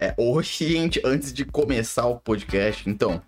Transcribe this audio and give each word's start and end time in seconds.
É, 0.00 0.14
hoje, 0.16 0.68
gente, 0.68 1.00
antes 1.04 1.32
de 1.32 1.44
começar 1.44 2.06
o 2.06 2.16
podcast, 2.16 2.88
então, 2.88 3.20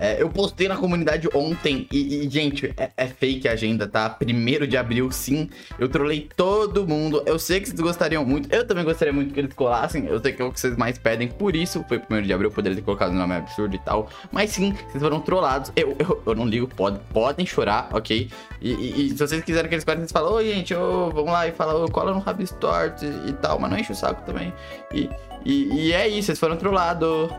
é, 0.00 0.20
eu 0.20 0.30
postei 0.30 0.66
na 0.66 0.78
comunidade 0.78 1.28
ontem 1.34 1.86
e, 1.92 2.24
e 2.24 2.30
gente, 2.30 2.72
é, 2.74 2.90
é, 2.96 3.06
fake 3.06 3.46
a 3.46 3.52
agenda, 3.52 3.86
tá? 3.86 4.08
Primeiro 4.08 4.66
de 4.66 4.76
abril, 4.76 5.12
sim. 5.12 5.50
Eu 5.78 5.90
trolei 5.90 6.26
todo 6.34 6.88
mundo. 6.88 7.22
Eu 7.26 7.38
sei 7.38 7.60
que 7.60 7.68
vocês 7.68 7.78
gostariam 7.78 8.24
muito. 8.24 8.50
Eu 8.50 8.66
também 8.66 8.82
gostaria 8.82 9.12
muito 9.12 9.34
que 9.34 9.40
eles 9.40 9.52
colassem. 9.52 10.06
Eu 10.06 10.18
sei 10.18 10.32
que 10.32 10.40
é 10.40 10.44
o 10.44 10.50
que 10.50 10.58
vocês 10.58 10.74
mais 10.74 10.96
pedem. 10.96 11.28
Por 11.28 11.54
isso, 11.54 11.84
foi 11.86 11.98
primeiro 11.98 12.26
de 12.26 12.32
abril, 12.32 12.48
eu 12.48 12.54
poderia 12.54 12.76
ter 12.76 12.82
colocado 12.82 13.10
o 13.10 13.14
nome 13.14 13.34
absurdo 13.34 13.76
e 13.76 13.78
tal. 13.78 14.08
Mas 14.32 14.50
sim, 14.50 14.72
vocês 14.88 15.02
foram 15.02 15.20
trollados. 15.20 15.70
Eu, 15.76 15.94
eu, 15.98 16.22
eu 16.24 16.34
não 16.34 16.46
ligo, 16.46 16.66
pode, 16.66 16.98
podem 17.12 17.44
chorar, 17.44 17.90
ok? 17.92 18.30
E, 18.62 18.72
e, 18.72 19.06
e, 19.06 19.10
se 19.10 19.16
vocês 19.16 19.44
quiserem 19.44 19.68
que 19.68 19.74
eles 19.74 19.84
corem, 19.84 20.00
vocês 20.00 20.12
falam, 20.12 20.32
oi, 20.32 20.50
gente, 20.50 20.74
oh, 20.74 21.10
vamos 21.10 21.30
lá 21.30 21.46
e 21.46 21.52
fala, 21.52 21.74
oh, 21.74 21.90
cola 21.90 22.14
no 22.14 22.20
Rabis 22.20 22.52
Torto 22.52 23.04
e, 23.04 23.28
e, 23.28 23.32
tal. 23.34 23.58
Mas 23.58 23.70
não 23.70 23.78
enche 23.78 23.92
o 23.92 23.94
saco 23.94 24.22
também. 24.22 24.50
E, 24.94 25.10
e, 25.44 25.88
e 25.88 25.92
é 25.92 26.08
isso, 26.08 26.26
vocês 26.26 26.38
foram 26.38 26.56
trollados. 26.56 27.30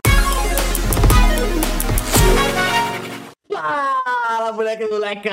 Fala, 3.52 4.52
moleque 4.52 4.86
moleca! 4.88 5.30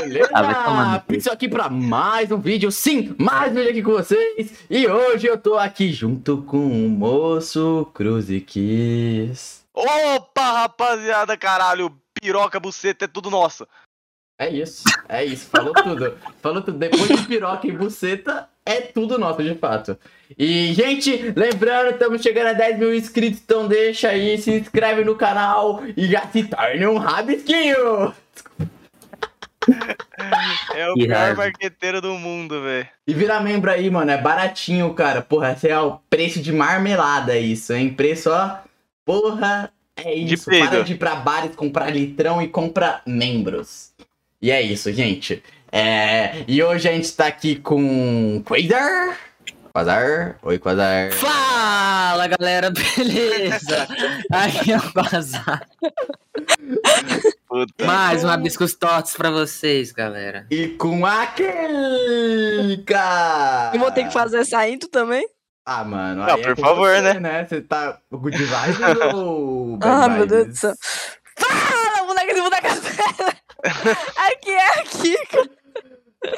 Beleza? 0.00 1.04
Pixel 1.06 1.32
aqui 1.32 1.48
pra 1.48 1.68
mais 1.68 2.30
um 2.32 2.38
vídeo, 2.38 2.70
sim, 2.70 3.14
mais 3.18 3.52
um 3.52 3.56
vídeo 3.56 3.70
aqui 3.70 3.82
com 3.82 3.92
vocês. 3.92 4.64
E 4.70 4.86
hoje 4.86 5.26
eu 5.26 5.36
tô 5.36 5.56
aqui 5.56 5.92
junto 5.92 6.42
com 6.42 6.66
o 6.66 6.88
moço 6.88 7.90
Cruziquis. 7.92 9.64
Opa, 9.74 10.52
rapaziada, 10.52 11.36
caralho, 11.36 11.94
piroca, 12.18 12.58
buceta, 12.58 13.04
é 13.04 13.08
tudo 13.08 13.30
nosso. 13.30 13.66
É 14.38 14.48
isso, 14.48 14.84
é 15.08 15.24
isso, 15.24 15.48
falou 15.48 15.72
tudo. 15.72 16.18
Falou 16.40 16.62
tudo. 16.62 16.78
Depois 16.78 17.08
de 17.08 17.26
piroca 17.26 17.66
e 17.66 17.72
buceta, 17.72 18.48
é 18.66 18.80
tudo 18.80 19.18
nosso, 19.18 19.42
de 19.42 19.54
fato. 19.54 19.96
E, 20.36 20.74
gente, 20.74 21.32
lembrando, 21.36 21.90
estamos 21.90 22.20
chegando 22.20 22.48
a 22.48 22.52
10 22.52 22.78
mil 22.78 22.94
inscritos, 22.94 23.40
então 23.42 23.68
deixa 23.68 24.08
aí, 24.08 24.36
se 24.36 24.50
inscreve 24.50 25.04
no 25.04 25.14
canal 25.14 25.82
e 25.96 26.06
já 26.06 26.26
se 26.26 26.42
torne 26.42 26.84
um 26.86 26.98
rabisquinho! 26.98 28.12
É 30.74 30.88
o 30.88 30.94
pior 30.94 31.36
marqueteiro 31.36 32.00
do 32.00 32.14
mundo, 32.14 32.62
velho. 32.62 32.88
E 33.06 33.14
vira 33.14 33.40
membro 33.40 33.70
aí, 33.70 33.88
mano, 33.90 34.10
é 34.10 34.18
baratinho, 34.18 34.92
cara. 34.94 35.22
Porra, 35.22 35.52
esse 35.52 35.68
é 35.68 35.78
o 35.78 35.98
preço 36.10 36.40
de 36.40 36.52
marmelada, 36.52 37.36
isso, 37.38 37.72
hein? 37.72 37.92
Preço, 37.92 38.30
ó. 38.30 38.58
Porra, 39.04 39.72
é 39.96 40.14
isso. 40.14 40.50
Para 40.50 40.82
de 40.82 40.92
ir 40.92 40.98
pra 40.98 41.16
bares, 41.16 41.56
comprar 41.56 41.90
litrão 41.90 42.40
e 42.42 42.48
compra 42.48 43.00
membros. 43.06 43.92
E 44.40 44.50
é 44.50 44.60
isso, 44.60 44.92
gente. 44.92 45.42
É... 45.76 46.42
E 46.48 46.62
hoje 46.62 46.88
a 46.88 46.92
gente 46.92 47.12
tá 47.12 47.26
aqui 47.26 47.56
com 47.56 48.42
Quasar. 48.46 49.18
Quasar. 49.74 50.38
Oi, 50.42 50.58
Quasar. 50.58 51.12
Fala, 51.12 52.26
galera, 52.28 52.70
beleza? 52.96 53.86
Aqui 54.32 54.72
é 54.72 54.78
o 54.78 54.92
Quasar. 54.94 55.68
Puta. 57.46 57.84
Mais 57.84 58.24
um 58.24 58.28
Abiscos 58.30 58.74
Tots 58.74 59.14
pra 59.18 59.30
vocês, 59.30 59.92
galera. 59.92 60.46
E 60.50 60.68
com 60.68 61.04
a 61.04 61.26
Kika! 61.26 61.52
Eu 63.74 63.80
vou 63.80 63.92
ter 63.92 64.04
que 64.04 64.14
fazer 64.14 64.38
essa 64.38 64.66
intro 64.66 64.88
também? 64.88 65.28
Ah, 65.66 65.84
mano. 65.84 66.24
Não, 66.24 66.40
por 66.40 66.52
é 66.52 66.56
favor, 66.56 66.88
você, 66.88 67.02
né? 67.02 67.20
né? 67.20 67.44
Você 67.44 67.60
tá 67.60 67.98
good 68.10 68.34
vibes 68.34 68.80
ou 69.12 69.78
Ah, 69.84 70.08
meu 70.08 70.26
Deus 70.26 70.46
do 70.48 70.56
céu. 70.56 70.72
Fala, 71.38 72.06
moleque 72.06 72.32
do 72.32 72.44
Muda 72.44 72.62
Café! 72.62 73.04
aqui 74.16 74.52
é 74.52 74.80
a 74.80 74.82
Kika. 74.82 75.65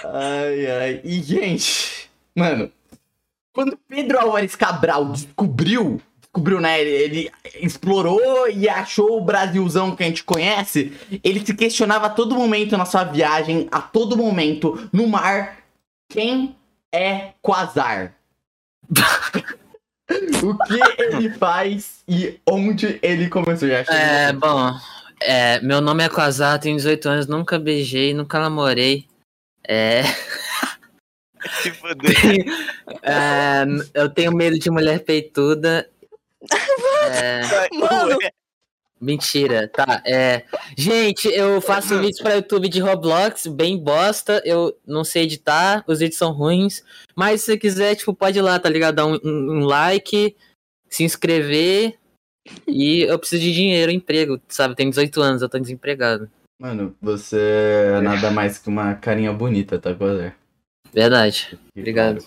Ai, 0.04 0.66
ai. 0.66 1.00
E, 1.04 1.22
gente, 1.22 2.10
mano, 2.34 2.70
quando 3.52 3.78
Pedro 3.88 4.18
Álvares 4.18 4.54
Cabral 4.54 5.06
descobriu, 5.06 6.00
descobriu, 6.20 6.60
né? 6.60 6.80
Ele, 6.80 6.90
ele, 6.90 7.30
explorou 7.60 8.48
e 8.48 8.68
achou 8.68 9.18
o 9.18 9.24
Brasilzão 9.24 9.96
que 9.96 10.02
a 10.02 10.06
gente 10.06 10.24
conhece, 10.24 10.92
ele 11.24 11.44
se 11.44 11.54
questionava 11.54 12.06
a 12.06 12.10
todo 12.10 12.34
momento 12.34 12.76
na 12.76 12.84
sua 12.84 13.04
viagem, 13.04 13.66
a 13.72 13.80
todo 13.80 14.16
momento, 14.16 14.88
no 14.92 15.06
mar, 15.06 15.58
quem 16.08 16.54
é 16.92 17.32
Quasar? 17.42 18.14
o 20.42 20.56
que 20.64 21.02
ele 21.02 21.30
faz 21.30 22.02
e 22.06 22.38
onde 22.46 22.98
ele 23.02 23.28
começou? 23.28 23.68
Já 23.68 23.84
é, 23.88 24.32
bom, 24.32 24.72
é, 25.20 25.60
meu 25.60 25.80
nome 25.80 26.04
é 26.04 26.08
Quasar, 26.08 26.58
tenho 26.58 26.76
18 26.76 27.08
anos, 27.08 27.26
nunca 27.26 27.58
beijei, 27.58 28.14
nunca 28.14 28.38
namorei. 28.38 29.06
É. 29.68 30.02
Se 31.62 31.70
fuder. 31.72 32.10
é, 33.02 33.64
eu 33.92 34.08
tenho 34.08 34.32
medo 34.32 34.58
de 34.58 34.70
mulher 34.70 35.04
peituda. 35.04 35.88
É... 37.12 37.42
Mano! 37.74 38.18
Mentira, 39.00 39.68
tá. 39.68 40.02
É... 40.04 40.44
Gente, 40.76 41.28
eu 41.28 41.60
faço 41.60 42.00
vídeos 42.00 42.20
para 42.20 42.34
YouTube 42.34 42.68
de 42.68 42.80
Roblox, 42.80 43.46
bem 43.46 43.78
bosta. 43.78 44.42
Eu 44.44 44.76
não 44.86 45.04
sei 45.04 45.24
editar, 45.24 45.84
os 45.86 46.00
vídeos 46.00 46.18
são 46.18 46.32
ruins. 46.32 46.82
Mas 47.14 47.42
se 47.42 47.46
você 47.46 47.58
quiser, 47.58 47.94
tipo, 47.94 48.14
pode 48.14 48.38
ir 48.38 48.42
lá, 48.42 48.58
tá 48.58 48.68
ligado? 48.68 48.96
Dar 48.96 49.06
um, 49.06 49.18
um 49.22 49.64
like, 49.64 50.34
se 50.88 51.04
inscrever. 51.04 51.96
E 52.66 53.02
eu 53.02 53.18
preciso 53.18 53.42
de 53.42 53.52
dinheiro, 53.52 53.92
emprego, 53.92 54.40
sabe? 54.48 54.74
Tenho 54.74 54.90
18 54.90 55.20
anos, 55.20 55.42
eu 55.42 55.48
tô 55.48 55.58
desempregado. 55.58 56.30
Mano, 56.58 56.96
você 57.00 57.94
é 57.96 58.00
nada 58.00 58.30
mais 58.30 58.58
que 58.58 58.68
uma 58.68 58.94
carinha 58.96 59.32
bonita, 59.32 59.78
tá, 59.78 59.92
Gozer? 59.92 60.34
Verdade. 60.92 61.58
Obrigado. 61.76 62.24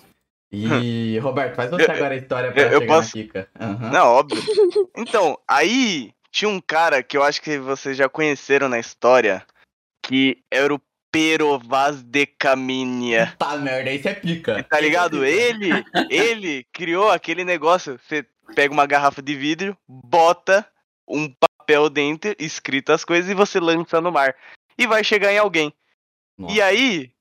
E, 0.50 1.18
Roberto, 1.18 1.54
faz 1.54 1.70
você 1.70 1.84
agora 1.90 2.14
a 2.14 2.16
história 2.16 2.50
pra 2.50 2.62
eu, 2.62 2.68
eu 2.68 2.80
chegar 2.80 2.94
posso... 2.94 3.16
na 3.16 3.22
Kika. 3.22 3.48
Uhum. 3.60 3.90
Não, 3.90 4.06
óbvio. 4.06 4.42
Então, 4.96 5.38
aí 5.46 6.12
tinha 6.30 6.48
um 6.50 6.60
cara 6.60 7.02
que 7.02 7.16
eu 7.16 7.22
acho 7.22 7.42
que 7.42 7.58
vocês 7.58 7.96
já 7.96 8.08
conheceram 8.08 8.68
na 8.68 8.78
história, 8.78 9.44
que 10.02 10.38
era 10.50 10.74
o 10.74 10.80
Pero 11.10 11.58
Vaz 11.58 12.02
de 12.02 12.24
Caminha. 12.26 13.34
Tá 13.38 13.56
merda, 13.56 13.90
isso 13.90 14.08
é 14.08 14.14
pica. 14.14 14.62
Tá 14.62 14.80
ligado? 14.80 15.24
Ele, 15.26 15.70
ele 16.08 16.66
criou 16.72 17.10
aquele 17.10 17.44
negócio, 17.44 17.98
você 17.98 18.26
pega 18.54 18.72
uma 18.72 18.86
garrafa 18.86 19.20
de 19.20 19.34
vidro, 19.34 19.76
bota 19.86 20.66
um 21.06 21.28
papel 21.62 21.88
dentro, 21.88 22.34
escrito 22.38 22.92
as 22.92 23.04
coisas, 23.04 23.30
e 23.30 23.34
você 23.34 23.60
lança 23.60 24.00
no 24.00 24.10
mar. 24.10 24.34
E 24.76 24.86
vai 24.86 25.04
chegar 25.04 25.32
em 25.32 25.38
alguém. 25.38 25.72
Nossa. 26.36 26.54
E 26.54 26.60
aí, 26.60 27.12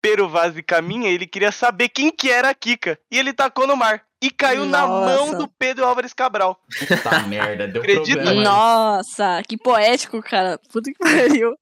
Pero 0.00 0.28
Vaz 0.28 0.54
de 0.54 0.62
Caminha, 0.62 1.10
ele 1.10 1.26
queria 1.26 1.50
saber 1.50 1.88
quem 1.88 2.10
que 2.10 2.30
era 2.30 2.50
a 2.50 2.54
Kika. 2.54 2.98
E 3.10 3.18
ele 3.18 3.32
tacou 3.32 3.66
no 3.66 3.76
mar. 3.76 4.04
E 4.22 4.30
caiu 4.30 4.66
Nossa. 4.66 4.70
na 4.70 4.86
mão 4.86 5.38
do 5.38 5.48
Pedro 5.48 5.84
Álvares 5.84 6.12
Cabral. 6.12 6.60
Puta 6.78 7.20
merda, 7.28 7.68
deu 7.68 7.82
Acredita? 7.82 8.22
problema. 8.22 8.42
Nossa, 8.42 9.42
que 9.48 9.56
poético, 9.56 10.20
cara. 10.22 10.58
Puta 10.72 10.90
que 10.90 10.98
pariu. 10.98 11.54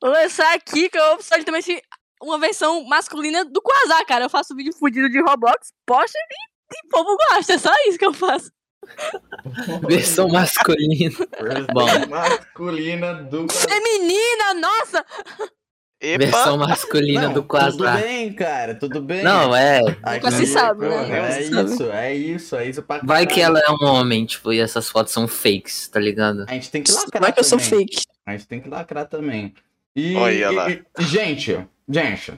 Vou 0.00 0.10
lançar 0.10 0.52
a 0.54 0.58
Kika, 0.58 0.98
eu 0.98 1.16
preciso 1.16 1.44
também 1.44 1.62
ser 1.62 1.80
uma 2.20 2.38
versão 2.38 2.84
masculina 2.84 3.44
do 3.44 3.62
Quasar, 3.62 4.04
cara. 4.04 4.24
Eu 4.24 4.30
faço 4.30 4.54
vídeo 4.56 4.72
fudido 4.72 5.08
de 5.08 5.20
Roblox, 5.20 5.68
posta 5.86 6.18
e, 6.18 6.76
e 6.76 6.86
o 6.86 6.88
povo 6.90 7.16
gosta. 7.30 7.52
É 7.52 7.58
só 7.58 7.72
isso 7.86 7.98
que 7.98 8.06
eu 8.06 8.12
faço. 8.14 8.50
Versão 9.88 10.28
masculina. 10.28 11.14
Bom. 11.72 11.86
Masculina 12.08 13.14
do. 13.14 13.46
Feminina, 13.48 14.54
nossa! 14.54 15.04
Epa. 15.98 16.26
Versão 16.26 16.58
masculina 16.58 17.22
não, 17.22 17.32
do 17.32 17.42
Quasar. 17.42 17.70
Tudo 17.72 18.06
bem, 18.06 18.32
cara, 18.34 18.74
tudo 18.74 19.00
bem. 19.00 19.22
Não, 19.22 19.56
é. 19.56 19.80
Nunca 19.80 20.30
se 20.30 20.46
sabe, 20.46 20.86
né? 20.86 21.38
É 21.38 21.42
isso, 21.42 21.90
é 21.90 22.14
isso, 22.14 22.56
é 22.56 22.68
isso 22.68 22.82
pra 22.82 23.00
caralho. 23.00 23.08
Vai 23.08 23.26
que 23.26 23.40
ela 23.40 23.58
é 23.58 23.70
um 23.70 23.86
homem, 23.86 24.26
tipo, 24.26 24.52
e 24.52 24.60
essas 24.60 24.90
fotos 24.90 25.12
são 25.12 25.26
fakes, 25.26 25.88
tá 25.88 25.98
ligado? 25.98 26.44
A 26.48 26.52
gente 26.52 26.70
tem 26.70 26.82
que 26.82 26.92
lacrar 26.92 27.22
Vai 27.22 27.32
que 27.32 27.40
eu 27.40 27.44
também. 27.44 27.64
sou 27.64 27.78
fake. 27.78 28.02
A 28.26 28.32
gente 28.32 28.46
tem 28.46 28.60
que 28.60 28.68
lacrar 28.68 29.06
também. 29.06 29.54
E, 29.94 30.14
Olha 30.16 30.50
lá. 30.50 30.70
E, 30.70 30.84
e, 30.98 31.02
gente, 31.04 31.66
gente. 31.88 32.34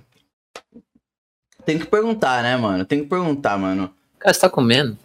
Tem 1.65 1.79
que 1.79 1.87
perguntar, 1.87 2.45
né, 2.45 2.57
mano? 2.57 2.85
Tem 2.85 3.03
que 3.03 3.07
perguntar, 3.09 3.59
mano. 3.59 3.93
Cara, 4.21 4.33
você 4.33 4.41
tá 4.41 4.49
comendo? 4.49 4.97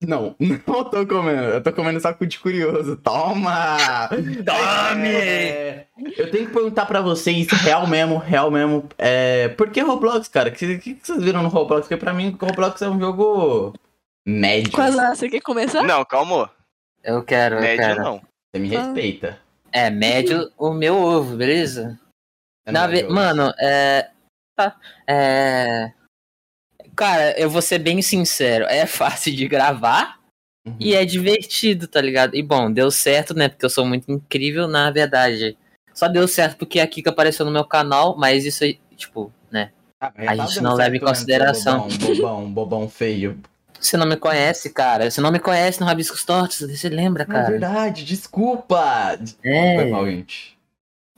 Não, 0.00 0.36
não 0.38 0.84
tô 0.84 1.06
comendo. 1.06 1.42
Eu 1.42 1.62
tô 1.62 1.72
comendo 1.72 2.00
só 2.00 2.12
de 2.12 2.38
curioso. 2.38 2.96
Toma! 2.96 4.08
Tome! 4.08 5.08
É, 5.08 5.86
eu 6.16 6.30
tenho 6.30 6.46
que 6.46 6.52
perguntar 6.52 6.86
pra 6.86 7.00
vocês, 7.00 7.48
real 7.48 7.86
mesmo, 7.86 8.16
real 8.16 8.50
mesmo. 8.50 8.88
É, 8.96 9.48
por 9.48 9.70
que 9.70 9.80
Roblox, 9.80 10.28
cara? 10.28 10.50
O 10.50 10.52
que, 10.52 10.78
que, 10.78 10.98
vocês 11.02 11.22
viram 11.22 11.42
no 11.42 11.48
Roblox? 11.48 11.82
Porque 11.82 11.96
pra 11.96 12.12
mim, 12.12 12.36
Roblox 12.40 12.80
é 12.82 12.88
um 12.88 13.00
jogo 13.00 13.74
médio. 14.26 14.72
Quase, 14.72 14.96
você 14.96 15.28
quer 15.28 15.40
começar? 15.40 15.82
Não, 15.82 16.04
calma. 16.04 16.50
Eu 17.02 17.22
quero, 17.24 17.56
eu 17.56 17.60
Médio 17.62 17.84
quero. 17.84 18.02
não. 18.02 18.18
Você 18.18 18.60
me 18.60 18.68
respeita. 18.68 19.38
É, 19.72 19.90
médio 19.90 20.50
o 20.56 20.72
meu 20.72 20.96
ovo, 20.96 21.36
beleza? 21.36 21.98
É 22.66 22.70
Na 22.72 22.86
ve- 22.86 23.04
Mano, 23.08 23.52
é. 23.58 24.10
Tá. 24.56 24.76
É. 25.06 25.92
Cara, 26.98 27.38
eu 27.38 27.48
vou 27.48 27.62
ser 27.62 27.78
bem 27.78 28.02
sincero, 28.02 28.64
é 28.64 28.84
fácil 28.84 29.32
de 29.32 29.46
gravar 29.46 30.18
Uhum. 30.66 30.74
e 30.80 30.94
é 30.96 31.04
divertido, 31.04 31.86
tá 31.86 32.00
ligado? 32.00 32.34
E 32.34 32.42
bom, 32.42 32.72
deu 32.72 32.90
certo, 32.90 33.34
né? 33.34 33.48
Porque 33.48 33.64
eu 33.64 33.70
sou 33.70 33.86
muito 33.86 34.10
incrível, 34.10 34.66
na 34.66 34.90
verdade. 34.90 35.56
Só 35.94 36.08
deu 36.08 36.26
certo 36.26 36.56
porque 36.56 36.80
a 36.80 36.86
Kika 36.88 37.10
apareceu 37.10 37.46
no 37.46 37.52
meu 37.52 37.64
canal, 37.64 38.16
mas 38.18 38.44
isso 38.44 38.64
aí, 38.64 38.80
tipo, 38.96 39.32
né? 39.48 39.70
Ah, 40.00 40.12
a 40.16 40.36
tá 40.36 40.46
gente 40.46 40.60
não 40.60 40.74
leva 40.74 40.96
em 40.96 40.98
antes, 40.98 41.08
consideração. 41.08 41.86
Bobão, 41.88 41.98
bobão, 42.16 42.50
bobão 42.52 42.88
feio. 42.88 43.38
Você 43.80 43.96
não 43.96 44.06
me 44.06 44.16
conhece, 44.16 44.68
cara. 44.70 45.08
Você 45.08 45.20
não 45.20 45.30
me 45.30 45.38
conhece 45.38 45.78
no 45.80 45.86
Rabiscos 45.86 46.24
Tortos. 46.24 46.58
Você 46.68 46.88
lembra, 46.88 47.22
É 47.22 47.26
cara? 47.26 47.48
verdade, 47.50 48.04
desculpa. 48.04 49.16
Foi 49.40 49.50
É. 49.52 49.84
mal, 49.90 50.04
gente. 50.04 50.58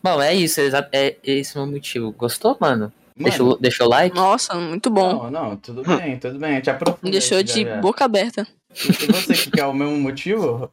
Bom, 0.03 0.21
é 0.21 0.35
isso. 0.35 0.61
É, 0.61 0.89
é 0.93 1.17
esse 1.25 1.57
o 1.59 1.63
meu 1.63 1.73
motivo. 1.73 2.13
Gostou, 2.13 2.55
mano? 2.61 2.93
Deixou, 3.25 3.59
deixou 3.59 3.87
o 3.87 3.91
like? 3.91 4.15
Nossa, 4.17 4.55
muito 4.55 4.91
bom. 4.91 5.25
Não, 5.25 5.31
não, 5.31 5.57
tudo 5.57 5.83
bem, 5.83 6.19
tudo 6.19 6.39
bem. 6.39 6.53
A 6.53 6.55
gente 6.55 6.71
aprofunda. 6.71 7.11
Deixou 7.11 7.43
de 7.43 7.65
já. 7.65 7.77
boca 7.81 8.05
aberta. 8.05 8.47
E 8.71 9.07
você 9.13 9.35
que 9.35 9.51
quer 9.51 9.67
o 9.67 9.75
mesmo 9.75 9.97
motivo? 9.99 10.71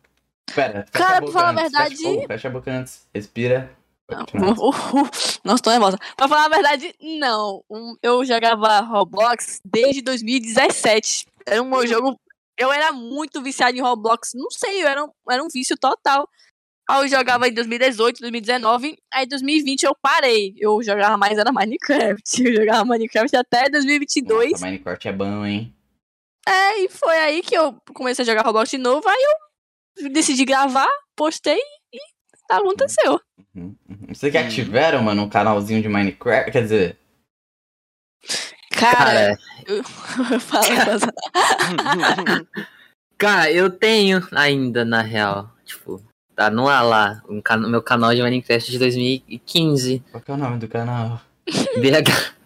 Pera, 0.55 0.85
Cara, 0.91 1.21
pra 1.21 1.31
falar 1.31 1.49
a 1.49 1.53
verdade- 1.53 1.97
Fecha, 1.97 2.09
oh, 2.09 2.27
fecha 2.27 2.47
a 2.47 2.51
boca 2.51 2.71
antes. 2.71 3.01
Respira. 3.13 3.69
Não, 4.33 4.53
uh, 4.53 4.69
uh, 5.03 5.09
Nossa, 5.43 5.61
tô 5.63 5.69
nervosa. 5.69 5.97
Pra 6.15 6.27
falar 6.27 6.45
a 6.45 6.49
verdade, 6.49 6.93
não. 7.01 7.63
Um, 7.69 7.95
eu 8.01 8.23
jogava 8.23 8.79
Roblox 8.79 9.59
desde 9.65 10.01
2017. 10.01 11.25
Era 11.45 11.61
um 11.61 11.69
meu 11.69 11.85
jogo. 11.85 12.17
Eu 12.57 12.71
era 12.71 12.91
muito 12.93 13.41
viciado 13.43 13.77
em 13.77 13.81
Roblox. 13.81 14.31
Não 14.33 14.49
sei, 14.49 14.81
eu 14.83 14.87
era 14.87 15.03
um, 15.03 15.09
era 15.29 15.43
um 15.43 15.47
vício 15.53 15.77
total. 15.77 16.27
Aí 16.89 17.03
eu 17.03 17.07
jogava 17.07 17.47
em 17.47 17.53
2018, 17.53 18.21
2019. 18.21 18.97
Aí 19.13 19.25
em 19.25 19.27
2020 19.27 19.83
eu 19.83 19.95
parei. 20.01 20.55
Eu 20.57 20.81
jogava 20.81 21.17
mais, 21.17 21.37
era 21.37 21.51
Minecraft. 21.51 22.23
Eu 22.43 22.55
jogava 22.55 22.85
Minecraft 22.85 23.35
até 23.35 23.69
2022. 23.69 24.51
Nossa, 24.51 24.65
Minecraft 24.65 25.07
é 25.07 25.13
bom, 25.13 25.45
hein? 25.45 25.75
É, 26.47 26.79
e 26.79 26.89
foi 26.89 27.17
aí 27.17 27.41
que 27.41 27.55
eu 27.55 27.73
comecei 27.93 28.23
a 28.23 28.25
jogar 28.25 28.45
Roblox 28.45 28.69
de 28.69 28.77
novo. 28.77 29.05
Aí 29.05 29.25
eu 29.97 30.09
decidi 30.09 30.45
gravar, 30.45 30.89
postei 31.13 31.59
e 31.93 31.99
aconteceu. 32.49 33.19
Uhum, 33.53 33.75
uhum. 33.89 34.07
Vocês 34.07 34.31
já 34.31 34.47
tiveram, 34.47 35.03
mano, 35.03 35.23
um 35.23 35.29
canalzinho 35.29 35.81
de 35.81 35.89
Minecraft? 35.89 36.51
Quer 36.51 36.61
dizer, 36.61 36.97
Cara, 38.71 38.95
Cara, 38.95 39.37
eu 39.65 39.83
cara, 43.17 43.51
eu 43.51 43.69
tenho 43.69 44.25
ainda, 44.31 44.85
na 44.85 45.01
real. 45.01 45.53
Tipo, 45.65 46.01
tá 46.37 46.51
no 46.51 46.69
ar 46.69 46.83
lá. 46.83 47.21
Um 47.27 47.41
cana- 47.41 47.67
meu 47.67 47.81
canal 47.81 48.13
de 48.13 48.21
Minecraft 48.21 48.71
de 48.71 48.77
2015. 48.79 50.03
qual 50.11 50.21
que 50.21 50.31
é 50.31 50.33
o 50.35 50.37
nome 50.37 50.57
do 50.59 50.67
canal? 50.67 51.19
BH. 51.81 52.37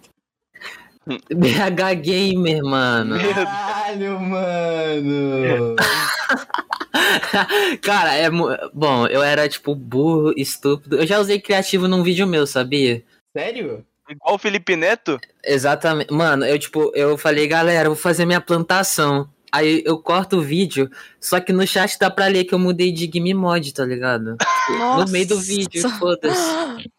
BH 1.36 1.96
Gamer, 2.02 2.64
mano. 2.64 3.18
Caralho, 3.20 4.20
mano! 4.20 5.76
Cara, 7.82 8.14
é. 8.16 8.30
Bom, 8.30 9.06
eu 9.08 9.22
era, 9.22 9.50
tipo, 9.50 9.76
burro, 9.76 10.34
estúpido. 10.38 10.98
Eu 10.98 11.06
já 11.08 11.20
usei 11.20 11.40
criativo 11.42 11.88
num 11.88 12.04
vídeo 12.04 12.26
meu, 12.26 12.48
sabia? 12.48 13.04
Sério? 13.36 13.86
Igual 14.10 14.36
o 14.36 14.38
Felipe 14.38 14.76
Neto? 14.76 15.20
Exatamente. 15.44 16.14
Mano, 16.14 16.46
eu, 16.46 16.58
tipo, 16.60 16.92
eu 16.96 17.18
falei, 17.18 17.48
galera, 17.48 17.88
eu 17.88 17.94
vou 17.94 18.02
fazer 18.02 18.26
minha 18.26 18.42
plantação. 18.42 19.28
Aí 19.52 19.84
eu 19.86 19.98
corto 20.02 20.38
o 20.38 20.42
vídeo, 20.42 20.90
só 21.20 21.40
que 21.40 21.52
no 21.52 21.66
chat 21.68 21.98
dá 22.00 22.10
pra 22.10 22.28
ler 22.28 22.46
que 22.46 22.54
eu 22.54 22.60
mudei 22.60 22.92
de 22.92 23.06
game 23.08 23.34
mod, 23.34 23.74
tá 23.74 23.84
ligado? 23.86 24.38
No 24.70 25.06
meio 25.12 25.28
do 25.28 25.38
vídeo, 25.40 25.84
Nossa. 25.84 25.98
foda-se. 26.00 26.92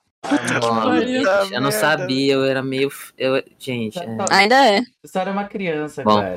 Eu 1.53 1.61
não 1.61 1.71
sabia, 1.73 2.35
eu 2.35 2.45
era 2.45 2.63
meio. 2.63 2.91
Eu... 3.19 3.43
Gente, 3.59 3.99
é. 3.99 4.17
Ainda 4.31 4.67
é. 4.67 4.83
Você 5.03 5.19
era 5.19 5.31
uma 5.31 5.45
criança, 5.45 6.03
Bom. 6.05 6.21
cara. 6.21 6.37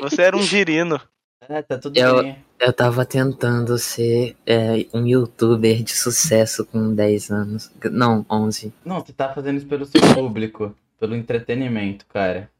Você 0.00 0.22
era 0.22 0.36
um 0.36 0.42
girino. 0.42 1.00
É, 1.48 1.62
tá 1.62 1.78
tudo 1.78 1.96
Eu- 1.96 2.22
bem. 2.22 2.36
eu 2.58 2.72
tava 2.72 3.04
tentando 3.06 3.78
ser 3.78 4.36
é, 4.44 4.84
um 4.92 5.06
youtuber 5.06 5.82
de 5.82 5.94
sucesso 5.96 6.64
com 6.66 6.92
10 6.94 7.30
anos. 7.30 7.70
Não, 7.90 8.26
11. 8.28 8.72
Não, 8.84 9.00
você 9.00 9.12
tá 9.12 9.32
fazendo 9.32 9.56
isso 9.58 9.66
pelo 9.66 9.86
seu 9.86 10.00
público, 10.14 10.74
pelo 10.98 11.14
entretenimento, 11.14 12.04
cara. 12.06 12.50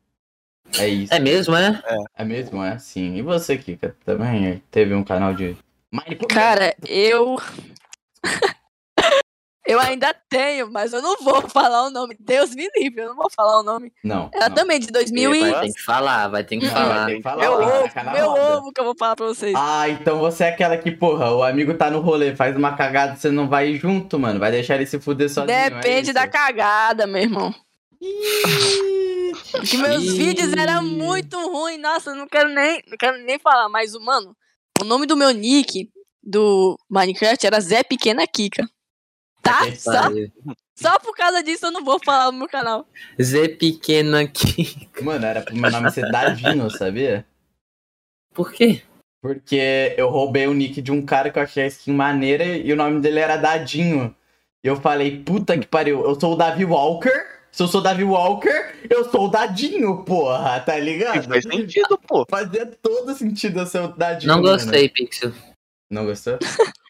É 0.78 0.88
isso. 0.88 1.14
É 1.14 1.18
mesmo, 1.18 1.56
é? 1.56 1.82
É 2.16 2.24
mesmo? 2.24 2.62
É 2.62 2.72
assim. 2.72 3.16
E 3.16 3.22
você, 3.22 3.56
Kika, 3.56 3.94
também 4.04 4.62
teve 4.70 4.94
um 4.94 5.04
canal 5.04 5.34
de? 5.34 5.56
Cara, 6.28 6.74
eu. 6.86 7.36
eu 9.66 9.80
ainda 9.80 10.14
tenho, 10.28 10.70
mas 10.70 10.92
eu 10.92 11.00
não 11.00 11.16
vou 11.22 11.42
falar 11.48 11.86
o 11.86 11.90
nome. 11.90 12.16
Deus 12.20 12.54
me 12.54 12.68
livre, 12.76 13.02
eu 13.02 13.08
não 13.08 13.16
vou 13.16 13.30
falar 13.30 13.60
o 13.60 13.62
nome. 13.62 13.92
Não. 14.04 14.30
Era 14.34 14.48
não. 14.48 14.56
também 14.56 14.78
de 14.78 14.88
2000 14.88 15.34
e. 15.34 15.50
Vai 15.50 15.60
ter 15.62 15.72
que 15.72 15.82
falar, 15.82 16.28
vai 16.28 16.44
ter 16.44 16.58
que 16.58 16.68
falar. 16.68 17.06
tem 17.06 17.16
que 17.16 17.22
falar, 17.22 17.42
Meu 17.42 17.52
ovo, 17.52 18.12
meu 18.12 18.30
ovo 18.30 18.72
que 18.72 18.80
eu 18.80 18.84
vou 18.84 18.94
falar 18.98 19.16
pra 19.16 19.26
vocês. 19.26 19.54
Ah, 19.56 19.88
então 19.88 20.18
você 20.18 20.44
é 20.44 20.48
aquela 20.48 20.76
que, 20.76 20.90
porra, 20.90 21.32
o 21.32 21.42
amigo 21.42 21.74
tá 21.74 21.90
no 21.90 22.00
rolê, 22.00 22.36
faz 22.36 22.54
uma 22.56 22.76
cagada, 22.76 23.16
você 23.16 23.30
não 23.30 23.48
vai 23.48 23.74
junto, 23.74 24.18
mano. 24.18 24.38
Vai 24.38 24.50
deixar 24.50 24.74
ele 24.74 24.86
se 24.86 25.00
fuder 25.00 25.30
sozinho. 25.30 25.56
é 25.56 25.70
Depende 25.70 26.10
isso? 26.10 26.14
da 26.14 26.28
cagada, 26.28 27.06
meu 27.06 27.22
irmão. 27.22 27.54
Porque 29.50 29.76
meus 29.78 30.12
vídeos 30.12 30.52
eram 30.52 30.82
muito 30.82 31.36
ruins. 31.50 31.80
Nossa, 31.80 32.10
eu 32.10 32.16
não 32.16 32.28
quero 32.28 32.48
nem, 32.48 32.82
não 32.88 32.96
quero 32.96 33.18
nem 33.18 33.38
falar. 33.38 33.68
Mas, 33.68 33.92
mano, 33.94 34.36
o 34.80 34.84
nome 34.84 35.06
do 35.06 35.16
meu 35.16 35.30
nick 35.30 35.90
do 36.22 36.78
Minecraft 36.90 37.46
era 37.46 37.60
Zé 37.60 37.82
Pequena 37.82 38.26
Kika. 38.26 38.68
Tá? 39.42 39.60
Só, 39.76 39.92
só 40.74 40.98
por 40.98 41.14
causa 41.14 41.42
disso 41.42 41.66
eu 41.66 41.70
não 41.70 41.84
vou 41.84 42.00
falar 42.04 42.32
no 42.32 42.38
meu 42.38 42.48
canal. 42.48 42.86
Zé 43.20 43.48
pequeno 43.48 44.16
aqui. 44.16 44.88
Mano, 45.00 45.24
era 45.24 45.40
pro 45.40 45.56
meu 45.56 45.70
nome 45.70 45.90
ser 45.90 46.10
Dadinho, 46.10 46.68
sabia? 46.76 47.24
Por 48.34 48.52
quê? 48.52 48.82
Porque 49.22 49.94
eu 49.96 50.10
roubei 50.10 50.46
o 50.46 50.52
nick 50.52 50.82
de 50.82 50.92
um 50.92 51.04
cara 51.04 51.30
que 51.30 51.38
eu 51.38 51.42
achei 51.42 51.64
a 51.64 51.68
skin 51.68 51.92
maneira 51.92 52.44
e 52.44 52.72
o 52.72 52.76
nome 52.76 53.00
dele 53.00 53.20
era 53.20 53.36
Dadinho. 53.36 54.14
E 54.62 54.68
eu 54.68 54.76
falei, 54.76 55.22
puta 55.22 55.56
que 55.56 55.66
pariu, 55.66 56.04
eu 56.04 56.20
sou 56.20 56.34
o 56.34 56.36
Davi 56.36 56.64
Walker. 56.64 57.35
Se 57.56 57.62
eu 57.62 57.68
sou 57.68 57.80
Davi 57.80 58.04
Walker, 58.04 58.74
eu 58.90 59.10
sou 59.10 59.24
o 59.24 59.30
Dadinho, 59.30 60.04
porra, 60.04 60.60
tá 60.60 60.78
ligado? 60.78 61.26
faz 61.26 61.42
sentido, 61.42 61.96
pô. 61.96 62.26
Fazia 62.28 62.66
todo 62.66 63.14
sentido 63.14 63.60
eu 63.60 63.66
ser 63.66 63.80
o 63.80 63.88
Dadinho. 63.88 64.30
Não 64.30 64.42
gostei, 64.42 64.90
Pixel. 64.90 65.32
Não 65.90 66.04
gostou? 66.04 66.38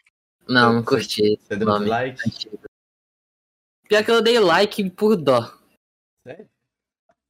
Não, 0.45 0.73
não 0.73 0.83
curti. 0.83 1.39
Você 1.41 1.55
deu 1.57 1.67
Nome. 1.67 1.85
dislike? 1.85 2.49
Pior 3.87 4.03
que 4.03 4.11
eu 4.11 4.21
dei 4.21 4.39
like 4.39 4.89
por 4.91 5.15
dó. 5.17 5.53
Sério? 6.25 6.49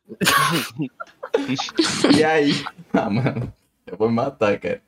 e 2.15 2.23
aí. 2.23 2.51
Ah, 2.93 3.09
mano, 3.09 3.51
eu 3.87 3.97
vou 3.97 4.09
me 4.09 4.15
matar, 4.15 4.59
cara. 4.59 4.83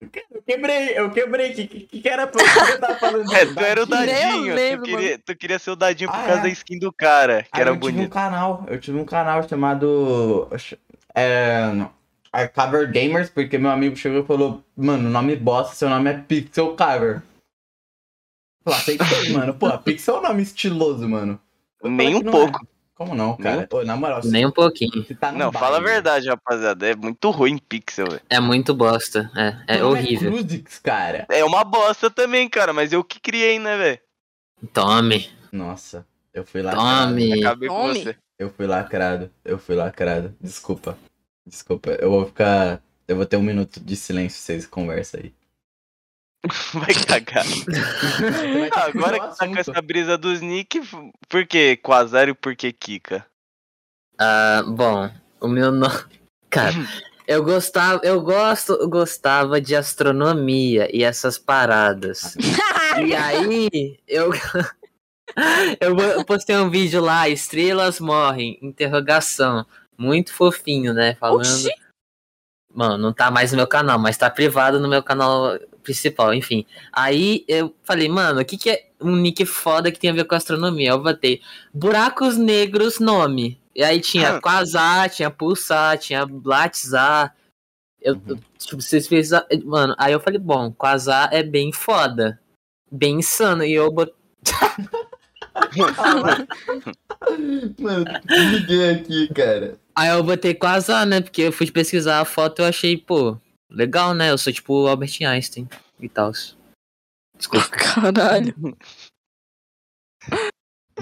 Eu 0.00 0.42
quebrei, 0.42 0.98
eu 0.98 1.10
quebrei. 1.10 1.52
Que, 1.54 1.66
que, 1.66 2.00
que 2.00 2.08
era 2.08 2.26
pra 2.26 2.42
que 2.44 2.72
eu 2.72 2.80
tava 2.80 2.94
falando? 2.98 3.32
É, 3.32 3.46
tu 3.46 3.60
era 3.60 3.82
o 3.82 3.86
Dadinho? 3.86 4.54
Lembro, 4.54 4.84
tu, 4.84 4.90
queria, 4.90 5.18
tu 5.18 5.36
queria 5.36 5.58
ser 5.58 5.70
o 5.70 5.76
Dadinho 5.76 6.10
por 6.10 6.18
Ah, 6.18 6.24
causa 6.24 6.40
é? 6.40 6.42
da 6.42 6.48
skin 6.50 6.78
do 6.78 6.92
cara, 6.92 7.42
que 7.44 7.48
Aí 7.52 7.60
era 7.62 7.70
eu 7.70 7.74
tive 7.76 7.86
um 7.88 7.92
bonito. 7.94 8.12
canal, 8.12 8.64
eu 8.68 8.78
tive 8.80 8.98
um 8.98 9.04
canal 9.04 9.48
chamado. 9.48 10.48
É, 11.14 11.62
é, 12.32 12.46
Cover 12.48 12.90
Gamers, 12.92 13.30
porque 13.30 13.56
meu 13.56 13.70
amigo 13.70 13.96
chegou 13.96 14.20
e 14.22 14.26
falou: 14.26 14.62
Mano, 14.76 15.08
o 15.08 15.12
nome 15.12 15.34
bosta, 15.34 15.74
seu 15.74 15.88
nome 15.88 16.10
é 16.10 16.18
Pixel 16.18 16.76
Cover. 16.76 17.22
Eu 18.66 18.72
aceitei, 18.72 19.32
mano. 19.32 19.54
Pô, 19.54 19.76
Pixel 19.78 20.16
é 20.16 20.18
um 20.18 20.22
nome 20.22 20.42
estiloso, 20.42 21.08
mano. 21.08 21.40
Eu 21.82 21.90
Nem 21.90 22.16
um 22.16 22.20
não 22.20 22.32
pouco. 22.32 22.66
É. 22.96 23.04
Como 23.04 23.14
não, 23.14 23.36
cara? 23.36 23.68
Ô, 23.70 23.84
na 23.84 23.94
moral, 23.94 24.20
Nem 24.24 24.46
um 24.46 24.50
pouquinho. 24.50 25.04
tá 25.20 25.30
Não, 25.30 25.52
fala 25.52 25.76
a 25.76 25.80
verdade, 25.80 26.28
rapaziada. 26.28 26.88
É 26.88 26.96
muito 26.96 27.30
ruim 27.30 27.58
pixel, 27.58 28.06
velho. 28.08 28.22
É 28.30 28.40
muito 28.40 28.74
bosta. 28.74 29.30
É, 29.36 29.76
é 29.78 29.84
horrível. 29.84 30.32
Cruzix, 30.32 30.78
cara. 30.78 31.26
É 31.28 31.44
uma 31.44 31.62
bosta 31.62 32.10
também, 32.10 32.48
cara, 32.48 32.72
mas 32.72 32.92
eu 32.92 33.04
que 33.04 33.20
criei, 33.20 33.58
né, 33.58 33.76
velho? 33.76 33.98
Tome. 34.72 35.28
Nossa, 35.52 36.06
eu 36.32 36.44
fui 36.44 36.62
lacrado. 36.62 37.08
Tome. 37.10 37.40
Acabei 37.44 37.68
com 37.68 37.74
Tome. 37.74 38.02
você. 38.02 38.16
Eu 38.38 38.50
fui 38.50 38.66
lacrado. 38.66 39.30
Eu 39.44 39.58
fui 39.58 39.74
lacrado. 39.74 40.34
Desculpa. 40.40 40.96
Desculpa. 41.46 41.90
Eu 42.00 42.10
vou 42.10 42.26
ficar. 42.26 42.82
Eu 43.06 43.16
vou 43.16 43.26
ter 43.26 43.36
um 43.36 43.42
minuto 43.42 43.78
de 43.78 43.94
silêncio, 43.94 44.40
vocês 44.40 44.66
conversam 44.66 45.20
aí. 45.22 45.32
Vai 46.74 46.94
cagar. 46.94 47.44
Ah, 48.72 48.84
agora 48.86 49.20
que 49.20 49.38
tá 49.38 49.46
com 49.46 49.56
essa 49.56 49.82
brisa 49.82 50.16
dos 50.16 50.40
nick, 50.40 50.80
por 51.28 51.46
que 51.46 51.76
Quasar 51.76 52.28
e 52.28 52.34
por 52.34 52.54
que 52.54 52.72
Kika? 52.72 53.24
Ah, 54.18 54.62
bom, 54.66 55.10
o 55.40 55.48
meu 55.48 55.70
nome. 55.70 55.94
Cara, 56.50 56.74
eu 57.26 57.42
gostava, 57.42 58.00
eu 58.04 58.20
gosto, 58.20 58.72
eu 58.74 58.88
gostava 58.88 59.60
de 59.60 59.74
astronomia 59.74 60.88
e 60.94 61.02
essas 61.02 61.38
paradas. 61.38 62.36
E 63.04 63.14
aí, 63.14 63.98
eu. 64.06 64.30
eu 65.80 66.24
postei 66.24 66.56
um 66.56 66.70
vídeo 66.70 67.02
lá, 67.02 67.28
estrelas 67.28 68.00
morrem, 68.00 68.58
interrogação. 68.62 69.66
Muito 69.98 70.32
fofinho, 70.32 70.94
né? 70.94 71.14
Falando. 71.14 71.40
Oxi. 71.40 71.70
Mano, 72.72 72.98
não 72.98 73.12
tá 73.12 73.30
mais 73.30 73.52
no 73.52 73.56
meu 73.56 73.66
canal, 73.66 73.98
mas 73.98 74.18
tá 74.18 74.28
privado 74.28 74.78
no 74.78 74.88
meu 74.88 75.02
canal 75.02 75.58
principal, 75.86 76.34
enfim. 76.34 76.66
Aí 76.92 77.44
eu 77.48 77.74
falei, 77.84 78.08
mano, 78.08 78.40
o 78.40 78.44
que, 78.44 78.56
que 78.58 78.70
é 78.70 78.86
um 79.00 79.16
nick 79.16 79.44
foda 79.46 79.90
que 79.90 79.98
tem 79.98 80.10
a 80.10 80.12
ver 80.12 80.24
com 80.24 80.34
astronomia? 80.34 80.90
Eu 80.90 81.02
botei 81.02 81.40
Buracos 81.72 82.36
Negros 82.36 82.98
nome. 82.98 83.58
E 83.74 83.82
aí 83.82 84.00
tinha 84.00 84.36
Ah. 84.36 84.40
Quasar, 84.40 85.08
tinha 85.10 85.30
Pulsar, 85.30 85.98
tinha 85.98 86.26
Blatzar. 86.26 87.34
Eu, 88.00 88.14
Uhum. 88.14 88.20
eu- 88.28 88.38
tipo, 88.58 88.82
vocês 88.82 89.06
fez. 89.06 89.30
Mano, 89.64 89.94
aí 89.98 90.12
eu 90.12 90.20
falei, 90.20 90.38
bom, 90.38 90.72
Quasar 90.72 91.28
é 91.32 91.42
bem 91.42 91.72
foda. 91.72 92.40
Bem 92.90 93.18
insano. 93.20 93.64
E 93.64 93.72
eu 93.72 93.90
botei. 93.92 94.14
Mano, 97.80 98.04
desliguei 98.24 98.90
aqui, 98.90 99.28
cara. 99.34 99.78
Aí 99.94 100.08
eu 100.10 100.22
botei 100.22 100.56
azar, 100.62 101.06
né? 101.06 101.20
Porque 101.20 101.42
eu 101.42 101.52
fui 101.52 101.70
pesquisar 101.70 102.20
a 102.20 102.24
foto 102.24 102.60
e 102.60 102.62
eu 102.62 102.66
achei, 102.66 102.96
pô, 102.96 103.36
legal, 103.70 104.14
né? 104.14 104.30
Eu 104.30 104.38
sou 104.38 104.52
tipo 104.52 104.74
o 104.74 104.88
Albert 104.88 105.16
Einstein 105.22 105.68
e 106.00 106.08
tal. 106.08 106.32
Desculpa. 107.36 107.68
Caralho. 107.70 108.54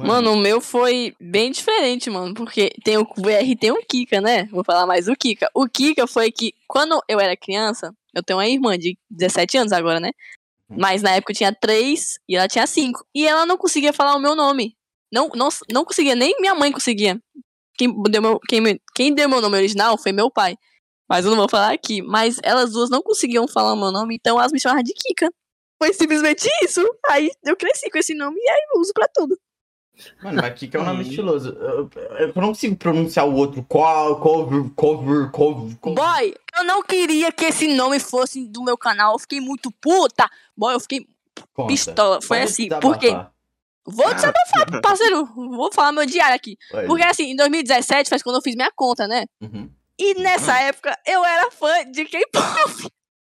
Mano, 0.02 0.32
o 0.32 0.36
meu 0.36 0.60
foi 0.60 1.14
bem 1.20 1.52
diferente, 1.52 2.10
mano. 2.10 2.34
Porque 2.34 2.70
tem 2.84 2.98
o 2.98 3.04
VR 3.04 3.44
e 3.44 3.56
tem 3.56 3.70
o 3.70 3.84
Kika, 3.86 4.20
né? 4.20 4.44
Vou 4.46 4.64
falar 4.64 4.86
mais 4.86 5.06
do 5.06 5.16
Kika. 5.16 5.48
O 5.54 5.68
Kika 5.68 6.06
foi 6.06 6.32
que, 6.32 6.52
quando 6.66 7.00
eu 7.08 7.20
era 7.20 7.36
criança, 7.36 7.94
eu 8.14 8.22
tenho 8.22 8.38
uma 8.38 8.46
irmã 8.46 8.76
de 8.76 8.98
17 9.10 9.58
anos 9.58 9.72
agora, 9.72 10.00
né? 10.00 10.10
Mas 10.68 11.02
na 11.02 11.12
época 11.12 11.32
eu 11.32 11.36
tinha 11.36 11.52
3 11.54 12.18
e 12.28 12.36
ela 12.36 12.48
tinha 12.48 12.66
5. 12.66 13.06
E 13.14 13.26
ela 13.26 13.46
não 13.46 13.56
conseguia 13.56 13.92
falar 13.92 14.16
o 14.16 14.20
meu 14.20 14.34
nome. 14.34 14.76
Não, 15.12 15.28
não, 15.34 15.48
não 15.70 15.84
conseguia, 15.84 16.16
nem 16.16 16.34
minha 16.40 16.54
mãe 16.54 16.72
conseguia. 16.72 17.20
Quem 17.76 17.94
deu, 18.04 18.22
meu, 18.22 18.40
quem, 18.48 18.80
quem 18.94 19.14
deu 19.14 19.28
meu 19.28 19.40
nome 19.40 19.56
original 19.56 19.96
foi 19.96 20.10
meu 20.10 20.30
pai. 20.30 20.56
Mas 21.08 21.24
eu 21.24 21.30
não 21.30 21.38
vou 21.38 21.48
falar 21.48 21.72
aqui. 21.72 22.02
Mas 22.02 22.38
elas 22.42 22.72
duas 22.72 22.90
não 22.90 23.02
conseguiam 23.02 23.46
falar 23.48 23.72
o 23.72 23.76
meu 23.76 23.90
nome, 23.92 24.14
então 24.16 24.38
elas 24.38 24.52
me 24.52 24.60
chamavam 24.60 24.82
de 24.82 24.92
Kika. 24.94 25.30
Foi 25.78 25.92
simplesmente 25.92 26.48
isso. 26.62 26.80
Aí 27.08 27.30
eu 27.44 27.56
cresci 27.56 27.90
com 27.90 27.98
esse 27.98 28.14
nome 28.14 28.38
e 28.40 28.48
aí 28.48 28.60
eu 28.74 28.80
uso 28.80 28.92
pra 28.94 29.06
tudo. 29.12 29.38
Mano, 30.22 30.40
mas 30.42 30.58
Kika 30.58 30.78
é 30.78 30.80
um 30.80 30.84
nome 30.84 31.04
Hum. 31.04 31.08
estiloso. 31.08 31.50
Eu, 31.50 31.90
eu 32.18 32.32
não 32.36 32.48
consigo 32.48 32.74
pronunciar 32.76 33.28
o 33.28 33.34
outro. 33.34 33.64
Qual, 33.68 34.18
cover, 34.20 34.68
cover, 34.74 35.30
cover, 35.30 35.76
cover. 35.78 35.94
Boy, 36.04 36.34
eu 36.58 36.64
não 36.64 36.82
queria 36.82 37.30
que 37.30 37.44
esse 37.44 37.68
nome 37.74 38.00
fosse 38.00 38.46
do 38.48 38.62
meu 38.64 38.76
canal. 38.76 39.12
Eu 39.14 39.18
fiquei 39.18 39.40
muito 39.40 39.70
puta. 39.80 40.28
Boy, 40.56 40.74
eu 40.74 40.80
fiquei 40.80 41.06
Conta. 41.52 41.68
pistola. 41.68 42.20
Foi 42.22 42.38
Pode 42.38 42.50
assim, 42.50 42.68
porque. 42.80 43.08
Vou 43.86 44.14
desabafar, 44.14 44.80
parceiro. 44.80 45.26
Vou 45.34 45.70
falar 45.70 45.92
meu 45.92 46.06
diário 46.06 46.34
aqui. 46.34 46.56
Porque 46.86 47.02
assim, 47.04 47.32
em 47.32 47.36
2017 47.36 48.08
foi 48.08 48.18
quando 48.20 48.36
eu 48.36 48.42
fiz 48.42 48.54
minha 48.56 48.72
conta, 48.74 49.06
né? 49.06 49.26
Uhum. 49.42 49.68
E 49.98 50.14
nessa 50.14 50.58
época 50.60 50.98
eu 51.06 51.24
era 51.24 51.50
fã 51.50 51.90
de 51.90 52.04
K-pop. 52.04 52.92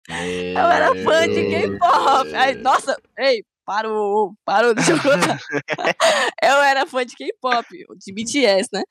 Eu 0.09 0.67
era 0.67 0.89
fã 1.05 1.29
de 1.29 1.51
K-pop. 1.51 2.35
Aí, 2.35 2.55
nossa, 2.57 3.01
ei, 3.19 3.45
parou, 3.65 4.35
parou, 4.45 4.75
deixa 4.75 4.93
eu 4.93 4.97
contar. 4.97 5.39
eu 6.43 6.63
era 6.63 6.87
fã 6.87 7.05
de 7.05 7.15
K-pop, 7.15 7.67
de 7.97 8.13
BTS, 8.13 8.71
né? 8.73 8.83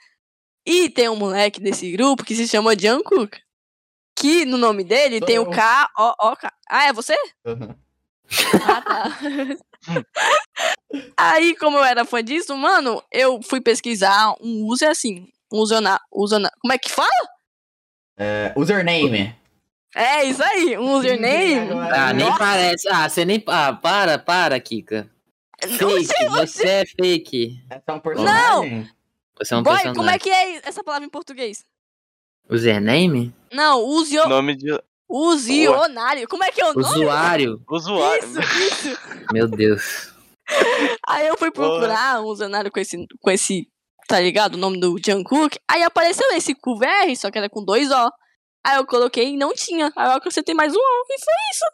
E 0.66 0.90
tem 0.90 1.10
um 1.10 1.16
moleque 1.16 1.60
desse 1.60 1.92
grupo 1.92 2.24
que 2.24 2.36
se 2.36 2.48
chama 2.48 2.78
Jungkook. 2.78 3.40
Que 4.16 4.46
no 4.46 4.58
nome 4.58 4.84
dele 4.84 5.22
tem 5.22 5.40
o. 5.40 5.50
K-O-O-K. 5.50 6.52
Ah, 6.70 6.86
é 6.86 6.94
você? 6.94 7.16
Uhum. 7.46 7.76
Ah, 8.68 8.82
tá. 8.82 9.20
Aí, 11.16 11.56
como 11.56 11.78
eu 11.78 11.84
era 11.84 12.04
fã 12.04 12.24
disso, 12.24 12.56
mano, 12.58 13.02
eu 13.12 13.42
fui 13.42 13.62
pesquisar 13.62 14.36
um 14.42 14.66
user 14.66 14.90
assim. 14.90 15.28
Um 15.52 15.60
user, 15.60 15.80
como 16.60 16.74
é 16.74 16.78
que 16.78 16.92
fala? 16.92 17.37
É, 18.18 18.54
username. 18.56 19.36
É 19.96 20.24
isso 20.26 20.44
aí, 20.44 20.78
um 20.78 20.92
username. 20.94 21.72
Ah, 21.92 22.14
nem 22.14 22.26
Nossa. 22.26 22.40
parece. 22.40 22.90
Ah, 22.90 23.08
você 23.08 23.24
nem. 23.24 23.44
Ah, 23.48 23.74
para, 23.74 24.18
para, 24.18 24.60
Kika. 24.60 25.10
Não 25.64 25.78
Fake, 25.78 26.06
sei, 26.06 26.30
você 26.30 26.68
é 26.68 26.86
fake. 26.86 27.66
Essa 27.70 27.84
é 27.88 27.94
um 27.94 28.00
personagem? 28.00 28.90
Você 29.40 29.54
é 29.54 29.58
um 29.58 29.64
Boy, 29.64 29.74
personagem. 29.74 29.96
como 29.96 30.10
é 30.10 30.20
que 30.20 30.30
é 30.30 30.68
essa 30.68 30.84
palavra 30.84 31.06
em 31.06 31.10
português? 31.10 31.66
Username? 32.50 33.34
Não, 33.52 33.84
usio, 33.84 34.28
Nome 34.28 34.56
de 34.56 34.80
usionário. 35.10 36.28
Como 36.28 36.44
é 36.44 36.52
que 36.52 36.62
é 36.62 36.66
o 36.66 36.74
nome? 36.74 36.86
Usuário? 36.86 37.64
usuário. 37.70 38.24
Isso, 38.24 38.40
isso. 38.40 39.00
Meu 39.32 39.48
Deus. 39.48 40.14
Aí 41.08 41.28
eu 41.28 41.38
fui 41.38 41.52
procurar 41.52 42.22
um 42.22 42.26
usionário 42.26 42.72
com 42.72 42.80
esse, 42.80 43.06
com 43.20 43.32
esse, 43.32 43.68
tá 44.08 44.20
ligado? 44.20 44.56
O 44.56 44.58
nome 44.58 44.80
do 44.80 44.96
Jungkook. 45.04 45.60
Aí 45.68 45.84
apareceu 45.84 46.26
esse 46.32 46.56
QVR, 46.56 47.16
só 47.16 47.30
que 47.30 47.38
era 47.38 47.50
com 47.50 47.64
dois 47.64 47.92
O. 47.92 48.12
Aí 48.66 48.78
eu 48.78 48.86
coloquei 48.86 49.30
e 49.30 49.38
não 49.38 49.54
tinha. 49.54 49.92
Aí 49.96 50.08
eu 50.08 50.14
acrescentei 50.14 50.56
mais 50.56 50.74
um 50.74 50.80
O 50.80 51.06
e 51.10 51.20
foi 51.20 51.34
isso. 51.52 51.66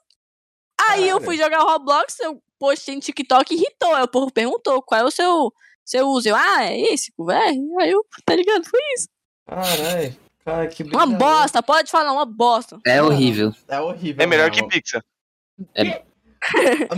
Aí 0.90 1.08
eu 1.08 1.22
fui 1.22 1.38
jogar 1.38 1.62
Roblox, 1.62 2.20
eu 2.20 2.42
postei 2.60 2.96
no 2.96 3.02
TikTok 3.02 3.54
e 3.54 3.58
irritou. 3.58 3.94
Aí 3.94 4.04
o 4.04 4.08
povo 4.08 4.32
perguntou 4.32 4.82
qual 4.82 5.02
é 5.02 5.04
o 5.06 5.12
seu, 5.12 5.54
seu 5.86 6.08
uso. 6.08 6.30
Eu, 6.30 6.36
ah, 6.36 6.66
é 6.66 6.80
esse 6.94 7.12
QVR? 7.14 7.56
Aí 7.80 7.92
eu, 7.92 8.06
tá 8.26 8.36
ligado? 8.36 8.66
Foi 8.66 8.80
isso. 8.96 9.08
Caralho. 9.48 10.24
Cara, 10.44 10.68
que 10.68 10.84
Uma 10.84 11.06
bosta, 11.06 11.64
pode 11.64 11.90
falar, 11.90 12.12
uma 12.12 12.26
bosta. 12.26 12.78
É 12.86 13.02
horrível. 13.02 13.54
É 13.68 13.80
horrível. 13.80 14.24
É 14.24 14.28
melhor 14.28 14.52
que 14.52 14.62
mesmo. 14.62 15.04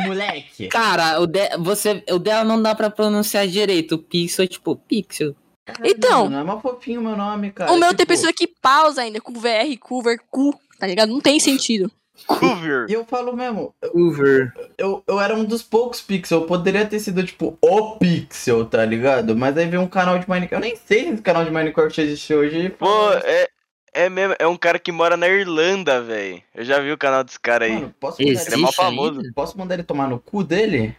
Moleque. 0.05 0.67
Cara, 0.67 1.19
o, 1.19 1.27
de, 1.27 1.57
você, 1.59 2.03
o 2.11 2.19
dela 2.19 2.43
não 2.43 2.61
dá 2.61 2.73
pra 2.73 2.89
pronunciar 2.89 3.47
direito. 3.47 3.95
O 3.95 3.99
pixel 3.99 4.45
é 4.45 4.47
tipo 4.47 4.75
pixel. 4.75 5.35
Então. 5.83 6.29
Não 6.29 6.39
é 6.39 6.43
mais 6.43 6.61
fofinho 6.61 7.01
o 7.01 7.03
meu 7.03 7.15
nome, 7.15 7.51
cara. 7.51 7.71
o 7.71 7.77
meu 7.77 7.89
tipo, 7.89 7.97
tem 7.97 8.05
pessoa 8.05 8.33
que 8.33 8.47
pausa 8.47 9.01
ainda, 9.01 9.19
com 9.19 9.33
VR, 9.33 9.77
cover, 9.79 10.19
cu, 10.29 10.53
tá 10.79 10.85
ligado? 10.85 11.09
Não 11.09 11.19
tem 11.19 11.39
sentido. 11.39 11.91
Cover. 12.27 12.85
E 12.89 12.93
eu 12.93 13.03
falo 13.03 13.35
mesmo, 13.35 13.73
Uber. 13.93 14.53
eu, 14.77 15.03
eu 15.05 15.19
era 15.19 15.35
um 15.35 15.43
dos 15.43 15.61
poucos 15.61 16.01
pixel. 16.01 16.41
Eu 16.41 16.47
poderia 16.47 16.85
ter 16.85 16.99
sido, 16.99 17.23
tipo, 17.23 17.57
o 17.61 17.97
pixel, 17.97 18.65
tá 18.65 18.85
ligado? 18.85 19.35
Mas 19.35 19.57
aí 19.57 19.67
veio 19.67 19.81
um 19.81 19.87
canal 19.87 20.17
de 20.17 20.29
Minecraft. 20.29 20.53
Eu 20.53 20.69
nem 20.69 20.75
sei 20.75 21.03
se 21.03 21.09
esse 21.09 21.21
canal 21.21 21.43
de 21.43 21.51
Minecraft 21.51 21.99
existe 22.01 22.33
hoje. 22.33 22.69
Pô, 22.69 23.11
é, 23.11 23.49
é 23.95 24.09
mesmo. 24.09 24.35
É 24.37 24.45
um 24.47 24.57
cara 24.57 24.77
que 24.77 24.91
mora 24.91 25.15
na 25.17 25.27
Irlanda, 25.27 26.01
velho. 26.01 26.41
Eu 26.53 26.63
já 26.63 26.79
vi 26.79 26.91
o 26.91 26.97
canal 26.97 27.23
desse 27.23 27.39
cara 27.39 27.65
aí. 27.65 27.73
Mano, 27.73 27.95
posso 27.99 28.21
mandar, 28.21 28.31
Existe 28.31 28.53
Ele 28.53 28.61
é 28.61 28.65
mó 28.65 28.71
famoso. 28.71 29.19
ainda? 29.19 29.31
posso 29.33 29.57
mandar 29.57 29.73
ele 29.75 29.83
tomar 29.83 30.07
no 30.07 30.19
cu 30.19 30.43
dele? 30.43 30.95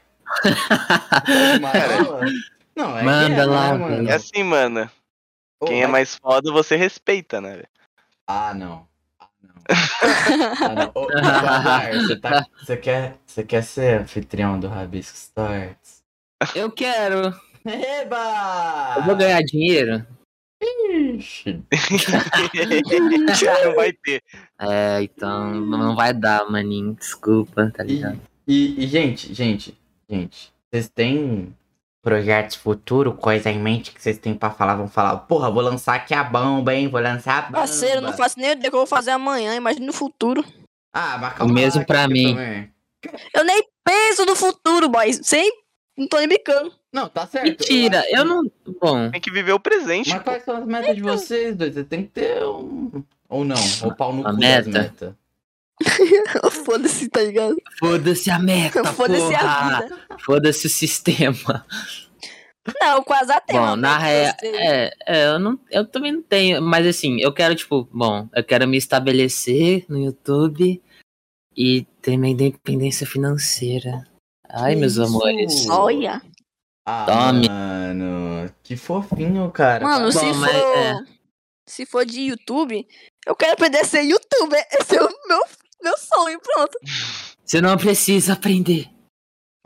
Não, 2.75 2.99
é 2.99 3.03
Manda 3.03 3.43
é, 3.43 3.45
lá, 3.45 3.73
né, 3.73 3.79
mano? 3.79 4.11
É 4.11 4.15
assim, 4.15 4.43
mano. 4.43 4.91
Ô, 5.61 5.67
Quem 5.67 5.83
é 5.83 5.87
mas- 5.87 5.93
mais 5.93 6.15
foda, 6.17 6.53
você 6.53 6.77
respeita, 6.77 7.41
né? 7.41 7.53
velho? 7.57 7.69
Ah, 8.27 8.53
não. 8.55 8.87
Ah, 9.19 9.29
não. 9.43 9.55
Ah, 10.61 10.75
não. 10.75 10.93
Ô, 10.95 11.07
você, 12.07 12.17
tá, 12.17 12.47
você, 12.59 12.77
quer, 12.77 13.17
você 13.25 13.43
quer 13.45 13.63
ser 13.63 14.01
anfitrião 14.03 14.59
do 14.61 14.69
Rabisco 14.69 15.17
Starts? 15.17 16.03
Eu 16.55 16.71
quero. 16.71 17.35
Eba! 17.65 18.95
Eu 18.99 19.03
vou 19.05 19.17
ganhar 19.17 19.41
dinheiro? 19.43 20.07
Ixi. 20.61 21.63
não 23.65 23.75
vai 23.75 23.93
ter. 23.93 24.23
É, 24.59 25.03
então 25.03 25.55
não 25.55 25.95
vai 25.95 26.13
dar, 26.13 26.49
maninho. 26.51 26.95
Desculpa, 26.95 27.71
tá 27.75 27.83
ligado? 27.83 28.21
E, 28.47 28.85
e, 28.85 28.87
gente, 28.87 29.35
gente, 29.35 29.77
gente, 30.09 30.53
vocês 30.71 30.89
têm 30.89 31.55
projetos 32.03 32.57
futuro, 32.57 33.13
coisa 33.13 33.51
em 33.51 33.59
mente 33.59 33.93
que 33.93 34.01
vocês 34.01 34.17
têm 34.19 34.35
pra 34.35 34.51
falar? 34.51 34.77
Vão 34.77 34.89
falar, 34.89 35.17
porra, 35.19 35.51
vou 35.51 35.63
lançar 35.63 35.97
aqui 35.97 36.15
a 36.15 36.23
bomba, 36.23 36.73
hein? 36.73 36.89
Vou 36.89 37.01
lançar 37.01 37.39
a 37.39 37.43
bomba. 37.43 37.59
Parceiro, 37.59 38.01
não 38.01 38.13
faço 38.13 38.39
nem 38.39 38.53
ideia 38.53 38.71
que 38.71 38.77
eu 38.77 38.81
vou 38.81 38.87
fazer 38.87 39.11
amanhã, 39.11 39.55
imagina 39.57 39.87
no 39.87 39.93
futuro. 39.93 40.45
Ah, 40.95 41.19
mas 41.19 41.41
O 41.41 41.53
mesmo 41.53 41.85
pra 41.85 42.09
mim. 42.09 42.35
também. 42.35 42.73
Eu 43.35 43.45
nem 43.45 43.63
penso 43.85 44.25
no 44.25 44.35
futuro, 44.35 44.89
boy. 44.89 45.13
Sem. 45.13 45.51
Não 45.97 46.07
tô 46.07 46.19
nem 46.19 46.29
brincando. 46.29 46.73
Não, 46.97 47.09
tá 47.11 47.27
certo. 47.27 47.47
Mentira, 47.49 48.03
eu 48.09 48.23
que- 48.23 48.25
não. 48.25 48.51
Bom, 48.81 49.11
Tem 49.11 49.21
que 49.21 49.31
viver 49.31 49.53
o 49.53 49.61
presente. 49.61 50.09
Mas 50.09 50.19
pô. 50.21 50.25
quais 50.25 50.43
são 50.45 50.57
as 50.57 50.65
metas 50.67 50.97
de 50.97 51.03
vocês 51.03 51.55
dois? 51.55 51.75
Você 51.75 51.85
tem 51.85 52.03
que 52.05 52.09
ter 52.09 52.43
um. 52.45 53.05
Ou 53.29 53.45
não, 53.45 53.57
ou 53.83 53.95
pau 53.95 54.13
no 54.15 54.23
Uma 54.23 54.33
cu 54.33 54.39
meta? 54.41 54.71
das 54.71 54.83
metas. 54.83 55.15
Foda-se, 56.65 57.09
tá 57.11 57.21
ligado? 57.21 57.55
foda-se 57.79 58.31
a 58.31 58.39
meta, 58.39 58.83
Foda-se 58.95 59.35
a 59.35 59.81
vida. 59.83 59.99
Foda-se 60.25 60.67
o 60.67 60.71
sistema. 60.71 61.67
Não, 62.81 63.03
quase 63.03 63.31
até. 63.31 63.53
Bom, 63.53 63.77
na 63.77 63.99
real, 63.99 64.35
eu 64.43 64.55
é, 64.57 64.91
é, 65.07 65.27
eu 65.35 65.39
não, 65.39 65.59
eu 65.71 65.87
também 65.87 66.13
não 66.13 66.23
tenho, 66.23 66.61
mas 66.63 66.87
assim, 66.87 67.21
eu 67.21 67.33
quero 67.33 67.55
tipo, 67.55 67.87
bom, 67.93 68.27
eu 68.35 68.43
quero 68.43 68.67
me 68.67 68.77
estabelecer 68.79 69.85
no 69.89 69.99
YouTube 70.03 70.83
e 71.57 71.83
ter 72.03 72.17
minha 72.17 72.33
independência 72.33 73.07
financeira. 73.07 74.05
Ai, 74.49 74.75
Que 74.75 74.81
meus 74.81 74.93
isso? 74.93 75.03
amores. 75.03 75.69
Olha. 75.69 76.23
Ah, 76.87 77.05
Tome. 77.05 77.49
mano. 77.49 78.55
Que 78.63 78.77
fofinho, 78.77 79.51
cara. 79.51 79.85
Mano, 79.85 80.13
se 80.13 80.21
Bom, 80.21 80.35
for. 80.35 80.49
é. 80.55 80.95
Se 81.69 81.85
for 81.85 82.07
de 82.07 82.21
YouTube, 82.21 82.87
eu 83.27 83.35
quero 83.35 83.55
aprender 83.55 83.81
a 83.81 83.85
ser 83.85 84.03
youtuber. 84.03 84.65
Esse 84.71 84.97
é 84.97 85.03
o 85.03 85.09
meu, 85.29 85.41
meu 85.83 85.99
sonho, 85.99 86.39
pronto. 86.41 86.79
Você 87.45 87.61
não 87.61 87.77
precisa 87.77 88.35
aprender. 88.35 88.89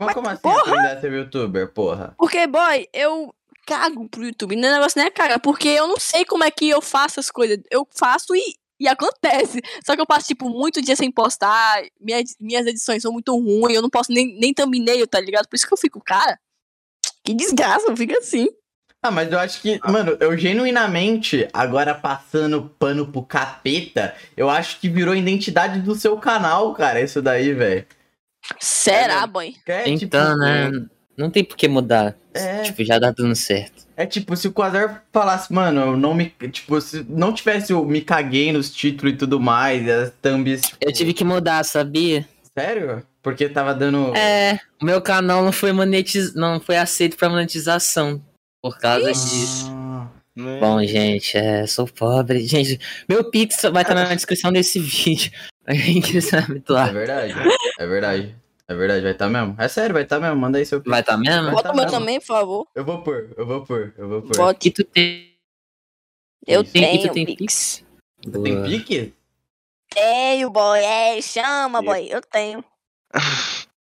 Mas 0.01 0.15
como 0.15 0.27
assim 0.29 0.41
porra! 0.41 0.61
aprender 0.61 0.97
a 0.97 1.01
ser 1.01 1.13
youtuber, 1.13 1.71
porra? 1.71 2.15
Porque, 2.17 2.47
boy, 2.47 2.87
eu 2.91 3.31
cago 3.67 4.09
pro 4.09 4.25
YouTube. 4.25 4.55
Não 4.55 4.69
é 4.69 4.73
negócio 4.73 4.97
nem 4.97 5.07
é 5.07 5.11
caga, 5.11 5.37
porque 5.37 5.67
eu 5.67 5.87
não 5.87 5.99
sei 5.99 6.25
como 6.25 6.43
é 6.43 6.49
que 6.49 6.67
eu 6.67 6.81
faço 6.81 7.19
as 7.19 7.29
coisas. 7.29 7.59
Eu 7.69 7.87
faço 7.95 8.35
e, 8.35 8.55
e 8.79 8.87
acontece. 8.87 9.61
Só 9.85 9.93
que 9.93 10.01
eu 10.01 10.07
passo, 10.07 10.25
tipo, 10.25 10.49
muito 10.49 10.81
dia 10.81 10.95
sem 10.95 11.11
postar. 11.11 11.83
Minha, 11.99 12.23
minhas 12.39 12.65
edições 12.65 13.03
são 13.03 13.11
muito 13.11 13.31
ruins. 13.37 13.75
Eu 13.75 13.81
não 13.83 13.91
posso 13.91 14.11
nem, 14.11 14.39
nem 14.39 14.51
thumbnail, 14.55 15.05
tá 15.05 15.19
ligado? 15.19 15.47
Por 15.47 15.55
isso 15.55 15.67
que 15.67 15.73
eu 15.73 15.77
fico, 15.77 16.01
cara. 16.03 16.39
Que 17.31 17.37
desgraça, 17.37 17.95
fica 17.95 18.17
assim. 18.17 18.47
Ah, 19.01 19.09
mas 19.09 19.31
eu 19.31 19.39
acho 19.39 19.61
que, 19.61 19.79
mano, 19.89 20.15
eu 20.19 20.37
genuinamente, 20.37 21.47
agora 21.53 21.95
passando 21.95 22.71
pano 22.77 23.07
pro 23.07 23.23
capeta, 23.23 24.13
eu 24.37 24.49
acho 24.49 24.79
que 24.79 24.89
virou 24.89 25.13
a 25.13 25.17
identidade 25.17 25.79
do 25.79 25.95
seu 25.95 26.17
canal, 26.17 26.73
cara, 26.73 27.01
isso 27.01 27.21
daí, 27.21 27.53
velho. 27.53 27.85
Será, 28.59 29.23
É, 29.23 29.27
boy? 29.27 29.55
É, 29.65 29.89
então, 29.89 30.33
tipo, 30.33 30.37
né? 30.39 30.71
Não 31.17 31.29
tem 31.29 31.43
por 31.43 31.55
que 31.55 31.67
mudar. 31.67 32.15
É. 32.33 32.61
Tipo, 32.63 32.83
já 32.83 32.99
dá 32.99 33.11
dando 33.11 33.35
certo. 33.35 33.85
É 33.95 34.05
tipo, 34.05 34.35
se 34.35 34.47
o 34.47 34.51
Quasar 34.51 35.03
falasse, 35.11 35.51
mano, 35.53 35.81
eu 35.81 35.97
não 35.97 36.13
me. 36.13 36.25
Tipo, 36.51 36.79
se 36.81 37.05
não 37.07 37.33
tivesse 37.33 37.73
o 37.73 37.83
me 37.83 38.01
caguei 38.01 38.51
nos 38.51 38.73
títulos 38.73 39.13
e 39.13 39.17
tudo 39.17 39.39
mais, 39.39 39.85
e 39.85 39.91
as 39.91 40.11
thumbs. 40.21 40.61
Tipo, 40.61 40.77
Eu 40.81 40.93
tive 40.93 41.13
que 41.13 41.23
mudar, 41.23 41.63
sabia? 41.63 42.27
Sério? 42.57 43.03
Porque 43.21 43.47
tava 43.49 43.73
dando. 43.73 44.15
É, 44.15 44.59
o 44.81 44.85
meu 44.85 45.01
canal 45.01 45.43
não 45.43 45.51
foi 45.51 45.71
monetiz... 45.71 46.33
não 46.33 46.59
foi 46.59 46.77
aceito 46.77 47.15
pra 47.17 47.29
monetização 47.29 48.23
por 48.61 48.77
causa 48.79 49.11
disso. 49.11 49.67
Ah, 49.69 50.07
Né? 50.35 50.59
Bom, 50.59 50.83
gente, 50.83 51.37
é, 51.37 51.67
sou 51.67 51.87
pobre. 51.87 52.45
Gente, 52.47 52.79
meu 53.07 53.29
Pix 53.29 53.61
vai 53.71 53.83
estar 53.83 53.93
na 53.95 54.05
descrição 54.15 54.51
desse 54.51 54.79
vídeo. 54.79 55.31
Pra 55.63 55.75
Quem 55.75 56.01
quiser 56.01 56.49
me 56.49 56.57
é 56.57 56.91
verdade. 56.91 57.33
É 57.79 57.85
verdade. 57.85 58.35
É 58.67 58.73
verdade, 58.73 59.01
vai 59.03 59.11
estar 59.11 59.29
mesmo. 59.29 59.53
É 59.57 59.67
sério, 59.67 59.93
vai 59.93 60.03
estar 60.03 60.19
mesmo. 60.19 60.35
Manda 60.37 60.57
aí 60.57 60.65
seu 60.65 60.81
Vai 60.85 61.01
estar 61.01 61.17
mesmo? 61.17 61.43
Vai 61.43 61.51
Bota 61.51 61.63
tá 61.63 61.73
o 61.73 61.75
meu 61.75 61.83
mesmo. 61.83 61.99
também, 61.99 62.19
por 62.19 62.25
favor. 62.25 62.67
Eu 62.73 62.85
vou 62.85 63.03
pôr, 63.03 63.33
eu 63.37 63.45
vou 63.45 63.65
pôr, 63.65 63.93
eu 63.97 64.07
vou 64.07 64.21
pôr. 64.21 64.37
Bota. 64.37 64.59
Que 64.59 64.71
tu 64.71 64.83
tem. 64.85 65.35
Eu 66.47 66.63
Tem- 66.63 66.95
e 66.95 66.99
tu 66.99 67.13
tenho, 67.13 67.13
tem 67.13 67.35
Pix. 67.35 67.83
Tem 68.21 68.31
Boa. 68.31 68.63
pique? 68.65 69.13
Tenho, 69.93 70.49
boy. 70.49 70.79
É, 70.79 71.21
chama, 71.21 71.81
boy. 71.81 72.07
Eu 72.09 72.21
tenho. 72.21 72.63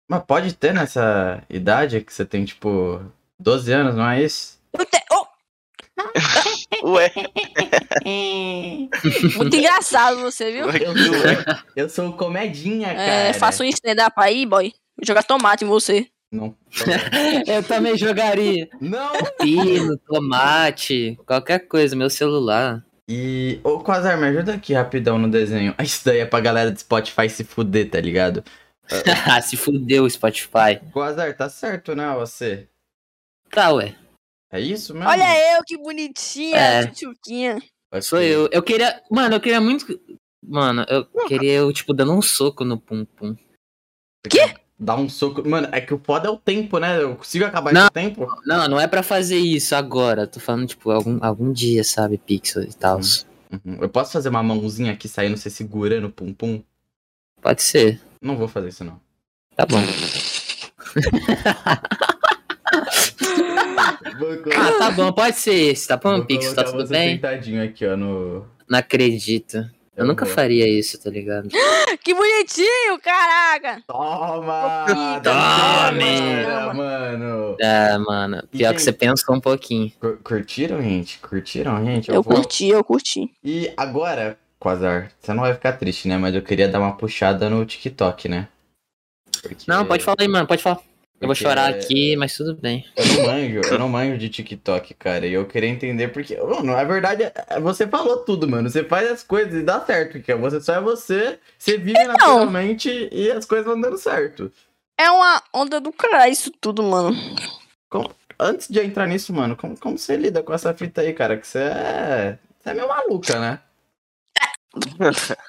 Mas 0.07 0.24
pode 0.24 0.53
ter 0.53 0.74
nessa 0.74 1.43
idade 1.50 2.01
que 2.01 2.13
você 2.13 2.25
tem, 2.25 2.45
tipo, 2.45 3.01
12 3.39 3.71
anos, 3.71 3.95
não 3.95 4.09
é 4.09 4.24
isso? 4.24 4.59
Eu 4.74 4.86
tenho. 4.86 5.03
Oh, 6.81 6.93
Ué, 6.93 7.12
muito 9.36 9.55
engraçado 9.57 10.21
você, 10.21 10.50
viu? 10.50 10.69
Eu 10.69 10.95
sou, 10.98 11.15
eu 11.75 11.89
sou 11.89 12.13
comedinha, 12.13 12.88
cara. 12.88 13.01
É, 13.01 13.33
faça 13.33 13.63
um 13.63 13.67
stand-up 13.67 14.13
aí, 14.15 14.45
boy. 14.45 14.71
Vou 14.95 15.05
jogar 15.05 15.24
tomate 15.24 15.65
em 15.65 15.67
você. 15.67 16.07
Não. 16.31 16.55
Eu 17.48 17.63
também 17.63 17.98
jogaria. 17.98 18.69
Não! 18.79 19.12
Pino, 19.39 19.98
tomate, 19.98 21.17
qualquer 21.25 21.67
coisa, 21.67 21.95
meu 21.95 22.09
celular. 22.09 22.83
E. 23.07 23.59
Ô, 23.63 23.79
Quasar, 23.79 24.17
me 24.17 24.27
ajuda 24.27 24.53
aqui 24.53 24.74
rapidão 24.74 25.17
no 25.17 25.27
desenho. 25.29 25.74
Isso 25.81 26.05
daí 26.05 26.19
é 26.19 26.25
pra 26.25 26.39
galera 26.39 26.69
do 26.69 26.79
Spotify 26.79 27.27
se 27.27 27.43
fuder, 27.43 27.89
tá 27.89 28.00
ligado? 28.00 28.43
Ah, 29.31 29.41
Se 29.41 29.55
fudeu 29.55 30.03
o 30.03 30.10
Spotify. 30.10 30.79
Quasar, 30.91 31.36
tá 31.36 31.50
certo, 31.50 31.96
né, 31.96 32.13
você? 32.15 32.67
Tá, 33.51 33.72
ué. 33.74 33.96
É 34.51 34.60
isso 34.60 34.93
mesmo? 34.93 35.08
Olha 35.10 35.55
eu, 35.55 35.63
que 35.63 35.77
bonitinha, 35.77 36.58
É. 36.58 36.88
tchutchuquinha. 36.88 37.60
Sou 38.01 38.22
eu. 38.22 38.50
Eu 38.51 38.62
queria. 38.63 39.01
Mano, 39.10 39.36
eu 39.36 39.39
queria 39.39 39.62
muito. 39.62 40.00
Mano, 40.43 40.86
eu 40.89 41.05
queria 41.27 41.53
eu, 41.53 41.72
tipo, 41.74 41.93
dando 41.93 42.13
um 42.13 42.22
soco 42.22 42.63
no 42.63 42.79
Pum 42.79 43.05
Pum. 43.05 43.36
Quê? 44.29 44.55
Dá 44.79 44.96
um 44.96 45.10
soco. 45.10 45.48
Mano, 45.48 45.67
é 45.72 45.81
que 45.81 45.93
o 45.93 46.00
foda 46.03 46.27
é 46.27 46.31
o 46.31 46.38
tempo, 46.38 46.79
né? 46.79 47.01
Eu 47.01 47.15
consigo 47.15 47.46
acabar 47.46 47.74
Não. 47.74 47.81
esse 47.84 47.91
tempo? 47.91 48.27
Não, 48.46 48.67
não 48.67 48.79
é 48.79 48.88
pra 48.88 49.03
fazer 49.03 49.38
isso 49.38 49.75
agora. 49.75 50.25
Tô 50.25 50.39
falando, 50.39 50.67
tipo, 50.67 50.89
algum, 50.91 51.19
algum 51.24 51.51
dia, 51.51 51.84
sabe? 51.84 52.17
Pixel 52.17 52.63
e 52.63 52.74
tal. 52.74 53.00
Uhum. 53.51 53.77
Eu 53.81 53.89
posso 53.89 54.12
fazer 54.13 54.29
uma 54.29 54.41
mãozinha 54.43 54.93
aqui 54.93 55.08
saindo, 55.08 55.38
você 55.38 55.50
segurando 55.50 56.08
o 56.08 56.12
pum-pum? 56.12 56.63
Pode 57.41 57.62
ser. 57.62 58.00
Não 58.21 58.35
vou 58.38 58.47
fazer 58.47 58.69
isso, 58.69 58.83
não. 58.83 58.99
Tá 59.55 59.65
bom. 59.65 59.77
Ah, 64.55 64.77
tá 64.79 64.91
bom, 64.91 65.11
pode 65.11 65.38
ser 65.38 65.53
esse, 65.53 65.88
tá 65.88 65.97
bom, 65.97 66.23
Pixel? 66.25 66.55
Tá 66.55 66.63
tudo 66.63 66.85
você 66.85 66.93
bem? 66.93 67.15
sentadinho 67.15 67.63
aqui, 67.63 67.85
ó, 67.85 67.95
no... 67.95 68.45
Não 68.69 68.79
acredito. 68.79 69.63
Eu 69.95 70.05
nunca 70.05 70.23
vou. 70.25 70.33
faria 70.33 70.67
isso, 70.67 71.01
tá 71.01 71.09
ligado? 71.09 71.49
Que 72.03 72.13
bonitinho, 72.13 72.99
caraca. 73.03 73.81
Toma! 73.85 74.85
Tome! 75.21 76.43
Toma! 76.45 76.73
mano! 76.73 77.57
É, 77.59 77.97
mano. 77.97 78.43
Pior 78.51 78.71
E, 78.71 78.75
que 78.75 78.81
você 78.81 78.93
pensou 78.93 79.35
um 79.35 79.41
pouquinho. 79.41 79.91
Cur- 79.99 80.19
Curtiram, 80.23 80.81
gente? 80.81 81.17
Curtiram, 81.19 81.83
gente? 81.83 82.09
Eu 82.09 82.21
vou- 82.21 82.35
curti, 82.35 82.67
eu 82.67 82.83
curti. 82.83 83.29
E 83.43 83.73
agora, 83.75 84.38
Quasar, 84.60 85.12
você 85.20 85.34
não 85.34 85.44
vai 85.44 85.54
ficar 85.54 85.74
triste, 85.74 86.08
né? 86.08 86.18
Mas 86.18 86.36
eu 86.36 86.42
queria 86.42 86.68
dar 86.68 86.80
uma 86.80 86.98
puxada 86.98 87.50
no 87.50 87.66
TikTok, 87.66 88.28
né? 88.28 88.50
Porque 89.41 89.63
Não, 89.67 89.86
pode 89.86 90.04
falar 90.04 90.17
aí, 90.19 90.28
mano, 90.28 90.45
pode 90.45 90.62
falar. 90.62 90.82
Eu 91.22 91.28
vou 91.28 91.36
Porque 91.36 91.43
chorar 91.43 91.69
aqui, 91.69 92.15
mas 92.15 92.36
tudo 92.36 92.56
bem. 92.56 92.86
Eu 92.95 93.06
não 93.06 93.26
manjo, 93.26 93.62
eu 93.69 93.80
não 93.80 93.89
manjo 93.89 94.17
de 94.17 94.30
TikTok, 94.30 94.93
cara. 94.93 95.28
E 95.28 95.34
eu 95.34 95.45
queria 95.45 95.69
entender 95.69 96.08
porque. 96.10 96.38
Mano, 96.38 96.74
a 96.76 96.84
verdade 96.86 97.24
é. 97.24 97.60
Você 97.60 97.86
falou 97.86 98.19
tudo, 98.19 98.48
mano. 98.48 98.69
Você 98.69 98.86
faz 98.86 99.12
as 99.12 99.24
coisas 99.24 99.54
e 99.54 99.63
dá 99.63 99.82
certo, 99.82 100.22
que 100.22 100.34
Você 100.34 100.62
só 100.62 100.76
é 100.76 100.82
você, 100.82 101.38
você 101.58 101.78
vive 101.78 102.04
naturalmente 102.06 103.10
e 103.12 103.30
as 103.32 103.45
coisas 103.45 103.65
vão 103.65 103.80
dando 103.80 103.98
certo. 103.98 104.52
É 104.98 105.12
uma 105.12 105.43
onda 105.54 105.82
do 105.82 105.91
caralho 105.91 106.32
isso 106.32 106.52
tudo, 106.52 106.84
mano. 106.84 107.15
Antes 108.39 108.69
de 108.69 108.80
entrar 108.80 109.06
nisso, 109.06 109.34
mano, 109.34 109.58
como, 109.58 109.78
como 109.78 109.98
você 109.98 110.15
lida 110.15 110.41
com 110.41 110.54
essa 110.54 110.74
fita 110.74 111.02
aí, 111.02 111.13
cara? 111.13 111.36
Que 111.36 111.45
você 111.45 111.60
é. 111.60 112.39
Você 112.60 112.69
é 112.69 112.74
meio 112.74 112.88
maluca, 112.88 113.38
né? 113.39 113.60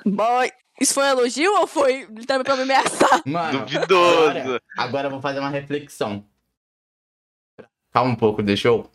Boy. 0.07 0.51
Isso 0.81 0.95
foi 0.95 1.05
um 1.05 1.09
elogio 1.09 1.53
ou 1.61 1.67
foi 1.67 2.07
literalmente 2.11 2.45
pra 2.45 2.57
me 2.57 2.63
ameaçar? 2.63 3.23
Mano. 3.27 3.67
duvidoso. 3.67 4.31
Agora, 4.31 4.63
agora 4.79 5.07
eu 5.07 5.11
vou 5.11 5.21
fazer 5.21 5.39
uma 5.39 5.51
reflexão. 5.51 6.25
Calma 7.93 8.13
um 8.13 8.17
pouco, 8.17 8.43
deixou? 8.43 8.91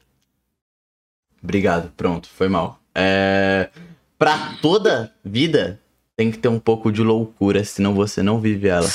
Obrigado, 1.43 1.91
pronto, 1.95 2.27
foi 2.29 2.47
mal. 2.49 2.79
É. 2.95 3.69
Pra 4.17 4.55
toda 4.61 5.13
vida 5.23 5.79
tem 6.15 6.31
que 6.31 6.37
ter 6.39 6.47
um 6.47 6.59
pouco 6.59 6.91
de 6.91 7.03
loucura, 7.03 7.63
senão 7.63 7.93
você 7.93 8.23
não 8.23 8.39
vive 8.39 8.67
ela. 8.67 8.87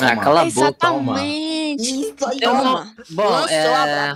Ah, 0.00 0.08
Toma. 0.10 0.22
cala 0.22 0.40
a 0.40 0.44
boca. 0.46 0.60
Exatamente. 0.60 1.82
Isso 1.84 2.26
aí, 2.26 2.38
Eu 2.42 2.54
não- 2.54 2.62
Toma. 2.64 2.94
Bom, 3.10 3.28
Lançou 3.28 3.56
a 3.74 3.88
é... 3.88 4.14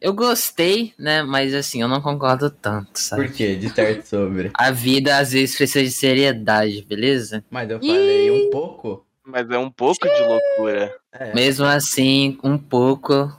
Eu 0.00 0.14
gostei, 0.14 0.94
né? 0.98 1.22
Mas 1.22 1.52
assim, 1.54 1.82
eu 1.82 1.88
não 1.88 2.00
concordo 2.00 2.48
tanto, 2.50 2.98
sabe? 2.98 3.26
Por 3.26 3.34
quê? 3.34 3.54
De 3.54 3.68
certo 3.68 4.06
sobre. 4.06 4.50
A 4.56 4.70
vida 4.70 5.18
às 5.18 5.32
vezes 5.32 5.54
precisa 5.54 5.84
de 5.84 5.90
seriedade, 5.90 6.82
beleza? 6.82 7.44
Mas 7.50 7.68
eu 7.68 7.78
falei 7.78 8.30
um 8.30 8.50
pouco. 8.50 9.06
Mas 9.22 9.48
é 9.50 9.58
um 9.58 9.70
pouco 9.70 10.08
de 10.08 10.22
loucura. 10.22 10.96
É. 11.12 11.34
Mesmo 11.34 11.66
assim, 11.66 12.38
um 12.42 12.56
pouco 12.56 13.30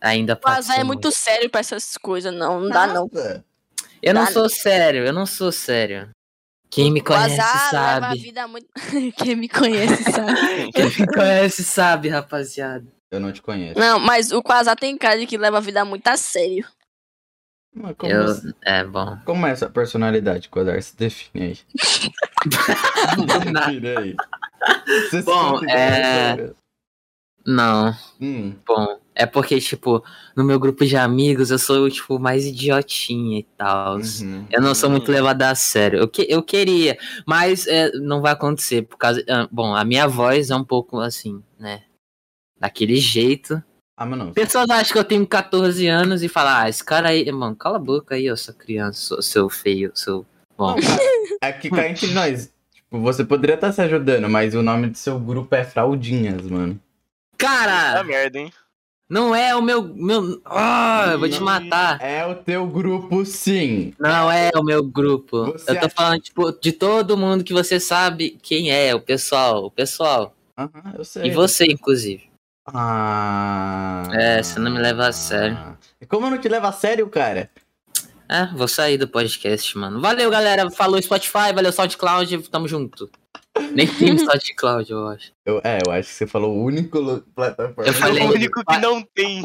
ainda 0.00 0.36
pode 0.36 0.56
Vazar 0.56 0.76
ser 0.76 0.82
é 0.82 0.84
muito 0.84 1.10
sério 1.10 1.48
pra 1.48 1.60
essas 1.60 1.96
coisas, 1.96 2.34
não. 2.34 2.60
Não 2.60 2.68
dá, 2.68 2.86
não. 2.86 3.10
Eu 4.02 4.14
não 4.14 4.24
Dá 4.24 4.30
sou 4.30 4.48
sério, 4.48 5.04
eu 5.06 5.12
não 5.12 5.24
sou 5.24 5.50
sério. 5.50 6.10
Quem 6.70 6.92
me 6.92 7.00
conhece 7.00 7.36
Vazar 7.36 7.72
leva 7.72 8.06
a 8.06 8.10
sabe. 8.10 8.20
vida 8.20 8.46
muito. 8.46 8.68
Quem 9.16 9.36
me 9.36 9.48
conhece 9.48 10.04
sabe. 10.04 10.72
Quem 10.72 10.84
me 10.84 11.06
conhece 11.06 11.64
sabe, 11.64 12.08
rapaziada. 12.08 12.86
Eu 13.10 13.18
não 13.20 13.32
te 13.32 13.42
conheço. 13.42 13.78
Não, 13.78 13.98
mas 13.98 14.30
o 14.30 14.42
Quasar 14.42 14.76
tem 14.78 14.96
cara 14.96 15.18
de 15.18 15.26
que 15.26 15.36
leva 15.36 15.58
a 15.58 15.60
vida 15.60 15.84
muito 15.84 16.06
a 16.06 16.16
sério. 16.16 16.66
Mas 17.74 17.94
como, 17.96 18.12
Eu... 18.12 18.26
você- 18.28 18.52
É 18.62 18.84
bom. 18.84 19.18
como 19.24 19.46
é 19.46 19.50
essa 19.50 19.68
personalidade, 19.68 20.48
Kodar? 20.48 20.80
Se 20.82 20.96
define 20.96 21.44
aí. 21.46 21.58
define 23.44 23.88
aí. 23.88 24.16
Você 25.10 25.22
Bom, 25.22 25.64
é- 25.64 26.52
Não, 27.46 27.94
Hum, 28.20 28.54
bom. 28.66 28.98
É 29.14 29.26
porque, 29.26 29.60
tipo, 29.60 30.02
no 30.36 30.44
meu 30.44 30.58
grupo 30.58 30.84
de 30.86 30.96
amigos 30.96 31.50
eu 31.50 31.58
sou, 31.58 31.90
tipo, 31.90 32.18
mais 32.18 32.46
idiotinha 32.46 33.40
e 33.40 33.42
tal. 33.56 33.96
uhum. 33.96 34.46
Eu 34.50 34.62
não 34.62 34.74
sou 34.74 34.88
muito 34.88 35.10
levado 35.10 35.42
a 35.42 35.54
sério. 35.54 35.98
Eu, 35.98 36.08
que, 36.08 36.26
eu 36.28 36.42
queria, 36.42 36.96
mas 37.26 37.66
é, 37.66 37.90
não 37.92 38.20
vai 38.22 38.32
acontecer. 38.32 38.82
Por 38.82 38.96
causa. 38.96 39.22
ah, 39.28 39.48
Bom, 39.50 39.74
a 39.74 39.84
minha 39.84 40.06
voz 40.06 40.50
é 40.50 40.56
um 40.56 40.64
pouco 40.64 40.98
assim, 41.00 41.42
né? 41.58 41.82
Daquele 42.60 42.96
jeito. 42.96 43.62
Ah, 43.96 44.04
mas 44.06 44.18
não. 44.18 44.32
Pessoas 44.32 44.68
acham 44.70 44.92
que 44.92 44.98
eu 44.98 45.04
tenho 45.04 45.26
14 45.26 45.86
anos 45.86 46.22
e 46.22 46.28
falam, 46.28 46.54
ah, 46.56 46.68
esse 46.68 46.84
cara 46.84 47.08
aí, 47.08 47.30
mano, 47.32 47.56
cala 47.56 47.76
a 47.76 47.80
boca 47.80 48.14
aí, 48.14 48.30
ô 48.30 48.36
sua 48.36 48.54
criança, 48.54 49.20
seu, 49.22 49.48
feio, 49.48 49.90
seu. 49.94 50.26
Bom. 50.56 50.74
Não, 50.74 50.80
cara, 50.80 51.00
é 51.42 51.52
que 51.52 51.70
cá 51.70 51.88
entre 51.88 52.08
nós. 52.14 52.52
Tipo, 52.74 53.00
você 53.00 53.24
poderia 53.24 53.54
estar 53.54 53.72
se 53.72 53.80
ajudando, 53.80 54.28
mas 54.28 54.54
o 54.54 54.62
nome 54.62 54.88
do 54.88 54.98
seu 54.98 55.18
grupo 55.18 55.54
é 55.54 55.64
Fraldinhas, 55.64 56.42
mano. 56.42 56.74
Tá 57.36 57.46
Cara, 57.46 58.04
merda, 58.04 58.38
hein? 58.38 58.52
não 59.08 59.34
é 59.34 59.56
o 59.56 59.62
meu. 59.62 59.82
meu... 59.82 60.40
Ah, 60.44 61.08
eu 61.12 61.18
vou 61.18 61.28
te 61.28 61.40
matar. 61.40 61.98
É 62.00 62.24
o 62.26 62.34
teu 62.34 62.66
grupo, 62.66 63.24
sim. 63.24 63.94
Não 63.98 64.30
é 64.30 64.50
o 64.54 64.62
meu 64.62 64.82
grupo. 64.84 65.52
Você 65.52 65.70
eu 65.70 65.74
tô 65.80 65.86
acha- 65.86 65.94
falando, 65.96 66.20
tipo, 66.20 66.52
de 66.52 66.72
todo 66.72 67.16
mundo 67.16 67.42
que 67.42 67.52
você 67.54 67.80
sabe 67.80 68.38
quem 68.42 68.70
é, 68.70 68.94
o 68.94 69.00
pessoal, 69.00 69.64
o 69.64 69.70
pessoal. 69.70 70.34
Aham, 70.58 70.94
eu 70.98 71.04
sei. 71.04 71.24
E 71.26 71.30
você, 71.30 71.64
inclusive. 71.64 72.29
Ah. 72.74 74.04
É, 74.12 74.42
você 74.42 74.58
não 74.58 74.70
me 74.70 74.78
leva 74.78 75.08
a 75.08 75.12
sério. 75.12 75.76
E 76.00 76.06
Como 76.06 76.26
eu 76.26 76.30
não 76.30 76.38
te 76.38 76.48
levo 76.48 76.66
a 76.66 76.72
sério, 76.72 77.08
cara? 77.08 77.50
É, 78.28 78.46
vou 78.54 78.68
sair 78.68 78.96
do 78.96 79.08
podcast, 79.08 79.76
mano. 79.76 80.00
Valeu, 80.00 80.30
galera. 80.30 80.70
Falou 80.70 81.00
Spotify, 81.02 81.52
valeu 81.54 81.72
SoundCloud, 81.72 82.48
tamo 82.48 82.68
junto. 82.68 83.10
Nem 83.72 83.86
tem 83.88 84.16
SoundCloud, 84.18 84.90
eu 84.90 85.08
acho. 85.08 85.32
Eu, 85.44 85.60
é, 85.64 85.78
eu 85.84 85.90
acho 85.92 86.08
que 86.08 86.14
você 86.14 86.26
falou 86.26 86.56
o 86.56 86.64
único 86.64 87.20
plataforma. 87.34 87.84
Eu 87.88 87.92
falei- 87.94 88.22
o 88.24 88.32
único 88.32 88.64
que 88.64 88.78
não 88.78 89.02
tem. 89.02 89.42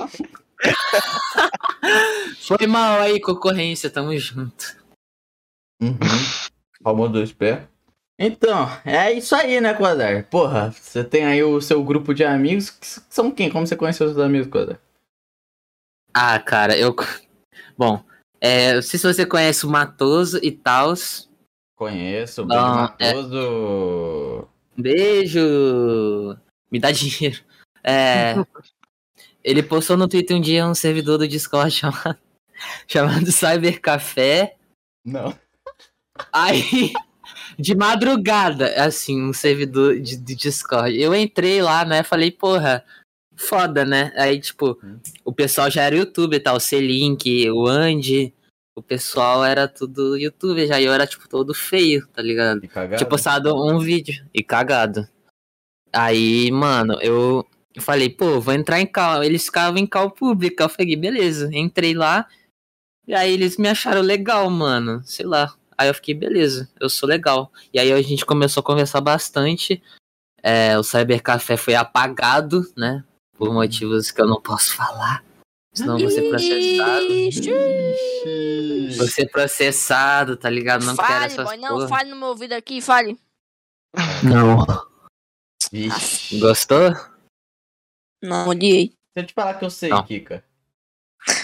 Foi 2.41 2.67
mal 2.67 3.01
aí, 3.01 3.19
concorrência, 3.19 3.89
tamo 3.89 4.15
junto. 4.17 4.77
Uhum. 5.81 5.97
Palmou 6.83 7.09
dois 7.09 7.31
pés. 7.33 7.59
Então, 8.17 8.65
é 8.85 9.11
isso 9.11 9.35
aí, 9.35 9.59
né, 9.59 9.73
Quadar? 9.73 10.25
Porra, 10.29 10.71
você 10.71 11.03
tem 11.03 11.25
aí 11.25 11.43
o 11.43 11.59
seu 11.59 11.83
grupo 11.83 12.13
de 12.13 12.23
amigos. 12.23 12.69
que 12.69 12.85
São 13.09 13.29
quem? 13.29 13.49
Como 13.49 13.67
você 13.67 13.75
conheceu 13.75 14.07
os 14.07 14.13
seus 14.13 14.25
amigos, 14.25 14.47
Quadar? 14.47 14.79
Ah, 16.13 16.39
cara, 16.39 16.77
eu. 16.77 16.95
Bom, 17.77 18.03
É, 18.39 18.75
não 18.75 18.81
sei 18.81 18.99
se 18.99 19.05
você 19.11 19.25
conhece 19.25 19.65
o 19.65 19.69
Matoso 19.69 20.39
e 20.43 20.51
Taos. 20.51 21.29
Conheço, 21.75 22.43
o 22.43 22.45
Beijo 22.45 22.63
é- 22.99 23.13
Matoso. 23.13 24.47
Beijo! 24.77 26.37
Me 26.71 26.79
dá 26.79 26.91
dinheiro. 26.91 27.43
É, 27.83 28.33
ele 29.43 29.63
postou 29.63 29.97
no 29.97 30.07
Twitter 30.07 30.37
um 30.37 30.41
dia 30.41 30.65
um 30.65 30.75
servidor 30.75 31.17
do 31.17 31.27
Discord 31.27 31.71
chamado, 31.71 32.17
chamado 32.87 33.31
Cyber 33.31 33.81
Café. 33.81 34.55
Não. 35.03 35.37
Aí, 36.31 36.93
de 37.57 37.75
madrugada, 37.75 38.83
assim, 38.83 39.21
um 39.21 39.33
servidor 39.33 39.99
de, 39.99 40.17
de 40.17 40.35
Discord. 40.35 40.99
Eu 40.99 41.13
entrei 41.15 41.61
lá, 41.61 41.85
né? 41.85 42.03
Falei, 42.03 42.31
porra, 42.31 42.83
foda, 43.35 43.85
né? 43.85 44.11
Aí, 44.15 44.39
tipo, 44.39 44.77
Hum. 44.83 44.99
o 45.23 45.33
pessoal 45.33 45.69
já 45.69 45.83
era 45.83 45.95
youtuber, 45.95 46.41
tal, 46.41 46.57
o 46.57 46.59
C-Link, 46.59 47.49
o 47.49 47.67
Andy. 47.67 48.33
O 48.77 48.81
pessoal 48.81 49.43
era 49.45 49.67
tudo 49.69 50.17
youtuber 50.17 50.67
já. 50.67 50.81
E 50.81 50.85
eu 50.85 50.93
era, 50.93 51.07
tipo, 51.07 51.29
todo 51.29 51.53
feio, 51.53 52.05
tá 52.07 52.21
ligado? 52.21 52.61
Tinha 52.97 53.09
postado 53.09 53.55
um 53.55 53.79
vídeo 53.79 54.25
e 54.33 54.43
cagado. 54.43 55.07
Aí, 55.93 56.51
mano, 56.51 56.99
eu, 57.01 57.45
eu 57.73 57.81
falei, 57.81 58.09
pô, 58.09 58.41
vou 58.41 58.53
entrar 58.53 58.81
em 58.81 58.85
cal. 58.85 59.23
Eles 59.23 59.45
ficavam 59.45 59.79
em 59.79 59.87
cal 59.87 60.11
pública. 60.11 60.65
Eu 60.65 60.69
falei, 60.69 60.93
beleza. 60.97 61.49
Entrei 61.53 61.93
lá. 61.93 62.27
E 63.07 63.13
aí 63.13 63.31
eles 63.31 63.57
me 63.57 63.69
acharam 63.69 64.01
legal, 64.01 64.49
mano. 64.49 65.01
Sei 65.05 65.25
lá. 65.25 65.55
Aí 65.77 65.87
eu 65.87 65.93
fiquei, 65.93 66.13
beleza, 66.13 66.69
eu 66.79 66.89
sou 66.89 67.07
legal. 67.07 67.51
E 67.73 67.79
aí 67.79 67.91
a 67.91 68.01
gente 68.01 68.25
começou 68.25 68.61
a 68.61 68.65
conversar 68.65 69.01
bastante. 69.01 69.81
É, 70.41 70.77
o 70.77 70.83
Cybercafé 70.83 71.57
foi 71.57 71.75
apagado, 71.75 72.61
né? 72.77 73.03
Por 73.37 73.53
motivos 73.53 74.11
que 74.11 74.21
eu 74.21 74.27
não 74.27 74.41
posso 74.41 74.75
falar. 74.75 75.23
Senão 75.73 75.99
eu 75.99 76.07
vou 76.07 76.09
ser 76.09 76.29
processado. 76.29 77.05
Ixi. 77.11 78.97
Vou 78.97 79.07
ser 79.07 79.29
processado, 79.29 80.37
tá 80.37 80.49
ligado? 80.49 80.85
Não 80.85 80.95
quero 80.95 81.07
fale, 81.07 81.25
essas 81.25 81.45
boy, 81.45 81.57
não, 81.57 81.69
porra. 81.69 81.87
fale 81.87 82.09
no 82.11 82.15
meu 82.15 82.29
ouvido 82.29 82.53
aqui, 82.53 82.79
fale. 82.79 83.19
Não. 84.23 84.65
Ixi. 85.73 86.39
Gostou? 86.39 86.93
Não, 88.23 88.47
odiei. 88.47 88.89
Se 88.89 89.21
eu 89.21 89.25
te 89.25 89.33
falar 89.33 89.55
que 89.55 89.65
eu 89.65 89.69
sei, 89.69 89.89
Não. 89.89 90.03
Kika. 90.03 90.43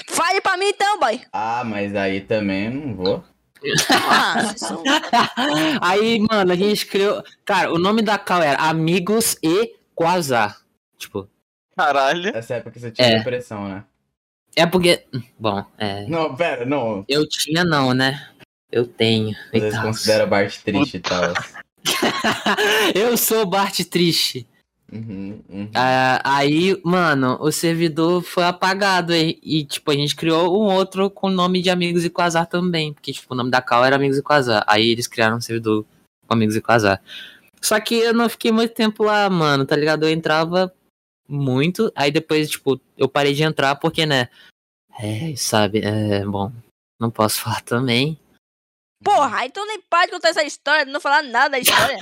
Fale 0.10 0.40
pra 0.42 0.58
mim 0.58 0.68
então, 0.68 1.00
boy. 1.00 1.22
Ah, 1.34 1.64
mas 1.64 1.96
aí 1.96 2.22
também 2.22 2.66
eu 2.66 2.72
não 2.72 2.96
vou. 2.96 3.24
Aí, 5.82 6.20
mano, 6.20 6.52
a 6.52 6.56
gente 6.56 6.86
criou. 6.86 7.24
Cara, 7.46 7.72
o 7.72 7.78
nome 7.78 8.02
da 8.02 8.18
cal 8.18 8.42
era 8.42 8.58
Amigos 8.58 9.38
e 9.44 9.76
Quasar. 9.94 10.60
Tipo, 10.98 11.30
Caralho. 11.76 12.36
Essa 12.36 12.56
época 12.56 12.72
que 12.72 12.80
você 12.80 12.92
tinha 12.92 13.08
É. 13.08 13.18
depressão, 13.18 13.68
né? 13.68 13.84
é 14.56 14.66
porque. 14.66 15.06
Bom, 15.40 15.64
é. 15.78 16.06
Não, 16.08 16.36
pera, 16.36 16.66
não. 16.66 17.06
Eu 17.08 17.28
tinha, 17.28 17.64
não, 17.64 17.94
né? 17.94 18.28
Eu 18.72 18.86
tenho. 18.86 19.36
Tal. 19.72 19.84
considera 19.84 20.26
Bart 20.26 20.58
triste 20.60 20.98
e 20.98 21.00
tal. 21.00 21.34
eu 22.96 23.18
sou 23.18 23.42
o 23.42 23.46
Bart 23.46 23.80
triste. 23.86 24.48
Uhum, 24.92 25.42
uhum. 25.50 25.72
Ah, 25.74 26.22
aí, 26.24 26.80
mano, 26.84 27.38
o 27.40 27.52
servidor 27.52 28.22
foi 28.22 28.44
apagado 28.44 29.14
e, 29.14 29.40
e, 29.42 29.64
tipo, 29.64 29.90
a 29.90 29.94
gente 29.94 30.16
criou 30.16 30.62
um 30.62 30.74
outro 30.74 31.10
com 31.10 31.28
o 31.28 31.32
nome 31.32 31.62
de 31.62 31.70
Amigos 31.70 32.04
e 32.04 32.10
Quasar 32.10 32.46
também. 32.46 32.94
Porque, 32.94 33.14
tipo, 33.14 33.34
o 33.34 33.38
nome 33.38 33.50
da 33.50 33.62
cal 33.62 33.86
era 33.86 33.96
Amigos 33.96 34.18
e 34.18 34.22
Quasar. 34.22 34.64
Aí 34.68 34.90
eles 34.90 35.08
criaram 35.08 35.38
um 35.38 35.42
servidor 35.42 35.86
com 36.28 36.34
Amigos 36.34 36.56
e 36.56 36.62
Quasar. 36.62 37.02
Só 37.62 37.80
que 37.80 37.96
eu 37.96 38.14
não 38.14 38.28
fiquei 38.28 38.52
muito 38.52 38.74
tempo 38.74 39.04
lá, 39.04 39.30
mano, 39.30 39.66
tá 39.66 39.76
ligado? 39.76 40.04
Eu 40.04 40.10
entrava 40.10 40.74
muito, 41.28 41.92
aí 41.96 42.12
depois, 42.12 42.50
tipo, 42.50 42.82
eu 42.98 43.08
parei 43.08 43.34
de 43.34 43.44
entrar 43.44 43.76
porque, 43.76 44.06
né? 44.06 44.28
É, 45.00 45.34
sabe, 45.38 45.80
é, 45.80 46.26
bom, 46.26 46.52
não 47.00 47.10
posso 47.10 47.40
falar 47.40 47.62
também. 47.62 48.20
Porra, 49.04 49.38
aí 49.40 49.50
tu 49.50 49.66
nem 49.66 49.82
para 49.82 50.06
de 50.06 50.12
contar 50.12 50.30
essa 50.30 50.44
história, 50.44 50.86
não 50.86 51.00
falar 51.02 51.24
nada 51.24 51.50
da 51.50 51.60
história. 51.60 51.98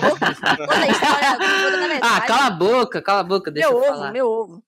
Conta 0.00 0.28
a 0.28 0.88
história, 0.88 1.98
na 2.00 2.16
Ah, 2.16 2.20
cala 2.22 2.46
a 2.46 2.50
boca, 2.50 3.02
cala 3.02 3.20
a 3.20 3.24
boca, 3.24 3.50
deixa 3.50 3.68
meu 3.68 3.78
eu 3.78 3.82
ovo, 3.84 3.92
falar. 3.94 4.12
meu 4.12 4.26
ovo. 4.28 4.62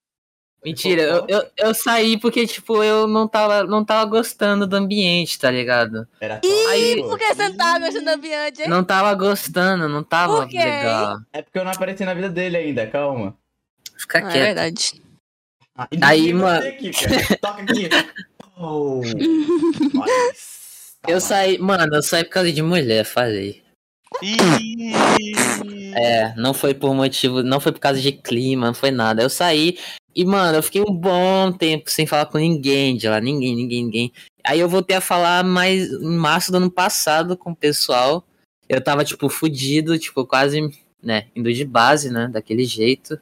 Mentira, 0.65 1.03
eu, 1.03 1.27
eu, 1.29 1.51
eu 1.59 1.75
saí 1.75 2.19
porque, 2.19 2.47
tipo, 2.47 2.83
eu 2.83 3.07
não 3.07 3.29
tava, 3.29 3.65
não 3.65 3.85
tava 3.85 4.07
gostando 4.07 4.67
do 4.67 4.77
ambiente, 4.77 5.39
tá 5.39 5.51
ligado? 5.51 6.09
Era 6.19 6.41
Ih, 6.43 6.67
Aí- 6.69 7.03
por 7.03 7.19
que 7.19 7.35
você 7.35 7.49
não 7.49 7.57
tava 7.57 7.79
gostando 7.81 8.05
do 8.07 8.11
ambiente, 8.13 8.63
hein? 8.63 8.69
Não 8.69 8.83
tava 8.85 9.15
gostando, 9.15 9.89
não 9.91 10.03
tava 10.03 10.47
legal. 10.47 11.19
É 11.35 11.43
porque 11.43 11.59
eu 11.59 11.65
não 11.65 11.71
apareci 11.73 12.03
na 12.05 12.15
vida 12.15 12.31
dele 12.31 12.57
ainda, 12.57 12.87
calma. 12.87 13.37
Fica 13.99 14.19
Ah, 14.19 14.21
é 14.29 14.33
quieto. 14.33 14.43
verdade. 14.45 15.03
Ah, 15.77 15.89
Aí, 16.03 16.33
mano- 16.33 16.63
Kika? 16.79 17.37
Toca 17.41 17.63
aqui. 17.63 17.89
Oh. 18.57 19.01
Tá 19.03 20.07
Eu 21.07 21.21
saí, 21.21 21.59
mano, 21.59 21.95
eu 21.95 22.03
saí 22.03 22.25
por 22.25 22.31
causa 22.31 22.53
de 22.53 22.63
mulher, 22.63 23.05
falei. 23.05 23.63
É, 25.97 26.35
não 26.37 26.55
foi 26.55 26.75
por 26.75 26.95
motivo, 26.95 27.43
não 27.43 27.61
foi 27.61 27.73
por 27.73 27.79
causa 27.81 28.01
de 28.01 28.13
clima, 28.13 28.67
não 28.69 28.75
foi 28.75 28.91
nada. 28.91 29.23
Eu 29.23 29.31
saí 29.31 29.79
e, 30.15 30.25
mano, 30.25 30.59
eu 30.59 30.63
fiquei 30.63 30.81
um 30.83 30.93
bom 30.95 31.53
tempo 31.53 31.91
sem 31.91 32.07
falar 32.07 32.27
com 32.27 32.39
ninguém 32.39 32.97
de 32.97 33.09
lá, 33.09 33.21
ninguém, 33.21 33.55
ninguém, 33.55 33.85
ninguém. 33.85 34.13
Aí 34.43 34.61
eu 34.61 34.69
voltei 34.69 34.97
a 34.97 35.01
falar 35.01 35.45
mais 35.45 35.91
em 35.91 36.17
março 36.17 36.51
do 36.51 36.57
ano 36.57 36.71
passado 36.71 37.37
com 37.37 37.51
o 37.53 37.57
pessoal. 37.57 38.27
Eu 38.69 38.83
tava, 38.83 39.05
tipo, 39.05 39.29
fudido, 39.29 39.99
tipo, 39.99 40.27
quase, 40.27 40.61
né, 41.03 41.29
indo 41.37 41.53
de 41.53 41.65
base, 41.65 42.11
né, 42.11 42.29
daquele 42.29 42.65
jeito. 42.65 43.19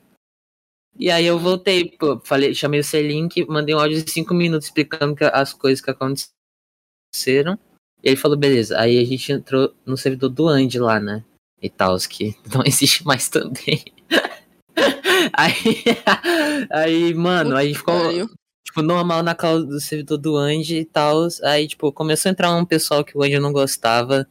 E 0.98 1.10
aí 1.10 1.26
eu 1.26 1.38
voltei, 1.38 1.90
pô, 1.98 2.20
falei, 2.22 2.54
chamei 2.54 2.80
o 2.80 2.84
C-Link, 2.84 3.44
mandei 3.46 3.74
um 3.74 3.78
áudio 3.78 4.02
de 4.04 4.10
5 4.10 4.34
minutos 4.34 4.68
explicando 4.68 5.16
que- 5.16 5.24
as 5.24 5.52
coisas 5.52 5.80
que 5.82 5.90
aconteceram. 5.90 7.58
E 8.02 8.08
ele 8.08 8.16
falou, 8.16 8.36
beleza. 8.36 8.78
Aí 8.78 8.98
a 8.98 9.04
gente 9.04 9.30
entrou 9.32 9.74
no 9.86 9.96
servidor 9.96 10.28
do 10.28 10.48
Andy 10.48 10.78
lá, 10.78 10.98
né? 10.98 11.24
E 11.60 11.70
tal, 11.70 11.96
que 11.98 12.34
não 12.52 12.62
existe 12.66 13.04
mais 13.04 13.28
também. 13.28 13.84
aí, 15.32 15.54
aí, 16.70 17.14
mano, 17.14 17.56
aí 17.56 17.74
ficou, 17.74 18.28
tipo, 18.64 18.82
normal 18.82 19.22
na 19.22 19.34
causa 19.34 19.64
do 19.64 19.80
servidor 19.80 20.18
do 20.18 20.36
Andy 20.36 20.78
e 20.78 20.84
tal. 20.84 21.28
Aí, 21.44 21.68
tipo, 21.68 21.92
começou 21.92 22.28
a 22.28 22.32
entrar 22.32 22.54
um 22.54 22.64
pessoal 22.64 23.04
que 23.04 23.16
o 23.16 23.22
Andy 23.22 23.38
não 23.38 23.52
gostava. 23.52 24.26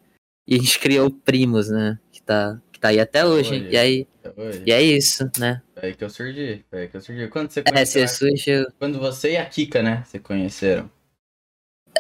E 0.48 0.56
a 0.56 0.58
gente 0.58 0.80
criou 0.80 1.08
o 1.08 1.12
Primos, 1.12 1.70
né? 1.70 1.98
Que 2.12 2.22
tá, 2.22 2.60
que 2.72 2.80
tá 2.80 2.90
aí 2.90 3.00
até 3.00 3.26
hoje. 3.26 3.54
Olha. 3.54 3.70
E 3.70 3.78
aí, 3.78 4.08
Oi, 4.36 4.64
e 4.66 4.72
é 4.72 4.82
isso, 4.82 5.30
né? 5.40 5.62
Foi 5.74 5.90
aí 5.90 5.96
que 5.96 6.04
eu 6.04 6.10
surgi. 6.10 6.66
Foi 6.70 6.82
aí 6.82 6.88
que 6.88 6.98
eu 6.98 7.02
surgi. 7.02 7.28
Quando 7.30 7.50
você 7.52 7.60
É, 7.62 7.64
conheceu? 7.72 8.08
você 8.08 8.16
surgiu. 8.16 8.66
Quando 8.78 9.00
você 9.00 9.32
e 9.34 9.38
a 9.38 9.46
Kika, 9.46 9.82
né? 9.82 10.04
Se 10.06 10.20
conheceram. 10.20 10.90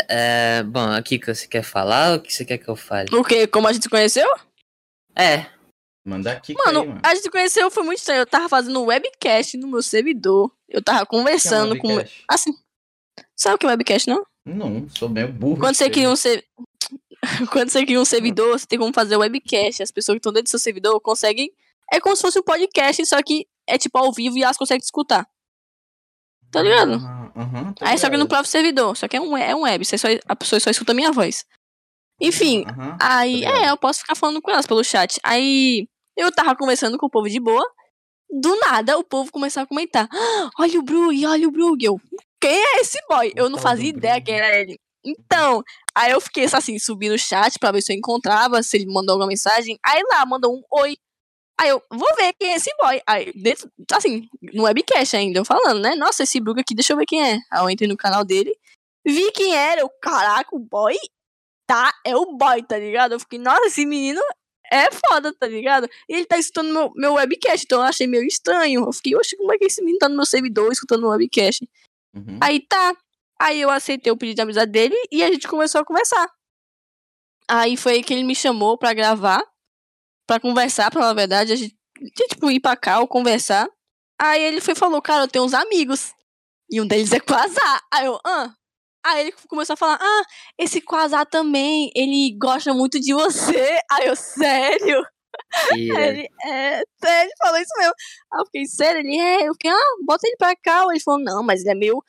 É, 0.09 0.63
bom, 0.63 0.91
aqui 0.91 1.19
que 1.19 1.33
você 1.33 1.47
quer 1.47 1.63
falar 1.63 2.11
ou 2.11 2.17
o 2.17 2.21
que 2.21 2.33
você 2.33 2.45
quer 2.45 2.57
que 2.57 2.67
eu 2.67 2.75
fale? 2.75 3.13
O 3.15 3.23
quê? 3.23 3.45
Como 3.47 3.67
a 3.67 3.73
gente 3.73 3.83
se 3.83 3.89
conheceu? 3.89 4.27
É, 5.15 5.45
Manda 6.03 6.31
a 6.31 6.39
Kika 6.39 6.61
Mano, 6.65 6.85
mano. 6.85 7.01
a 7.03 7.13
gente 7.13 7.29
conheceu 7.29 7.69
foi 7.69 7.83
muito 7.83 7.99
estranho. 7.99 8.21
Eu 8.21 8.25
tava 8.25 8.49
fazendo 8.49 8.83
webcast 8.83 9.55
no 9.57 9.67
meu 9.67 9.83
servidor. 9.83 10.51
Eu 10.67 10.81
tava 10.81 11.05
conversando 11.05 11.79
Que 11.79 11.87
é 11.87 11.93
um 11.93 11.97
com. 11.97 12.09
Assim. 12.27 12.51
Sabe 13.35 13.55
o 13.55 13.57
que 13.57 13.65
é 13.65 13.69
webcast, 13.69 14.09
não? 14.09 14.25
Não, 14.45 14.87
sou 14.97 15.07
meio 15.07 15.31
burro. 15.31 15.59
Quando 15.59 15.75
você 15.75 15.89
cria 15.89 16.09
um 16.09 16.15
ser... 16.15 16.43
Quando 17.51 17.69
você 17.69 17.85
cria 17.85 17.99
um 17.99 18.05
servidor, 18.05 18.57
você 18.57 18.65
tem 18.65 18.79
como 18.79 18.91
fazer 18.93 19.15
webcast. 19.15 19.83
As 19.83 19.91
pessoas 19.91 20.15
que 20.15 20.19
estão 20.19 20.33
dentro 20.33 20.45
do 20.45 20.49
seu 20.49 20.59
servidor 20.59 20.99
conseguem. 21.01 21.51
É 21.93 21.99
como 21.99 22.15
se 22.15 22.21
fosse 22.23 22.39
um 22.39 22.43
podcast, 22.43 23.05
só 23.05 23.21
que 23.21 23.47
é 23.67 23.77
tipo 23.77 23.97
ao 23.97 24.11
vivo 24.11 24.37
e 24.37 24.43
elas 24.43 24.57
conseguem 24.57 24.79
te 24.79 24.85
escutar. 24.85 25.27
Tá 26.51 26.61
ligado? 26.61 26.99
Tô 27.75 27.85
Aí 27.85 27.97
só 27.97 28.09
que 28.09 28.17
no 28.17 28.27
próprio 28.27 28.49
servidor. 28.49 28.95
Só 28.97 29.07
que 29.07 29.15
é 29.15 29.21
um, 29.21 29.37
é 29.37 29.55
um 29.55 29.61
web. 29.61 29.85
Você 29.85 29.97
só, 29.97 30.07
a 30.27 30.35
pessoa 30.35 30.59
só 30.59 30.69
escuta 30.69 30.91
a 30.91 30.95
minha 30.95 31.11
voz. 31.11 31.45
Enfim, 32.19 32.65
Aham, 32.67 32.97
Aí, 32.99 33.35
ligado. 33.37 33.55
é, 33.55 33.69
eu 33.71 33.77
posso 33.77 33.99
ficar 33.99 34.15
falando 34.15 34.41
com 34.41 34.51
elas 34.51 34.67
pelo 34.67 34.83
chat. 34.83 35.19
Aí, 35.23 35.87
eu 36.15 36.31
tava 36.31 36.55
conversando 36.55 36.97
com 36.97 37.05
o 37.07 37.09
povo 37.09 37.27
de 37.29 37.39
boa. 37.39 37.63
Do 38.29 38.55
nada, 38.59 38.97
o 38.97 39.03
povo 39.03 39.31
começou 39.31 39.63
a 39.63 39.65
comentar: 39.65 40.07
"Ah, 40.11 40.49
Olha 40.59 40.79
o 40.79 40.83
Brug, 40.83 41.25
olha 41.25 41.47
o 41.47 41.51
Brug. 41.51 41.83
Eu, 41.83 41.99
quem 42.39 42.51
é 42.53 42.81
esse 42.81 42.99
boy? 43.09 43.33
Eu 43.35 43.49
não 43.49 43.57
fazia 43.57 43.89
ideia 43.89 44.21
quem 44.21 44.35
era 44.35 44.59
ele. 44.59 44.79
Então, 45.03 45.63
aí 45.95 46.11
eu 46.11 46.21
fiquei 46.21 46.45
assim, 46.45 46.77
subi 46.77 47.09
no 47.09 47.17
chat 47.17 47.57
pra 47.59 47.71
ver 47.71 47.81
se 47.81 47.91
eu 47.91 47.97
encontrava, 47.97 48.61
se 48.61 48.77
ele 48.77 48.85
mandou 48.85 49.13
alguma 49.13 49.27
mensagem. 49.27 49.77
Aí 49.85 50.01
lá, 50.13 50.25
mandou 50.25 50.53
um 50.53 50.61
oi. 50.79 50.95
Aí 51.61 51.69
eu, 51.69 51.83
vou 51.91 52.15
ver 52.15 52.33
quem 52.39 52.53
é 52.53 52.55
esse 52.55 52.71
boy. 52.75 52.99
Aí, 53.05 53.31
dentro, 53.33 53.69
assim, 53.93 54.27
no 54.51 54.63
webcast 54.63 55.15
ainda, 55.15 55.37
eu 55.37 55.45
falando, 55.45 55.79
né? 55.79 55.93
Nossa, 55.93 56.23
esse 56.23 56.39
Brug 56.39 56.59
aqui, 56.59 56.73
deixa 56.73 56.93
eu 56.93 56.97
ver 56.97 57.05
quem 57.05 57.21
é. 57.21 57.37
Aí 57.51 57.61
eu 57.61 57.69
entrei 57.69 57.87
no 57.87 57.95
canal 57.95 58.25
dele, 58.25 58.51
vi 59.05 59.31
quem 59.31 59.55
era. 59.55 59.81
Eu, 59.81 59.89
caraca, 60.01 60.55
o 60.55 60.57
boy 60.59 60.97
tá, 61.67 61.93
é 62.03 62.17
o 62.17 62.35
boy, 62.35 62.63
tá 62.63 62.79
ligado? 62.79 63.11
Eu 63.11 63.19
fiquei, 63.19 63.37
nossa, 63.37 63.67
esse 63.67 63.85
menino 63.85 64.19
é 64.71 64.89
foda, 64.91 65.31
tá 65.33 65.45
ligado? 65.45 65.87
E 66.09 66.15
ele 66.15 66.25
tá 66.25 66.39
escutando 66.39 66.73
meu, 66.73 66.91
meu 66.95 67.13
webcast, 67.13 67.63
então 67.63 67.79
eu 67.79 67.85
achei 67.85 68.07
meio 68.07 68.25
estranho. 68.25 68.85
Eu 68.85 68.91
fiquei, 68.93 69.15
oxe, 69.15 69.37
como 69.37 69.53
é 69.53 69.57
que 69.59 69.65
esse 69.65 69.81
menino 69.81 69.99
tá 69.99 70.09
no 70.09 70.15
meu 70.15 70.25
servidor 70.25 70.71
escutando 70.71 71.01
meu 71.01 71.11
webcast? 71.11 71.69
Uhum. 72.15 72.39
Aí 72.41 72.59
tá. 72.59 72.97
Aí 73.39 73.61
eu 73.61 73.69
aceitei 73.69 74.11
o 74.11 74.17
pedido 74.17 74.37
de 74.37 74.41
amizade 74.41 74.71
dele 74.71 74.95
e 75.11 75.23
a 75.23 75.31
gente 75.31 75.47
começou 75.47 75.81
a 75.81 75.85
conversar. 75.85 76.27
Aí 77.47 77.77
foi 77.77 77.93
aí 77.93 78.03
que 78.03 78.13
ele 78.13 78.23
me 78.23 78.33
chamou 78.35 78.79
pra 78.79 78.93
gravar, 78.93 79.43
pra 80.31 80.39
conversar, 80.39 80.89
pra 80.89 81.01
falar 81.01 81.11
a 81.11 81.15
verdade. 81.15 81.51
A 81.51 81.55
gente 81.57 81.75
tinha, 82.15 82.27
tipo, 82.29 82.49
ir 82.49 82.61
pra 82.61 82.77
cá 82.77 83.01
ou 83.01 83.07
conversar. 83.07 83.67
Aí 84.17 84.41
ele 84.41 84.61
foi 84.61 84.73
e 84.73 84.77
falou, 84.77 85.01
cara, 85.01 85.25
eu 85.25 85.27
tenho 85.27 85.43
uns 85.43 85.53
amigos. 85.53 86.13
E 86.69 86.79
um 86.79 86.87
deles 86.87 87.11
é 87.11 87.19
Quasar. 87.19 87.81
Aí 87.93 88.05
eu, 88.05 88.17
ah. 88.25 88.53
Aí 89.05 89.21
ele 89.21 89.33
começou 89.49 89.73
a 89.73 89.77
falar: 89.77 89.97
Ah, 89.99 90.21
esse 90.57 90.79
Quasar 90.79 91.25
também, 91.25 91.91
ele 91.95 92.37
gosta 92.39 92.73
muito 92.73 92.99
de 92.99 93.13
você. 93.13 93.79
Aí 93.91 94.07
eu, 94.07 94.15
sério? 94.15 95.03
Aí 95.71 95.79
Mentira. 95.79 96.07
ele, 96.07 96.29
é, 96.45 96.79
ele 96.79 97.31
falou 97.43 97.59
isso 97.59 97.73
mesmo. 97.77 97.93
Aí 98.31 98.39
eu 98.39 98.45
fiquei, 98.45 98.65
sério? 98.67 98.99
Ele, 99.01 99.19
é, 99.19 99.47
eu 99.49 99.53
fiquei, 99.53 99.71
ah, 99.71 99.95
bota 100.05 100.25
ele 100.27 100.37
pra 100.37 100.55
cá. 100.55 100.85
Ele 100.89 100.99
falou, 101.01 101.19
não, 101.19 101.43
mas 101.43 101.61
ele 101.61 101.71
é 101.71 101.75
meio 101.75 102.01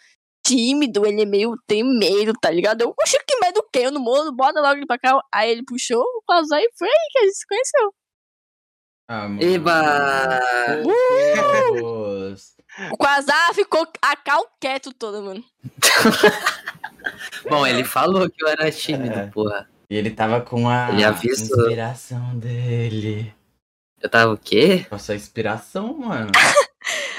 tímido, 0.45 1.07
ele 1.07 1.23
é 1.23 1.27
meio, 1.27 1.57
tem 1.67 1.83
medo, 1.83 2.33
tá 2.41 2.51
ligado? 2.51 2.83
Eu, 2.83 2.95
oxi, 3.01 3.19
que 3.27 3.41
medo 3.41 3.59
o 3.61 3.69
quê? 3.73 3.81
Eu 3.87 3.91
não 3.91 4.01
morro, 4.01 4.31
bota 4.33 4.61
logo 4.61 4.77
ele 4.77 4.87
pra 4.87 4.99
cá. 4.99 5.19
Aí 5.35 5.51
ele 5.51 5.65
puxou 5.65 6.03
o 6.03 6.23
Quasar 6.27 6.61
e 6.61 6.71
foi 6.79 6.89
aí 6.89 7.09
que 7.11 7.19
a 7.19 7.23
gente 7.23 7.37
se 7.37 7.47
conheceu. 7.47 7.93
Ah, 9.09 9.29
mano. 9.29 9.43
Eba! 9.43 10.41
Deus. 11.75 12.53
O 12.91 12.97
Quasar 12.97 13.53
ficou 13.55 13.87
a 14.01 14.17
cal 14.17 14.47
quieto 14.61 14.93
toda, 14.93 15.21
mano. 15.21 15.45
Bom, 17.49 17.67
ele 17.67 17.85
falou 17.85 18.31
que 18.31 18.43
eu 18.43 18.49
era 18.49 18.71
tímido, 18.71 19.19
É. 19.19 19.27
porra. 19.27 19.69
E 19.91 19.97
ele 19.97 20.11
tava 20.11 20.41
com 20.41 20.69
a 20.69 20.89
inspiração 21.25 22.39
dele. 22.39 23.35
Eu 24.01 24.09
tava 24.09 24.33
o 24.33 24.39
quê? 24.39 24.87
Com 24.89 24.95
a 24.95 24.99
sua 24.99 25.15
inspiração, 25.15 25.93
mano. 25.99 26.31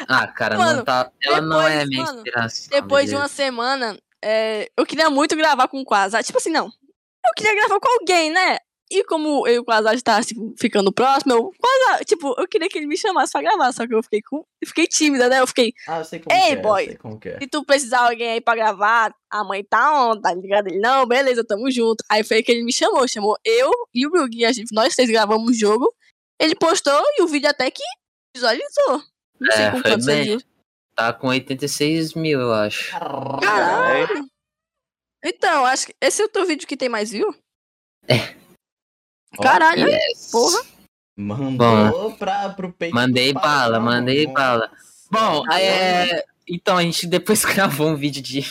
Ah, 0.05 0.27
cara, 0.27 0.57
Mano, 0.57 0.77
não 0.77 0.83
tá. 0.83 1.09
Ela 1.23 1.39
não 1.39 1.61
é 1.61 1.85
depois, 1.85 1.87
minha 1.89 2.03
mano, 2.03 2.17
inspiração. 2.17 2.67
Depois 2.69 3.09
de 3.09 3.15
uma 3.15 3.29
semana, 3.29 3.97
é, 4.21 4.69
eu 4.75 4.85
queria 4.85 5.09
muito 5.09 5.33
gravar 5.33 5.69
com 5.69 5.79
o 5.79 5.85
Quasar. 5.85 6.21
Tipo 6.21 6.39
assim, 6.39 6.49
não. 6.49 6.65
Eu 6.65 7.31
queria 7.37 7.55
gravar 7.55 7.79
com 7.79 7.99
alguém, 8.01 8.29
né? 8.29 8.57
E 8.95 9.03
como 9.05 9.47
eu 9.47 9.55
e 9.55 9.59
o 9.59 9.63
Quasar 9.65 9.99
tá 10.01 10.21
tipo, 10.21 10.53
ficando 10.59 10.91
próximo, 10.93 11.33
eu 11.33 11.51
Quasar, 11.59 12.05
tipo, 12.05 12.35
eu 12.37 12.47
queria 12.47 12.69
que 12.69 12.77
ele 12.77 12.85
me 12.85 12.95
chamasse 12.95 13.31
pra 13.31 13.41
gravar, 13.41 13.71
só 13.71 13.87
que 13.87 13.93
eu 13.95 14.03
fiquei 14.03 14.21
com. 14.21 14.37
eu 14.61 14.67
Fiquei 14.67 14.85
tímida, 14.85 15.27
né? 15.27 15.39
Eu 15.39 15.47
fiquei, 15.47 15.73
Ah, 15.87 15.99
eu 15.99 16.05
sei 16.05 16.19
como 16.19 16.35
Ei, 16.35 16.47
que 16.47 16.51
é. 16.53 16.55
boy. 16.57 16.81
Eu 16.83 16.87
sei 16.89 16.97
como 16.97 17.19
que 17.19 17.29
é. 17.29 17.39
se 17.39 17.47
tu 17.47 17.63
precisar 17.65 18.05
de 18.05 18.11
alguém 18.13 18.31
aí 18.33 18.41
pra 18.41 18.55
gravar, 18.55 19.13
a 19.31 19.43
mãe 19.43 19.63
tá 19.63 20.11
on, 20.11 20.21
tá 20.21 20.33
ligado? 20.33 20.67
Ele, 20.67 20.79
não, 20.79 21.05
beleza, 21.07 21.43
tamo 21.43 21.71
junto. 21.71 22.03
Aí 22.09 22.23
foi 22.23 22.43
que 22.43 22.51
ele 22.51 22.63
me 22.63 22.71
chamou, 22.71 23.07
chamou 23.07 23.35
eu 23.43 23.71
e 23.93 24.05
o 24.05 24.11
Brugi, 24.11 24.45
a 24.45 24.51
gente, 24.51 24.73
nós 24.73 24.95
três 24.95 25.09
gravamos 25.09 25.49
o 25.49 25.53
jogo. 25.59 25.91
Ele 26.39 26.53
postou 26.55 27.01
e 27.17 27.23
o 27.23 27.27
vídeo 27.27 27.49
até 27.49 27.71
que 27.71 27.81
visualizou. 28.35 29.01
Não 29.39 29.51
sei 29.51 29.65
É, 29.65 29.71
com 29.71 29.81
quantos 29.81 30.05
bem. 30.05 30.39
Tá 30.95 31.11
com 31.13 31.27
86 31.29 32.13
mil, 32.13 32.39
eu 32.39 32.53
acho. 32.53 32.91
Caralho! 32.91 34.27
Então, 35.23 35.65
acho 35.65 35.87
que 35.87 35.95
esse 36.01 36.21
é 36.21 36.25
o 36.25 36.29
teu 36.29 36.45
vídeo 36.45 36.67
que 36.67 36.77
tem 36.77 36.89
mais 36.89 37.09
view? 37.11 37.33
Ó, 38.09 38.13
Caralho, 39.41 39.87
Yes. 39.89 40.29
porra. 40.31 40.61
Mandou 41.17 42.11
pra, 42.13 42.49
pro 42.49 42.71
peito. 42.73 42.93
Mandei 42.95 43.33
do 43.33 43.39
bala, 43.39 43.79
mandei 43.79 44.25
Nossa. 44.25 44.33
bala. 44.33 44.71
Bom, 45.11 45.43
aí 45.49 45.63
é. 45.63 46.25
Então, 46.49 46.77
a 46.77 46.81
gente 46.83 47.05
depois 47.07 47.43
gravou 47.45 47.87
um 47.89 47.95
vídeo 47.95 48.21
de. 48.21 48.45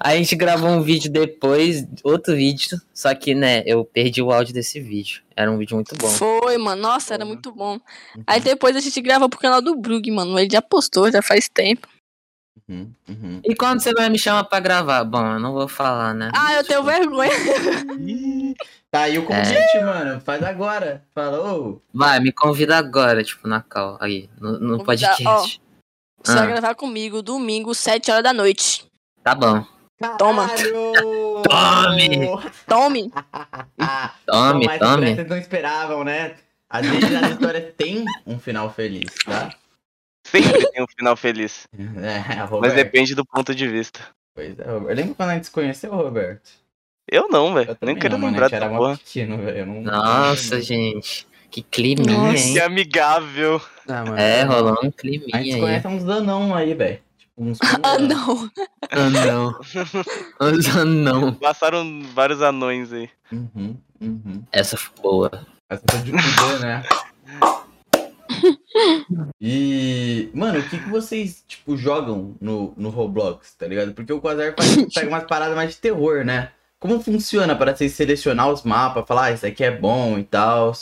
a 0.00 0.14
gente 0.16 0.34
gravou 0.36 0.68
um 0.70 0.82
vídeo 0.82 1.10
depois, 1.10 1.84
outro 2.02 2.34
vídeo, 2.34 2.80
só 2.92 3.14
que, 3.14 3.34
né, 3.34 3.62
eu 3.66 3.84
perdi 3.84 4.22
o 4.22 4.30
áudio 4.32 4.54
desse 4.54 4.80
vídeo. 4.80 5.22
Era 5.36 5.50
um 5.50 5.58
vídeo 5.58 5.74
muito 5.74 5.94
bom. 5.96 6.08
Foi, 6.08 6.56
mano. 6.58 6.80
Nossa, 6.82 7.14
era 7.14 7.24
muito 7.24 7.50
bom. 7.52 7.74
Uhum, 8.16 8.22
Aí 8.26 8.40
depois 8.40 8.76
a 8.76 8.80
gente 8.80 9.00
gravou 9.00 9.28
pro 9.28 9.38
canal 9.40 9.60
do 9.60 9.74
Brug, 9.76 10.10
mano. 10.10 10.38
Ele 10.38 10.48
já 10.50 10.62
postou, 10.62 11.10
já 11.10 11.20
faz 11.22 11.48
tempo. 11.48 11.88
Uhum, 12.68 12.92
uhum. 13.08 13.40
E 13.44 13.54
quando 13.54 13.80
você 13.80 13.92
vai 13.92 14.08
me 14.08 14.18
chamar 14.18 14.44
pra 14.44 14.60
gravar? 14.60 15.04
Bom, 15.04 15.24
eu 15.34 15.40
não 15.40 15.52
vou 15.52 15.68
falar, 15.68 16.14
né? 16.14 16.30
Ah, 16.34 16.54
eu 16.54 16.64
tenho 16.64 16.82
vergonha. 16.82 17.30
Tá 18.90 19.02
aí 19.02 19.18
o 19.18 19.24
convite, 19.24 19.80
mano. 19.82 20.20
Faz 20.20 20.42
agora. 20.42 21.04
Falou. 21.14 21.82
Vai, 21.92 22.20
me 22.20 22.30
convida 22.32 22.76
agora, 22.76 23.22
tipo, 23.24 23.48
na 23.48 23.60
cal, 23.60 23.98
aí, 24.00 24.28
no, 24.40 24.58
no 24.58 24.84
podcast. 24.84 25.60
Você 26.22 26.34
vai 26.34 26.44
Ah. 26.44 26.46
gravar 26.46 26.74
comigo 26.74 27.20
domingo, 27.22 27.74
7 27.74 28.10
horas 28.10 28.22
da 28.24 28.32
noite. 28.32 28.86
Tá 29.22 29.34
bom. 29.34 29.64
Toma. 30.18 30.48
Tome! 31.48 32.28
Tome! 32.66 33.12
Tome, 34.26 34.78
tome. 34.78 35.14
Vocês 35.14 35.28
não 35.28 35.38
esperavam, 35.38 36.04
né? 36.04 36.34
Às 36.68 36.86
vezes 36.86 37.14
a 37.22 37.28
história 37.30 37.74
tem 37.76 38.04
um 38.26 38.38
final 38.38 38.70
feliz, 38.72 39.12
tá? 39.24 39.50
Sempre 40.24 40.66
tem 40.70 40.82
um 40.82 40.86
final 40.96 41.16
feliz. 41.16 41.66
É, 41.78 42.58
Mas 42.60 42.74
depende 42.74 43.14
do 43.14 43.24
ponto 43.24 43.54
de 43.54 43.68
vista. 43.68 44.00
Pois 44.34 44.58
é, 44.58 44.64
Roberto. 44.64 44.96
Lembra 44.96 45.14
quando 45.14 45.30
a 45.30 45.34
gente 45.34 45.44
se 45.46 45.50
conheceu, 45.52 45.92
Roberto? 45.94 46.50
Eu 47.10 47.28
não, 47.28 47.52
velho. 47.54 47.76
Nem 47.82 47.94
quero 47.96 48.16
não, 48.18 48.28
lembrar 48.28 48.46
a 48.46 48.48
gente 48.48 48.58
dessa 48.60 48.74
porra. 48.76 48.96
pequeno, 48.96 49.36
não- 49.66 49.82
Nossa, 49.82 50.60
gente. 50.60 51.26
Que 51.50 51.62
climinha, 51.62 52.16
Nossa. 52.16 52.36
hein? 52.38 52.52
Que 52.54 52.60
amigável. 52.60 53.60
Ah, 53.86 54.04
mano, 54.04 54.16
É, 54.18 54.42
rolou 54.42 54.72
um 54.72 54.78
A 54.78 54.82
gente 54.82 54.96
climinha 54.96 55.30
aí. 55.36 55.60
conhece 55.60 55.86
uns 55.86 56.08
anão 56.08 56.52
aí, 56.54 56.74
velho. 56.74 56.98
Tipo, 57.18 57.32
uns 57.44 57.58
Ah, 57.84 57.98
não. 57.98 58.50
Ah, 58.90 59.10
não. 59.10 59.60
Ah, 60.40 60.84
não. 60.84 61.34
Passaram 61.38 62.02
vários 62.14 62.40
anões 62.42 62.92
aí. 62.92 63.08
Uhum, 63.30 63.76
uhum. 64.00 64.42
Essa 64.50 64.76
foi 64.76 64.94
boa. 65.02 65.46
Essa 65.70 65.82
foi 65.90 66.00
de 66.00 66.10
fuder, 66.10 66.60
né? 66.60 66.82
E, 69.40 70.30
mano, 70.34 70.58
o 70.58 70.68
que, 70.68 70.78
que 70.78 70.88
vocês, 70.88 71.44
tipo, 71.46 71.76
jogam 71.76 72.34
no, 72.40 72.72
no 72.76 72.90
Roblox, 72.90 73.54
tá 73.54 73.66
ligado? 73.66 73.92
Porque 73.92 74.12
o 74.12 74.20
Quasar 74.20 74.54
faz, 74.56 74.92
pega 74.94 75.08
umas 75.08 75.24
paradas 75.24 75.54
mais 75.54 75.70
de 75.70 75.76
terror, 75.76 76.24
né? 76.24 76.50
Como 76.78 77.00
funciona 77.00 77.56
para 77.56 77.74
vocês 77.74 77.92
selecionar 77.92 78.50
os 78.50 78.62
mapas, 78.62 79.06
falar, 79.06 79.26
ah, 79.26 79.32
isso 79.32 79.46
aqui 79.46 79.64
é 79.64 79.70
bom 79.70 80.18
e 80.18 80.24
tal? 80.24 80.72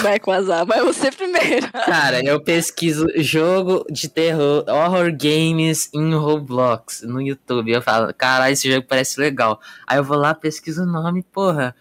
Vai 0.00 0.20
com 0.20 0.30
azar. 0.30 0.64
Vai 0.64 0.80
você 0.82 1.10
primeiro. 1.10 1.70
Cara, 1.72 2.24
eu 2.24 2.40
pesquiso 2.40 3.06
jogo 3.16 3.84
de 3.90 4.08
terror, 4.08 4.64
horror 4.68 5.10
games 5.12 5.90
em 5.92 6.14
Roblox 6.14 7.02
no 7.02 7.20
YouTube. 7.20 7.72
Eu 7.72 7.82
falo, 7.82 8.14
caralho, 8.14 8.52
esse 8.52 8.70
jogo 8.70 8.86
parece 8.86 9.20
legal. 9.20 9.60
Aí 9.86 9.98
eu 9.98 10.04
vou 10.04 10.16
lá, 10.16 10.34
pesquiso 10.34 10.82
o 10.82 10.86
nome, 10.86 11.22
porra. 11.22 11.74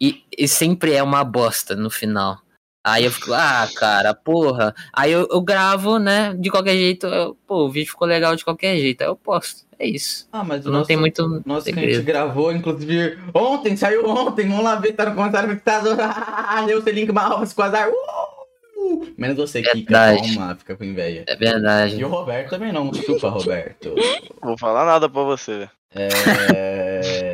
E, 0.00 0.24
e 0.36 0.48
sempre 0.48 0.94
é 0.94 1.02
uma 1.02 1.22
bosta 1.24 1.74
no 1.74 1.90
final. 1.90 2.40
Aí 2.84 3.04
eu 3.04 3.10
fico, 3.10 3.32
ah, 3.32 3.68
cara, 3.76 4.14
porra. 4.14 4.74
Aí 4.92 5.12
eu, 5.12 5.28
eu 5.30 5.40
gravo, 5.40 5.98
né? 5.98 6.34
De 6.34 6.50
qualquer 6.50 6.74
jeito, 6.74 7.06
eu, 7.06 7.36
pô, 7.46 7.66
o 7.66 7.70
vídeo 7.70 7.90
ficou 7.90 8.06
legal 8.06 8.34
de 8.34 8.44
qualquer 8.44 8.76
jeito. 8.76 9.02
Aí 9.02 9.08
eu 9.08 9.16
posto. 9.16 9.66
É 9.78 9.86
isso. 9.86 10.28
Ah, 10.32 10.42
mas 10.42 10.66
o 10.66 10.70
Não 10.70 10.78
nosso, 10.78 10.88
tem 10.88 10.96
muito 10.96 11.42
nosso 11.46 11.66
que 11.66 11.78
a 11.78 11.82
gente 11.82 12.02
gravou, 12.02 12.52
inclusive, 12.52 13.16
ontem, 13.32 13.76
saiu 13.76 14.08
ontem, 14.08 14.48
vamos 14.48 14.64
lá 14.64 14.74
ver, 14.74 14.92
tá 14.92 15.06
no 15.06 15.14
comentário 15.14 15.50
fixado. 15.50 15.90
Ah, 16.00 16.62
deu 16.66 16.82
seu 16.82 16.92
link 16.92 17.12
mouse, 17.12 17.54
Quasar. 17.54 17.88
Uh! 17.88 19.06
Menos 19.16 19.36
você, 19.36 19.60
Kika, 19.62 19.74
Verdade. 19.74 20.34
toma, 20.34 20.56
fica 20.56 20.76
com 20.76 20.84
inveja. 20.84 21.24
É 21.28 21.36
verdade. 21.36 22.00
E 22.00 22.04
o 22.04 22.08
Roberto 22.08 22.50
também 22.50 22.72
não, 22.72 22.92
chupa, 22.92 23.28
Roberto. 23.28 23.94
Vou 24.42 24.58
falar 24.58 24.84
nada 24.84 25.08
pra 25.08 25.22
você, 25.22 25.58
velho. 25.58 25.70
É... 25.94 27.27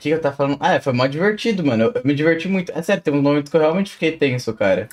O 0.00 0.02
que 0.02 0.08
eu 0.08 0.20
tava 0.20 0.34
falando? 0.34 0.56
Ah, 0.60 0.72
é, 0.74 0.80
foi 0.80 0.94
mó 0.94 1.06
divertido, 1.06 1.62
mano. 1.62 1.84
Eu, 1.84 1.92
eu 1.92 2.02
me 2.04 2.14
diverti 2.14 2.48
muito. 2.48 2.72
É 2.72 2.80
sério, 2.80 3.02
tem 3.02 3.12
uns 3.12 3.22
momentos 3.22 3.50
que 3.50 3.56
eu 3.56 3.60
realmente 3.60 3.92
fiquei 3.92 4.16
tenso, 4.16 4.54
cara. 4.54 4.88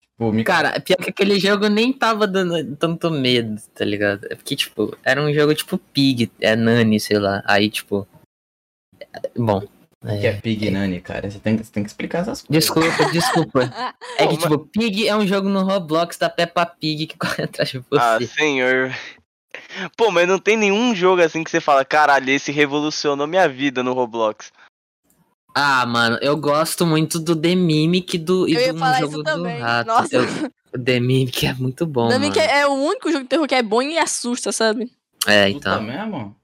Tipo, 0.00 0.32
me... 0.32 0.42
Cara, 0.44 0.80
pior 0.80 0.96
que 0.96 1.10
aquele 1.10 1.38
jogo 1.38 1.68
nem 1.68 1.92
tava 1.92 2.26
dando 2.26 2.74
tanto 2.76 3.10
medo, 3.10 3.60
tá 3.74 3.84
ligado? 3.84 4.26
É 4.30 4.34
porque, 4.34 4.56
tipo, 4.56 4.96
era 5.04 5.20
um 5.22 5.30
jogo 5.30 5.54
tipo 5.54 5.76
Pig, 5.76 6.32
é 6.40 6.56
Nani, 6.56 6.98
sei 6.98 7.18
lá. 7.18 7.42
Aí, 7.44 7.68
tipo. 7.68 8.08
é- 8.98 9.30
Bom. 9.36 9.60
que 9.60 10.26
é 10.26 10.26
É, 10.28 10.32
Pig 10.40 10.70
Nani, 10.70 11.02
cara. 11.02 11.30
Você 11.30 11.38
tem, 11.38 11.58
você 11.58 11.70
tem 11.70 11.82
que 11.82 11.90
explicar 11.90 12.20
essas 12.20 12.40
coisas. 12.42 12.64
desculpa, 12.64 13.12
desculpa. 13.12 13.60
É 14.16 14.26
que, 14.26 14.38
tipo, 14.38 14.58
Pig 14.68 15.06
é 15.06 15.14
um 15.14 15.26
jogo 15.26 15.48
no 15.50 15.62
Roblox 15.64 16.16
da 16.16 16.30
Peppa 16.30 16.64
Pig 16.64 17.06
que 17.08 17.18
corre 17.18 17.42
atrás 17.44 17.68
de 17.68 17.84
Ah, 17.92 18.16
você. 18.18 18.26
senhor. 18.28 18.90
Pô, 19.96 20.10
mas 20.10 20.26
não 20.28 20.38
tem 20.38 20.56
nenhum 20.56 20.94
jogo 20.94 21.22
assim 21.22 21.42
que 21.44 21.50
você 21.50 21.60
fala, 21.60 21.84
caralho, 21.84 22.30
esse 22.30 22.50
revolucionou 22.52 23.26
minha 23.26 23.48
vida 23.48 23.82
no 23.82 23.92
Roblox. 23.92 24.52
Ah, 25.54 25.86
mano, 25.86 26.18
eu 26.20 26.36
gosto 26.36 26.84
muito 26.84 27.18
do 27.20 27.36
The 27.36 27.54
Mimic 27.54 28.18
do, 28.18 28.48
e 28.48 28.54
Eu 28.54 28.60
ia 28.60 28.72
do 28.72 28.78
falar 28.78 28.98
jogo 29.00 29.08
isso 29.12 29.18
do 29.18 29.24
também. 29.24 29.60
rato. 29.60 29.86
Nossa. 29.86 30.16
Eu- 30.16 30.24
o 30.74 30.78
The 30.84 30.98
Mimic 31.00 31.46
é 31.46 31.54
muito 31.54 31.86
bom, 31.86 32.08
Pra 32.08 32.18
mim 32.18 32.26
mano. 32.26 32.32
que 32.34 32.40
é, 32.40 32.60
é 32.60 32.66
o 32.66 32.72
único 32.72 33.10
jogo 33.12 33.22
de 33.22 33.28
terror 33.28 33.46
que 33.46 33.54
é 33.54 33.62
bom 33.62 33.80
e 33.80 33.96
assusta, 33.96 34.50
sabe? 34.50 34.90
É, 35.26 35.52
Puta 35.52 35.70
então. 35.70 35.82
mesmo? 35.82 36.36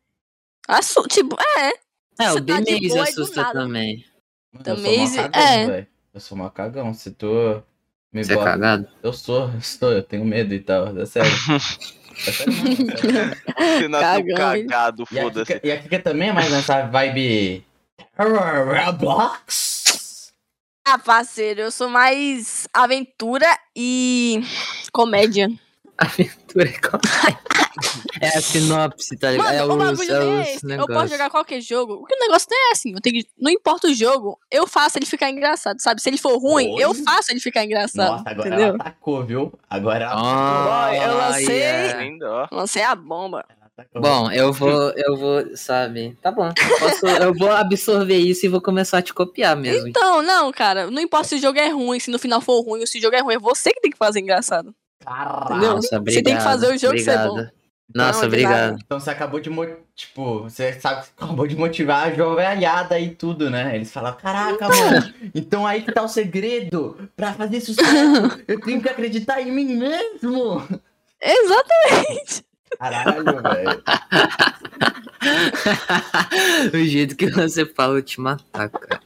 Assusta, 0.68 1.08
tipo, 1.08 1.36
é. 1.58 1.72
É, 2.20 2.32
o 2.32 2.40
The 2.40 2.52
tá 2.54 2.60
Maze 2.60 2.98
assusta 3.00 3.52
também. 3.52 4.04
Mano, 4.52 4.64
The 4.64 4.70
eu 4.70 4.76
sou 4.76 4.98
Maze- 4.98 5.16
macagão, 5.22 5.42
é. 5.42 5.66
velho. 5.66 5.86
Eu 6.14 6.20
sou 6.20 6.38
macagão. 6.38 6.94
Se 6.94 7.10
tu 7.10 7.62
me 8.12 8.22
Você 8.24 8.32
é 8.32 8.36
bota- 8.36 8.50
cagado? 8.52 8.88
Eu 9.02 9.12
sou, 9.12 9.50
eu 9.52 9.60
sou, 9.62 9.92
eu 9.92 10.02
tenho 10.04 10.24
medo 10.24 10.54
e 10.54 10.60
tal. 10.60 10.96
É 10.96 11.06
sério. 11.06 11.30
Você 13.78 13.88
nasceu 13.88 14.34
cagado, 14.34 15.04
E 15.10 15.20
foda-se. 15.20 15.60
E 15.62 15.72
a 15.72 15.78
Kika 15.78 15.98
também 16.00 16.28
é 16.28 16.32
mais 16.32 16.50
nessa 16.50 16.82
vibe. 16.82 17.64
Roblox? 18.18 20.32
Ah, 20.86 20.98
parceiro, 20.98 21.60
eu 21.60 21.70
sou 21.70 21.88
mais 21.88 22.66
aventura 22.72 23.46
e 23.76 24.42
comédia. 24.92 25.48
Aventura 26.00 26.72
comédia. 26.80 27.40
É 28.20 28.28
a 28.36 28.42
sinopse, 28.42 29.16
tá 29.16 29.30
ligado? 29.30 29.46
Mano, 29.46 29.58
é 29.58 29.64
o 29.64 29.76
bagulho 29.76 30.12
é 30.12 30.16
é 30.16 30.42
os 30.42 30.48
esse. 30.48 30.72
Eu 30.72 30.86
posso 30.86 31.08
jogar 31.08 31.30
qualquer 31.30 31.60
jogo. 31.62 31.94
O 31.94 32.04
que 32.04 32.14
o 32.14 32.18
negócio 32.18 32.46
não 32.50 32.68
é 32.68 32.72
assim. 32.72 32.92
Eu 32.92 33.00
tenho 33.00 33.22
que... 33.22 33.30
Não 33.38 33.50
importa 33.50 33.86
o 33.88 33.94
jogo, 33.94 34.38
eu 34.50 34.66
faço 34.66 34.98
ele 34.98 35.06
ficar 35.06 35.30
engraçado, 35.30 35.80
sabe? 35.80 36.02
Se 36.02 36.10
ele 36.10 36.18
for 36.18 36.36
ruim, 36.36 36.74
Oi? 36.74 36.82
eu 36.82 36.92
faço 36.92 37.30
ele 37.32 37.40
ficar 37.40 37.64
engraçado. 37.64 38.18
Nossa, 38.18 38.28
agora 38.28 38.48
entendeu? 38.48 38.66
ela 38.66 38.76
atacou, 38.76 39.24
viu? 39.24 39.58
Agora 39.70 40.04
ela 40.04 40.14
Oh, 40.20 40.68
Vai, 40.68 41.06
eu 41.08 41.16
lancei. 41.16 41.56
yeah. 41.58 42.16
Ó. 42.22 42.48
Lancei 42.54 42.82
a 42.82 42.94
bomba. 42.94 43.46
Bom, 43.94 44.30
eu 44.30 44.52
vou, 44.52 44.92
eu 44.94 45.16
vou, 45.16 45.56
sabe? 45.56 46.18
Tá 46.20 46.30
bom. 46.30 46.52
Posso, 46.78 47.06
eu 47.06 47.32
vou 47.32 47.50
absorver 47.50 48.18
isso 48.18 48.44
e 48.44 48.48
vou 48.48 48.60
começar 48.60 48.98
a 48.98 49.02
te 49.02 49.14
copiar 49.14 49.56
mesmo. 49.56 49.88
Então, 49.88 50.20
não, 50.20 50.52
cara. 50.52 50.90
Não 50.90 51.00
importa 51.00 51.28
se 51.28 51.36
o 51.36 51.40
jogo 51.40 51.58
é 51.58 51.68
ruim, 51.70 51.98
se 51.98 52.10
no 52.10 52.18
final 52.18 52.42
for 52.42 52.60
ruim 52.60 52.80
ou 52.80 52.86
se 52.86 52.98
o 52.98 53.00
jogo 53.00 53.16
é 53.16 53.20
ruim. 53.20 53.34
É 53.36 53.38
você 53.38 53.72
que 53.72 53.80
tem 53.80 53.90
que 53.90 53.96
fazer 53.96 54.20
engraçado. 54.20 54.74
Caralho. 55.04 55.56
Nossa, 55.60 55.88
Você 55.88 55.96
obrigado. 55.96 56.24
tem 56.24 56.36
que 56.36 56.42
fazer 56.42 56.66
o 56.66 56.78
jogo 56.78 56.98
ser 56.98 57.10
obrigado. 57.10 57.28
bom. 57.34 57.46
Nossa, 57.92 58.20
Não, 58.20 58.26
obrigado. 58.28 58.78
Então 58.84 59.00
você 59.00 59.10
acabou 59.10 59.40
de, 59.40 59.50
tipo, 59.96 60.42
você 60.44 60.72
sabe 60.74 61.00
que 61.00 61.06
você 61.06 61.12
acabou 61.16 61.46
de 61.46 61.56
motivar 61.56 62.06
a 62.06 62.14
jovelhada 62.14 63.00
e 63.00 63.10
tudo, 63.10 63.50
né? 63.50 63.74
Eles 63.74 63.90
falam, 63.92 64.12
caraca, 64.14 64.68
mano, 64.68 65.12
então 65.34 65.66
aí 65.66 65.82
que 65.82 65.90
tá 65.90 66.02
o 66.02 66.08
segredo. 66.08 67.10
Pra 67.16 67.32
fazer 67.32 67.60
sucesso, 67.60 68.40
eu 68.46 68.60
tenho 68.60 68.80
que 68.80 68.88
acreditar 68.88 69.40
em 69.42 69.50
mim 69.50 69.74
mesmo. 69.76 70.62
Exatamente. 71.20 72.44
Caralho, 72.78 73.24
velho. 73.42 73.82
o 76.72 76.84
jeito 76.86 77.16
que 77.16 77.28
você 77.30 77.66
fala 77.66 77.98
eu 77.98 78.02
te 78.02 78.20
matar, 78.20 78.68
cara. 78.68 79.00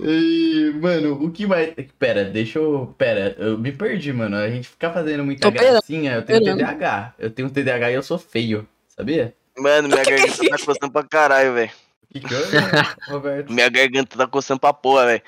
E, 0.00 0.72
Mano, 0.80 1.14
o 1.24 1.30
que 1.30 1.46
vai. 1.46 1.72
Pera, 1.98 2.24
deixa 2.24 2.58
eu. 2.58 2.94
Pera, 2.98 3.34
eu 3.38 3.58
me 3.58 3.72
perdi, 3.72 4.12
mano. 4.12 4.36
A 4.36 4.48
gente 4.48 4.68
ficar 4.68 4.92
fazendo 4.92 5.24
muita 5.24 5.42
Tô 5.42 5.50
gracinha. 5.50 6.14
Eu 6.14 6.22
tenho 6.24 6.38
esperando. 6.38 6.58
TDAH. 6.58 7.14
Eu 7.18 7.30
tenho 7.30 7.50
TDAH 7.50 7.90
e 7.90 7.94
eu 7.94 8.02
sou 8.02 8.18
feio, 8.18 8.68
sabia? 8.88 9.34
Mano, 9.58 9.88
minha 9.88 10.02
garganta 10.04 10.48
tá 10.48 10.58
coçando 10.64 10.92
pra 10.92 11.02
caralho, 11.04 11.54
velho. 11.54 11.70
O 12.02 12.12
que 12.12 12.20
que 12.20 12.34
eu, 12.34 12.40
Roberto? 13.08 13.52
Minha 13.52 13.68
garganta 13.68 14.16
tá 14.16 14.26
coçando 14.26 14.60
pra 14.60 14.72
porra, 14.72 15.06
velho. 15.06 15.22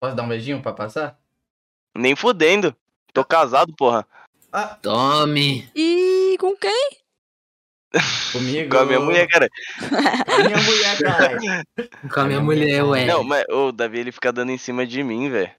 Posso 0.00 0.14
dar 0.14 0.22
um 0.22 0.28
beijinho 0.28 0.62
pra 0.62 0.72
passar? 0.72 1.18
Nem 1.96 2.14
fudendo. 2.14 2.74
Tô 3.12 3.24
casado, 3.24 3.74
porra. 3.74 4.06
Ah, 4.52 4.76
Tome. 4.80 5.68
E 5.74 6.36
com 6.38 6.54
quem? 6.56 6.90
Comigo. 8.32 8.70
Com 8.70 8.78
a 8.78 8.84
minha 8.86 9.00
mulher, 9.00 9.26
cara. 9.28 9.48
Com 10.26 10.34
a 10.34 10.44
minha 10.44 10.62
mulher, 10.62 10.98
cara. 10.98 11.64
Com 12.12 12.20
a 12.20 12.24
minha 12.24 12.40
mulher, 12.40 12.84
ué. 12.84 13.04
Não, 13.06 13.24
mas 13.24 13.44
o 13.48 13.72
Davi 13.72 13.98
ele 14.00 14.12
fica 14.12 14.32
dando 14.32 14.50
em 14.52 14.58
cima 14.58 14.86
de 14.86 15.02
mim, 15.02 15.28
velho. 15.30 15.50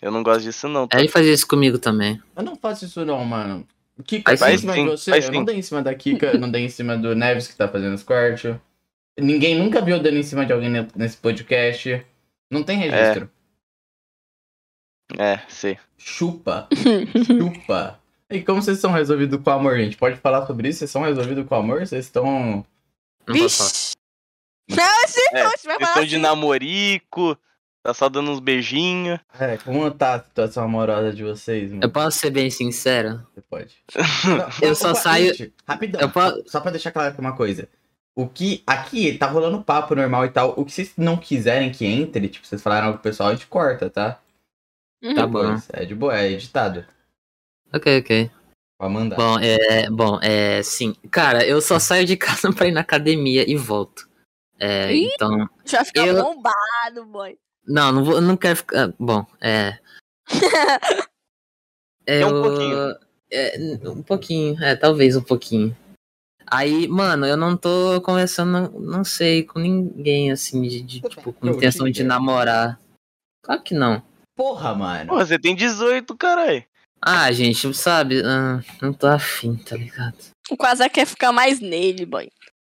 Eu 0.00 0.10
não 0.10 0.22
gosto 0.22 0.42
disso, 0.42 0.68
não. 0.68 0.86
Tá? 0.86 0.98
Ele 0.98 1.08
fazia 1.08 1.32
isso 1.32 1.46
comigo 1.46 1.78
também. 1.78 2.20
Eu 2.36 2.42
não 2.42 2.54
faço 2.56 2.84
isso 2.84 3.04
não, 3.04 3.24
mano. 3.24 3.66
Kika, 4.04 4.36
Faz 4.36 4.52
sim, 4.52 4.58
cima 4.58 4.74
de 4.74 4.84
você? 4.84 5.10
faz 5.10 5.24
eu 5.24 5.30
sim. 5.32 5.38
não 5.38 5.44
dei 5.46 5.56
em 5.56 5.62
cima 5.62 5.82
da 5.82 5.94
Kika, 5.94 6.36
não 6.36 6.50
dei 6.50 6.64
em 6.64 6.68
cima 6.68 6.98
do 6.98 7.14
Neves 7.14 7.48
que 7.48 7.56
tá 7.56 7.66
fazendo 7.66 7.94
os 7.94 8.02
quartos. 8.02 8.54
Ninguém 9.18 9.54
nunca 9.58 9.80
viu 9.80 9.98
dando 9.98 10.18
em 10.18 10.22
cima 10.22 10.44
de 10.44 10.52
alguém 10.52 10.68
ne- 10.68 10.88
nesse 10.94 11.16
podcast. 11.16 12.04
Não 12.50 12.62
tem 12.62 12.76
registro. 12.78 13.30
É, 15.18 15.38
sei. 15.48 15.78
Chupa. 15.96 16.68
Chupa. 17.26 17.98
E 18.30 18.42
como 18.42 18.60
vocês 18.60 18.78
são 18.78 18.90
resolvidos 18.92 19.40
com 19.42 19.50
amor, 19.50 19.76
gente? 19.78 19.96
Pode 19.96 20.16
falar 20.16 20.46
sobre 20.46 20.68
isso? 20.68 20.80
Vocês 20.80 20.90
são 20.90 21.02
resolvidos 21.02 21.46
com 21.46 21.54
amor? 21.54 21.86
Vocês 21.86 22.04
estão. 22.06 22.64
Não. 23.26 23.34
Vixe. 23.34 23.92
Não, 24.68 24.76
É, 24.78 24.84
não, 24.84 25.00
você 25.06 25.22
vai 25.32 25.50
Vocês 25.52 25.64
falar 25.66 25.82
estão 25.90 26.04
de 26.04 26.14
assim. 26.16 26.22
namorico, 26.22 27.38
tá 27.84 27.94
só 27.94 28.08
dando 28.08 28.32
uns 28.32 28.40
beijinhos. 28.40 29.20
É, 29.38 29.56
como 29.58 29.88
tá 29.92 30.14
a 30.16 30.18
situação 30.20 30.64
amorosa 30.64 31.12
de 31.12 31.22
vocês, 31.22 31.70
mano? 31.70 31.84
Eu 31.84 31.90
posso 31.90 32.18
ser 32.18 32.30
bem 32.30 32.50
sincero? 32.50 33.24
Você 33.32 33.40
pode. 33.42 33.76
Eu 34.60 34.74
só 34.74 34.90
opa, 34.90 35.00
saio- 35.00 35.34
gente, 35.34 35.54
rapidão. 35.66 36.00
Eu 36.00 36.10
posso- 36.10 36.42
Só 36.48 36.60
pra 36.60 36.72
deixar 36.72 36.90
claro 36.90 37.10
aqui 37.10 37.20
uma 37.20 37.36
coisa. 37.36 37.68
O 38.16 38.26
que. 38.28 38.64
Aqui 38.66 39.16
tá 39.16 39.26
rolando 39.28 39.62
papo 39.62 39.94
normal 39.94 40.24
e 40.24 40.30
tal. 40.30 40.52
O 40.56 40.64
que 40.64 40.72
vocês 40.72 40.92
não 40.96 41.16
quiserem 41.16 41.70
que 41.70 41.84
entre, 41.86 42.28
tipo, 42.28 42.44
vocês 42.46 42.60
falaram 42.62 42.86
algo 42.88 42.98
pro 42.98 43.08
pessoal, 43.10 43.28
a 43.28 43.34
gente 43.34 43.46
corta, 43.46 43.88
tá? 43.88 44.18
Tá 45.14 45.26
bom. 45.26 45.56
É 45.72 45.84
de 45.84 45.94
boa, 45.94 46.18
é 46.18 46.32
editado. 46.32 46.84
Ok, 47.72 47.98
ok. 48.00 48.30
Pra 48.78 48.88
mandar. 48.88 49.16
Bom, 49.16 49.38
é. 49.38 49.90
Bom, 49.90 50.18
é. 50.22 50.62
Sim. 50.62 50.94
Cara, 51.10 51.44
eu 51.46 51.60
só 51.60 51.78
saio 51.78 52.04
de 52.06 52.16
casa 52.18 52.52
pra 52.52 52.66
ir 52.68 52.72
na 52.72 52.80
academia 52.80 53.48
e 53.48 53.56
volto. 53.56 54.08
É, 54.58 54.92
Ih. 54.94 55.10
então. 55.14 55.48
Já 55.64 55.84
fica 55.84 56.06
Eu- 56.06 56.22
bombado, 56.22 57.04
boy. 57.06 57.38
Não, 57.66 57.90
não, 57.92 58.04
vou, 58.04 58.20
não 58.20 58.36
quero 58.36 58.56
ficar. 58.56 58.92
Bom, 58.98 59.26
é. 59.40 59.78
É 62.06 62.24
um 62.24 62.30
Eu- 62.30 62.42
pouquinho. 62.42 63.06
É, 63.28 63.58
um 63.88 64.02
pouquinho, 64.02 64.62
é, 64.62 64.76
talvez 64.76 65.16
um 65.16 65.22
pouquinho. 65.22 65.76
Aí, 66.46 66.86
mano, 66.86 67.26
eu 67.26 67.36
não 67.36 67.56
tô 67.56 68.00
conversando, 68.02 68.70
não 68.78 69.02
sei, 69.02 69.42
com 69.42 69.58
ninguém, 69.58 70.30
assim, 70.30 70.62
de, 70.62 70.80
de, 70.80 71.00
tipo, 71.00 71.32
com 71.32 71.46
Eu 71.48 71.54
intenção 71.54 71.90
de 71.90 72.04
namorar. 72.04 72.78
Claro 73.42 73.62
que 73.64 73.74
não. 73.74 74.00
Porra, 74.36 74.72
mano. 74.76 75.08
Pô, 75.08 75.16
você 75.16 75.36
tem 75.40 75.56
18, 75.56 76.16
caralho. 76.16 76.64
Ah, 77.08 77.30
gente, 77.30 77.72
sabe, 77.72 78.20
ah, 78.24 78.60
não 78.82 78.92
tô 78.92 79.06
afim, 79.06 79.54
tá 79.54 79.76
ligado? 79.76 80.16
O 80.50 80.56
Quasar 80.56 80.90
quer 80.90 81.06
ficar 81.06 81.30
mais 81.32 81.60
nele, 81.60 82.04
boy. 82.04 82.28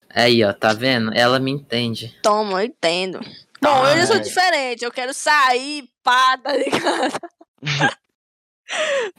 Aí, 0.09 0.42
ó, 0.42 0.53
tá 0.55 0.73
vendo? 0.73 1.12
Ela 1.14 1.38
me 1.38 1.51
entende. 1.51 2.16
Toma, 2.23 2.62
eu 2.62 2.66
entendo. 2.66 3.21
Bom, 3.61 3.87
eu 3.87 3.97
já 3.99 4.07
sou 4.07 4.16
é. 4.16 4.21
diferente. 4.21 4.85
Eu 4.85 4.90
quero 4.90 5.12
sair, 5.12 5.85
pá, 6.03 6.38
tá 6.38 6.57
ligado? 6.57 7.12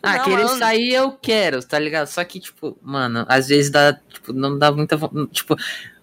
Ah, 0.02 0.17
Não, 0.17 0.23
querer 0.23 0.41
eu- 0.43 0.47
sair 0.58 0.93
eu 0.93 1.12
quero, 1.12 1.63
tá 1.63 1.78
ligado? 1.78 2.08
Só 2.08 2.23
que, 2.23 2.39
tipo, 2.39 2.76
mano, 2.82 3.23
às 3.30 3.49
vezes 3.49 3.69
dá, 3.71 3.93
tipo, 3.93 4.34
não 4.34 4.58
dá 4.58 4.71
muita. 4.71 4.97
Tipo, 5.32 5.56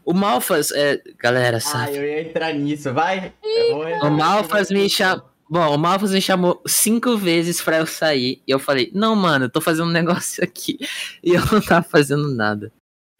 o 0.04 0.14
Malfas, 0.14 0.70
é, 0.70 1.00
galera, 1.18 1.56
Ah, 1.56 1.60
sabe? 1.60 1.96
eu 1.96 2.04
ia 2.04 2.20
entrar 2.28 2.52
nisso, 2.54 2.92
vai. 2.94 3.32
Eu 3.42 3.70
vou 3.74 3.80
O 3.80 3.84
resolver 3.86 4.10
Malfas 4.10 4.70
me 4.70 4.88
chamou. 4.88 5.28
Bom, 5.50 5.74
o 5.74 5.76
Malfas 5.76 6.12
me 6.12 6.22
chamou 6.22 6.62
cinco 6.64 7.16
vezes 7.16 7.60
pra 7.60 7.78
eu 7.78 7.86
sair. 7.86 8.40
E 8.46 8.52
eu 8.52 8.60
falei, 8.60 8.88
não, 8.94 9.16
mano, 9.16 9.46
eu 9.46 9.50
tô 9.50 9.60
fazendo 9.60 9.88
um 9.88 9.90
negócio 9.92 10.44
aqui. 10.44 10.78
E 11.24 11.34
eu 11.34 11.44
não 11.50 11.60
tava 11.60 11.82
fazendo 11.82 12.32
nada. 12.32 12.72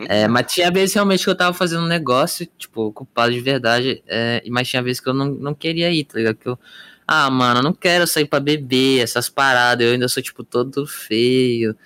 É, 0.08 0.28
mas 0.28 0.50
tinha 0.52 0.70
vezes 0.70 0.94
realmente 0.94 1.24
que 1.24 1.28
eu 1.28 1.36
tava 1.36 1.52
fazendo 1.52 1.82
um 1.82 1.88
negócio, 1.88 2.46
tipo, 2.56 2.82
ocupado 2.82 3.32
de 3.32 3.40
verdade. 3.40 4.00
É, 4.06 4.42
mas 4.48 4.68
tinha 4.68 4.80
vezes 4.80 5.00
que 5.00 5.08
eu 5.08 5.12
não, 5.12 5.26
não 5.26 5.52
queria 5.54 5.90
ir, 5.90 6.04
tá 6.04 6.18
ligado? 6.18 6.36
Que 6.36 6.48
eu, 6.48 6.58
ah, 7.04 7.28
mano, 7.28 7.58
eu 7.58 7.64
não 7.64 7.72
quero 7.72 8.06
sair 8.06 8.26
pra 8.26 8.38
beber, 8.38 9.00
essas 9.02 9.28
paradas. 9.28 9.84
Eu 9.84 9.94
ainda 9.94 10.06
sou, 10.08 10.22
tipo, 10.22 10.44
todo 10.44 10.86
feio. 10.86 11.76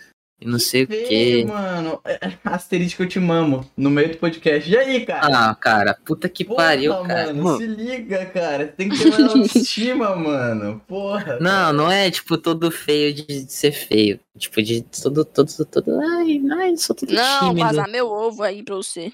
E 0.44 0.46
não 0.46 0.58
sei 0.58 0.82
o 0.82 0.86
quê. 0.86 1.42
mano. 1.48 1.98
É, 2.04 2.18
Asterisco, 2.44 3.02
eu 3.02 3.08
te 3.08 3.18
mamo. 3.18 3.64
No 3.74 3.88
meio 3.88 4.10
do 4.10 4.18
podcast. 4.18 4.70
E 4.70 4.76
aí, 4.76 5.06
cara? 5.06 5.26
Ah, 5.50 5.54
cara, 5.54 5.94
puta 6.04 6.28
que 6.28 6.44
Porra, 6.44 6.56
pariu, 6.64 6.92
cara. 7.04 7.32
mano, 7.32 7.56
se 7.56 7.66
liga, 7.66 8.26
cara. 8.26 8.66
Tem 8.68 8.90
que 8.90 8.98
ter 8.98 9.08
mais 9.10 9.22
autoestima, 9.34 10.14
mano. 10.14 10.82
Porra. 10.86 11.38
Não, 11.40 11.72
não 11.72 11.90
é 11.90 12.10
tipo 12.10 12.36
todo 12.36 12.70
feio 12.70 13.14
de 13.14 13.50
ser 13.50 13.72
feio. 13.72 14.20
Tipo, 14.36 14.62
de 14.62 14.82
todo, 14.82 15.24
todo, 15.24 15.64
todo. 15.64 15.98
Ai, 16.00 16.42
ai, 16.58 16.76
sou 16.76 16.94
todo 16.94 17.10
Não, 17.12 17.48
tímido. 17.48 17.66
vazar 17.66 17.88
meu 17.88 18.06
ovo 18.08 18.42
aí 18.42 18.62
pra 18.62 18.74
você. 18.74 19.10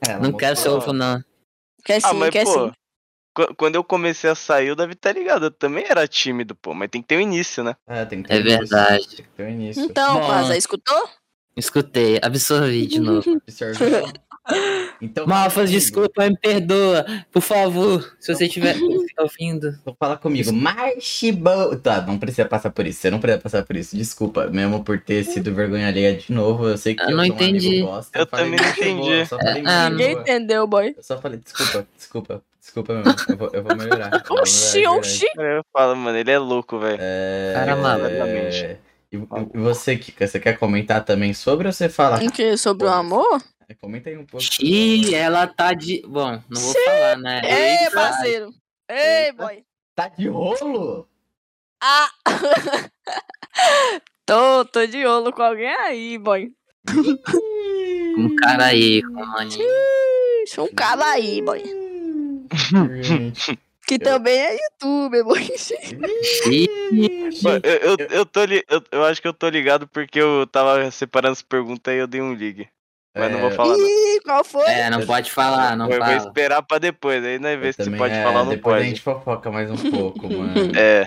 Ela 0.00 0.20
Não 0.20 0.32
quero 0.32 0.56
ser 0.56 0.70
mostrou. 0.70 0.76
ovo, 0.76 0.92
não. 0.98 1.22
Quer 1.84 2.00
sim, 2.00 2.06
Ah, 2.08 2.14
mas 2.14 2.30
quer 2.30 2.44
pô, 2.44 2.52
sim. 2.68 2.72
Qu- 3.34 3.54
quando 3.56 3.74
eu 3.74 3.84
comecei 3.84 4.30
a 4.30 4.34
sair, 4.34 4.70
o 4.70 4.76
Davi 4.76 4.94
tá 4.94 5.12
ligado. 5.12 5.46
Eu 5.46 5.50
também 5.50 5.84
era 5.88 6.06
tímido, 6.08 6.54
pô, 6.54 6.72
mas 6.74 6.88
tem 6.90 7.02
que 7.02 7.08
ter 7.08 7.16
um 7.18 7.20
início, 7.20 7.62
né? 7.64 7.74
É, 7.86 8.04
tem 8.04 8.22
que 8.22 8.32
É 8.32 8.36
ter 8.36 8.40
início. 8.42 8.58
verdade. 8.60 9.06
Tem 9.08 9.24
que 9.24 9.30
ter 9.36 9.42
um 9.44 9.48
início. 9.50 9.84
Então. 9.84 10.20
Quasar, 10.20 10.56
escutou? 10.56 11.08
Escutei, 11.56 12.18
absorvi 12.22 12.86
de 12.86 12.98
novo. 13.00 13.40
Absorveu. 13.46 14.12
Então, 15.00 15.26
Malfas, 15.26 15.70
desculpa, 15.70 16.28
me 16.28 16.36
perdoa. 16.36 17.06
Por 17.32 17.40
favor, 17.40 18.14
se 18.20 18.34
você 18.34 18.44
estiver 18.46 18.76
ouvindo. 19.18 19.70
Então 19.80 19.96
fala 19.98 20.16
comigo. 20.18 20.52
Marchibão. 20.52 21.78
Tá, 21.78 22.02
não 22.02 22.18
precisa 22.18 22.46
passar 22.46 22.70
por 22.70 22.86
isso. 22.86 23.00
Você 23.00 23.10
não 23.10 23.20
precisa 23.20 23.40
passar 23.42 23.64
por 23.64 23.74
isso. 23.76 23.96
Desculpa, 23.96 24.46
mesmo 24.48 24.84
por 24.84 25.00
ter 25.00 25.24
sido 25.24 25.54
vergonha 25.54 25.88
alheia 25.88 26.14
de 26.16 26.30
novo. 26.32 26.68
Eu 26.68 26.76
sei 26.76 26.94
que 26.94 27.02
Eu 27.02 27.10
eu 27.10 27.16
não 27.16 27.24
sou 27.26 27.34
um 27.34 27.38
amigo 27.38 27.56
entendi. 27.58 27.82
bosta, 27.82 28.18
Eu 28.18 28.26
falei 28.26 28.44
também 28.46 28.58
não 28.66 28.74
boa, 28.74 28.86
entendi. 28.88 29.10
Eu 29.20 29.26
só 29.26 29.38
falei 29.38 29.54
muito 29.54 29.68
Ah, 29.68 29.90
Ninguém 29.90 30.10
boa. 30.10 30.20
entendeu, 30.22 30.66
boy. 30.66 30.94
Eu 30.96 31.02
só 31.02 31.20
falei, 31.20 31.38
desculpa, 31.38 31.86
desculpa, 31.96 32.42
desculpa 32.64 32.94
mesmo. 32.94 33.14
Eu 33.28 33.36
vou, 33.36 33.50
eu 33.52 33.62
vou 33.62 33.76
melhorar. 33.76 34.10
Oxi, 34.30 34.86
oxi. 34.86 35.26
Eu 35.36 35.62
falo, 35.72 35.94
mano, 35.94 36.16
ele 36.16 36.30
é 36.30 36.38
louco, 36.38 36.78
velho. 36.78 36.98
É, 37.00 37.52
Cara 37.54 37.76
maluco. 37.76 38.08
é, 38.08 38.78
E, 39.12 39.16
e 39.16 39.58
você, 39.58 39.96
Kika, 39.96 40.26
você 40.26 40.40
quer 40.40 40.58
comentar 40.58 41.04
também 41.04 41.34
sobre 41.34 41.66
ou 41.66 41.72
você 41.72 41.88
fala? 41.88 42.16
O 42.24 42.32
que? 42.32 42.56
Sobre 42.56 42.86
o 42.86 42.90
amor? 42.90 43.42
É, 43.68 43.74
Comenta 43.74 44.08
aí 44.10 44.16
um 44.16 44.24
pouco. 44.26 44.44
Ih, 44.60 45.14
ela 45.14 45.46
tá 45.46 45.72
de. 45.74 46.02
Bom, 46.06 46.40
não 46.48 46.60
vou 46.60 46.74
falar, 46.84 47.16
né? 47.18 47.40
Ei, 47.44 47.76
Eita. 47.84 47.90
parceiro. 47.92 48.50
Ei, 48.90 49.26
Eita. 49.26 49.42
boy. 49.42 49.64
Tá 49.94 50.08
de 50.08 50.28
rolo? 50.28 51.06
Ah! 51.82 52.10
tô, 54.26 54.64
tô 54.64 54.86
de 54.86 55.04
olho 55.06 55.32
com 55.32 55.42
alguém 55.42 55.68
aí, 55.68 56.18
boy. 56.18 56.50
Um 58.18 58.34
cara 58.36 58.66
aí, 58.66 59.02
com 59.02 59.12
um 60.62 60.68
cara 60.74 61.10
aí, 61.12 61.40
boy. 61.42 61.83
Que 63.86 63.98
também 63.98 64.38
é 64.38 64.56
youtuber, 64.56 65.22
Eu, 67.62 67.76
eu, 67.76 67.96
eu, 68.10 68.26
tô 68.26 68.44
li... 68.44 68.64
eu, 68.68 68.82
eu 68.90 69.04
acho 69.04 69.20
que 69.20 69.28
eu 69.28 69.34
tô 69.34 69.48
ligado 69.48 69.86
porque 69.86 70.18
eu 70.18 70.46
tava 70.46 70.90
separando 70.90 71.32
as 71.32 71.42
perguntas 71.42 71.92
e 71.92 71.98
eu 71.98 72.06
dei 72.06 72.22
um 72.22 72.32
ligue. 72.32 72.68
Mas 73.14 73.30
não 73.30 73.40
vou 73.40 73.50
É, 73.50 73.54
falar, 73.54 73.76
não. 73.76 73.86
Ih, 73.86 74.20
qual 74.24 74.42
foi? 74.42 74.64
É, 74.70 74.90
não 74.90 75.06
pode 75.06 75.30
falar, 75.30 75.76
não 75.76 75.86
eu 75.86 75.98
vou 75.98 75.98
fala. 76.00 76.16
esperar 76.16 76.62
pra 76.62 76.78
depois, 76.78 77.22
aí 77.24 77.34
eu 77.36 77.60
ver 77.60 77.74
se 77.74 77.84
também, 77.84 77.98
pode 77.98 78.14
é, 78.14 78.22
falar 78.22 78.40
ou 78.40 78.46
não 78.46 78.52
Depois 78.54 78.74
pode. 78.74 78.86
a 78.86 78.88
gente 78.88 79.00
fofoca 79.00 79.50
mais 79.50 79.70
um 79.70 79.76
pouco, 79.90 80.28
mano. 80.28 80.72
É, 80.76 81.06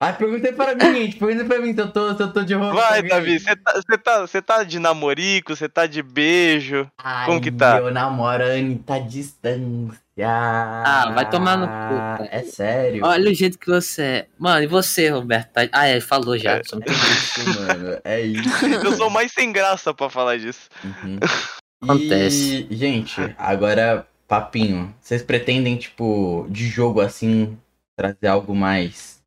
Ai, 0.00 0.16
perguntei 0.16 0.52
para 0.52 0.74
mim, 0.74 0.94
gente. 1.02 1.16
Perguntei 1.16 1.44
pra 1.46 1.58
mim 1.60 1.72
se 1.72 1.80
eu 1.80 1.90
tô, 1.90 2.14
se 2.14 2.22
eu 2.22 2.32
tô 2.32 2.44
de 2.44 2.54
roupa. 2.54 2.74
Vai, 2.74 3.02
Davi, 3.02 3.38
você 3.40 3.56
tá, 3.56 3.72
você 3.72 3.98
tá, 3.98 4.20
você 4.20 4.42
tá 4.42 4.62
de 4.62 4.78
namorico, 4.78 5.56
você 5.56 5.68
tá 5.68 5.86
de 5.86 6.02
beijo. 6.02 6.90
Ai, 6.98 7.26
como 7.26 7.40
que 7.40 7.50
tá? 7.50 7.78
Eu 7.78 7.90
namoro 7.90 8.42
a 8.42 8.48
Anitta 8.48 8.94
à 8.94 8.98
distância. 8.98 10.03
Ah, 10.22 11.10
vai 11.12 11.28
tomar 11.28 11.56
no 11.56 11.66
cu, 11.66 11.72
cara. 11.72 12.28
É 12.30 12.42
sério. 12.44 13.04
Olha 13.04 13.30
o 13.30 13.34
jeito 13.34 13.58
que 13.58 13.66
você 13.66 14.02
é. 14.02 14.26
Mano, 14.38 14.62
e 14.62 14.66
você, 14.68 15.08
Roberto? 15.08 15.50
Tá- 15.50 15.68
Ah, 15.72 15.86
é, 15.88 16.00
falou 16.00 16.38
já. 16.38 16.56
É. 16.56 16.60
É 16.60 16.60
isso, 16.60 17.44
mano. 17.60 18.00
É 18.04 18.20
isso. 18.20 18.66
Eu 18.66 18.92
sou 18.96 19.10
mais 19.10 19.32
sem 19.32 19.50
graça 19.52 19.92
pra 19.92 20.08
falar 20.08 20.38
disso. 20.38 20.68
Uhum. 20.84 21.18
Acontece. 21.82 22.66
E, 22.70 22.76
gente, 22.76 23.20
agora, 23.36 24.06
papinho. 24.28 24.94
Vocês 25.00 25.22
pretendem, 25.22 25.76
tipo, 25.76 26.46
de 26.48 26.68
jogo 26.68 27.00
assim, 27.00 27.58
trazer 27.96 28.28
algo 28.28 28.54
mais 28.54 29.20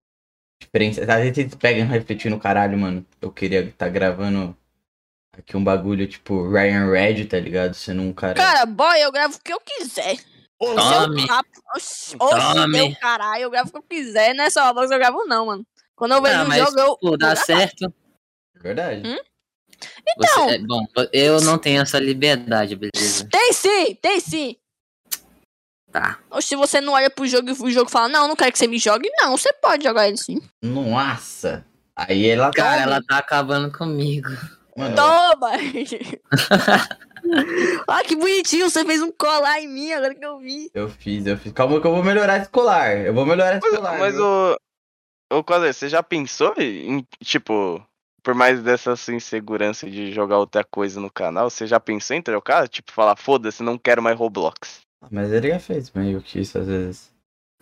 diferente? 0.62 1.02
Às 1.02 1.06
vezes 1.20 1.36
vocês 1.36 1.56
pegam 1.56 1.86
refletindo, 1.88 2.40
caralho, 2.40 2.78
mano. 2.78 3.06
Eu 3.22 3.30
queria 3.30 3.60
estar 3.62 3.90
gravando 3.90 4.56
aqui 5.38 5.56
um 5.58 5.64
bagulho, 5.64 6.08
tipo, 6.08 6.50
Ryan 6.50 6.90
Red, 6.92 7.26
tá 7.26 7.38
ligado? 7.40 7.74
Sendo 7.74 8.02
um 8.02 8.14
cara. 8.14 8.36
Cara, 8.36 8.66
boy, 8.66 8.98
eu 9.02 9.12
gravo 9.12 9.36
o 9.36 9.40
que 9.44 9.52
eu 9.54 9.60
quiser. 9.60 10.16
Ô, 10.60 10.74
Tome. 10.76 11.20
Seu 11.20 11.28
papo. 11.28 11.50
Oxi, 11.76 12.18
Tome. 12.18 12.68
meu 12.68 12.96
caralho, 13.00 13.44
eu 13.44 13.50
gravo 13.50 13.70
o 13.70 13.72
que 13.72 13.78
eu 13.78 13.84
quiser. 13.84 14.34
Não 14.34 14.44
é 14.46 14.50
só 14.50 14.66
Roblox 14.68 14.90
eu 14.92 14.98
gravo, 14.98 15.26
não, 15.26 15.46
mano. 15.46 15.66
Quando 15.96 16.14
eu 16.14 16.22
vejo 16.22 16.40
Ah, 16.40 16.44
um 16.46 16.52
jogo, 16.52 16.80
eu. 16.80 16.98
Pô, 16.98 17.18
dá 17.18 17.32
eu 17.32 17.36
certo. 17.38 17.94
Verdade. 18.62 19.08
Hum? 19.08 19.18
Você- 20.18 20.34
Então. 20.34 20.50
é, 20.50 20.58
bom, 20.60 20.86
eu 21.14 21.42
não 21.42 21.58
tenho 21.60 21.82
essa 21.82 22.00
liberdade, 22.00 22.76
beleza? 22.76 23.28
Tem 23.32 23.54
sim, 23.54 23.96
tem 24.02 24.20
sim. 24.20 24.56
Tá. 25.92 26.20
Ou 26.32 26.42
se 26.42 26.56
você 26.56 26.82
não 26.82 26.94
olha 26.94 27.10
pro 27.10 27.28
jogo 27.28 27.50
e 27.50 27.52
o 27.54 27.72
jogo 27.72 27.90
fala, 27.90 28.08
não, 28.10 28.28
não 28.28 28.36
quero 28.36 28.52
que 28.52 28.58
você 28.58 28.68
me 28.68 28.78
jogue, 28.80 29.10
não, 29.22 29.38
você 29.38 29.54
pode 29.54 29.84
jogar 29.84 30.08
ele 30.08 30.18
sim. 30.18 30.42
Nossa. 30.62 31.64
Aí 31.96 32.28
ela 32.28 32.48
tá. 32.52 32.64
Cara, 32.64 32.82
ela 32.82 33.02
tá 33.04 33.18
acabando 33.20 33.72
comigo. 33.76 34.30
Mano, 34.76 34.96
Toma! 34.96 35.52
ah, 37.88 38.04
que 38.04 38.16
bonitinho, 38.16 38.70
você 38.70 38.84
fez 38.86 39.02
um 39.02 39.12
colar 39.12 39.60
em 39.62 39.68
mim, 39.68 39.92
agora 39.92 40.16
que 40.16 40.26
eu 40.26 40.40
vi. 40.40 40.70
eu 40.74 40.90
fiz, 40.90 41.26
eu 41.26 41.38
fiz. 41.38 41.52
Calma 41.54 41.80
que 41.82 41.88
eu 41.88 41.92
vou 41.94 42.04
melhorar 42.04 42.38
esse 42.38 42.50
colar. 42.50 42.98
Eu 42.98 43.14
vou 43.14 43.26
melhorar 43.26 43.58
esse 43.58 43.70
colar. 43.70 43.98
mas 44.00 44.18
o. 44.18 44.58
Ô, 45.32 45.44
Quadra, 45.44 45.72
você 45.74 45.90
já 45.90 46.02
pensou 46.02 46.54
em, 46.58 47.06
tipo, 47.22 47.86
por 48.24 48.34
mais 48.34 48.62
dessa 48.62 48.96
sua 48.96 49.14
insegurança 49.14 49.90
de 49.90 50.12
jogar 50.14 50.38
outra 50.38 50.64
coisa 50.64 51.00
no 51.02 51.12
canal, 51.12 51.50
você 51.50 51.68
já 51.68 51.80
pensou 51.80 52.16
em 52.16 52.22
trocar? 52.22 52.68
Tipo, 52.70 52.92
falar, 52.92 53.16
foda-se, 53.18 53.62
não 53.62 53.78
quero 53.78 54.02
mais 54.02 54.18
Roblox. 54.18 54.82
Mas 55.12 55.32
ele 55.32 55.50
já 55.50 55.60
fez 55.60 55.92
meio 55.92 56.22
que 56.22 56.40
isso 56.40 56.58
às 56.58 56.68
vezes. 56.68 57.12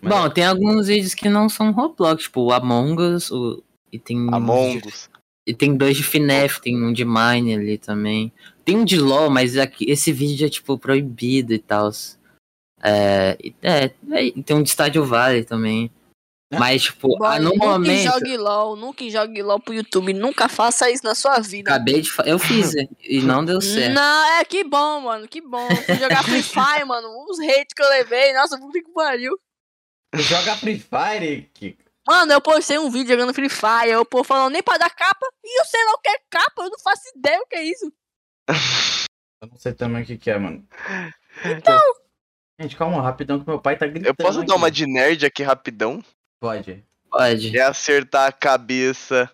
Mas- 0.00 0.12
Bom, 0.12 0.30
tem 0.30 0.44
alguns 0.44 0.86
vídeos 0.86 1.14
que 1.14 1.28
não 1.28 1.48
são 1.48 1.72
Roblox, 1.72 2.24
tipo 2.24 2.40
o 2.42 2.52
Among 2.52 3.00
Us, 3.02 3.30
o... 3.30 3.62
e 3.92 3.98
tem 3.98 4.28
Among 4.32 4.82
Us. 4.86 5.10
E 5.46 5.54
tem 5.54 5.76
dois 5.76 5.96
de 5.96 6.02
FNAF, 6.02 6.60
tem 6.60 6.82
um 6.82 6.92
de 6.92 7.04
Mine 7.04 7.54
ali 7.54 7.78
também. 7.78 8.32
Tem 8.66 8.76
um 8.76 8.84
de 8.84 8.98
LoL, 8.98 9.30
mas 9.30 9.56
aqui, 9.56 9.88
esse 9.88 10.12
vídeo 10.12 10.44
é, 10.44 10.50
tipo, 10.50 10.76
proibido 10.76 11.54
e 11.54 11.58
tal. 11.58 11.88
É, 12.82 13.38
é, 13.62 13.84
é, 13.84 14.42
tem 14.44 14.56
um 14.56 14.62
de 14.62 14.70
Stardew 14.70 15.04
Valley 15.04 15.44
também. 15.44 15.88
É. 16.52 16.58
Mas, 16.58 16.82
tipo, 16.82 17.16
Boy, 17.16 17.28
ah, 17.28 17.38
no 17.38 17.50
nunca 17.50 17.64
momento... 17.64 18.02
jogue 18.02 18.36
LOL, 18.36 18.74
nunca 18.74 19.08
jogue 19.08 19.40
LOL 19.40 19.60
pro 19.60 19.72
YouTube, 19.72 20.12
nunca 20.12 20.48
faça 20.48 20.90
isso 20.90 21.04
na 21.04 21.14
sua 21.14 21.38
vida. 21.38 21.70
Acabei 21.70 22.00
de 22.00 22.10
Eu 22.24 22.40
fiz, 22.40 22.72
e 23.04 23.20
não 23.20 23.44
deu 23.44 23.60
certo. 23.60 23.94
Não, 23.94 24.32
é 24.32 24.44
que 24.44 24.64
bom, 24.64 25.00
mano, 25.00 25.28
que 25.28 25.40
bom. 25.40 25.68
Fui 25.86 25.94
jogar 25.94 26.24
Free 26.24 26.42
Fire, 26.42 26.84
mano, 26.84 27.08
os 27.28 27.38
hates 27.38 27.72
que 27.74 27.82
eu 27.82 27.88
levei, 27.88 28.32
nossa, 28.32 28.58
puta 28.58 28.80
que 28.80 28.90
pariu. 28.92 29.38
Tu 30.12 30.22
joga 30.22 30.56
Free 30.56 30.80
Fire, 30.80 31.48
Kiko? 31.54 31.84
Mano, 32.08 32.32
eu 32.32 32.40
postei 32.40 32.78
um 32.78 32.90
vídeo 32.90 33.10
jogando 33.10 33.34
Free 33.34 33.48
Fire, 33.48 33.90
eu 33.90 34.04
pô 34.04 34.24
falando 34.24 34.52
nem 34.52 34.62
pra 34.62 34.76
dar 34.76 34.90
capa, 34.90 35.26
e 35.44 35.60
eu 35.60 35.64
sei 35.66 35.84
lá 35.84 35.92
o 35.92 35.98
que 35.98 36.08
é 36.08 36.18
capa, 36.30 36.62
eu 36.62 36.70
não 36.70 36.78
faço 36.80 37.02
ideia 37.16 37.40
o 37.40 37.46
que 37.46 37.56
é 37.56 37.64
isso. 37.64 37.92
Eu 38.48 39.48
não 39.50 39.58
sei 39.58 39.72
também 39.72 40.02
o 40.02 40.06
que, 40.06 40.16
que 40.16 40.30
é, 40.30 40.38
mano. 40.38 40.66
Então. 41.44 41.80
Gente, 42.60 42.76
calma, 42.76 43.02
rapidão 43.02 43.38
que 43.40 43.46
meu 43.48 43.60
pai 43.60 43.76
tá 43.76 43.86
gritando. 43.86 44.06
Eu 44.08 44.14
posso 44.14 44.38
aqui. 44.38 44.48
dar 44.48 44.54
uma 44.56 44.70
de 44.70 44.86
nerd 44.86 45.26
aqui 45.26 45.42
rapidão? 45.42 46.02
Pode. 46.40 46.82
Pode. 47.10 47.56
É 47.56 47.62
acertar 47.62 48.28
a 48.28 48.32
cabeça. 48.32 49.30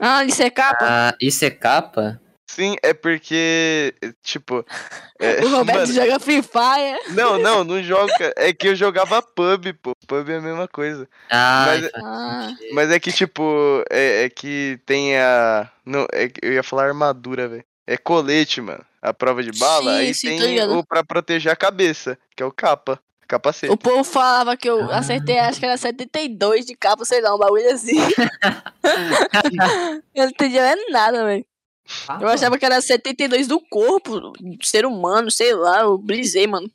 Ah, 0.00 0.24
isso 0.24 0.42
é 0.42 0.50
capa? 0.50 0.78
Ah, 0.88 1.16
isso 1.20 1.44
é 1.44 1.50
capa? 1.50 2.20
Sim, 2.50 2.74
é 2.82 2.92
porque, 2.92 3.94
tipo. 4.24 4.64
é- 5.20 5.40
o 5.44 5.48
Roberto 5.50 5.78
mano, 5.82 5.92
joga 5.92 6.18
Free 6.18 6.42
Fire. 6.42 7.14
não, 7.14 7.38
não, 7.38 7.62
não 7.64 7.80
joga. 7.80 8.32
É 8.36 8.52
que 8.52 8.68
eu 8.68 8.74
jogava 8.74 9.22
pub, 9.22 9.72
pô. 9.80 9.92
Pub 10.08 10.28
é 10.28 10.36
a 10.36 10.40
mesma 10.40 10.66
coisa. 10.66 11.08
Ah, 11.30 11.64
Mas- 11.68 11.90
faz 11.92 12.04
Ah. 12.04 12.48
sentido. 12.48 12.74
Mas 12.74 12.90
é 12.90 12.98
que, 12.98 13.12
tipo, 13.12 13.84
é, 13.88 14.24
é 14.24 14.28
que 14.30 14.80
tem 14.84 15.16
a. 15.16 15.70
Não, 15.86 16.06
é 16.12 16.28
que 16.28 16.40
eu 16.44 16.52
ia 16.52 16.62
falar 16.64 16.86
armadura, 16.88 17.46
velho. 17.46 17.64
É 17.86 17.96
colete, 17.96 18.60
mano. 18.60 18.84
A 19.02 19.12
prova 19.14 19.42
de 19.42 19.50
bala. 19.58 19.92
Sim, 19.92 19.98
aí 19.98 20.14
sim, 20.14 20.38
tem 20.38 20.62
o 20.64 20.84
pra 20.84 21.02
proteger 21.02 21.50
a 21.52 21.56
cabeça, 21.56 22.18
que 22.36 22.42
é 22.42 22.46
o 22.46 22.52
capa. 22.52 23.00
Capacete. 23.26 23.72
O 23.72 23.76
povo 23.76 24.02
falava 24.02 24.56
que 24.56 24.68
eu 24.68 24.90
Ah. 24.90 24.98
acertei, 24.98 25.38
acho 25.38 25.60
que 25.60 25.64
era 25.66 25.76
72 25.76 26.66
de 26.66 26.74
capa, 26.74 27.04
sei 27.04 27.20
lá, 27.20 27.34
um 27.34 27.38
bagulho 27.38 27.70
assim. 27.72 27.96
eu 30.14 30.24
não 30.24 30.30
entendia 30.30 30.62
é 30.72 30.76
nada, 30.90 31.24
velho. 31.24 31.44
Eu 32.20 32.28
achava 32.28 32.58
que 32.58 32.64
era 32.64 32.80
72 32.80 33.46
do 33.46 33.60
corpo, 33.60 34.20
do 34.20 34.32
ser 34.64 34.86
humano, 34.86 35.30
sei 35.30 35.54
lá, 35.54 35.80
eu 35.80 35.98
brisei, 35.98 36.46
mano. 36.46 36.70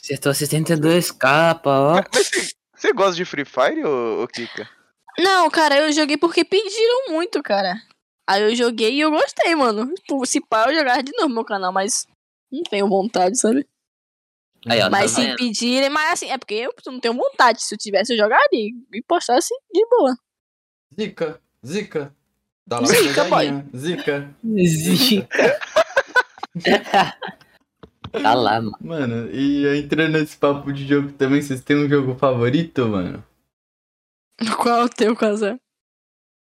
Acertou 0.00 0.32
72 0.32 1.10
capa, 1.10 1.70
ó. 1.70 1.94
Mas 2.12 2.28
você- 2.28 2.48
Você 2.74 2.92
gosta 2.94 3.14
de 3.14 3.24
Free 3.26 3.44
Fire, 3.44 3.84
ô, 3.84 4.22
ô 4.22 4.26
Kika? 4.28 4.66
Não, 5.18 5.50
cara, 5.50 5.76
eu 5.76 5.92
joguei 5.92 6.16
porque 6.16 6.44
pediram 6.44 7.10
muito, 7.10 7.42
cara. 7.42 7.74
Aí 8.30 8.42
eu 8.44 8.54
joguei 8.54 8.94
e 8.94 9.00
eu 9.00 9.10
gostei, 9.10 9.56
mano. 9.56 9.92
Tipo, 9.92 10.24
Se 10.24 10.40
pá, 10.40 10.66
eu 10.68 10.78
jogava 10.78 11.02
de 11.02 11.10
novo 11.16 11.30
no 11.30 11.34
meu 11.34 11.44
canal, 11.44 11.72
mas 11.72 12.06
não 12.48 12.62
tenho 12.62 12.88
vontade, 12.88 13.36
sabe? 13.36 13.66
Aí, 14.68 14.80
ó, 14.82 14.88
mas 14.88 15.10
tá 15.10 15.20
se 15.20 15.26
vendo? 15.26 15.36
pedirem, 15.36 15.90
mas 15.90 16.12
assim, 16.12 16.30
é 16.30 16.38
porque 16.38 16.54
eu 16.54 16.72
não 16.86 17.00
tenho 17.00 17.14
vontade. 17.14 17.60
Se 17.60 17.74
eu 17.74 17.78
tivesse, 17.78 18.12
eu 18.12 18.18
jogaria 18.18 18.70
e 18.92 19.02
postasse 19.02 19.52
de 19.74 19.84
boa. 19.90 20.16
Zica, 20.94 21.40
zica. 21.66 22.14
Dá 22.64 22.78
lá 22.78 22.86
Zica, 22.86 23.24
olhadinha. 23.24 23.66
Zica. 23.74 24.34
Zica. 24.64 25.28
tá 28.12 28.34
lá, 28.34 28.60
mano. 28.60 28.78
Mano, 28.80 29.30
e 29.32 29.66
entrando 29.76 30.12
nesse 30.12 30.36
papo 30.36 30.72
de 30.72 30.86
jogo 30.86 31.10
também, 31.14 31.42
vocês 31.42 31.64
têm 31.64 31.84
um 31.84 31.88
jogo 31.88 32.14
favorito, 32.14 32.86
mano? 32.86 33.24
Qual 34.56 34.82
é 34.82 34.84
o 34.84 34.88
teu, 34.88 35.16
Casar? 35.16 35.58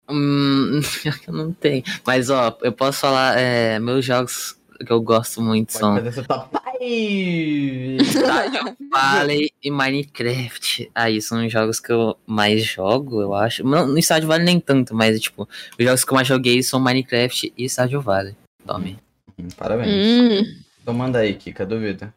Hum, 0.09 0.81
eu 1.27 1.33
não 1.35 1.53
tenho. 1.53 1.83
Mas, 2.07 2.31
ó, 2.31 2.57
eu 2.63 2.73
posso 2.73 3.01
falar, 3.01 3.39
é, 3.39 3.79
meus 3.79 4.05
jogos 4.05 4.57
que 4.85 4.93
eu 4.93 5.01
gosto 5.03 5.43
muito 5.43 5.73
Pode 5.73 5.79
são 5.81 5.95
fazer 5.97 6.13
seu 6.13 6.25
top 6.25 6.57
5! 6.81 8.05
Stardew 8.05 8.77
Valley 8.91 9.51
e 9.63 9.71
Minecraft. 9.71 10.91
Aí, 10.95 11.21
são 11.21 11.45
os 11.45 11.53
jogos 11.53 11.81
que 11.81 11.91
eu 11.93 12.17
mais 12.27 12.63
jogo, 12.65 13.21
eu 13.21 13.35
acho. 13.35 13.65
Não, 13.65 13.87
no 13.87 13.99
Stardew 14.01 14.29
Valley 14.29 14.45
nem 14.45 14.61
tanto, 14.61 14.95
mas, 14.95 15.21
tipo, 15.21 15.49
os 15.79 15.85
jogos 15.85 16.05
que 16.05 16.11
eu 16.13 16.15
mais 16.15 16.29
joguei 16.29 16.63
são 16.63 16.79
Minecraft 16.81 17.53
e 17.57 17.69
Stardew 17.69 18.01
Valley. 18.01 18.37
Tome. 18.67 18.99
Hum, 19.39 19.49
Parabéns. 19.57 19.91
Hum, 19.91 20.63
Então 20.83 20.95
manda 20.95 21.19
aí, 21.21 21.35
Kika, 21.35 21.67
duvida. 21.67 22.15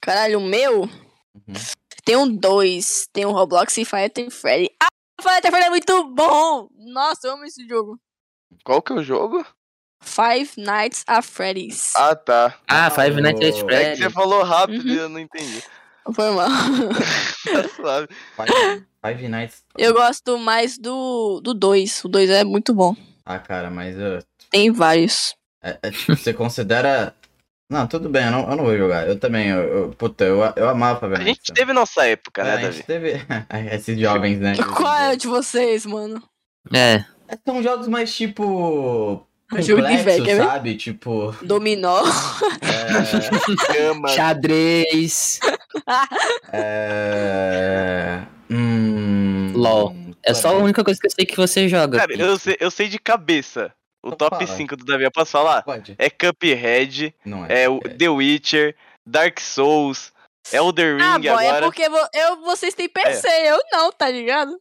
caralho, 0.00 0.38
o 0.38 0.44
meu 0.46 0.82
Uhum. 1.46 1.54
tem 2.04 2.16
um 2.16 2.28
dois. 2.34 3.06
Tem 3.12 3.24
um 3.24 3.30
Roblox 3.32 3.76
e 3.78 3.84
Fire 3.84 4.08
Tail 4.10 4.30
Freddy. 4.30 4.70
Ah, 4.82 4.88
Tail 5.22 5.42
Freddy 5.52 5.66
é 5.66 5.70
muito 5.70 6.04
bom! 6.14 6.68
Nossa, 6.92 7.26
eu 7.28 7.32
amo 7.34 7.44
esse 7.44 7.66
jogo. 7.68 7.98
Qual 8.64 8.80
que 8.82 8.92
é 8.92 8.96
o 8.96 9.02
jogo? 9.02 9.44
Five 10.02 10.52
Nights 10.56 11.04
at 11.06 11.22
Freddy's. 11.24 11.94
Ah, 11.94 12.14
tá. 12.16 12.54
Ah, 12.66 12.90
Five 12.90 13.20
Nights 13.20 13.40
at 13.40 13.44
É 13.44 13.48
É 13.48 13.52
que 13.52 13.64
Freddy's. 13.64 13.98
você 13.98 14.10
falou 14.10 14.42
rápido 14.42 14.84
Uhum. 14.86 14.94
e 14.94 14.96
eu 14.96 15.08
não 15.08 15.18
entendi. 15.20 15.62
Foi 16.14 16.30
mal. 16.30 16.48
Tá 16.48 17.68
suave. 17.76 18.08
Five, 18.34 18.86
Five 19.04 19.28
Nights. 19.28 19.64
Eu 19.76 19.92
gosto 19.92 20.38
mais 20.38 20.78
do 20.78 21.40
2. 21.40 21.42
Do 21.42 21.54
dois. 21.54 22.04
o 22.04 22.08
2 22.08 22.30
é 22.30 22.42
muito 22.44 22.72
bom. 22.74 22.96
Ah, 23.24 23.38
cara, 23.38 23.70
mas 23.70 23.94
uh, 23.96 24.24
Tem 24.50 24.72
vários. 24.72 25.34
é- 25.62 25.78
é 25.82 25.90
tipo, 25.90 26.16
você 26.16 26.32
considera. 26.32 27.14
Não, 27.70 27.86
tudo 27.86 28.08
bem, 28.08 28.24
eu 28.24 28.30
não, 28.32 28.50
eu 28.50 28.56
não 28.56 28.64
vou 28.64 28.76
jogar. 28.76 29.06
Eu 29.06 29.16
também, 29.18 29.48
eu, 29.48 29.60
eu- 29.60 29.88
puta, 29.90 30.24
eu, 30.24 30.40
eu 30.56 30.68
amava 30.68 30.98
Five 31.00 31.14
A 31.14 31.18
Nights. 31.18 31.36
gente 31.46 31.52
teve 31.54 31.72
nossa 31.72 32.04
época, 32.04 32.42
É, 32.42 32.44
né, 32.44 32.52
a 32.52 32.56
Davi? 32.56 32.72
gente 32.76 32.86
teve 32.86 33.14
esses 33.72 33.98
jovens, 33.98 34.40
né? 34.40 34.54
Qual 34.76 34.94
é 34.96 35.12
o 35.12 35.16
de 35.16 35.28
vocês, 35.28 35.86
mano? 35.86 36.20
É, 36.74 37.04
São 37.46 37.62
jogos 37.62 37.86
mais 37.88 38.12
tipo. 38.14 39.24
Jogo 39.58 39.82
de 39.82 39.96
velho, 39.96 39.98
Complexos, 39.98 40.24
quer 40.26 40.36
ver? 40.36 40.44
sabe? 40.46 40.76
Tipo. 40.76 41.34
Dominó. 41.42 42.02
É, 42.62 43.72
Cama. 43.72 44.08
xadrez. 44.08 45.40
é, 46.52 48.20
hum, 48.50 49.52
LOL. 49.54 49.94
É 50.22 50.34
só 50.34 50.48
a 50.50 50.58
única 50.58 50.84
coisa 50.84 51.00
que 51.00 51.06
eu 51.06 51.10
sei 51.10 51.24
que 51.26 51.36
você 51.36 51.68
joga. 51.68 51.98
Cara, 51.98 52.12
eu 52.14 52.38
sei, 52.38 52.56
eu 52.60 52.70
sei 52.70 52.88
de 52.88 52.98
cabeça. 52.98 53.72
O 54.02 54.08
Então 54.08 54.28
top 54.30 54.46
fala. 54.46 54.56
5 54.56 54.76
do 54.76 54.84
Davi, 54.84 55.04
eu 55.04 55.10
posso 55.12 55.30
falar? 55.32 55.62
Pode. 55.62 55.94
É 55.98 56.08
Cuphead, 56.08 57.14
Não 57.24 57.44
é. 57.46 57.64
é 57.64 57.68
o 57.68 57.80
The 57.80 58.08
Witcher, 58.08 58.76
Dark 59.06 59.38
Souls, 59.40 60.12
Elder 60.52 60.96
Ring 60.96 61.02
Ah, 61.02 61.18
boy, 61.18 61.44
é 61.44 61.48
agora. 61.48 61.66
porque 61.66 61.88
vo- 61.88 62.08
eu, 62.14 62.36
vocês 62.42 62.74
têm 62.74 62.88
PC, 62.88 63.28
eu 63.28 63.58
não, 63.72 63.92
tá 63.92 64.08
ligado? 64.10 64.58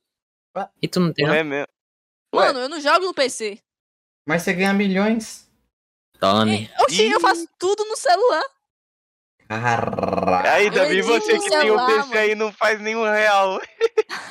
E 0.82 0.88
tu 0.90 1.00
não 1.00 1.14
tem, 1.14 1.26
Não 1.26 1.34
é 1.34 1.44
mesmo. 1.44 1.68
Ué. 2.36 2.48
Mano, 2.48 2.60
eu 2.60 2.70
não 2.70 2.82
jogo 2.82 3.06
no 3.06 3.14
PC. 3.14 3.60
Mas 4.28 4.42
você 4.44 4.54
ganha 4.54 4.74
milhões. 4.74 5.50
Tome. 6.20 6.70
Oxi, 6.82 7.10
eu 7.10 7.20
faço 7.22 7.48
tudo 7.58 7.86
no 7.86 7.96
celular. 7.96 8.44
Caralho. 9.50 10.48
Aí, 10.48 10.70
Davi, 10.70 11.00
edito 11.00 11.08
você 11.08 11.40
que 11.40 11.50
tem 11.50 11.58
o 11.58 11.62
celular, 11.62 11.88
PC 11.88 12.00
mano. 12.10 12.20
aí 12.20 12.36
não 12.36 12.52
faz 12.52 12.80
nenhum 12.80 13.04
real. 13.04 13.60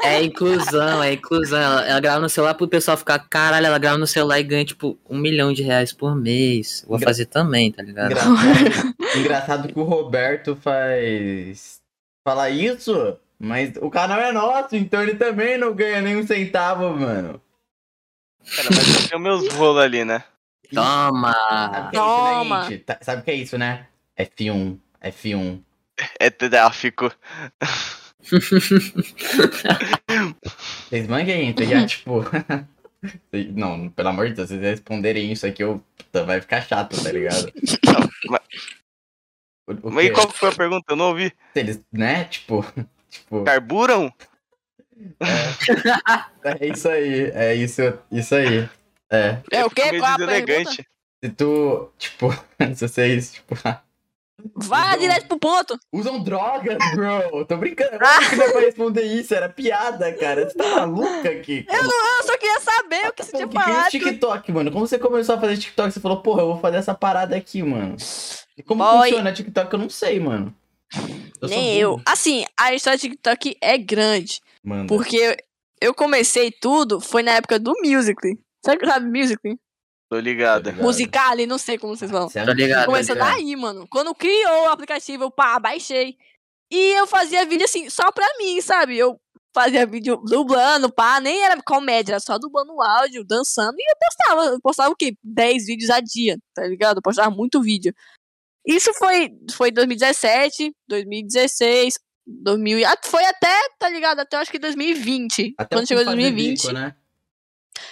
É 0.05 0.23
inclusão, 0.23 1.03
é 1.03 1.13
inclusão. 1.15 1.59
Ela, 1.61 1.87
ela 1.89 2.01
grava 2.01 2.21
no 2.21 2.29
celular 2.29 2.55
pro 2.55 2.69
pessoal 2.69 2.97
ficar, 2.97 3.19
caralho, 3.29 3.67
ela 3.67 3.79
grava 3.79 3.99
no 3.99 4.07
celular 4.07 4.39
e 4.39 4.45
ganha, 4.45 4.65
tipo, 4.65 4.97
um 5.11 5.19
milhão 5.19 5.53
de 5.53 5.63
reais 5.63 5.93
por 5.93 6.15
mês. 6.15 6.85
Vou 6.87 6.97
Engra- 6.99 7.09
fazer 7.09 7.27
também, 7.27 7.73
tá 7.73 7.83
ligado? 7.83 8.13
Engraçado, 8.13 8.95
engraçado 9.19 9.69
que 9.73 9.79
o 9.79 9.83
Roberto 9.83 10.55
faz. 10.55 11.81
Fala 12.27 12.49
isso, 12.49 13.17
mas 13.41 13.73
o 13.81 13.91
canal 13.91 14.21
é 14.21 14.31
nosso, 14.31 14.77
então 14.77 15.03
ele 15.03 15.15
também 15.17 15.59
não 15.59 15.75
ganha 15.75 16.01
nem 16.01 16.17
um 16.17 16.25
centavo, 16.27 16.91
mano. 16.91 17.41
Cara, 18.55 18.69
mas 18.71 19.03
eu 19.03 19.09
tenho 19.09 19.21
meus 19.21 19.49
rolos 19.55 19.83
ali, 19.83 20.05
né? 20.05 20.23
Toma! 20.73 21.33
Sabe 21.33 21.89
o 21.89 21.91
que 21.91 21.97
é 21.97 22.01
isso, 22.01 22.39
Toma. 22.45 22.69
né? 22.71 22.79
Tá- 22.79 22.99
Sabe 23.03 23.21
o 23.21 23.25
que 23.25 23.31
é 23.31 23.35
isso, 23.35 23.59
né? 23.59 23.87
F1, 24.17 24.79
F1. 25.03 25.63
É 26.19 26.31
tráfico. 26.31 27.13
Vocês 30.89 31.07
manjam, 31.07 31.37
gente? 31.37 31.65
Já, 31.65 31.87
tipo. 31.87 32.25
Não, 33.55 33.89
pelo 33.91 34.09
amor 34.09 34.29
de 34.29 34.35
Deus, 34.35 34.49
se 34.49 34.57
vocês 34.57 34.71
responderem 34.71 35.31
isso 35.31 35.47
aqui, 35.47 35.63
eu... 35.63 35.81
puta, 35.97 36.25
vai 36.25 36.41
ficar 36.41 36.61
chato, 36.63 37.01
tá 37.01 37.13
ligado? 37.13 37.53
Não, 37.85 38.11
mas, 38.29 38.41
O, 39.69 39.89
o 39.89 39.93
mas 39.93 40.07
e 40.07 40.11
qual 40.11 40.27
que 40.27 40.37
foi 40.37 40.49
a 40.49 40.55
pergunta? 40.55 40.85
Eu 40.89 40.97
não 40.97 41.11
ouvi. 41.11 41.33
Eles, 41.55 41.81
né? 41.93 42.25
Tipo. 42.25 42.65
Tipo. 43.09 43.43
Carburam? 43.43 44.13
É 46.45 46.67
isso 46.67 46.89
aí, 46.89 47.31
é 47.33 47.55
isso, 47.55 47.81
isso 48.13 48.35
aí. 48.35 48.69
É. 49.11 49.39
É 49.51 49.65
o 49.65 49.71
meio 49.75 50.03
Qual 50.03 50.13
a 50.13 50.17
deselegante. 50.17 50.87
Se 51.25 51.31
tu, 51.31 51.91
tipo, 51.99 52.31
se 52.77 52.87
vocês, 52.87 53.33
tipo, 53.33 53.55
Vai 54.55 54.93
Não. 54.93 54.99
direto 55.01 55.27
pro 55.27 55.39
ponto. 55.39 55.79
usam 55.93 56.23
drogas, 56.23 56.79
bro. 56.95 57.45
Tô 57.45 57.57
brincando. 57.57 57.99
Que 58.31 58.37
não 58.37 58.51
pra 58.53 58.61
responder 58.61 59.03
isso? 59.03 59.35
Era 59.35 59.49
piada, 59.49 60.13
cara. 60.13 60.49
Você 60.49 60.57
tá 60.57 60.87
maluca 60.87 61.29
aqui? 61.31 61.67
Eu, 61.69 61.83
não, 61.83 62.19
eu 62.19 62.23
só 62.25 62.39
queria 62.39 62.61
saber 62.61 63.09
o 63.09 63.13
que 63.13 63.25
você 63.25 63.33
tinha 63.33 63.49
que 63.49 63.53
que 63.55 63.59
é 63.59 63.63
falado. 63.65 63.91
TikTok, 63.91 64.53
mano? 64.53 64.71
Como 64.71 64.87
você 64.87 64.99
começou 64.99 65.35
a 65.35 65.41
fazer 65.41 65.57
TikTok? 65.57 65.93
Você 65.93 66.01
falou, 66.01 66.21
porra, 66.23 66.43
eu 66.43 66.47
vou 66.53 66.61
fazer 66.61 66.77
essa 66.77 66.95
parada 66.95 67.37
aqui, 67.37 67.63
mano. 67.63 67.97
E 68.57 68.63
como 68.63 68.85
Boy. 68.85 69.09
funciona 69.11 69.33
TikTok? 69.33 69.73
Eu 69.73 69.79
não 69.79 69.91
sei, 69.91 70.21
mano. 70.21 70.55
Eu 71.41 71.49
Nem 71.49 71.77
eu. 71.77 72.01
Assim, 72.07 72.45
a 72.59 72.75
história 72.75 72.99
do 72.99 73.03
TikTok 73.03 73.57
é 73.61 73.77
grande. 73.77 74.41
Manda. 74.63 74.87
Porque 74.87 75.37
eu 75.81 75.95
comecei 75.95 76.51
tudo, 76.51 77.01
foi 77.01 77.23
na 77.23 77.33
época 77.33 77.59
do 77.59 77.73
Musical.ly. 77.83 78.39
Sabe, 78.65 78.87
sabe 78.87 79.07
Musical.ly? 79.07 79.59
Tô 80.09 80.19
ligado. 80.19 80.71
Ligado. 80.71 80.83
Musical.ly, 80.83 81.47
não 81.47 81.59
sei 81.59 81.79
como 81.79 81.95
vocês 81.97 82.11
é 82.11 82.45
Tô 82.45 82.53
ligado, 82.53 82.87
tô 82.87 82.93
Começou 82.93 83.15
ligado. 83.15 83.35
daí, 83.35 83.57
mano. 83.57 83.87
Quando 83.89 84.15
criou 84.15 84.65
o 84.65 84.69
aplicativo, 84.71 85.25
eu 85.25 85.31
pá, 85.31 85.59
baixei. 85.59 86.17
E 86.71 86.99
eu 86.99 87.07
fazia 87.07 87.45
vídeo 87.45 87.65
assim, 87.65 87.89
só 87.91 88.11
pra 88.13 88.27
mim, 88.39 88.61
sabe? 88.61 88.97
Eu 88.97 89.21
fazia 89.55 89.87
vídeo 89.87 90.17
dublando, 90.25 90.93
pá, 90.93 91.21
nem 91.21 91.43
era 91.43 91.61
comédia, 91.63 92.13
era 92.13 92.21
só 92.21 92.39
dublando 92.39 92.75
o 92.75 92.83
áudio, 92.83 93.25
dançando. 93.25 93.77
E 93.79 93.91
eu 93.91 93.97
postava, 93.99 94.55
eu 94.55 94.61
postava 94.61 94.91
o 94.91 94.97
quê? 94.97 95.17
10 95.23 95.67
vídeos 95.67 95.91
a 95.91 96.01
dia, 96.01 96.39
tá 96.55 96.67
ligado? 96.67 96.99
Eu 96.99 97.03
postava 97.03 97.31
muito 97.31 97.61
vídeo. 97.61 97.95
Isso 98.67 98.93
foi, 98.95 99.31
foi 99.53 99.71
2017, 99.71 100.73
2016, 100.89 101.99
2000, 102.27 102.87
ah, 102.87 102.97
foi 103.03 103.25
até, 103.25 103.57
tá 103.79 103.89
ligado? 103.89 104.21
Até 104.21 104.37
eu 104.37 104.41
acho 104.41 104.51
que 104.51 104.59
2020. 104.59 105.55
Até 105.59 105.77
quando 105.77 105.89
chegou 105.89 106.05
fazer 106.05 106.17
2020. 106.17 106.61
bico, 106.61 106.73
né? 106.73 106.95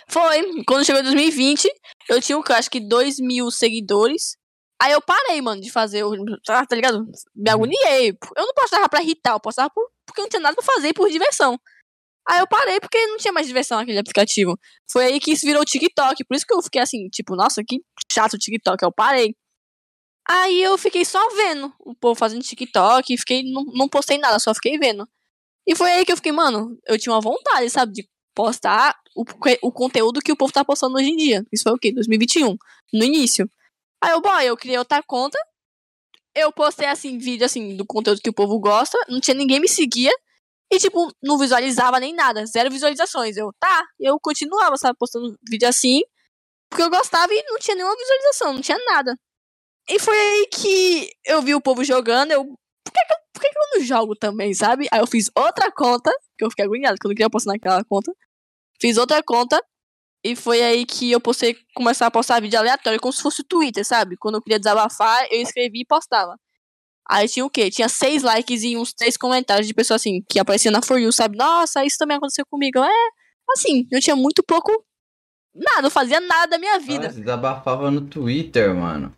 Foi. 0.09 0.65
Quando 0.65 0.85
chegou 0.85 1.03
2020, 1.03 1.69
eu 2.09 2.21
tinha, 2.21 2.37
eu 2.37 2.45
acho 2.57 2.71
que 2.71 2.81
2 2.81 3.19
mil 3.19 3.51
seguidores. 3.51 4.37
Aí 4.81 4.93
eu 4.93 5.01
parei, 5.03 5.41
mano, 5.41 5.61
de 5.61 5.71
fazer. 5.71 6.05
o- 6.05 6.13
Tá, 6.45 6.65
tá 6.67 6.77
ligado? 6.77 7.05
Me 7.35 7.51
agoniei. 7.51 8.11
Eu 8.37 8.47
não 8.47 8.55
postava 8.55 8.89
pra 8.89 9.03
irritar, 9.03 9.33
eu 9.35 9.41
postava 9.41 9.71
por- 9.71 9.91
porque 10.07 10.23
não 10.23 10.29
tinha 10.29 10.41
nada 10.41 10.55
pra 10.55 10.65
fazer 10.65 10.93
por 10.95 11.09
diversão. 11.11 11.59
Aí 12.29 12.41
eu 12.41 12.47
parei 12.49 12.81
porque 12.81 13.07
não 13.07 13.17
tinha 13.19 13.33
mais 13.33 13.47
diversão 13.47 13.79
naquele 13.79 13.99
aplicativo. 14.01 14.59
Foi 14.91 15.07
aí 15.07 15.21
que 15.21 15.33
isso 15.33 15.47
virou 15.47 15.63
o 15.63 15.65
TikTok. 15.65 16.25
Por 16.25 16.37
isso 16.37 16.47
que 16.47 16.55
eu 16.55 16.63
fiquei 16.63 16.83
assim, 16.83 17.09
tipo, 17.09 17.37
nossa, 17.37 17.63
que 17.67 17.79
chato 18.13 18.35
o 18.35 18.39
TikTok. 18.39 18.85
Eu 18.85 18.93
parei. 18.93 19.35
Aí 20.29 20.61
eu 20.63 20.77
fiquei 20.77 21.05
só 21.05 21.21
vendo 21.37 21.73
o 21.81 21.95
povo 21.95 22.15
fazendo 22.19 22.43
TikTok. 22.43 23.17
Fiquei, 23.19 23.43
não, 23.53 23.65
não 23.75 23.89
postei 23.89 24.19
nada, 24.19 24.39
só 24.39 24.53
fiquei 24.55 24.77
vendo. 24.79 25.09
E 25.67 25.75
foi 25.77 25.91
aí 25.93 26.05
que 26.05 26.13
eu 26.13 26.17
fiquei, 26.17 26.33
mano, 26.33 26.79
eu 26.87 26.99
tinha 26.99 27.13
uma 27.15 27.21
vontade, 27.21 27.71
sabe, 27.71 27.93
de 27.93 28.09
postar 28.37 28.95
o, 29.17 29.25
o 29.63 29.73
conteúdo 29.73 30.21
que 30.21 30.31
o 30.31 30.37
povo 30.37 30.53
tá 30.53 30.63
postando 30.63 30.97
hoje 30.97 31.09
em 31.09 31.17
dia. 31.17 31.45
Isso 31.51 31.63
foi 31.65 31.73
o 31.73 31.79
quê? 31.79 31.91
2021, 31.91 32.55
no 32.93 33.05
início. 33.05 33.51
Aí 34.05 34.13
eu, 34.13 34.21
boy, 34.21 34.45
eu 34.45 34.57
criei 34.57 34.77
outra 34.79 35.03
conta. 35.03 35.39
Eu 36.35 36.53
postei, 36.53 36.87
assim, 36.87 37.17
vídeo, 37.17 37.47
assim, 37.47 37.75
do 37.75 37.87
conteúdo 37.87 38.21
que 38.21 38.29
o 38.29 38.35
povo 38.35 38.61
gosta. 38.61 38.99
Não 39.09 39.21
tinha 39.21 39.35
ninguém 39.35 39.59
me 39.59 39.69
seguia. 39.69 40.13
E, 40.71 40.79
tipo, 40.79 41.11
não 41.23 41.39
visualizava 41.39 41.99
nem 41.99 42.15
nada. 42.15 42.45
Zero 42.45 42.71
visualizações. 42.71 43.39
Eu, 43.39 43.51
tá. 43.59 43.85
Eu 43.99 44.19
continuava, 44.21 44.77
sabe, 44.77 44.99
postando 44.99 45.35
vídeo 45.49 45.67
assim. 45.67 46.03
Porque 46.69 46.83
eu 46.83 46.91
gostava 46.91 47.33
e 47.33 47.43
não 47.45 47.59
tinha 47.59 47.75
nenhuma 47.75 47.97
visualização, 47.97 48.53
não 48.53 48.61
tinha 48.61 48.79
nada. 48.85 49.17
E 49.89 49.99
foi 49.99 50.19
aí 50.19 50.49
que 50.53 51.11
eu 51.25 51.41
vi 51.41 51.55
o 51.55 51.61
povo 51.61 51.83
jogando. 51.85 52.33
Eu, 52.33 52.45
por 52.45 52.93
que, 52.93 53.05
que, 53.07 53.13
eu, 53.13 53.17
por 53.33 53.41
que, 53.41 53.49
que 53.49 53.59
eu 53.59 53.79
não 53.79 53.87
jogo 53.87 54.15
também, 54.17 54.53
sabe? 54.53 54.89
Aí 54.93 55.01
eu 55.01 55.07
fiz 55.07 55.31
outra 55.35 55.71
conta, 55.73 56.11
que 56.37 56.45
eu 56.45 56.51
fiquei 56.51 56.65
agoniado, 56.67 56.99
que 56.99 57.07
eu 57.07 57.09
não 57.09 57.15
queria 57.15 57.31
postar 57.31 57.53
naquela 57.53 57.83
conta. 57.85 58.13
Fiz 58.81 58.97
outra 58.97 59.23
conta. 59.23 59.63
E 60.25 60.35
foi 60.35 60.61
aí 60.63 60.85
que 60.85 61.13
eu 61.13 61.21
postei, 61.21 61.57
começar 61.75 62.07
a 62.07 62.11
postar 62.11 62.41
vídeo 62.41 62.59
aleatório, 62.59 63.01
como 63.01 63.13
se 63.13 63.23
fosse 63.23 63.45
Twitter, 63.45 63.85
sabe? 63.85 64.17
Quando 64.17 64.37
eu 64.37 64.43
queria 64.43 64.59
desabafar, 64.59 65.25
eu 65.31 65.41
escrevia 65.41 65.83
e 65.83 65.87
postava. 65.87 66.37
Aí 67.09 67.29
tinha 67.29 67.47
o 67.47 67.51
quê? 67.51 67.71
Tinha 67.71 67.89
seis 67.89 68.25
likes 68.25 68.65
e 68.65 68.77
uns 68.77 68.93
três 68.93 69.17
comentários 69.17 69.69
de 69.69 69.75
pessoas 69.75 70.01
assim, 70.03 70.25
que 70.29 70.41
apareciam 70.41 70.73
na 70.73 70.83
For 70.83 70.99
You, 70.99 71.13
sabe? 71.13 71.39
Nossa, 71.39 71.85
isso 71.85 71.97
também 71.97 72.17
aconteceu 72.17 72.45
comigo. 72.51 72.81
É, 72.81 73.09
assim, 73.51 73.87
eu 73.93 74.01
tinha 74.01 74.17
muito 74.17 74.43
pouco. 74.43 74.73
Nada, 75.55 75.83
não 75.83 75.91
fazia 75.91 76.21
nada 76.21 76.51
da 76.51 76.59
minha 76.59 76.79
vida. 76.81 77.05
Nossa, 77.05 77.21
desabafava 77.21 77.91
no 77.91 78.01
Twitter, 78.01 78.75
mano. 78.75 79.17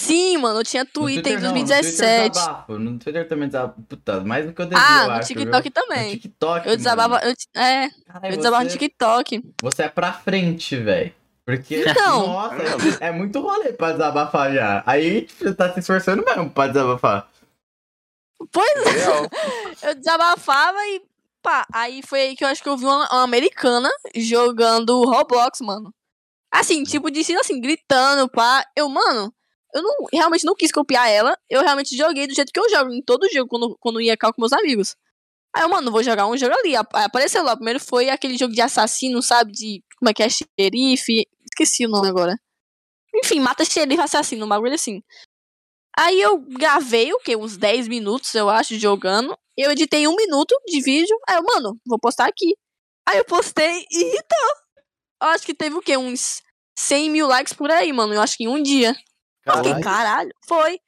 Sim, 0.00 0.38
mano, 0.38 0.60
eu 0.60 0.64
tinha 0.64 0.82
No 0.84 0.90
Twitter 0.90 1.32
em 1.32 1.36
não, 1.36 1.50
no 1.50 1.54
2017. 1.64 1.96
Twitter 1.98 2.30
desabafo. 2.30 2.78
No 2.78 2.98
Twitter 2.98 3.28
também 3.28 3.48
desabafo. 3.48 3.82
Puta, 3.82 4.20
mais 4.20 4.46
do 4.46 4.52
que 4.52 4.62
eu 4.62 4.66
devia, 4.66 4.84
ah, 4.84 5.06
no 5.06 5.12
acho, 5.12 5.28
TikTok 5.28 5.62
viu? 5.62 5.72
também. 5.72 6.04
No 6.14 6.20
TikTok, 6.20 6.68
Eu 6.68 6.76
desabava. 6.76 7.20
Eu, 7.22 7.34
é, 7.60 7.84
eu 7.86 8.36
desabava 8.36 8.64
no 8.64 8.70
você- 8.70 8.78
TikTok. 8.78 9.54
Você 9.62 9.82
é 9.82 9.88
pra 9.88 10.12
frente, 10.12 10.76
velho. 10.76 11.12
Porque, 11.44 11.84
Então. 11.86 12.26
nossa, 12.28 12.56
é, 13.00 13.08
é 13.08 13.12
muito 13.12 13.40
rolê 13.40 13.72
pra 13.72 13.92
desabafar 13.92 14.52
já. 14.54 14.82
Aí 14.86 15.22
tipo, 15.22 15.44
você 15.44 15.54
tá 15.54 15.72
se 15.72 15.80
esforçando 15.80 16.24
mesmo 16.24 16.48
pra 16.50 16.68
desabafar. 16.68 17.28
Pois 18.52 18.70
é. 18.86 19.28
Eu 19.90 19.94
desabafava 19.96 20.78
e 20.86 21.02
pá. 21.42 21.66
Aí 21.72 22.02
foi 22.06 22.20
aí 22.22 22.36
que 22.36 22.44
eu 22.44 22.48
acho 22.48 22.62
que 22.62 22.68
eu 22.68 22.76
vi 22.76 22.84
uma, 22.84 23.06
uma 23.10 23.22
americana 23.22 23.90
jogando 24.16 25.02
Roblox, 25.04 25.60
mano. 25.60 25.92
Assim, 26.52 26.82
tipo, 26.84 27.10
de 27.10 27.20
assim, 27.38 27.60
gritando, 27.60 28.28
pá. 28.28 28.64
Eu, 28.76 28.88
mano, 28.88 29.32
eu 29.74 29.82
não, 29.82 29.96
realmente 30.12 30.44
não 30.44 30.54
quis 30.54 30.72
copiar 30.72 31.08
ela. 31.10 31.36
Eu 31.48 31.62
realmente 31.62 31.96
joguei 31.96 32.26
do 32.26 32.34
jeito 32.34 32.52
que 32.52 32.60
eu 32.60 32.68
jogo, 32.70 32.92
em 32.92 33.02
todo 33.02 33.28
jogo, 33.32 33.48
quando, 33.48 33.76
quando 33.80 34.00
ia 34.00 34.16
cá 34.16 34.32
com 34.32 34.40
meus 34.40 34.52
amigos. 34.52 34.96
Aí 35.54 35.62
eu, 35.62 35.68
mano, 35.68 35.90
vou 35.90 36.02
jogar 36.02 36.26
um 36.26 36.36
jogo 36.36 36.54
ali. 36.58 36.76
Ap- 36.76 36.94
Apareceu 36.94 37.42
lá. 37.42 37.56
Primeiro 37.56 37.80
foi 37.80 38.08
aquele 38.08 38.36
jogo 38.38 38.52
de 38.54 38.60
assassino, 38.60 39.22
sabe? 39.22 39.52
De. 39.52 39.82
Como 39.98 40.08
é 40.10 40.14
que 40.14 40.22
é? 40.22 40.28
Xerife. 40.28 41.26
Esqueci 41.44 41.86
o 41.86 41.88
nome 41.88 42.08
agora. 42.08 42.36
Enfim, 43.14 43.40
mata 43.40 43.64
xerife 43.64 44.00
assassino, 44.00 44.46
um 44.46 44.48
bagulho 44.48 44.74
assim. 44.74 45.02
Aí 45.98 46.20
eu 46.20 46.38
gravei 46.38 47.12
o 47.12 47.18
quê? 47.18 47.36
Uns 47.36 47.56
10 47.56 47.88
minutos, 47.88 48.32
eu 48.34 48.48
acho, 48.48 48.78
jogando. 48.78 49.36
Eu 49.56 49.70
editei 49.72 50.06
um 50.06 50.14
minuto 50.14 50.54
de 50.66 50.80
vídeo. 50.80 51.16
Aí 51.28 51.36
eu, 51.36 51.42
mano, 51.42 51.76
vou 51.86 51.98
postar 51.98 52.26
aqui. 52.28 52.54
Aí 53.08 53.18
eu 53.18 53.24
postei 53.24 53.84
e 53.90 54.00
irritou. 54.04 54.48
Eu 55.22 55.28
acho 55.30 55.44
que 55.44 55.52
teve 55.54 55.74
o 55.76 55.80
quê? 55.82 55.96
Uns 55.96 56.40
100 56.78 57.10
mil 57.10 57.26
likes 57.26 57.52
por 57.52 57.70
aí, 57.70 57.92
mano. 57.92 58.14
Eu 58.14 58.22
acho 58.22 58.36
que 58.36 58.44
em 58.44 58.48
um 58.48 58.62
dia. 58.62 58.94
Eu 59.46 59.56
fiquei, 59.56 59.72
Caralho. 59.72 59.84
caralho. 59.84 60.30
Foi. 60.46 60.78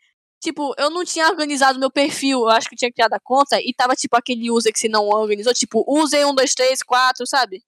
Tipo, 0.41 0.75
eu 0.77 0.91
não 0.91 1.05
tinha 1.05 1.29
organizado 1.29 1.79
meu 1.79 1.91
perfil. 1.91 2.41
Eu 2.41 2.49
acho 2.49 2.69
que 2.69 2.75
eu 2.75 2.79
tinha 2.79 2.93
criado 2.93 3.15
a 3.15 3.21
conta. 3.21 3.61
E 3.61 3.73
tava, 3.73 3.95
tipo, 3.95 4.17
aquele 4.17 4.51
user 4.51 4.73
que 4.73 4.79
você 4.79 4.89
não 4.89 5.09
organizou. 5.09 5.55
Tipo, 5.55 5.85
user 5.87 6.27
1, 6.27 6.35
2, 6.35 6.55
3, 6.55 6.83
4, 6.83 7.27
sabe? 7.27 7.63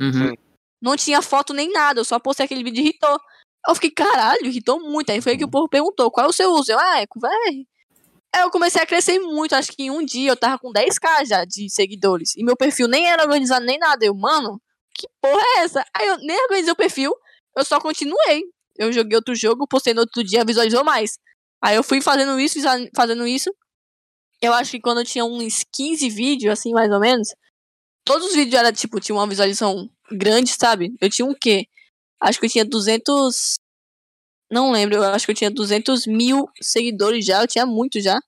Uhum. 0.00 0.34
Não 0.80 0.96
tinha 0.96 1.22
foto 1.22 1.54
nem 1.54 1.72
nada. 1.72 2.00
Eu 2.00 2.04
só 2.04 2.18
postei 2.18 2.44
aquele 2.44 2.62
vídeo 2.62 2.80
e 2.80 2.84
irritou. 2.84 3.18
Eu 3.66 3.74
fiquei, 3.74 3.90
caralho, 3.90 4.46
irritou 4.46 4.80
muito. 4.80 5.10
Aí 5.10 5.20
foi 5.20 5.36
que 5.36 5.44
o 5.44 5.50
povo 5.50 5.68
perguntou, 5.68 6.10
qual 6.10 6.26
é 6.26 6.28
o 6.28 6.32
seu 6.32 6.52
user? 6.52 6.76
Eu, 6.76 6.80
ah, 6.80 7.00
é 7.00 7.06
com 7.06 7.18
VR. 7.18 7.66
Aí 8.34 8.42
eu 8.42 8.50
comecei 8.50 8.82
a 8.82 8.86
crescer 8.86 9.18
muito. 9.18 9.54
Acho 9.54 9.72
que 9.72 9.84
em 9.84 9.90
um 9.90 10.04
dia 10.04 10.30
eu 10.30 10.36
tava 10.36 10.58
com 10.58 10.72
10k 10.72 11.26
já 11.26 11.44
de 11.44 11.70
seguidores. 11.70 12.36
E 12.36 12.44
meu 12.44 12.56
perfil 12.56 12.88
nem 12.88 13.06
era 13.10 13.22
organizado 13.22 13.64
nem 13.64 13.78
nada. 13.78 14.04
Eu, 14.04 14.14
mano, 14.14 14.60
que 14.94 15.08
porra 15.20 15.42
é 15.56 15.60
essa? 15.60 15.84
Aí 15.94 16.06
eu 16.06 16.18
nem 16.18 16.40
organizei 16.42 16.72
o 16.72 16.76
perfil. 16.76 17.12
Eu 17.56 17.64
só 17.64 17.80
continuei. 17.80 18.44
Eu 18.78 18.92
joguei 18.92 19.16
outro 19.16 19.34
jogo, 19.34 19.66
postei 19.66 19.94
no 19.94 20.00
outro 20.00 20.22
dia, 20.24 20.44
visualizou 20.44 20.84
mais. 20.84 21.18
Aí 21.62 21.76
eu 21.76 21.82
fui 21.82 22.00
fazendo 22.00 22.38
isso, 22.38 22.58
fazendo 22.94 23.26
isso. 23.26 23.52
Eu 24.40 24.54
acho 24.54 24.70
que 24.70 24.80
quando 24.80 25.00
eu 25.00 25.04
tinha 25.04 25.24
uns 25.24 25.64
15 25.74 26.08
vídeos, 26.10 26.52
assim, 26.52 26.72
mais 26.72 26.90
ou 26.92 27.00
menos, 27.00 27.28
Todos 28.08 28.28
os 28.28 28.34
vídeos 28.34 28.58
era 28.58 28.72
tipo, 28.72 28.98
tinha 28.98 29.14
uma 29.14 29.26
visualização 29.26 29.86
grande, 30.10 30.54
sabe? 30.58 30.96
Eu 30.98 31.10
tinha 31.10 31.26
um 31.28 31.34
quê? 31.38 31.66
Acho 32.18 32.40
que 32.40 32.46
eu 32.46 32.50
tinha 32.50 32.64
200. 32.64 33.58
Não 34.50 34.72
lembro, 34.72 34.96
eu 34.96 35.04
acho 35.04 35.26
que 35.26 35.32
eu 35.32 35.36
tinha 35.36 35.50
200 35.50 36.06
mil 36.06 36.48
seguidores 36.58 37.26
já, 37.26 37.42
eu 37.42 37.46
tinha 37.46 37.66
muito 37.66 38.00
já. 38.00 38.18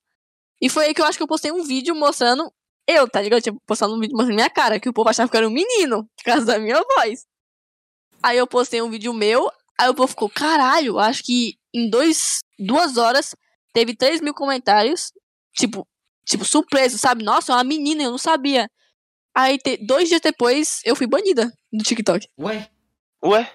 E 0.61 0.69
foi 0.69 0.85
aí 0.85 0.95
que 0.95 1.01
eu 1.01 1.07
acho 1.07 1.17
que 1.17 1.23
eu 1.23 1.27
postei 1.27 1.51
um 1.51 1.63
vídeo 1.63 1.95
mostrando 1.95 2.53
eu, 2.87 3.09
tá 3.09 3.23
ligado? 3.23 3.39
Eu 3.39 3.43
tinha 3.43 3.57
postado 3.67 3.95
um 3.95 3.99
vídeo 3.99 4.13
mostrando 4.13 4.35
minha 4.35 4.51
cara, 4.51 4.79
que 4.79 4.87
o 4.87 4.93
povo 4.93 5.09
achava 5.09 5.31
que 5.31 5.37
era 5.39 5.49
um 5.49 5.51
menino, 5.51 6.05
por 6.15 6.25
causa 6.25 6.45
da 6.45 6.59
minha 6.59 6.79
voz. 6.97 7.25
Aí 8.23 8.37
eu 8.37 8.47
postei 8.47 8.83
um 8.83 8.91
vídeo 8.91 9.15
meu, 9.15 9.51
aí 9.81 9.89
o 9.89 9.95
povo 9.95 10.09
ficou, 10.09 10.29
caralho, 10.29 10.99
acho 10.99 11.23
que 11.25 11.55
em 11.75 11.89
dois, 11.89 12.41
duas 12.59 12.97
horas 12.97 13.35
teve 13.73 13.95
3 13.95 14.21
mil 14.21 14.35
comentários, 14.35 15.13
tipo, 15.55 15.87
tipo, 16.25 16.45
surpreso, 16.45 16.99
sabe? 16.99 17.23
Nossa, 17.25 17.53
é 17.53 17.57
uma 17.57 17.65
menina, 17.65 18.03
eu 18.03 18.11
não 18.11 18.19
sabia. 18.19 18.69
Aí, 19.35 19.59
te- 19.59 19.77
dois 19.79 20.09
dias 20.09 20.21
depois, 20.21 20.81
eu 20.85 20.97
fui 20.97 21.07
banida 21.07 21.53
do 21.73 21.85
TikTok. 21.85 22.27
Ué? 22.39 22.69
Ué? 23.25 23.53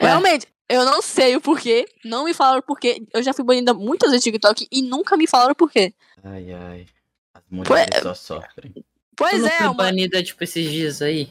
Realmente, 0.00 0.46
eu 0.68 0.84
não 0.84 1.02
sei 1.02 1.36
o 1.36 1.40
porquê, 1.40 1.86
não 2.04 2.24
me 2.24 2.32
falaram 2.34 2.60
o 2.60 2.62
porquê. 2.62 3.02
Eu 3.12 3.22
já 3.22 3.32
fui 3.34 3.44
banida 3.44 3.74
muitas 3.74 4.10
vezes 4.10 4.22
do 4.24 4.30
TikTok 4.32 4.66
e 4.72 4.82
nunca 4.82 5.16
me 5.16 5.26
falaram 5.26 5.52
o 5.52 5.56
porquê. 5.56 5.94
Ai, 6.22 6.52
ai. 6.52 6.86
As 7.34 7.42
mulheres 7.50 8.02
só 8.02 8.14
sofrem. 8.14 8.72
Tu 8.72 8.84
Pois 9.16 9.40
não 9.42 9.48
é, 9.48 9.58
foi 9.58 9.66
uma... 9.66 9.74
banida, 9.74 10.22
tipo, 10.22 10.42
esses 10.42 10.68
dias 10.70 11.00
aí? 11.02 11.30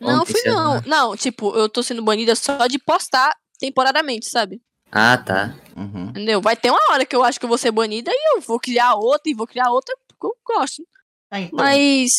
não 0.00 0.20
Ontem, 0.22 0.32
fui 0.32 0.42
não. 0.50 0.80
Não, 0.82 1.16
tipo, 1.16 1.56
eu 1.56 1.68
tô 1.68 1.82
sendo 1.82 2.02
banida 2.02 2.34
só 2.34 2.66
de 2.66 2.78
postar 2.78 3.34
temporariamente, 3.62 4.28
sabe? 4.28 4.60
Ah, 4.90 5.16
tá. 5.16 5.54
Uhum. 5.76 6.08
Entendeu? 6.10 6.40
Vai 6.40 6.56
ter 6.56 6.70
uma 6.70 6.80
hora 6.90 7.06
que 7.06 7.14
eu 7.14 7.22
acho 7.22 7.38
que 7.38 7.44
eu 7.44 7.48
vou 7.48 7.56
ser 7.56 7.70
banida 7.70 8.10
e 8.12 8.36
eu 8.36 8.40
vou 8.40 8.58
criar 8.58 8.94
outra 8.94 9.30
e 9.30 9.34
vou 9.34 9.46
criar 9.46 9.70
outra 9.70 9.94
porque 10.08 10.26
eu 10.26 10.36
gosto. 10.44 10.82
Ah, 11.30 11.40
então, 11.40 11.56
Mas. 11.56 12.10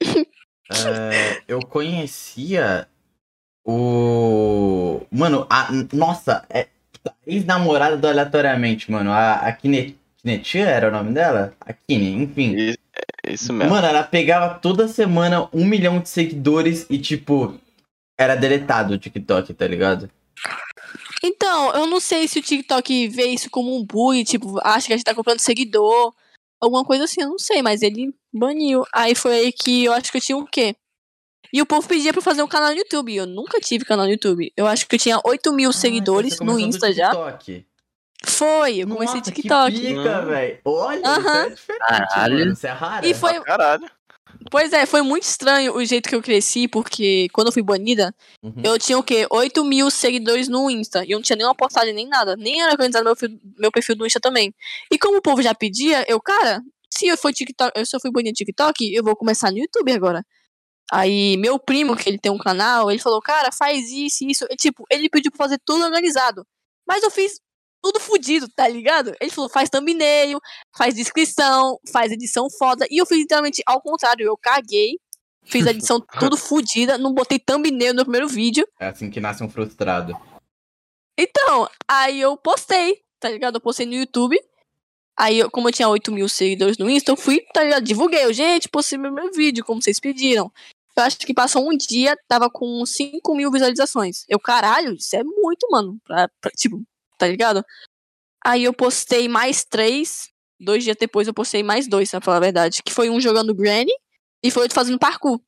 é, 0.70 1.42
eu 1.48 1.60
conhecia 1.66 2.88
o. 3.66 5.00
Mano, 5.10 5.46
a. 5.50 5.68
Nossa, 5.92 6.44
é. 6.48 6.68
Ex-namorada 7.26 7.96
do 7.96 8.06
Aleatoriamente, 8.06 8.88
mano. 8.90 9.10
A, 9.10 9.34
a 9.34 9.52
Kine... 9.52 9.98
Kinetia 10.18 10.66
era 10.66 10.86
o 10.86 10.90
nome 10.92 11.12
dela? 11.12 11.52
A 11.60 11.72
Kine, 11.72 12.12
enfim. 12.12 12.54
I- 12.56 12.78
é 13.26 13.32
Isso 13.32 13.52
mesmo. 13.52 13.74
Mano, 13.74 13.86
ela 13.88 14.04
pegava 14.04 14.54
toda 14.54 14.86
semana 14.86 15.48
um 15.52 15.64
milhão 15.64 15.98
de 15.98 16.08
seguidores 16.08 16.86
e, 16.88 16.98
tipo, 16.98 17.58
era 18.22 18.34
deletado 18.36 18.94
o 18.94 18.98
TikTok, 18.98 19.52
tá 19.54 19.66
ligado? 19.66 20.10
Então, 21.22 21.72
eu 21.74 21.86
não 21.86 22.00
sei 22.00 22.26
se 22.26 22.38
o 22.38 22.42
TikTok 22.42 23.08
vê 23.08 23.26
isso 23.26 23.48
como 23.50 23.76
um 23.76 23.84
bug, 23.84 24.24
tipo, 24.24 24.58
acha 24.62 24.86
que 24.86 24.92
a 24.92 24.96
gente 24.96 25.04
tá 25.04 25.14
comprando 25.14 25.38
seguidor, 25.40 26.12
alguma 26.60 26.84
coisa 26.84 27.04
assim, 27.04 27.22
eu 27.22 27.28
não 27.28 27.38
sei, 27.38 27.62
mas 27.62 27.82
ele 27.82 28.12
baniu. 28.32 28.84
Aí 28.92 29.14
foi 29.14 29.32
aí 29.34 29.52
que 29.52 29.84
eu 29.84 29.92
acho 29.92 30.10
que 30.10 30.18
eu 30.18 30.22
tinha 30.22 30.36
o 30.38 30.46
quê? 30.46 30.74
E 31.52 31.60
o 31.60 31.66
povo 31.66 31.86
pedia 31.86 32.12
pra 32.12 32.18
eu 32.18 32.24
fazer 32.24 32.42
um 32.42 32.48
canal 32.48 32.70
no 32.70 32.78
YouTube. 32.78 33.14
Eu 33.14 33.26
nunca 33.26 33.60
tive 33.60 33.84
canal 33.84 34.06
no 34.06 34.12
YouTube. 34.12 34.50
Eu 34.56 34.66
acho 34.66 34.86
que 34.88 34.94
eu 34.94 34.98
tinha 34.98 35.20
8 35.22 35.52
mil 35.52 35.68
Ah, 35.68 35.72
seguidores 35.72 36.34
então 36.34 36.46
no 36.46 36.52
começou 36.54 36.70
do 36.70 36.76
Insta 36.76 36.92
já. 36.94 37.10
TikTok. 37.10 37.66
Foi, 38.24 38.76
eu 38.78 38.88
comecei 38.88 39.18
Nossa, 39.18 39.30
TikTok. 39.32 39.72
Que 39.72 39.94
pica, 39.94 40.22
velho. 40.22 40.58
Olha, 40.64 40.98
isso 40.98 41.06
Aham. 41.08 41.36
é 41.44 41.48
diferente, 41.50 41.78
Caralho. 41.88 42.38
mano. 42.38 42.52
Isso 42.52 42.66
é 42.66 42.70
raro. 42.70 43.06
E 43.06 43.14
foi, 43.14 43.40
Caralho. 43.42 43.90
Pois 44.50 44.72
é, 44.72 44.84
foi 44.86 45.02
muito 45.02 45.24
estranho 45.24 45.74
o 45.74 45.84
jeito 45.84 46.08
que 46.08 46.14
eu 46.14 46.22
cresci, 46.22 46.66
porque 46.68 47.28
quando 47.32 47.48
eu 47.48 47.52
fui 47.52 47.62
banida, 47.62 48.14
Uhum. 48.42 48.62
eu 48.64 48.78
tinha 48.78 48.98
o 48.98 49.02
quê? 49.02 49.26
8 49.30 49.64
mil 49.64 49.90
seguidores 49.90 50.48
no 50.48 50.68
Insta. 50.70 51.04
E 51.04 51.10
eu 51.12 51.18
não 51.18 51.22
tinha 51.22 51.36
nenhuma 51.36 51.54
postagem 51.54 51.92
nem 51.94 52.06
nada. 52.08 52.36
Nem 52.36 52.60
era 52.62 52.72
organizado 52.72 53.04
meu, 53.04 53.14
fio- 53.16 53.40
meu 53.58 53.70
perfil 53.72 53.96
do 53.96 54.06
Insta 54.06 54.20
também. 54.20 54.54
E 54.90 54.98
como 54.98 55.18
o 55.18 55.22
povo 55.22 55.40
já 55.42 55.54
pedia, 55.54 56.04
eu, 56.08 56.20
cara, 56.20 56.60
se 56.90 57.06
eu 57.06 57.16
for 57.16 57.32
TikTok, 57.32 57.86
se 57.86 57.94
eu 57.96 58.00
fui 58.00 58.10
banida 58.10 58.30
no 58.30 58.34
TikTok, 58.34 58.92
eu 58.94 59.02
vou 59.04 59.14
começar 59.16 59.50
no 59.50 59.58
YouTube 59.58 59.92
agora. 59.92 60.24
Aí, 60.90 61.36
meu 61.38 61.58
primo, 61.58 61.96
que 61.96 62.08
ele 62.08 62.18
tem 62.18 62.30
um 62.30 62.36
canal, 62.38 62.90
ele 62.90 62.98
falou, 63.00 63.20
cara, 63.22 63.50
faz 63.50 63.90
isso, 63.90 64.24
isso. 64.24 64.46
E, 64.50 64.56
tipo, 64.56 64.84
ele 64.90 65.08
pediu 65.08 65.30
pra 65.32 65.38
fazer 65.46 65.58
tudo 65.64 65.84
organizado. 65.84 66.44
Mas 66.86 67.02
eu 67.02 67.10
fiz 67.10 67.40
tudo 67.82 67.98
fudido, 67.98 68.48
tá 68.48 68.68
ligado? 68.68 69.14
Ele 69.20 69.30
falou, 69.30 69.50
faz 69.50 69.68
thumbnail, 69.68 70.38
faz 70.76 70.94
descrição, 70.94 71.78
faz 71.92 72.12
edição 72.12 72.48
foda. 72.58 72.86
E 72.90 72.98
eu 73.00 73.06
fiz 73.06 73.18
literalmente 73.18 73.62
ao 73.66 73.80
contrário, 73.82 74.24
eu 74.24 74.36
caguei. 74.36 74.98
Fiz 75.44 75.66
a 75.66 75.70
edição 75.70 76.00
tudo 76.20 76.36
fudida, 76.36 76.96
não 76.96 77.12
botei 77.12 77.38
thumbnail 77.38 77.92
no 77.92 78.04
primeiro 78.04 78.28
vídeo. 78.28 78.66
É 78.78 78.86
assim 78.86 79.10
que 79.10 79.20
nasce 79.20 79.42
um 79.42 79.48
frustrado. 79.50 80.14
Então, 81.18 81.68
aí 81.88 82.20
eu 82.20 82.36
postei, 82.36 83.02
tá 83.20 83.28
ligado? 83.28 83.56
Eu 83.56 83.60
postei 83.60 83.84
no 83.86 83.94
YouTube. 83.94 84.38
Aí, 85.18 85.40
eu, 85.40 85.50
como 85.50 85.68
eu 85.68 85.72
tinha 85.72 85.88
8 85.88 86.10
mil 86.10 86.28
seguidores 86.28 86.78
no 86.78 86.88
Insta, 86.88 87.12
eu 87.12 87.16
fui, 87.16 87.40
tá 87.52 87.62
ligado? 87.62 87.84
Divulguei. 87.84 88.24
Eu, 88.24 88.32
gente, 88.32 88.68
postei 88.68 88.96
meu, 88.98 89.12
meu 89.12 89.30
vídeo, 89.32 89.64
como 89.64 89.82
vocês 89.82 90.00
pediram. 90.00 90.50
Eu 90.96 91.02
acho 91.02 91.18
que 91.18 91.34
passou 91.34 91.68
um 91.70 91.76
dia, 91.76 92.16
tava 92.28 92.48
com 92.50 92.84
5 92.84 93.34
mil 93.34 93.50
visualizações. 93.50 94.24
Eu, 94.28 94.38
caralho, 94.40 94.94
isso 94.94 95.14
é 95.14 95.22
muito, 95.22 95.66
mano. 95.70 95.98
Pra, 96.04 96.28
pra- 96.40 96.50
tipo, 96.56 96.82
tá 97.22 97.28
ligado? 97.28 97.64
Aí 98.44 98.64
eu 98.64 98.72
postei 98.72 99.28
mais 99.28 99.64
três. 99.64 100.28
Dois 100.60 100.82
dias 100.82 100.96
depois 100.98 101.28
eu 101.28 101.34
postei 101.34 101.62
mais 101.62 101.88
dois, 101.88 102.10
pra 102.10 102.20
falar 102.20 102.36
a 102.38 102.40
verdade. 102.40 102.82
Que 102.84 102.92
foi 102.92 103.08
um 103.08 103.20
jogando 103.20 103.54
Granny 103.54 103.92
e 104.42 104.50
foi 104.50 104.62
outro 104.62 104.74
fazendo 104.74 104.98
parkour. 104.98 105.40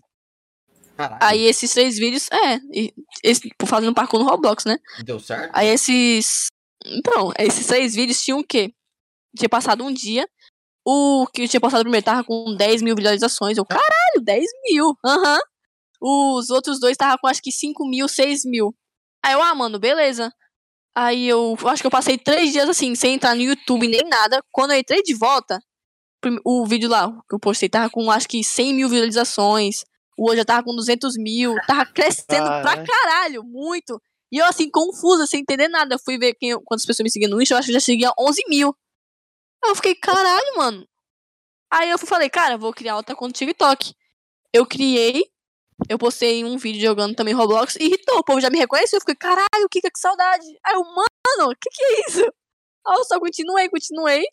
Caralho. 0.96 1.18
Aí 1.20 1.42
esses 1.42 1.72
três 1.72 1.98
vídeos, 1.98 2.28
é, 2.30 2.60
esse, 3.22 3.50
fazendo 3.66 3.92
parkour 3.92 4.20
no 4.20 4.28
Roblox, 4.28 4.64
né? 4.64 4.78
Deu 5.04 5.18
certo? 5.18 5.50
Aí 5.52 5.66
esses. 5.66 6.46
Então, 6.86 7.32
esses 7.38 7.66
três 7.66 7.94
vídeos 7.94 8.22
tinham 8.22 8.38
o 8.38 8.44
quê? 8.44 8.72
Tinha 9.36 9.48
passado 9.48 9.84
um 9.84 9.92
dia. 9.92 10.28
O 10.86 11.26
que 11.32 11.42
eu 11.42 11.48
tinha 11.48 11.60
postado 11.60 11.82
primeiro 11.82 12.04
tava 12.04 12.22
com 12.22 12.54
10 12.56 12.82
mil 12.82 12.94
visualizações. 12.94 13.56
Eu, 13.56 13.64
caralho, 13.64 14.22
10 14.22 14.44
mil. 14.70 14.94
Aham. 15.04 15.40
Os 16.00 16.50
outros 16.50 16.78
dois 16.78 16.96
tava 16.96 17.18
com 17.18 17.26
acho 17.26 17.42
que 17.42 17.50
5 17.50 17.88
mil, 17.88 18.06
6 18.06 18.44
mil. 18.44 18.76
Aí 19.24 19.32
eu, 19.32 19.42
ah, 19.42 19.54
mano, 19.54 19.78
beleza. 19.78 20.30
Aí 20.96 21.28
eu 21.28 21.56
acho 21.66 21.82
que 21.82 21.86
eu 21.86 21.90
passei 21.90 22.16
três 22.16 22.52
dias 22.52 22.68
assim, 22.68 22.94
sem 22.94 23.14
entrar 23.14 23.34
no 23.34 23.42
YouTube 23.42 23.88
nem 23.88 24.02
nada. 24.08 24.42
Quando 24.52 24.72
eu 24.72 24.78
entrei 24.78 25.02
de 25.02 25.14
volta, 25.14 25.60
o 26.44 26.64
vídeo 26.66 26.88
lá 26.88 27.10
que 27.28 27.34
eu 27.34 27.40
postei 27.40 27.68
tava 27.68 27.90
com 27.90 28.10
acho 28.10 28.28
que 28.28 28.44
100 28.44 28.74
mil 28.74 28.88
visualizações. 28.88 29.84
O 30.16 30.22
outro 30.22 30.38
já 30.38 30.44
tava 30.44 30.62
com 30.62 30.74
200 30.74 31.16
mil. 31.16 31.56
Tava 31.66 31.84
crescendo 31.86 32.46
pra 32.62 32.84
Caralho. 32.84 33.42
muito. 33.42 34.00
E 34.30 34.38
eu, 34.38 34.46
assim, 34.46 34.70
confusa, 34.70 35.26
sem 35.26 35.40
entender 35.40 35.68
nada. 35.68 35.94
Eu 35.94 35.98
fui 35.98 36.18
ver 36.18 36.34
quem, 36.34 36.58
quantas 36.64 36.86
pessoas 36.86 37.04
me 37.04 37.10
seguiam 37.10 37.30
no 37.30 37.40
Insta, 37.40 37.54
eu 37.54 37.58
acho 37.58 37.68
que 37.68 37.72
já 37.72 37.80
seguia 37.80 38.12
11 38.18 38.42
mil. 38.48 38.74
Eu 39.64 39.74
fiquei, 39.74 39.94
caralho, 39.94 40.56
mano. 40.56 40.86
Aí 41.70 41.90
eu 41.90 41.98
falei, 41.98 42.28
cara, 42.28 42.56
vou 42.56 42.72
criar 42.72 42.96
outra 42.96 43.14
conta 43.14 43.28
no 43.28 43.32
TikTok. 43.32 43.94
Eu 44.52 44.66
criei, 44.66 45.24
eu 45.88 45.98
postei 45.98 46.44
um 46.44 46.56
vídeo 46.56 46.80
jogando 46.80 47.14
também 47.14 47.34
Roblox 47.34 47.76
e 47.76 47.84
irritou. 47.84 48.18
O 48.18 48.24
povo 48.24 48.40
já 48.40 48.50
me 48.50 48.58
reconheceu. 48.58 48.96
Eu 48.96 49.00
fiquei, 49.00 49.14
caralho, 49.16 49.68
Kika, 49.70 49.90
que 49.90 49.98
saudade. 49.98 50.46
Aí 50.64 50.74
eu, 50.74 50.84
mano, 50.84 51.50
o 51.50 51.56
que 51.60 51.70
que 51.70 51.84
é 51.84 52.00
isso? 52.08 52.20
Aí 52.86 52.96
eu 52.98 53.04
só 53.04 53.18
continuei, 53.18 53.68
continuei. 53.68 54.24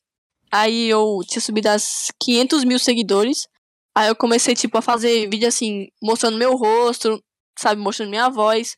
Aí 0.52 0.90
eu 0.90 1.22
tinha 1.26 1.42
subido 1.42 1.70
as 1.70 2.12
500 2.20 2.64
mil 2.66 2.78
seguidores. 2.78 3.48
Aí 3.96 4.10
eu 4.10 4.16
comecei, 4.16 4.56
tipo, 4.56 4.78
a 4.78 4.82
fazer 4.82 5.30
vídeo 5.30 5.48
assim, 5.48 5.90
mostrando 6.02 6.38
meu 6.38 6.56
rosto, 6.56 7.22
sabe, 7.58 7.82
mostrando 7.82 8.10
minha 8.10 8.30
voz. 8.30 8.78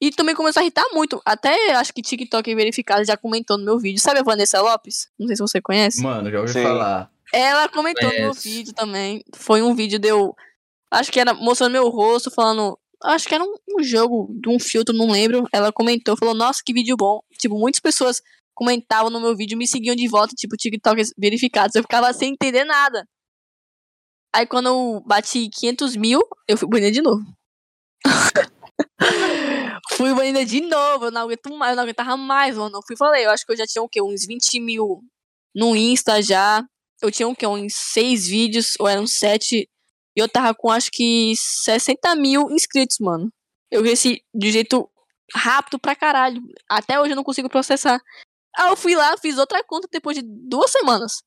E 0.00 0.10
também 0.10 0.34
começou 0.34 0.60
a 0.60 0.64
irritar 0.64 0.84
muito. 0.92 1.20
Até 1.24 1.72
acho 1.74 1.92
que 1.92 2.02
TikTok 2.02 2.54
verificado 2.54 3.04
já 3.04 3.16
comentou 3.16 3.56
no 3.56 3.64
meu 3.64 3.78
vídeo. 3.78 4.00
Sabe 4.00 4.20
a 4.20 4.22
Vanessa 4.22 4.60
Lopes? 4.60 5.08
Não 5.18 5.26
sei 5.26 5.36
se 5.36 5.42
você 5.42 5.60
conhece. 5.60 6.02
Mano, 6.02 6.30
já 6.30 6.40
ouvi 6.40 6.52
Sim. 6.52 6.62
falar. 6.62 7.10
Ela 7.32 7.68
comentou 7.68 8.08
no 8.08 8.14
meu 8.14 8.32
vídeo 8.34 8.74
também. 8.74 9.24
Foi 9.34 9.62
um 9.62 9.74
vídeo 9.74 9.98
de 9.98 10.08
eu. 10.08 10.34
Acho 10.92 11.10
que 11.10 11.20
era 11.20 11.34
mostrando 11.34 11.72
meu 11.72 11.88
rosto, 11.88 12.30
falando. 12.30 12.78
Acho 13.02 13.28
que 13.28 13.34
era 13.34 13.44
um, 13.44 13.54
um 13.78 13.82
jogo 13.82 14.28
de 14.40 14.48
um 14.48 14.58
filtro, 14.58 14.94
não 14.94 15.10
lembro. 15.10 15.46
Ela 15.52 15.72
comentou, 15.72 16.16
falou, 16.16 16.34
nossa, 16.34 16.62
que 16.64 16.72
vídeo 16.72 16.96
bom. 16.96 17.20
Tipo, 17.38 17.58
muitas 17.58 17.80
pessoas 17.80 18.22
comentavam 18.54 19.10
no 19.10 19.20
meu 19.20 19.36
vídeo, 19.36 19.58
me 19.58 19.66
seguiam 19.66 19.94
de 19.94 20.08
volta, 20.08 20.34
tipo, 20.34 20.56
TikTok 20.56 21.02
verificados. 21.18 21.74
Eu 21.74 21.82
ficava 21.82 22.12
sem 22.12 22.32
entender 22.32 22.64
nada. 22.64 23.06
Aí 24.34 24.46
quando 24.46 24.66
eu 24.66 25.02
bati 25.06 25.48
500 25.48 25.96
mil, 25.96 26.20
eu 26.46 26.58
fui 26.58 26.68
banida 26.68 26.92
de 26.92 27.02
novo. 27.02 27.24
fui 29.96 30.14
banida 30.14 30.44
de 30.44 30.60
novo, 30.60 31.06
eu 31.06 31.10
não 31.10 31.22
aguento 31.22 31.56
mais, 31.56 31.70
eu 31.70 31.76
não 31.76 31.82
aguentava 31.84 32.16
mais, 32.16 32.56
mano. 32.56 32.76
Eu 32.76 32.82
fui 32.86 32.96
falei, 32.96 33.24
eu 33.24 33.30
acho 33.30 33.46
que 33.46 33.52
eu 33.52 33.56
já 33.56 33.66
tinha 33.66 33.82
o 33.82 33.88
quê? 33.88 34.02
Uns 34.02 34.26
20 34.26 34.60
mil 34.60 35.02
no 35.54 35.74
Insta 35.74 36.20
já. 36.20 36.62
Eu 37.00 37.10
tinha 37.10 37.28
o 37.28 37.34
quê? 37.34 37.46
Uns 37.46 37.74
6 37.74 38.26
vídeos, 38.26 38.74
ou 38.78 38.88
eram 38.88 39.06
7. 39.06 39.68
E 40.16 40.20
eu 40.20 40.28
tava 40.28 40.54
com 40.54 40.70
acho 40.70 40.90
que 40.92 41.34
60 41.36 42.14
mil 42.16 42.50
inscritos, 42.50 42.98
mano. 43.00 43.30
Eu 43.70 43.82
cresci 43.82 44.22
de 44.34 44.50
jeito 44.50 44.88
rápido 45.34 45.78
pra 45.78 45.94
caralho. 45.94 46.40
Até 46.68 46.98
hoje 47.00 47.12
eu 47.12 47.16
não 47.16 47.24
consigo 47.24 47.48
processar. 47.48 48.00
Aí 48.56 48.68
eu 48.70 48.76
fui 48.76 48.94
lá, 48.94 49.16
fiz 49.18 49.36
outra 49.38 49.62
conta 49.64 49.88
depois 49.92 50.16
de 50.16 50.22
duas 50.24 50.70
semanas. 50.70 51.22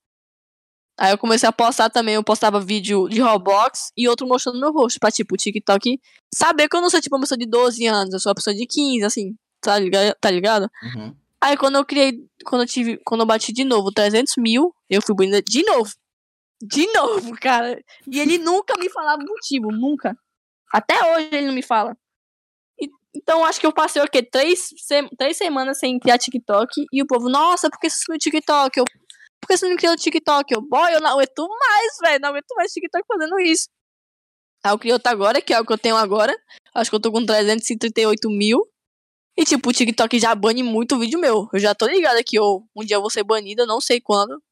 Aí 1.00 1.14
eu 1.14 1.18
comecei 1.18 1.48
a 1.48 1.52
postar 1.52 1.90
também, 1.90 2.16
eu 2.16 2.24
postava 2.24 2.60
vídeo 2.60 3.08
de 3.08 3.22
Roblox 3.22 3.92
e 3.96 4.10
outro 4.10 4.28
mostrando 4.28 4.60
meu 4.60 4.74
rosto, 4.74 5.00
pra 5.00 5.10
tipo, 5.10 5.34
o 5.34 5.38
TikTok 5.38 5.98
saber 6.36 6.68
que 6.68 6.76
eu 6.76 6.82
não 6.82 6.90
sou 6.90 7.00
tipo 7.00 7.16
uma 7.16 7.22
pessoa 7.22 7.38
de 7.38 7.46
12 7.46 7.86
anos, 7.86 8.14
eu 8.14 8.20
sou 8.20 8.32
uma 8.32 8.36
pessoa 8.36 8.54
de 8.54 8.68
15, 8.68 9.06
assim, 9.06 9.34
tá 9.62 9.80
ligado? 9.80 10.14
Tá 10.20 10.30
ligado? 10.30 10.70
Uhum. 10.84 11.16
Aí 11.40 11.56
quando 11.56 11.76
eu 11.76 11.86
criei, 11.86 12.20
quando 12.44 12.64
eu 12.64 12.68
tive, 12.68 13.00
quando 13.06 13.22
eu 13.22 13.26
bati 13.26 13.54
de 13.54 13.64
novo 13.64 13.94
300 13.94 14.34
mil, 14.40 14.76
eu 14.90 15.02
fui 15.02 15.16
bonita 15.16 15.42
de 15.42 15.64
novo. 15.64 15.90
De 16.62 16.92
novo, 16.94 17.34
cara. 17.40 17.82
E 18.12 18.20
ele 18.20 18.38
nunca 18.38 18.78
me 18.78 18.90
falava 18.90 19.22
o 19.22 19.26
motivo, 19.26 19.72
nunca. 19.72 20.18
Até 20.74 20.96
hoje 21.16 21.30
ele 21.32 21.48
não 21.48 21.54
me 21.54 21.62
fala. 21.64 21.96
E- 22.80 22.90
então 23.16 23.44
acho 23.46 23.60
que 23.60 23.66
eu 23.66 23.74
passei 23.74 24.02
o 24.02 24.08
quê? 24.10 24.22
Três, 24.22 24.70
se- 24.78 25.10
três 25.18 25.38
semanas 25.38 25.80
sem 25.80 26.00
criar 26.00 26.18
TikTok. 26.18 26.86
E 26.92 27.02
o 27.02 27.08
povo, 27.08 27.30
nossa, 27.30 27.70
por 27.70 27.80
que 27.80 27.90
você 27.90 27.98
sumiu 28.04 28.20
TikTok? 28.20 28.78
Eu, 28.80 28.86
por 29.42 29.48
que 29.48 29.58
você 29.58 29.70
não 29.70 29.78
criou 29.78 29.94
o 29.94 29.98
TikTok? 29.98 30.54
Eu, 30.54 30.62
boy, 30.62 30.94
eu 30.94 31.00
não 31.02 31.12
aguento 31.12 31.48
mais, 31.48 31.98
velho. 32.02 32.20
Não 32.22 32.30
aguento 32.30 32.54
mais 32.56 32.72
TikTok 32.74 33.06
fazendo 33.08 33.40
isso. 33.40 33.68
Aí 34.64 34.74
eu 34.74 34.78
criei 34.80 34.94
outro 34.94 35.10
agora, 35.12 35.42
que 35.42 35.54
é 35.54 35.60
o 35.60 35.66
que 35.66 35.72
eu 35.72 35.78
tenho 35.78 35.96
agora. 35.96 36.36
Acho 36.76 36.90
que 36.92 36.96
eu 36.96 37.00
tô 37.00 37.12
com 37.12 37.26
338 37.26 38.30
mil. 38.30 38.68
E 39.38 39.46
tipo, 39.46 39.70
o 39.70 39.74
TikTok 39.74 40.20
já 40.20 40.36
bane 40.36 40.62
muito 40.62 41.00
vídeo 41.00 41.18
meu. 41.18 41.48
Eu 41.54 41.60
já 41.60 41.74
tô 41.74 41.88
ligada 41.88 42.22
que 42.22 42.38
eu, 42.38 42.68
um 42.76 42.84
dia 42.84 42.98
eu 42.98 43.02
vou 43.02 43.10
ser 43.10 43.24
banida, 43.24 43.66
não 43.66 43.80
sei 43.80 44.02
quando. 44.02 44.44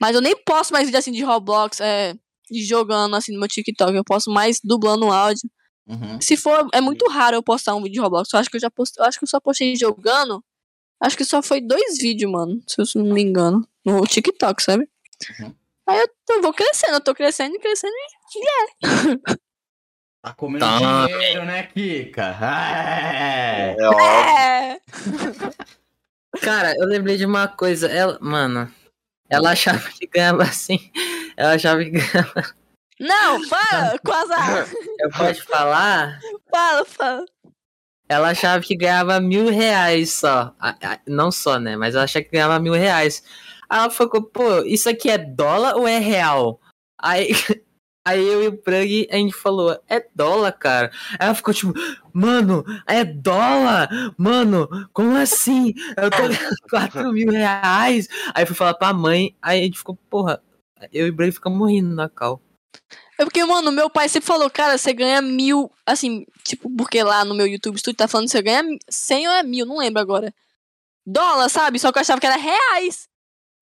Mas 0.00 0.14
eu 0.14 0.20
nem 0.20 0.36
posto 0.44 0.72
mais 0.72 0.86
vídeo 0.86 0.98
assim 0.98 1.12
de 1.12 1.22
Roblox, 1.22 1.80
é, 1.80 2.14
de 2.50 2.64
jogando 2.64 3.16
assim 3.16 3.32
no 3.32 3.38
meu 3.40 3.48
TikTok. 3.48 3.94
Eu 3.94 4.04
posto 4.04 4.30
mais 4.30 4.58
dublando 4.62 5.10
áudio. 5.10 5.48
Uhum. 5.86 6.20
Se 6.20 6.36
for, 6.36 6.68
é 6.72 6.80
muito 6.80 7.06
raro 7.08 7.36
eu 7.36 7.42
postar 7.42 7.74
um 7.74 7.82
vídeo 7.82 7.94
de 7.94 8.00
Roblox. 8.00 8.28
Eu 8.32 8.38
acho 8.40 8.50
que 8.50 8.56
eu 8.56 8.60
já 8.60 8.70
postei, 8.70 9.02
eu 9.02 9.06
acho 9.08 9.18
que 9.18 9.24
eu 9.24 9.28
só 9.28 9.40
postei 9.40 9.76
jogando. 9.76 10.42
Acho 11.00 11.16
que 11.16 11.24
só 11.24 11.42
foi 11.42 11.60
dois 11.60 11.98
vídeos, 11.98 12.30
mano, 12.30 12.60
se 12.66 12.80
eu 12.80 12.84
não 13.04 13.12
me 13.14 13.22
engano, 13.22 13.66
no 13.84 14.06
TikTok, 14.06 14.62
sabe? 14.62 14.88
Uhum. 15.40 15.54
Aí 15.86 15.98
eu, 16.00 16.08
tô- 16.24 16.40
vou 16.40 16.52
crescendo, 16.54 16.94
eu 16.94 17.00
tô 17.00 17.14
crescendo 17.14 17.54
e 17.54 17.58
crescendo. 17.58 17.92
Tá 20.22 20.32
comendo 20.32 20.64
Tá. 20.64 21.06
dinheiro, 21.06 21.44
né, 21.44 21.64
Kika? 21.64 22.34
É. 22.40 23.76
É 23.78 23.86
óbvio. 23.86 24.00
É. 24.06 24.80
Cara, 26.40 26.72
eu 26.78 26.86
lembrei 26.86 27.18
de 27.18 27.26
uma 27.26 27.46
coisa. 27.46 27.88
Ela, 27.88 28.18
mano, 28.22 28.72
ela 29.34 29.52
achava 29.52 29.88
que 29.90 30.06
ganhava 30.06 30.42
assim. 30.42 30.90
Ela 31.36 31.54
achava 31.54 31.84
que 31.84 31.90
ganhava. 31.90 32.54
Não, 33.00 33.42
fala, 33.48 33.98
Quasar. 33.98 34.68
Eu 35.00 35.10
posso 35.10 35.44
falar? 35.44 36.20
Fala, 36.50 36.84
fala. 36.84 37.24
Ela 38.08 38.30
achava 38.30 38.62
que 38.62 38.76
ganhava 38.76 39.18
mil 39.20 39.48
reais 39.50 40.12
só. 40.12 40.54
Não 41.06 41.32
só, 41.32 41.58
né? 41.58 41.76
Mas 41.76 41.94
ela 41.94 42.04
achava 42.04 42.24
que 42.24 42.30
ganhava 42.30 42.60
mil 42.60 42.74
reais. 42.74 43.22
Aí 43.68 43.78
ela 43.80 43.90
falou, 43.90 44.22
pô, 44.22 44.60
isso 44.64 44.88
aqui 44.88 45.10
é 45.10 45.18
dólar 45.18 45.76
ou 45.76 45.88
é 45.88 45.98
real? 45.98 46.60
Aí, 46.98 47.30
aí 48.04 48.26
eu 48.26 48.42
e 48.42 48.48
o 48.48 48.58
Prug, 48.58 49.08
a 49.10 49.16
gente 49.16 49.34
falou, 49.34 49.80
é 49.88 50.06
dólar, 50.14 50.52
cara. 50.52 50.90
Aí 51.12 51.26
ela 51.26 51.34
ficou 51.34 51.54
tipo, 51.54 51.72
mano, 52.12 52.64
é 52.86 53.04
dólar? 53.04 53.88
Mano, 54.18 54.68
como 54.92 55.16
assim? 55.16 55.72
Eu 55.96 56.10
tô 56.10 56.22
ganhando 56.28 56.56
4 56.68 57.12
mil 57.12 57.30
reais. 57.30 58.08
Aí 58.34 58.42
eu 58.42 58.46
fui 58.46 58.56
falar 58.56 58.74
pra 58.74 58.92
mãe, 58.92 59.36
aí 59.40 59.60
a 59.60 59.64
gente 59.64 59.78
ficou, 59.78 59.96
porra, 60.10 60.42
eu 60.92 61.06
e 61.06 61.10
o 61.10 61.16
Prug 61.16 61.32
ficamos 61.32 61.70
rindo 61.70 61.94
na 61.94 62.08
cal. 62.08 62.42
É 63.18 63.24
porque, 63.24 63.44
mano, 63.44 63.70
meu 63.70 63.88
pai 63.88 64.08
sempre 64.08 64.26
falou, 64.26 64.50
cara, 64.50 64.76
você 64.76 64.92
ganha 64.92 65.22
mil, 65.22 65.70
assim, 65.86 66.26
tipo, 66.42 66.68
porque 66.76 67.02
lá 67.02 67.24
no 67.24 67.34
meu 67.34 67.46
YouTube 67.46 67.78
Studio 67.78 67.96
tá 67.96 68.08
falando 68.08 68.26
que 68.26 68.32
você 68.32 68.42
ganha 68.42 68.62
100 68.88 69.28
ou 69.28 69.34
é 69.34 69.42
mil, 69.42 69.64
não 69.64 69.78
lembro 69.78 70.02
agora. 70.02 70.34
Dólar, 71.06 71.48
sabe? 71.48 71.78
Só 71.78 71.92
que 71.92 71.98
eu 71.98 72.00
achava 72.02 72.20
que 72.20 72.26
era 72.26 72.36
reais. 72.36 73.08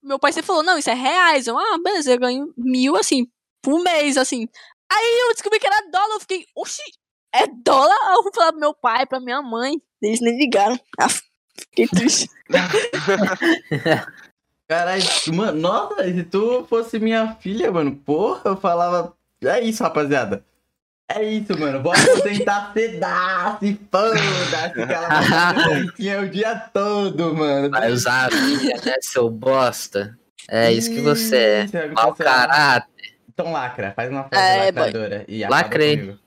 Meu 0.02 0.18
pai 0.18 0.32
sempre 0.32 0.46
falou, 0.46 0.62
não, 0.62 0.78
isso 0.78 0.90
é 0.90 0.94
reais. 0.94 1.46
Eu, 1.46 1.58
ah, 1.58 1.78
beleza, 1.82 2.12
eu 2.12 2.18
ganho 2.18 2.54
mil, 2.56 2.96
assim, 2.96 3.26
por 3.62 3.82
mês, 3.82 4.16
assim. 4.16 4.48
Aí 4.90 5.20
eu 5.28 5.32
descobri 5.32 5.58
que 5.58 5.66
era 5.66 5.88
dólar, 5.90 6.14
eu 6.16 6.20
fiquei, 6.20 6.44
oxi, 6.56 6.82
é 7.34 7.46
dólar? 7.46 7.96
Aí 8.08 8.14
eu 8.14 8.22
fui 8.24 8.32
falar 8.34 8.52
pro 8.52 8.60
meu 8.60 8.74
pai, 8.74 9.06
pra 9.06 9.20
minha 9.20 9.40
mãe. 9.40 9.80
Eles 10.02 10.20
nem 10.20 10.36
ligaram. 10.38 10.78
Ah, 10.98 11.08
fiquei 11.08 11.86
triste. 11.88 12.28
Caralho, 14.68 15.02
mano, 15.34 15.60
nossa, 15.60 16.04
se 16.04 16.22
tu 16.24 16.64
fosse 16.68 16.98
minha 16.98 17.34
filha, 17.36 17.70
mano, 17.70 17.94
porra, 17.96 18.40
eu 18.46 18.56
falava. 18.56 19.14
É 19.42 19.60
isso, 19.60 19.82
rapaziada. 19.82 20.44
É 21.10 21.22
isso, 21.22 21.58
mano. 21.58 21.80
Bora 21.80 21.98
tentar 22.22 22.72
sedar, 22.72 23.58
se 23.58 23.78
foda-se, 23.90 24.72
que 24.72 24.80
ela 24.92 25.52
dancinha 25.52 26.20
o 26.22 26.28
dia 26.30 26.54
todo, 26.72 27.34
mano. 27.34 27.70
Vai 27.70 27.90
usar 27.92 28.28
a 28.28 28.30
filha, 28.30 28.80
né, 28.84 28.94
seu 29.02 29.28
bosta? 29.28 30.18
É 30.48 30.72
isso 30.72 30.88
que 30.90 31.00
você 31.00 31.36
é. 31.36 31.64
Isso, 31.64 31.74
Mau 31.94 32.14
você- 32.14 32.24
caráter. 32.24 33.11
Então 33.42 33.52
lacra, 33.52 33.92
faz 33.94 34.10
uma 34.10 34.28
frase 34.28 34.44
É, 34.44 34.72
boy. 34.72 34.82
lacradora 34.84 35.24
e 35.28 35.44
acaba 35.44 35.62
Lacrei. 35.62 35.96
comigo. 35.98 36.18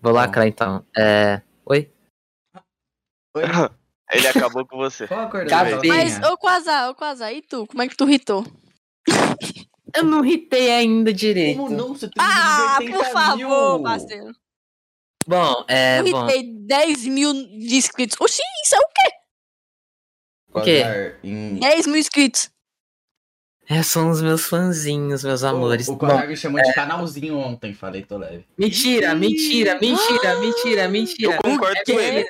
Vou 0.00 0.12
lacrar 0.12 0.46
então. 0.46 0.84
É. 0.96 1.42
Oi? 1.66 1.92
Oi, 3.36 3.42
Ele 4.10 4.26
acabou 4.26 4.66
com 4.66 4.78
você. 4.78 5.06
Mas, 5.86 6.18
ô 6.22 6.38
Quasar, 6.38 6.88
ô 6.90 6.94
Quasar, 6.94 7.32
e 7.34 7.42
tu? 7.42 7.66
Como 7.66 7.82
é 7.82 7.88
que 7.88 7.96
tu 7.96 8.06
ritou? 8.06 8.44
Eu 9.94 10.04
não 10.04 10.20
ritei 10.22 10.70
ainda 10.70 11.12
direito. 11.12 11.56
Como 11.58 11.74
não? 11.74 11.88
Você 11.94 12.08
tem 12.08 12.22
Ah, 12.22 12.76
80 12.80 12.96
por 12.98 13.04
favor, 13.06 13.36
mil. 13.74 13.82
parceiro. 13.82 14.32
Bom, 15.26 15.64
é. 15.68 16.00
eu 16.00 16.04
Bom, 16.10 16.26
ritei 16.26 16.52
10 16.66 17.06
mil 17.06 17.32
de 17.32 17.74
inscritos. 17.76 18.16
Oxi, 18.20 18.40
isso 18.64 18.74
é 18.74 18.78
o 18.78 18.88
quê? 18.94 19.10
O 20.54 20.60
quê? 20.62 21.16
Em- 21.22 21.56
10 21.58 21.86
mil 21.86 21.96
inscritos. 21.96 22.50
É, 23.68 23.82
são 23.82 24.10
os 24.10 24.22
meus 24.22 24.46
fãzinhos, 24.46 25.22
meus 25.22 25.44
amores. 25.44 25.88
O, 25.88 25.92
o 25.94 26.26
me 26.26 26.36
chamou 26.36 26.62
de 26.62 26.72
canalzinho 26.72 27.36
ontem, 27.36 27.74
falei, 27.74 28.02
tô 28.02 28.16
leve. 28.16 28.46
mentira, 28.56 29.14
mentira, 29.14 29.78
mentira, 29.78 30.40
mentira, 30.40 30.88
mentira. 30.88 31.34
Eu 31.34 31.42
concordo 31.42 31.76
É 31.76 31.84
com 31.84 32.00
ele. 32.00 32.26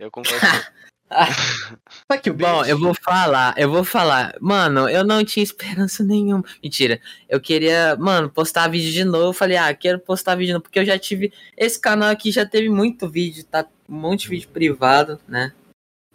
Eu 0.00 0.10
concordo 0.10 0.40
com 0.40 0.46
ele. 0.46 0.64
Bom, 2.38 2.64
eu 2.64 2.78
vou 2.78 2.94
falar, 2.94 3.54
eu 3.56 3.70
vou 3.70 3.84
falar. 3.84 4.34
Mano, 4.40 4.88
eu 4.88 5.04
não 5.04 5.24
tinha 5.24 5.42
esperança 5.42 6.02
nenhuma. 6.04 6.44
Mentira. 6.62 7.00
Eu 7.28 7.40
queria, 7.40 7.96
mano, 7.96 8.30
postar 8.30 8.68
vídeo 8.68 8.92
de 8.92 9.04
novo. 9.04 9.28
Eu 9.28 9.32
falei, 9.32 9.56
ah, 9.56 9.74
quero 9.74 9.98
postar 9.98 10.34
vídeo 10.34 10.48
de 10.48 10.52
novo. 10.54 10.62
Porque 10.62 10.78
eu 10.78 10.84
já 10.84 10.98
tive. 10.98 11.32
Esse 11.56 11.80
canal 11.80 12.10
aqui 12.10 12.30
já 12.30 12.46
teve 12.46 12.68
muito 12.68 13.08
vídeo, 13.08 13.44
tá? 13.44 13.66
Um 13.88 13.96
monte 13.96 14.22
de 14.22 14.28
vídeo 14.28 14.48
privado, 14.48 15.20
né? 15.26 15.52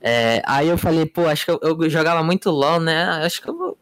É, 0.02 0.42
aí 0.46 0.68
eu 0.68 0.78
falei, 0.78 1.06
pô, 1.06 1.28
acho 1.28 1.46
que 1.46 1.52
eu, 1.52 1.60
eu 1.62 1.90
jogava 1.90 2.24
muito 2.24 2.50
LOL, 2.50 2.80
né? 2.80 3.06
Acho 3.26 3.42
que 3.42 3.50
eu 3.50 3.58
vou. 3.58 3.78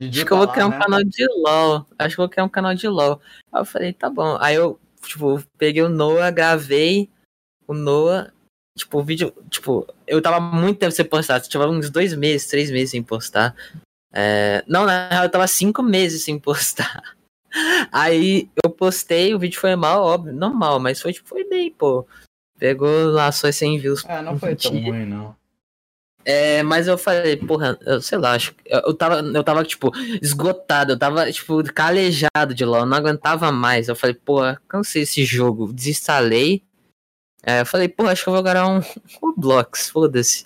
Acho 0.00 0.24
que 0.24 0.32
eu 0.32 0.36
vou 0.36 0.48
criar 0.48 0.66
um 0.66 0.70
né? 0.70 0.78
canal 0.78 1.02
de 1.02 1.26
LOL. 1.26 1.86
Acho 1.98 2.14
que 2.14 2.20
eu 2.20 2.24
vou 2.24 2.28
criar 2.28 2.44
um 2.44 2.48
canal 2.48 2.74
de 2.74 2.86
LOL. 2.86 3.20
Aí 3.52 3.60
eu 3.60 3.64
falei, 3.64 3.92
tá 3.92 4.08
bom. 4.08 4.36
Aí 4.40 4.54
eu, 4.54 4.78
tipo, 5.02 5.42
peguei 5.56 5.82
o 5.82 5.88
Noah, 5.88 6.30
gravei 6.30 7.10
o 7.66 7.74
Noah. 7.74 8.32
Tipo, 8.76 8.98
o 8.98 9.02
vídeo. 9.02 9.34
Tipo, 9.50 9.86
eu 10.06 10.22
tava 10.22 10.38
muito 10.40 10.78
tempo 10.78 10.92
sem 10.92 11.04
postar. 11.04 11.40
Tinha 11.40 11.66
uns 11.66 11.90
dois 11.90 12.14
meses, 12.14 12.46
três 12.46 12.70
meses 12.70 12.90
sem 12.90 13.02
postar. 13.02 13.56
É, 14.12 14.62
não, 14.68 14.86
na 14.86 15.08
real, 15.08 15.24
eu 15.24 15.30
tava 15.30 15.46
cinco 15.48 15.82
meses 15.82 16.22
sem 16.22 16.38
postar. 16.38 17.02
Aí 17.90 18.48
eu 18.64 18.70
postei, 18.70 19.34
o 19.34 19.38
vídeo 19.38 19.58
foi 19.58 19.74
mal, 19.74 20.04
óbvio. 20.04 20.32
Não 20.32 20.54
mal, 20.54 20.78
mas 20.78 21.00
foi, 21.00 21.12
tipo, 21.12 21.28
foi 21.28 21.42
bem, 21.48 21.72
pô. 21.72 22.06
Pegou 22.56 23.06
lá 23.06 23.30
só 23.32 23.50
100 23.50 23.78
views. 23.78 24.04
Ah, 24.08 24.22
não 24.22 24.38
foi 24.38 24.54
tão 24.56 24.72
ruim, 24.72 25.06
não. 25.06 25.36
É, 26.30 26.62
mas 26.62 26.86
eu 26.86 26.98
falei, 26.98 27.38
porra, 27.38 27.78
eu 27.86 28.02
sei 28.02 28.18
lá, 28.18 28.32
acho 28.32 28.52
que 28.52 28.62
eu, 28.66 28.92
tava, 28.92 29.20
eu 29.22 29.42
tava, 29.42 29.64
tipo, 29.64 29.90
esgotado, 30.20 30.92
eu 30.92 30.98
tava, 30.98 31.32
tipo, 31.32 31.64
calejado 31.72 32.54
de 32.54 32.66
LOL, 32.66 32.80
eu 32.80 32.86
não 32.86 32.98
aguentava 32.98 33.50
mais. 33.50 33.88
Eu 33.88 33.96
falei, 33.96 34.14
porra, 34.14 34.60
cansei 34.68 35.04
esse 35.04 35.24
jogo, 35.24 35.72
desinstalei. 35.72 36.62
É, 37.42 37.62
eu 37.62 37.66
falei, 37.66 37.88
porra, 37.88 38.12
acho 38.12 38.24
que 38.24 38.28
eu 38.28 38.34
vou 38.34 38.42
ganhar 38.42 38.66
um 38.68 38.82
Roblox, 39.22 39.88
foda-se. 39.88 40.44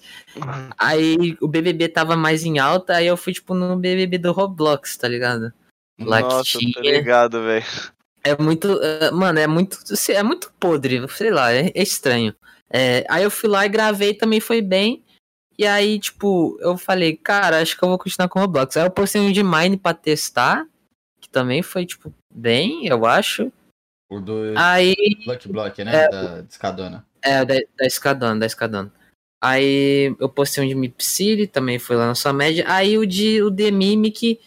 Aí 0.79 1.37
o 1.41 1.49
BBB 1.49 1.89
tava 1.89 2.15
mais 2.17 2.45
em 2.45 2.61
alta, 2.61 2.95
aí 2.95 3.09
eu 3.09 3.17
fui, 3.17 3.33
tipo, 3.33 3.53
no 3.53 3.77
BBB 3.77 4.19
do 4.19 4.31
Roblox, 4.31 4.97
tá 4.97 5.09
ligado? 5.09 5.53
Lá 5.99 6.23
que 6.23 6.29
Nossa, 6.29 6.59
tinha. 6.61 6.75
tô 6.75 6.81
ligado, 6.81 7.43
velho. 7.43 7.67
É 8.23 8.41
muito. 8.41 8.81
é, 8.81 9.11
mano, 9.11 9.41
é 9.41 9.49
muito. 9.49 9.79
É 10.11 10.23
muito 10.23 10.53
podre, 10.61 11.05
sei 11.09 11.33
lá, 11.33 11.53
é, 11.53 11.73
é 11.75 11.83
estranho. 11.83 12.33
É, 12.71 13.05
aí 13.09 13.25
eu 13.25 13.33
fui 13.33 13.49
lá 13.49 13.67
e 13.67 13.69
gravei, 13.69 14.15
também 14.15 14.39
foi 14.39 14.63
bem. 14.63 15.03
E 15.63 15.67
aí, 15.67 16.01
tipo, 16.01 16.59
eu 16.61 16.77
falei, 16.77 17.17
cara, 17.17 17.63
acho 17.63 17.79
que 17.79 17.85
eu 17.85 17.89
vou 17.89 17.97
continuar 17.97 18.29
com 18.29 18.41
o 18.41 18.43
Roblox. 18.43 18.77
Aí 18.77 18.85
eu 18.85 18.91
postei 18.91 19.21
um 19.21 19.31
de 19.31 19.45
Mine 19.45 19.77
pra 19.77 19.95
testar, 19.95 20.67
que 21.21 21.29
também 21.29 21.63
foi, 21.63 21.87
tipo, 21.87 22.13
bem, 22.29 22.85
eu 22.89 23.07
acho. 23.07 23.53
O 24.11 24.19
do 24.19 24.55
Aí. 24.57 24.97
Block 25.25 25.49
Block, 25.53 25.85
né? 25.85 26.09
Da 26.09 26.41
Descadona. 26.41 27.07
É, 27.23 27.45
da, 27.45 27.55
da 27.79 27.87
Escadona, 27.87 28.41
da 28.41 28.47
Escadona. 28.47 28.93
Aí 29.41 30.13
eu 30.19 30.29
postei 30.29 30.65
um 30.65 30.69
de 30.69 30.75
Mip 30.75 31.01
City, 31.01 31.47
também 31.47 31.79
foi 31.79 31.95
lá 31.95 32.09
na 32.09 32.17
sua 32.17 32.33
média. 32.33 32.65
Aí 32.67 32.99
o 32.99 33.07
de 33.07 33.41
o 33.41 33.49
The 33.49 33.71
Mimic, 33.71 34.41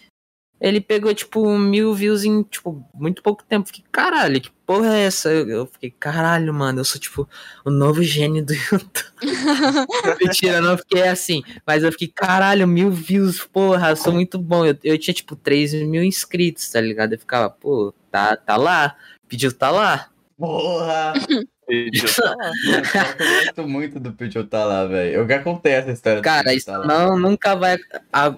ele 0.59 0.81
pegou, 0.81 1.15
tipo, 1.15 1.57
mil 1.57 1.93
views 1.93 2.25
em, 2.25 2.43
tipo, 2.43 2.85
muito 2.93 3.23
pouco 3.23 3.41
tempo. 3.45 3.67
Fiquei, 3.67 3.85
caralho, 3.89 4.41
que 4.41 4.51
porra 4.65 4.95
é 4.95 5.01
essa? 5.05 5.29
Eu, 5.31 5.47
eu 5.49 5.65
fiquei, 5.67 5.91
caralho, 5.91 6.53
mano, 6.53 6.79
eu 6.79 6.85
sou, 6.85 6.99
tipo, 6.99 7.27
o 7.63 7.69
novo 7.69 8.01
gênio 8.03 8.43
do 8.45 8.53
YouTube. 8.71 9.05
Mentira, 10.21 10.57
eu 10.57 10.61
não 10.61 10.77
fiquei 10.77 11.03
assim. 11.07 11.43
Mas 11.65 11.83
eu 11.83 11.91
fiquei, 11.91 12.07
caralho, 12.07 12.67
mil 12.67 12.91
views, 12.91 13.43
porra, 13.45 13.89
eu 13.91 13.95
sou 13.95 14.13
muito 14.13 14.37
bom. 14.37 14.65
Eu, 14.65 14.77
eu 14.83 14.97
tinha, 14.97 15.13
tipo, 15.13 15.35
3 15.35 15.73
mil 15.73 16.03
inscritos, 16.03 16.69
tá 16.69 16.81
ligado? 16.81 17.13
Eu 17.13 17.19
ficava, 17.19 17.49
pô, 17.49 17.93
tá, 18.11 18.35
tá 18.35 18.55
lá. 18.57 18.95
Pediu 19.27 19.51
tá 19.51 19.69
lá. 19.71 20.09
Porra! 20.37 21.13
Pediu, 21.67 22.05
tá 22.13 22.35
lá. 22.35 22.51
Eu 23.17 23.45
gosto 23.45 23.67
muito 23.67 23.99
do 23.99 24.13
Pichu 24.13 24.43
tá 24.43 24.63
lá, 24.63 24.85
velho. 24.85 25.15
Eu 25.15 25.27
já 25.27 25.39
contei 25.41 25.71
essa 25.71 25.89
história 25.91 26.21
Cara, 26.21 26.53
isso 26.53 26.67
tá 26.67 26.77
lá. 26.77 26.85
não, 26.85 27.17
nunca 27.17 27.55
vai. 27.55 27.75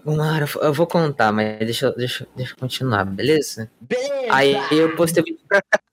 Mano, 0.06 0.46
eu 0.62 0.72
vou 0.74 0.88
contar, 0.88 1.34
mas 1.34 1.60
deixa, 1.60 1.88
eu- 1.88 1.96
deixa, 1.98 2.26
deixa 2.38 2.54
eu 2.54 2.58
continuar, 2.58 3.04
beleza? 3.04 3.70
Beleza! 3.82 4.28
Aí 4.34 4.56
eu 4.72 4.96
postei 4.96 5.22
o 5.24 5.26
vídeo. 5.26 5.42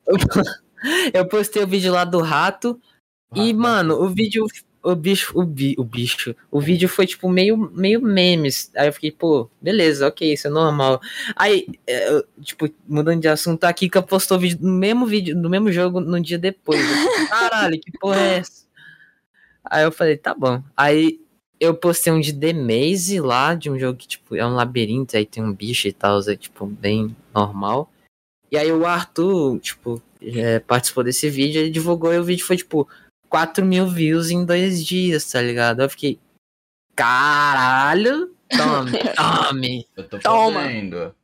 Eu 1.14 1.26
postei 1.26 1.62
o 1.62 1.66
vídeo 1.66 1.92
lá 1.92 2.04
do 2.04 2.20
rato. 2.20 2.80
E, 3.34 3.50
Ah, 3.50 3.54
mano, 3.54 4.02
o 4.02 4.08
vídeo. 4.08 4.46
O 4.82 4.94
bicho, 4.94 5.32
o, 5.38 5.46
bi, 5.46 5.74
o 5.78 5.84
bicho. 5.84 6.36
O 6.50 6.60
vídeo 6.60 6.90
foi, 6.90 7.06
tipo, 7.06 7.26
meio, 7.26 7.56
meio 7.56 8.02
memes. 8.02 8.70
Aí 8.76 8.86
eu 8.88 8.92
fiquei, 8.92 9.10
pô, 9.10 9.48
beleza, 9.60 10.06
ok, 10.06 10.30
isso 10.34 10.46
é 10.46 10.50
normal. 10.50 11.00
Aí, 11.34 11.66
é, 11.86 12.10
eu, 12.12 12.24
tipo, 12.42 12.68
mudando 12.86 13.18
de 13.22 13.28
assunto, 13.28 13.64
a 13.64 13.72
Kika 13.72 14.02
postou 14.02 14.38
vídeo 14.38 14.58
no 14.60 14.72
mesmo 14.72 15.06
vídeo, 15.06 15.34
no 15.34 15.48
mesmo 15.48 15.72
jogo 15.72 16.00
no 16.00 16.20
dia 16.20 16.38
depois. 16.38 16.80
Fiquei, 16.80 17.26
Caralho, 17.28 17.80
que 17.80 17.92
porra 17.98 18.20
é 18.20 18.38
essa? 18.40 18.64
Aí 19.64 19.84
eu 19.84 19.92
falei, 19.92 20.16
tá 20.18 20.34
bom. 20.34 20.62
Aí 20.76 21.18
eu 21.58 21.74
postei 21.74 22.12
um 22.12 22.20
de 22.20 22.32
The 22.32 22.52
Maze 22.52 23.20
lá, 23.20 23.54
de 23.54 23.70
um 23.70 23.78
jogo 23.78 23.98
que, 23.98 24.06
tipo, 24.06 24.36
é 24.36 24.46
um 24.46 24.54
labirinto, 24.54 25.16
aí 25.16 25.24
tem 25.24 25.42
um 25.42 25.52
bicho 25.52 25.88
e 25.88 25.92
tal, 25.92 26.20
é, 26.28 26.36
tipo, 26.36 26.66
bem 26.66 27.16
normal. 27.34 27.90
E 28.50 28.56
aí 28.56 28.70
o 28.70 28.86
Arthur, 28.86 29.58
tipo, 29.58 30.02
é, 30.22 30.58
participou 30.60 31.04
desse 31.04 31.28
vídeo, 31.28 31.60
ele 31.60 31.70
divulgou 31.70 32.12
e 32.12 32.18
o 32.18 32.24
vídeo 32.24 32.46
foi, 32.46 32.56
tipo, 32.56 32.88
4 33.28 33.64
mil 33.64 33.86
views 33.88 34.30
em 34.30 34.44
dois 34.44 34.84
dias, 34.84 35.30
tá 35.30 35.40
ligado? 35.40 35.82
Eu 35.82 35.90
fiquei, 35.90 36.20
caralho, 36.94 38.34
tome, 38.48 38.92
tome. 39.16 39.88
Eu 39.96 40.08
tô 40.08 40.18
Toma. 40.18 40.62
fazendo. 40.62 41.14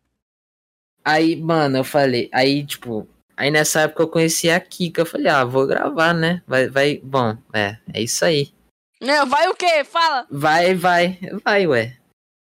Aí, 1.04 1.36
mano, 1.36 1.78
eu 1.78 1.84
falei, 1.84 2.28
aí, 2.32 2.64
tipo, 2.64 3.08
aí 3.36 3.50
nessa 3.50 3.82
época 3.82 4.02
eu 4.02 4.08
conheci 4.08 4.50
a 4.50 4.60
Kika, 4.60 5.02
eu 5.02 5.06
falei, 5.06 5.28
ah, 5.28 5.44
vou 5.44 5.66
gravar, 5.66 6.12
né? 6.12 6.42
Vai, 6.46 6.68
vai, 6.68 7.00
bom, 7.02 7.36
é, 7.54 7.78
é 7.92 8.02
isso 8.02 8.24
aí. 8.24 8.52
Não, 9.00 9.26
vai 9.26 9.48
o 9.48 9.54
quê? 9.54 9.82
Fala. 9.84 10.26
Vai, 10.30 10.74
vai, 10.74 11.18
vai, 11.42 11.66
ué. 11.66 11.96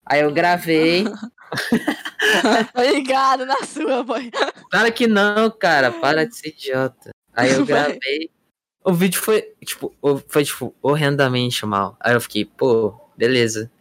Aí 0.05 0.21
eu 0.21 0.31
gravei. 0.31 1.05
Obrigado 2.73 3.45
na 3.45 3.63
sua, 3.63 4.03
boy. 4.03 4.31
Para 4.71 4.91
que 4.91 5.07
não, 5.07 5.49
cara, 5.51 5.91
para 5.91 6.25
de 6.25 6.35
ser 6.35 6.49
idiota. 6.49 7.09
Aí 7.33 7.51
eu 7.51 7.65
gravei. 7.65 8.29
O 8.83 8.93
vídeo 8.93 9.19
foi, 9.19 9.41
tipo, 9.63 9.93
foi, 10.27 10.43
tipo, 10.45 10.73
horrendamente 10.81 11.65
mal. 11.65 11.97
Aí 11.99 12.13
eu 12.13 12.21
fiquei, 12.21 12.45
pô, 12.45 12.93
beleza. 13.17 13.71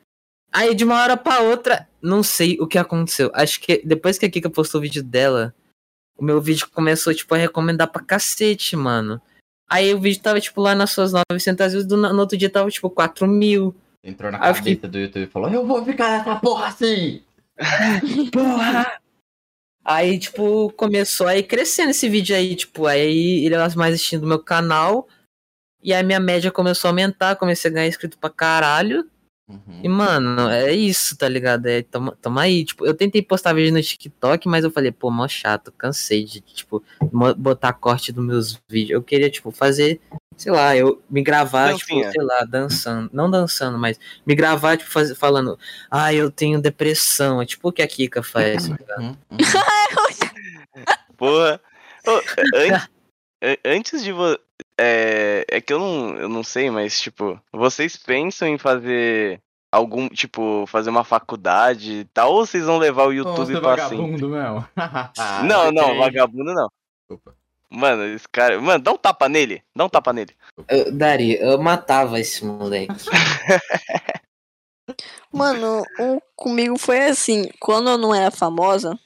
Aí 0.52 0.74
de 0.74 0.84
uma 0.84 1.00
hora 1.02 1.16
pra 1.16 1.40
outra, 1.40 1.88
não 2.00 2.22
sei 2.22 2.56
o 2.60 2.66
que 2.66 2.78
aconteceu. 2.78 3.30
Acho 3.34 3.60
que 3.60 3.82
depois 3.84 4.18
que 4.18 4.24
a 4.26 4.30
Kika 4.30 4.48
postou 4.48 4.78
o 4.78 4.82
vídeo 4.82 5.02
dela, 5.02 5.54
o 6.16 6.24
meu 6.24 6.40
vídeo 6.40 6.68
começou, 6.72 7.12
tipo, 7.14 7.34
a 7.34 7.38
recomendar 7.38 7.88
pra 7.88 8.02
cacete, 8.02 8.76
mano. 8.76 9.20
Aí 9.68 9.92
o 9.92 10.00
vídeo 10.00 10.22
tava, 10.22 10.40
tipo, 10.40 10.60
lá 10.60 10.74
nas 10.74 10.92
suas 10.92 11.12
900 11.30 11.72
views, 11.72 11.86
do, 11.86 11.96
no 11.96 12.18
outro 12.20 12.36
dia 12.38 12.48
tava, 12.48 12.70
tipo, 12.70 12.88
4 12.88 13.26
mil. 13.26 13.74
Entrou 14.02 14.30
na 14.30 14.38
Aí 14.38 14.42
cabeça 14.54 14.62
fiquei- 14.62 14.88
do 14.90 14.98
YouTube 14.98 15.22
e 15.24 15.26
falou: 15.26 15.50
Eu 15.50 15.66
vou 15.66 15.84
ficar 15.84 16.18
nessa 16.18 16.36
porra 16.36 16.68
assim! 16.68 17.22
Porra! 18.32 19.00
Aí, 19.84 20.18
tipo, 20.18 20.72
começou 20.72 21.26
a 21.26 21.36
ir 21.36 21.42
crescendo 21.42 21.90
esse 21.90 22.08
vídeo 22.08 22.34
aí, 22.34 22.56
tipo, 22.56 22.86
aí 22.86 23.44
ele 23.44 23.54
era 23.54 23.68
mais 23.76 23.94
assistindo 23.94 24.22
do 24.22 24.26
meu 24.26 24.42
canal. 24.42 25.06
E 25.82 25.92
aí 25.92 26.02
minha 26.02 26.18
média 26.20 26.50
começou 26.50 26.88
a 26.88 26.92
aumentar, 26.92 27.36
comecei 27.36 27.70
a 27.70 27.74
ganhar 27.74 27.88
inscrito 27.88 28.18
pra 28.18 28.30
caralho. 28.30 29.08
Uhum. 29.46 29.80
E, 29.82 29.88
mano, 29.88 30.48
é 30.48 30.72
isso, 30.72 31.16
tá 31.18 31.28
ligado? 31.28 31.66
É, 31.66 31.82
tamo, 31.82 32.12
tamo 32.12 32.38
aí. 32.38 32.64
Tipo, 32.64 32.86
eu 32.86 32.94
tentei 32.94 33.20
postar 33.20 33.52
vídeo 33.52 33.72
no 33.74 33.82
TikTok, 33.82 34.48
mas 34.48 34.64
eu 34.64 34.70
falei, 34.70 34.90
pô, 34.90 35.10
mó 35.10 35.28
chato, 35.28 35.70
cansei 35.72 36.24
de, 36.24 36.40
tipo, 36.40 36.82
botar 37.36 37.74
corte 37.74 38.10
dos 38.10 38.24
meus 38.24 38.58
vídeos. 38.70 38.92
Eu 38.92 39.02
queria, 39.02 39.28
tipo, 39.28 39.50
fazer, 39.50 40.00
sei 40.36 40.50
lá, 40.50 40.74
eu 40.74 41.02
me 41.10 41.22
gravar, 41.22 41.74
tipo, 41.76 41.88
Dancinha. 41.94 42.10
sei 42.10 42.22
lá, 42.22 42.44
dançando. 42.44 43.10
Não 43.12 43.30
dançando, 43.30 43.78
mas 43.78 44.00
me 44.26 44.34
gravar, 44.34 44.78
tipo, 44.78 44.90
faz, 44.90 45.12
falando, 45.18 45.58
ah, 45.90 46.12
eu 46.14 46.30
tenho 46.30 46.58
depressão. 46.60 47.42
É 47.42 47.44
tipo 47.46 47.68
o 47.68 47.72
que 47.72 47.82
a 47.82 47.86
Kika 47.86 48.22
faz, 48.22 48.66
tá 48.68 48.76
ligado? 48.78 49.02
Uhum, 49.02 49.16
uhum. 49.30 49.38
Porra. 51.16 51.60
An- 52.06 52.20
an- 53.42 53.58
antes 53.64 54.02
de 54.02 54.10
você. 54.12 54.38
É, 54.78 55.44
é 55.48 55.60
que 55.60 55.72
eu 55.72 55.78
não, 55.78 56.16
eu 56.16 56.28
não 56.28 56.42
sei, 56.42 56.70
mas, 56.70 57.00
tipo, 57.00 57.40
vocês 57.52 57.96
pensam 57.96 58.48
em 58.48 58.58
fazer 58.58 59.40
algum, 59.70 60.08
tipo, 60.08 60.64
fazer 60.66 60.90
uma 60.90 61.04
faculdade 61.04 62.00
e 62.00 62.04
tal, 62.06 62.32
ou 62.32 62.46
vocês 62.46 62.64
vão 62.64 62.78
levar 62.78 63.06
o 63.06 63.12
YouTube 63.12 63.52
Nossa, 63.54 63.60
pra 63.60 63.88
sempre? 63.88 63.96
vagabundo 63.98 64.28
mesmo. 64.28 64.68
Não, 65.48 65.72
não, 65.72 65.86
Ok. 65.90 65.98
vagabundo 65.98 66.54
não. 66.54 66.68
Desculpa. 67.00 67.36
Mano, 67.70 68.04
esse 68.04 68.28
cara. 68.28 68.60
Mano, 68.60 68.82
dá 68.82 68.92
um 68.92 68.96
tapa 68.96 69.28
nele. 69.28 69.62
Dá 69.74 69.84
um 69.84 69.88
tapa 69.88 70.12
nele. 70.12 70.32
Eu, 70.68 70.92
Dari, 70.92 71.36
eu 71.40 71.60
matava 71.60 72.20
esse 72.20 72.44
moleque. 72.44 72.94
Mano, 75.32 75.82
o, 75.98 76.20
comigo 76.36 76.78
foi 76.78 77.06
assim, 77.06 77.50
quando 77.58 77.90
eu 77.90 77.98
não 77.98 78.14
era 78.14 78.30
famosa, 78.30 78.96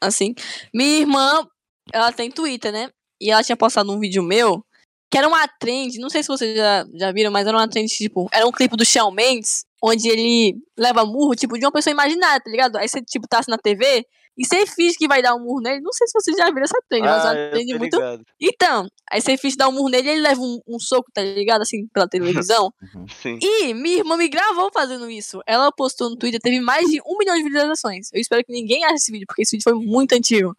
assim, 0.00 0.34
minha 0.72 1.00
irmã, 1.00 1.46
ela 1.92 2.10
tem 2.12 2.30
Twitter, 2.30 2.72
né? 2.72 2.90
E 3.20 3.30
ela 3.30 3.42
tinha 3.42 3.56
postado 3.56 3.92
um 3.92 3.98
vídeo 3.98 4.22
meu, 4.22 4.64
que 5.10 5.18
era 5.18 5.28
uma 5.28 5.46
trend, 5.46 5.98
não 5.98 6.10
sei 6.10 6.22
se 6.22 6.28
vocês 6.28 6.56
já, 6.56 6.84
já 6.94 7.12
viram, 7.12 7.30
mas 7.30 7.46
era 7.46 7.56
uma 7.56 7.68
trend, 7.68 7.86
tipo, 7.88 8.28
era 8.32 8.46
um 8.46 8.52
clipe 8.52 8.76
do 8.76 8.84
Shawn 8.84 9.10
Mendes, 9.12 9.64
onde 9.82 10.08
ele 10.08 10.56
leva 10.76 11.04
murro, 11.04 11.34
tipo, 11.34 11.58
de 11.58 11.64
uma 11.64 11.72
pessoa 11.72 11.92
imaginária, 11.92 12.40
tá 12.40 12.50
ligado? 12.50 12.76
Aí 12.76 12.88
você, 12.88 13.00
tipo, 13.02 13.26
tá 13.28 13.38
assim 13.38 13.50
na 13.50 13.58
TV, 13.58 14.04
e 14.38 14.44
você 14.44 14.66
finge 14.66 14.96
que 14.98 15.08
vai 15.08 15.22
dar 15.22 15.34
um 15.34 15.40
murro 15.40 15.62
nele, 15.62 15.80
não 15.80 15.92
sei 15.92 16.06
se 16.06 16.12
vocês 16.12 16.36
já 16.36 16.46
viram 16.46 16.64
essa 16.64 16.78
trend, 16.90 17.04
mas 17.04 17.24
é 17.24 17.28
Ah, 17.28 17.30
uma 17.32 17.38
eu 17.38 17.50
trend 17.52 17.78
muito... 17.78 17.96
ligado. 17.96 18.22
Então, 18.38 18.86
aí 19.10 19.20
você 19.20 19.36
finge 19.38 19.56
dar 19.56 19.68
um 19.68 19.72
murro 19.72 19.88
nele 19.88 20.08
e 20.08 20.10
ele 20.12 20.20
leva 20.20 20.40
um, 20.40 20.60
um 20.68 20.78
soco, 20.78 21.10
tá 21.14 21.22
ligado? 21.22 21.62
Assim, 21.62 21.86
pela 21.88 22.06
televisão. 22.44 22.70
Uhum. 22.94 23.06
Sim. 23.08 23.38
E 23.40 23.72
minha 23.72 23.98
irmã 23.98 24.16
me 24.16 24.28
gravou 24.28 24.70
fazendo 24.74 25.08
isso. 25.10 25.40
Ela 25.46 25.72
postou 25.72 26.10
no 26.10 26.16
Twitter, 26.16 26.38
teve 26.38 26.60
mais 26.60 26.86
de 26.86 27.00
um 27.06 27.16
milhão 27.16 27.34
de 27.34 27.44
visualizações. 27.44 28.08
Eu 28.12 28.20
espero 28.20 28.44
que 28.44 28.52
ninguém 28.52 28.84
ache 28.84 28.96
esse 28.96 29.10
vídeo, 29.10 29.26
porque 29.26 29.42
esse 29.42 29.52
vídeo 29.56 29.64
foi 29.64 29.74
muito 29.74 30.12
antigo. 30.14 30.54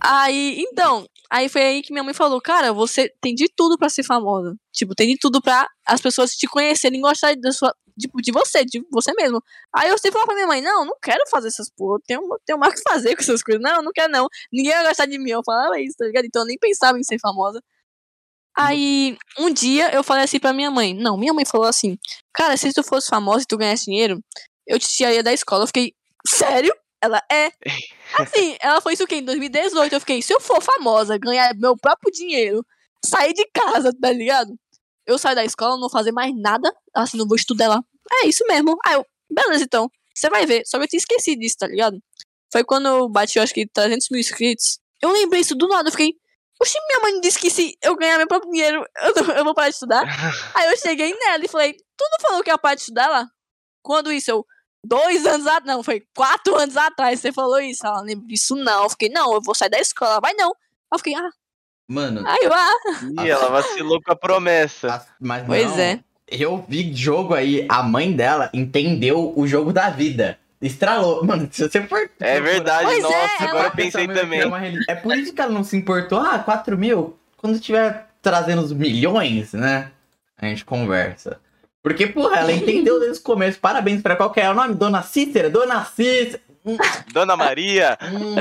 Aí, 0.00 0.56
então, 0.58 1.06
aí 1.30 1.48
foi 1.48 1.62
aí 1.62 1.82
que 1.82 1.92
minha 1.92 2.02
mãe 2.02 2.14
falou, 2.14 2.40
cara, 2.40 2.72
você 2.72 3.12
tem 3.20 3.34
de 3.34 3.48
tudo 3.54 3.78
pra 3.78 3.88
ser 3.88 4.02
famosa. 4.02 4.56
Tipo, 4.72 4.94
tem 4.94 5.08
de 5.08 5.18
tudo 5.18 5.40
pra 5.40 5.68
as 5.86 6.00
pessoas 6.00 6.32
te 6.32 6.46
conhecerem 6.46 6.98
e 6.98 7.02
gostarem 7.02 7.40
da 7.40 7.52
sua, 7.52 7.74
tipo, 7.98 8.20
de 8.20 8.32
você, 8.32 8.64
de 8.64 8.82
você 8.90 9.12
mesmo. 9.14 9.42
Aí 9.74 9.88
eu 9.88 9.98
sempre 9.98 10.12
falava 10.12 10.28
pra 10.28 10.34
minha 10.34 10.46
mãe, 10.46 10.60
não, 10.60 10.84
não 10.84 10.94
quero 11.02 11.22
fazer 11.30 11.48
essas 11.48 11.70
porra, 11.70 11.96
eu 11.96 12.02
tenho, 12.06 12.38
tenho 12.44 12.58
mais 12.58 12.72
o 12.72 12.76
que 12.76 12.82
fazer 12.82 13.14
com 13.16 13.22
essas 13.22 13.42
coisas. 13.42 13.62
Não, 13.62 13.82
não 13.82 13.92
quero 13.92 14.12
não. 14.12 14.28
Ninguém 14.52 14.72
vai 14.72 14.88
gostar 14.88 15.06
de 15.06 15.18
mim. 15.18 15.30
Eu 15.30 15.42
falava 15.44 15.80
isso, 15.80 15.96
tá 15.98 16.06
ligado? 16.06 16.24
Então 16.24 16.42
eu 16.42 16.46
nem 16.46 16.58
pensava 16.58 16.98
em 16.98 17.02
ser 17.02 17.18
famosa. 17.20 17.62
Aí, 18.56 19.16
um 19.38 19.52
dia 19.52 19.94
eu 19.94 20.02
falei 20.02 20.24
assim 20.24 20.38
pra 20.40 20.52
minha 20.52 20.70
mãe. 20.70 20.92
Não, 20.94 21.16
minha 21.16 21.32
mãe 21.32 21.44
falou 21.46 21.66
assim: 21.66 21.96
Cara, 22.34 22.56
se 22.56 22.72
tu 22.72 22.82
fosse 22.82 23.08
famosa 23.08 23.42
e 23.44 23.46
tu 23.46 23.56
ganhasse 23.56 23.84
dinheiro, 23.86 24.22
eu 24.66 24.78
te 24.78 24.88
tiraria 24.88 25.22
da 25.22 25.32
escola. 25.32 25.62
Eu 25.62 25.66
fiquei, 25.66 25.94
sério? 26.26 26.74
Ela 27.02 27.22
é. 27.30 27.50
Assim, 28.18 28.56
ela 28.60 28.80
foi 28.80 28.92
isso 28.94 29.04
o 29.04 29.06
quê? 29.06 29.16
Em 29.16 29.24
2018. 29.24 29.92
Eu 29.94 30.00
fiquei, 30.00 30.20
se 30.22 30.32
eu 30.34 30.40
for 30.40 30.60
famosa, 30.62 31.16
ganhar 31.18 31.54
meu 31.56 31.76
próprio 31.76 32.12
dinheiro, 32.12 32.64
sair 33.04 33.32
de 33.32 33.46
casa, 33.54 33.92
tá 33.98 34.10
ligado? 34.12 34.52
Eu 35.06 35.18
saio 35.18 35.34
da 35.36 35.44
escola, 35.44 35.72
não 35.72 35.80
vou 35.80 35.90
fazer 35.90 36.12
mais 36.12 36.32
nada. 36.36 36.72
Assim, 36.94 37.16
não 37.16 37.26
vou 37.26 37.36
estudar 37.36 37.68
lá. 37.68 37.80
É 38.22 38.26
isso 38.26 38.44
mesmo. 38.46 38.76
Aí 38.84 38.94
eu, 38.94 39.04
beleza, 39.30 39.64
então. 39.64 39.88
Você 40.14 40.28
vai 40.28 40.44
ver. 40.44 40.62
Só 40.66 40.76
que 40.78 40.84
eu 40.84 40.88
tinha 40.88 40.98
esquecido 40.98 41.38
disso, 41.40 41.56
tá 41.58 41.66
ligado? 41.66 41.96
Foi 42.52 42.64
quando 42.64 42.86
eu 42.86 43.08
bati, 43.08 43.38
eu 43.38 43.42
acho 43.44 43.54
que 43.54 43.66
300 43.66 44.08
mil 44.10 44.20
inscritos. 44.20 44.78
Eu 45.00 45.10
lembrei 45.12 45.40
isso 45.40 45.54
do 45.54 45.68
nada. 45.68 45.88
Eu 45.88 45.92
fiquei, 45.92 46.12
Oxi, 46.60 46.76
minha 46.88 47.00
mãe 47.00 47.20
disse 47.20 47.38
que 47.38 47.48
se 47.48 47.74
eu 47.82 47.96
ganhar 47.96 48.18
meu 48.18 48.26
próprio 48.26 48.50
dinheiro, 48.50 48.84
eu, 49.02 49.14
não- 49.24 49.34
eu 49.36 49.44
vou 49.44 49.54
parar 49.54 49.68
de 49.68 49.74
estudar. 49.76 50.02
Aí 50.54 50.66
eu 50.70 50.76
cheguei 50.76 51.14
nela 51.16 51.44
e 51.44 51.48
falei, 51.48 51.72
tu 51.72 52.04
não 52.10 52.18
falou 52.20 52.42
que 52.42 52.50
ia 52.50 52.58
parar 52.58 52.74
de 52.74 52.82
estudar 52.82 53.08
lá? 53.08 53.26
Quando 53.82 54.12
isso? 54.12 54.30
Eu, 54.30 54.44
dois 54.84 55.24
anos 55.26 55.46
atrás, 55.46 55.64
não, 55.66 55.82
foi 55.82 56.02
quatro 56.16 56.54
anos 56.58 56.76
atrás, 56.76 57.20
você 57.20 57.32
falou 57.32 57.60
isso. 57.60 57.86
Ela 57.86 58.00
lembra 58.00 58.26
disso 58.26 58.54
não. 58.56 58.84
Eu 58.84 58.90
fiquei, 58.90 59.08
não, 59.08 59.34
eu 59.34 59.40
vou 59.42 59.54
sair 59.54 59.70
da 59.70 59.78
escola. 59.80 60.12
Ela, 60.12 60.20
Vai 60.20 60.34
não. 60.34 60.48
Aí 60.50 60.54
eu 60.94 60.98
fiquei, 60.98 61.14
ah, 61.14 61.30
Mano, 61.88 62.22
aí 62.26 62.38
eu, 62.42 62.52
ah. 62.54 63.24
Ih, 63.24 63.28
ela 63.30 63.48
vacilou 63.50 64.00
com 64.00 64.12
a 64.12 64.16
promessa. 64.16 64.94
as- 64.94 65.06
mas 65.20 65.44
Pois 65.44 65.70
não, 65.70 65.78
é. 65.80 66.00
Eu 66.28 66.64
vi 66.68 66.94
jogo 66.94 67.34
aí, 67.34 67.66
a 67.68 67.82
mãe 67.82 68.12
dela 68.12 68.48
entendeu 68.54 69.32
o 69.36 69.44
jogo 69.48 69.72
da 69.72 69.90
vida. 69.90 70.38
Estralou. 70.62 71.24
Mano, 71.24 71.48
se 71.50 71.68
você 71.68 71.82
for. 71.88 72.08
É 72.20 72.40
verdade, 72.40 72.84
Pois 72.84 72.98
é, 72.98 73.02
nossa, 73.02 73.14
ela- 73.16 73.50
agora 73.50 73.62
eu 73.64 73.66
Essa 73.66 73.76
pensei 73.76 74.06
também. 74.06 74.40
É 74.88 74.94
por 74.94 75.16
isso 75.16 75.32
que 75.32 75.40
ela 75.40 75.50
não 75.50 75.64
se 75.64 75.76
importou. 75.76 76.20
Ah, 76.20 76.38
4 76.38 76.78
mil? 76.78 77.18
Quando 77.36 77.58
tiver 77.58 78.06
trazendo 78.22 78.62
os 78.62 78.72
milhões, 78.72 79.52
né? 79.52 79.90
A 80.38 80.46
gente 80.46 80.64
conversa. 80.64 81.40
Porque, 81.82 82.06
porra, 82.06 82.40
ela 82.40 82.52
entendeu 82.52 82.98
desde 83.00 83.18
o 83.20 83.22
começo. 83.22 83.58
Parabéns 83.58 84.02
pra 84.02 84.16
qual 84.16 84.30
que 84.30 84.40
é 84.40 84.50
o 84.50 84.54
nome? 84.54 84.74
Dona 84.74 85.02
Cícera? 85.02 85.48
Dona 85.50 85.84
Cícera! 85.84 86.40
Hum, 86.62 86.76
Dona 87.14 87.38
Maria, 87.38 87.96
hum, 88.12 88.34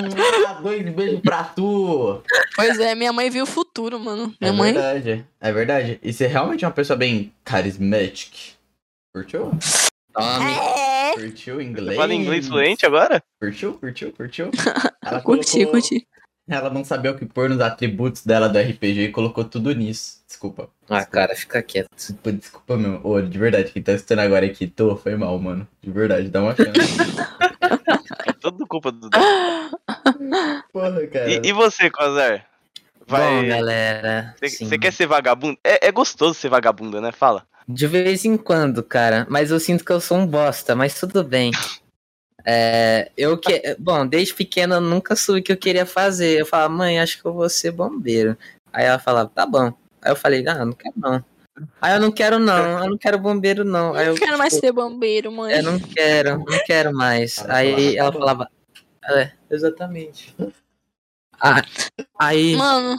dois 0.62 0.84
beijos 0.94 1.22
pra 1.22 1.42
tu! 1.46 2.22
Pois 2.54 2.78
é, 2.78 2.94
minha 2.94 3.14
mãe 3.14 3.30
viu 3.30 3.44
o 3.46 3.48
futuro, 3.48 3.98
mano. 3.98 4.34
Minha 4.42 4.52
é 4.52 4.56
mãe. 4.56 4.74
verdade, 4.74 5.26
é 5.40 5.52
verdade. 5.54 6.00
E 6.04 6.12
você 6.12 6.28
realmente 6.28 6.66
é 6.66 6.68
uma 6.68 6.74
pessoa 6.74 6.98
bem 6.98 7.32
carismática. 7.46 8.36
Curtiu? 9.16 9.52
Tome. 10.14 10.52
É. 10.52 11.14
Curtiu 11.14 11.56
você 11.56 11.64
inglês? 11.64 11.96
fala 11.98 12.14
inglês 12.14 12.46
fluente 12.48 12.86
agora? 12.86 13.24
Curtiu, 13.42 13.74
curtiu, 13.76 14.12
curtiu? 14.12 14.52
Ela 15.02 15.22
Curti, 15.22 15.52
colocou- 15.54 15.72
curti. 15.72 16.08
Ela 16.50 16.70
não 16.70 16.84
sabia 16.84 17.12
o 17.12 17.18
que 17.18 17.26
pôr 17.26 17.50
nos 17.50 17.62
atributos 17.62 18.26
dela 18.26 18.50
do 18.50 18.58
RPG 18.58 19.02
e 19.02 19.12
colocou 19.12 19.44
tudo 19.44 19.74
nisso. 19.74 20.20
Desculpa. 20.28 20.70
Ah, 20.90 21.06
cara, 21.06 21.36
fica 21.36 21.62
quieto. 21.62 21.90
Desculpa, 21.96 22.32
desculpa 22.32 22.78
meu. 22.78 23.00
Ô, 23.04 23.22
de 23.22 23.38
verdade, 23.38 23.72
quem 23.72 23.84
tá 23.84 23.92
assistindo 23.92 24.20
agora 24.20 24.46
aqui, 24.46 24.68
tô, 24.68 24.96
foi 24.96 25.16
mal, 25.16 25.38
mano. 25.40 25.68
De 25.82 25.92
verdade, 25.92 26.30
dá 26.30 26.42
uma 26.42 26.56
chance. 26.56 26.70
É 28.26 28.34
tudo 28.34 28.66
culpa 28.68 28.92
do. 28.92 29.10
Porra, 30.72 31.08
cara. 31.08 31.30
E, 31.30 31.42
e 31.44 31.54
você, 31.54 31.90
Quasar? 31.90 32.46
Bom, 33.08 33.18
Vai. 33.18 33.48
galera. 33.48 34.36
Você 34.42 34.78
quer 34.78 34.94
ser 34.94 35.08
vagabundo? 35.08 35.58
É, 35.64 35.88
é 35.88 35.92
gostoso 35.92 36.36
ser 36.36 36.50
vagabundo, 36.50 37.02
né? 37.02 37.12
Fala. 37.12 37.46
De 37.68 37.88
vez 37.88 38.26
em 38.26 38.38
quando, 38.38 38.84
cara. 38.84 39.26
Mas 39.30 39.52
eu 39.52 39.60
sinto 39.60 39.84
que 39.84 39.92
eu 39.92 40.00
sou 40.00 40.18
um 40.18 40.28
bosta, 40.28 40.76
mas 40.76 41.00
tudo 41.00 41.24
bem. 41.24 41.52
É, 42.46 43.12
eu 43.18 43.38
que... 43.38 43.76
Bom, 43.80 44.06
desde 44.08 44.34
pequena 44.34 44.76
eu 44.76 44.82
nunca 44.82 45.16
soube 45.16 45.42
o 45.42 45.44
que 45.44 45.52
eu 45.52 45.58
queria 45.58 45.86
fazer. 45.86 46.40
Eu 46.40 46.46
falava, 46.46 46.74
mãe, 46.74 47.00
acho 47.00 47.22
que 47.22 47.26
eu 47.26 47.34
vou 47.34 47.50
ser 47.50 47.72
bombeiro. 47.72 48.38
Aí 48.72 48.86
ela 48.86 49.00
falava, 49.00 49.30
tá 49.30 49.46
bom. 49.46 49.74
Aí 50.02 50.12
eu 50.12 50.16
falei, 50.16 50.48
ah, 50.48 50.66
não 50.66 50.74
quero 50.74 50.94
não. 50.98 51.24
Aí 51.82 51.94
eu 51.94 52.00
não 52.00 52.12
quero 52.12 52.40
não, 52.40 52.84
eu 52.84 52.90
não 52.90 52.98
quero 52.98 53.20
bombeiro 53.20 53.64
não. 53.64 53.94
Aí 53.94 54.08
Eu 54.08 54.14
não 54.14 54.20
quero 54.20 54.38
mais 54.38 54.54
tipo, 54.54 54.66
ser 54.66 54.72
bombeiro, 54.72 55.32
mãe. 55.32 55.56
Eu 55.56 55.64
não 55.64 55.80
quero, 55.80 56.38
não 56.40 56.60
quero 56.66 56.94
mais. 56.94 57.44
Aí 57.50 57.74
falava, 57.74 57.92
"Tá 57.92 57.98
ela 57.98 58.12
bom." 58.12 58.20
falava, 58.20 58.50
é, 59.10 59.32
exatamente. 59.50 60.36
Ah, 61.42 61.62
aí, 62.18 62.56
Mano. 62.56 62.98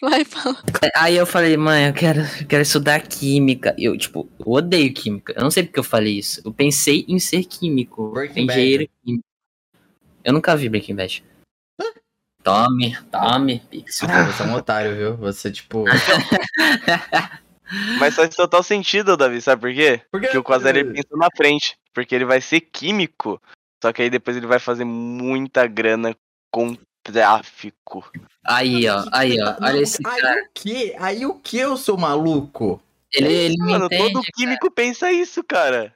Vai 0.00 0.24
falar. 0.24 0.62
aí 0.96 1.16
eu 1.16 1.26
falei, 1.26 1.56
mãe, 1.56 1.88
eu 1.88 1.92
quero, 1.92 2.20
eu 2.20 2.46
quero 2.46 2.62
estudar 2.62 3.00
química. 3.00 3.74
Eu, 3.76 3.98
tipo, 3.98 4.28
eu 4.38 4.52
odeio 4.52 4.92
química. 4.94 5.34
Eu 5.36 5.42
não 5.42 5.50
sei 5.50 5.64
porque 5.64 5.80
eu 5.80 5.84
falei 5.84 6.18
isso. 6.18 6.40
Eu 6.44 6.52
pensei 6.52 7.04
em 7.08 7.18
ser 7.18 7.44
químico. 7.44 8.10
Breaking 8.10 8.46
Bad. 8.46 8.58
engenheiro 8.58 8.88
químico. 9.04 9.24
Eu 10.22 10.32
nunca 10.32 10.56
vi 10.56 10.68
Breaking 10.68 10.94
Bad. 10.94 11.24
Tome, 12.42 12.96
tome, 13.10 13.60
Pixel. 13.68 14.08
Ah, 14.10 14.24
você 14.24 14.42
é 14.42 14.46
um 14.46 14.54
otário, 14.54 14.96
viu? 14.96 15.16
Você, 15.16 15.50
tipo. 15.50 15.84
Mas 17.98 18.14
faz 18.14 18.34
total 18.34 18.62
sentido, 18.62 19.16
Davi, 19.16 19.42
sabe 19.42 19.60
por 19.60 19.74
quê? 19.74 20.00
Porque 20.10 20.26
Porque 20.26 20.38
o 20.38 20.42
Quasar 20.42 20.74
ele 20.74 20.92
pensa 20.92 21.16
na 21.16 21.28
frente. 21.36 21.76
Porque 21.92 22.14
ele 22.14 22.24
vai 22.24 22.40
ser 22.40 22.60
químico. 22.60 23.40
Só 23.82 23.92
que 23.92 24.02
aí 24.02 24.08
depois 24.08 24.36
ele 24.36 24.46
vai 24.46 24.58
fazer 24.58 24.84
muita 24.84 25.66
grana 25.66 26.16
com 26.50 26.76
tráfico. 27.12 28.10
Aí, 28.44 28.88
ó, 28.88 29.04
aí, 29.12 29.36
ó. 29.40 29.56
Olha 29.60 29.80
esse 29.80 29.98
Aí 30.06 30.20
cara. 30.20 30.42
o 30.42 30.48
que? 30.54 30.94
Aí 30.98 31.26
o 31.26 31.34
que 31.34 31.58
eu 31.58 31.76
sou 31.76 31.96
maluco? 31.96 32.80
Ele, 33.14 33.32
ele 33.32 33.56
Mano, 33.58 33.86
entende. 33.86 34.12
todo 34.12 34.22
químico 34.34 34.70
pensa 34.70 35.10
isso, 35.10 35.42
cara. 35.42 35.92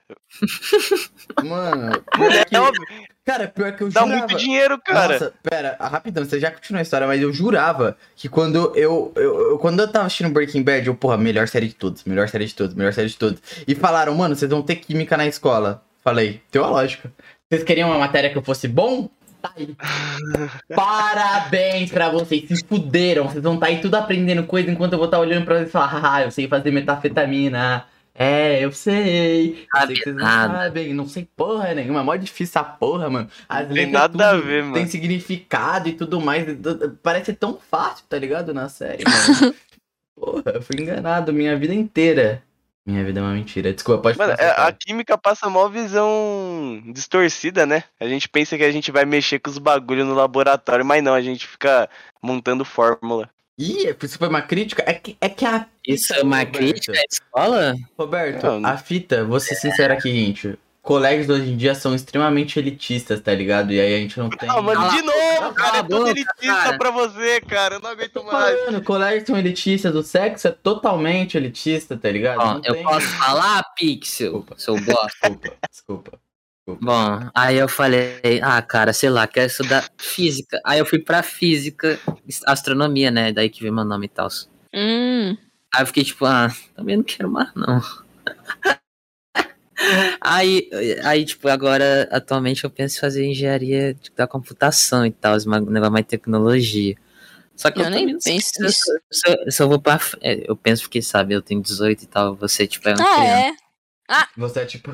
Mano, 1.45 1.93
é 2.33 2.45
que, 2.45 2.57
óbvio. 2.57 2.83
cara, 3.25 3.49
pior 3.49 3.73
que 3.77 3.83
eu 3.83 3.91
Dá 3.91 4.01
jurava. 4.01 4.19
muito 4.19 4.37
dinheiro, 4.39 4.81
cara. 4.83 5.13
Nossa, 5.13 5.35
pera, 5.43 5.77
rapidão, 5.79 6.25
você 6.25 6.41
já 6.41 6.51
continua 6.51 6.81
a 6.81 6.83
história, 6.83 7.07
mas 7.07 7.21
eu 7.21 7.31
jurava 7.33 7.97
que 8.17 8.29
quando 8.31 8.57
eu, 8.57 8.75
eu, 8.77 9.13
eu- 9.17 9.59
quando 9.59 9.81
eu 9.81 9.89
tava 9.93 10.07
assistindo 10.07 10.31
Breaking 10.33 10.63
Bad, 10.63 10.87
eu, 10.87 10.95
porra, 10.95 11.19
melhor 11.19 11.47
série 11.49 11.69
de 11.69 11.75
todos, 11.75 12.03
melhor 12.05 12.29
série 12.31 12.47
de 12.47 12.55
todos, 12.55 12.75
melhor 12.75 12.93
série 12.95 13.09
de 13.09 13.17
todos. 13.19 13.41
E 13.69 13.75
falaram, 13.75 14.15
mano, 14.15 14.35
vocês 14.35 14.51
vão 14.51 14.63
ter 14.63 14.77
química 14.77 15.15
na 15.17 15.27
escola. 15.27 15.83
Falei, 16.03 16.41
teológica. 16.51 17.13
Vocês 17.49 17.63
queriam 17.63 17.91
uma 17.91 17.99
matéria 17.99 18.31
que 18.31 18.39
eu 18.39 18.43
fosse 18.43 18.67
bom? 18.67 19.09
Tá 19.43 19.53
aí. 19.57 19.77
Parabéns 20.75 21.91
pra 21.91 22.09
vocês, 22.09 22.47
se 22.47 22.65
fuderam. 22.65 23.25
Vocês 23.29 23.43
vão 23.43 23.55
estar 23.55 23.67
aí 23.67 23.81
tudo 23.81 23.97
aprendendo 23.97 24.45
coisa 24.45 24.71
enquanto 24.71 24.93
eu 24.93 24.99
vou 24.99 25.07
estar 25.07 25.19
olhando 25.19 25.45
pra 25.45 25.57
vocês 25.57 25.69
e 25.69 25.73
falar, 25.73 25.87
haha, 25.87 26.23
eu 26.23 26.31
sei 26.31 26.47
fazer 26.47 26.71
metafetamina. 26.71 27.85
É, 28.15 28.65
eu 28.65 28.71
sei. 28.71 29.67
Eu 29.75 29.87
sei 29.87 29.97
que 29.97 30.03
vocês 30.05 30.17
não 30.17 30.25
sabem. 30.25 30.95
Não 30.95 31.09
sei 31.09 31.29
porra 31.37 31.75
nenhuma. 31.75 32.01
É 32.01 32.03
mó 32.05 32.15
difícil 32.15 32.61
essa 32.61 32.63
porra, 32.63 33.11
mano. 33.11 33.29
As 33.49 33.67
Tem 33.67 33.91
nada 33.91 34.31
a 34.31 34.37
ver, 34.37 34.63
mano. 34.63 34.75
Tem 34.75 34.87
significado 34.87 35.89
e 35.89 35.93
tudo 35.93 36.21
mais. 36.21 36.47
Parece 37.03 37.33
tão 37.33 37.59
fácil, 37.59 38.05
tá 38.09 38.19
ligado? 38.19 38.55
Na 38.55 38.69
série, 38.69 39.03
mano. 39.05 39.55
porra, 40.15 40.53
eu 40.55 40.63
fui 40.63 40.81
enganado 40.81 41.33
minha 41.33 41.57
vida 41.57 41.75
inteira. 41.75 42.43
Minha 42.85 43.05
vida 43.05 43.21
é 43.21 43.23
uma 43.23 43.33
mentira. 43.33 43.73
Desculpa, 43.73 44.03
pode 44.03 44.19
Mano, 44.19 44.37
falar. 44.37 44.49
é, 44.49 44.61
a 44.61 44.73
química 44.73 45.17
passa 45.17 45.47
uma 45.47 45.69
visão 45.69 46.83
distorcida, 46.93 47.65
né? 47.65 47.85
A 48.01 48.09
gente 48.09 48.29
pensa 48.29 48.57
que 48.57 48.65
a 48.65 48.73
gente 48.73 48.91
vai 48.91 49.05
mexer 49.05 49.39
com 49.39 49.51
os 49.51 49.59
bagulho 49.59 50.05
no 50.05 50.15
laboratório, 50.15 50.85
mas 50.85 51.03
não, 51.03 51.15
a 51.15 51.21
gente 51.21 51.47
fica 51.47 51.89
montando 52.21 52.65
fórmula. 52.65 53.31
Ih, 53.59 53.95
isso 54.03 54.19
foi 54.19 54.29
uma 54.29 54.43
crítica? 54.43 54.83
É 54.87 54.95
que, 54.95 55.17
é 55.21 55.29
que 55.29 55.45
a. 55.45 55.67
Isso 55.87 56.13
é 56.15 56.23
uma 56.23 56.39
Roberto. 56.39 56.57
crítica 56.59 56.93
à 56.99 57.05
escola? 57.09 57.77
Roberto, 57.99 58.43
Não. 58.59 58.69
a 58.69 58.77
fita, 58.77 59.25
vou 59.25 59.39
ser 59.39 59.55
sincero 59.55 59.93
aqui, 59.93 60.11
gente. 60.11 60.59
Colégios 60.83 61.29
hoje 61.29 61.49
em 61.49 61.57
dia 61.57 61.77
são 61.77 61.95
extremamente 61.95 62.59
elitistas, 62.59 63.21
tá 63.21 63.33
ligado? 63.33 63.73
E 63.73 63.81
aí 63.81 63.95
a 63.95 63.99
gente 63.99 64.19
não 64.19 64.29
tem. 64.29 64.49
Ah, 64.51 64.61
mano, 64.61 64.91
de 64.91 65.01
novo, 65.03 65.55
cara, 65.55 65.79
é 65.79 65.83
tudo 65.85 66.09
elitista 66.09 66.35
cara. 66.55 66.77
pra 66.79 66.91
você, 66.91 67.41
cara. 67.41 67.75
Eu 67.77 67.81
não 67.81 67.91
aguento 67.91 68.13
Tô 68.13 68.25
mais. 68.25 68.59
falando, 68.61 68.83
colégios 68.83 69.25
são 69.27 69.39
elitistas, 69.39 69.95
o 69.95 70.03
sexo 70.03 70.49
é 70.49 70.51
totalmente 70.51 71.37
elitista, 71.37 71.97
tá 71.97 72.11
ligado? 72.11 72.41
Ó, 72.41 72.61
eu 72.65 72.75
tem- 72.75 72.83
posso 72.83 73.07
falar, 73.07 73.63
Pixel, 73.77 74.33
Desculpa. 74.33 74.55
seu 74.59 74.75
bosta? 74.81 75.31
Desculpa, 75.71 76.19
desculpa. 76.67 76.79
Bom, 76.81 77.31
aí 77.33 77.59
eu 77.59 77.69
falei, 77.69 78.19
ah, 78.43 78.61
cara, 78.61 78.93
sei 78.93 79.09
lá, 79.11 79.25
quero 79.29 79.47
estudar 79.47 79.89
física. 79.99 80.61
Aí 80.67 80.81
eu 80.81 80.87
fui 80.87 80.99
pra 80.99 81.23
física, 81.23 81.97
astronomia, 82.47 83.11
né? 83.11 83.33
Daí 83.33 83.49
que 83.49 83.61
veio 83.63 83.73
meu 83.73 83.85
nome 83.85 84.07
e 84.07 84.09
tal. 84.09 84.27
Hum. 84.75 85.37
Aí 85.75 85.83
eu 85.83 85.87
fiquei 85.87 86.03
tipo, 86.03 86.25
ah, 86.27 86.49
também 86.75 86.97
não 86.97 87.05
quero 87.05 87.31
mais, 87.31 87.49
não. 87.55 87.81
Aí, 90.21 90.69
aí, 91.05 91.25
tipo, 91.25 91.49
agora, 91.49 92.09
atualmente 92.11 92.65
eu 92.65 92.71
penso 92.71 92.97
em 92.97 93.01
fazer 93.01 93.25
engenharia 93.27 93.95
tipo, 93.95 94.17
da 94.17 94.27
computação 94.27 95.05
e 95.07 95.11
tal, 95.11 95.37
um 95.47 95.61
negócio 95.71 95.93
mais 95.93 96.07
tecnologia. 96.07 96.97
Só 97.55 97.71
que 97.71 97.81
eu, 97.81 97.85
Eu 97.85 97.91
nem 97.91 98.07
penso 98.19 98.31
nisso. 98.61 98.85
se 99.11 99.29
eu- 99.31 99.51
se 99.53 99.63
eu 99.63 99.69
vou 99.69 99.81
pra. 99.81 100.01
é, 100.21 100.49
Eu 100.51 100.57
penso 100.57 100.83
porque, 100.83 101.03
sabe, 101.03 101.35
eu 101.35 101.43
tenho 101.43 101.63
18 101.63 102.03
e 102.03 102.07
tal, 102.07 102.35
você, 102.35 102.67
tipo, 102.67 102.89
é 102.89 102.95
uma 102.95 103.03
Ah, 103.03 103.15
criança. 103.15 103.41
é? 103.41 104.25
Você 104.37 104.61
é 104.61 104.65
tipo. 104.67 104.91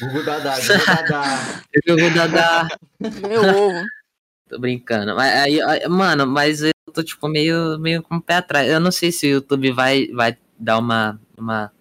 Gugu 0.00 0.22
Dadá, 0.22 0.54
Gugu 0.56 0.86
Dadá. 0.86 1.62
Eu 1.86 1.98
vou 1.98 2.10
dar, 2.10 2.28
dar 2.28 2.68
Meu 3.00 3.42
ovo. 3.42 3.84
Tô 4.48 4.58
brincando. 4.58 5.14
Mas 5.14 5.32
aí, 5.36 5.60
aí, 5.62 5.88
mano, 5.88 6.26
mas 6.26 6.62
eu 6.62 6.72
tô, 6.92 7.02
tipo, 7.04 7.28
meio, 7.28 7.78
meio 7.78 8.02
com 8.02 8.16
o 8.16 8.20
pé 8.22 8.34
atrás. 8.36 8.68
Eu 8.68 8.80
não 8.80 8.90
sei 8.90 9.12
se 9.12 9.26
o 9.26 9.30
YouTube 9.30 9.70
vai, 9.72 10.08
vai 10.08 10.36
dar 10.58 10.78
uma, 10.78 11.20
uma, 11.38 11.72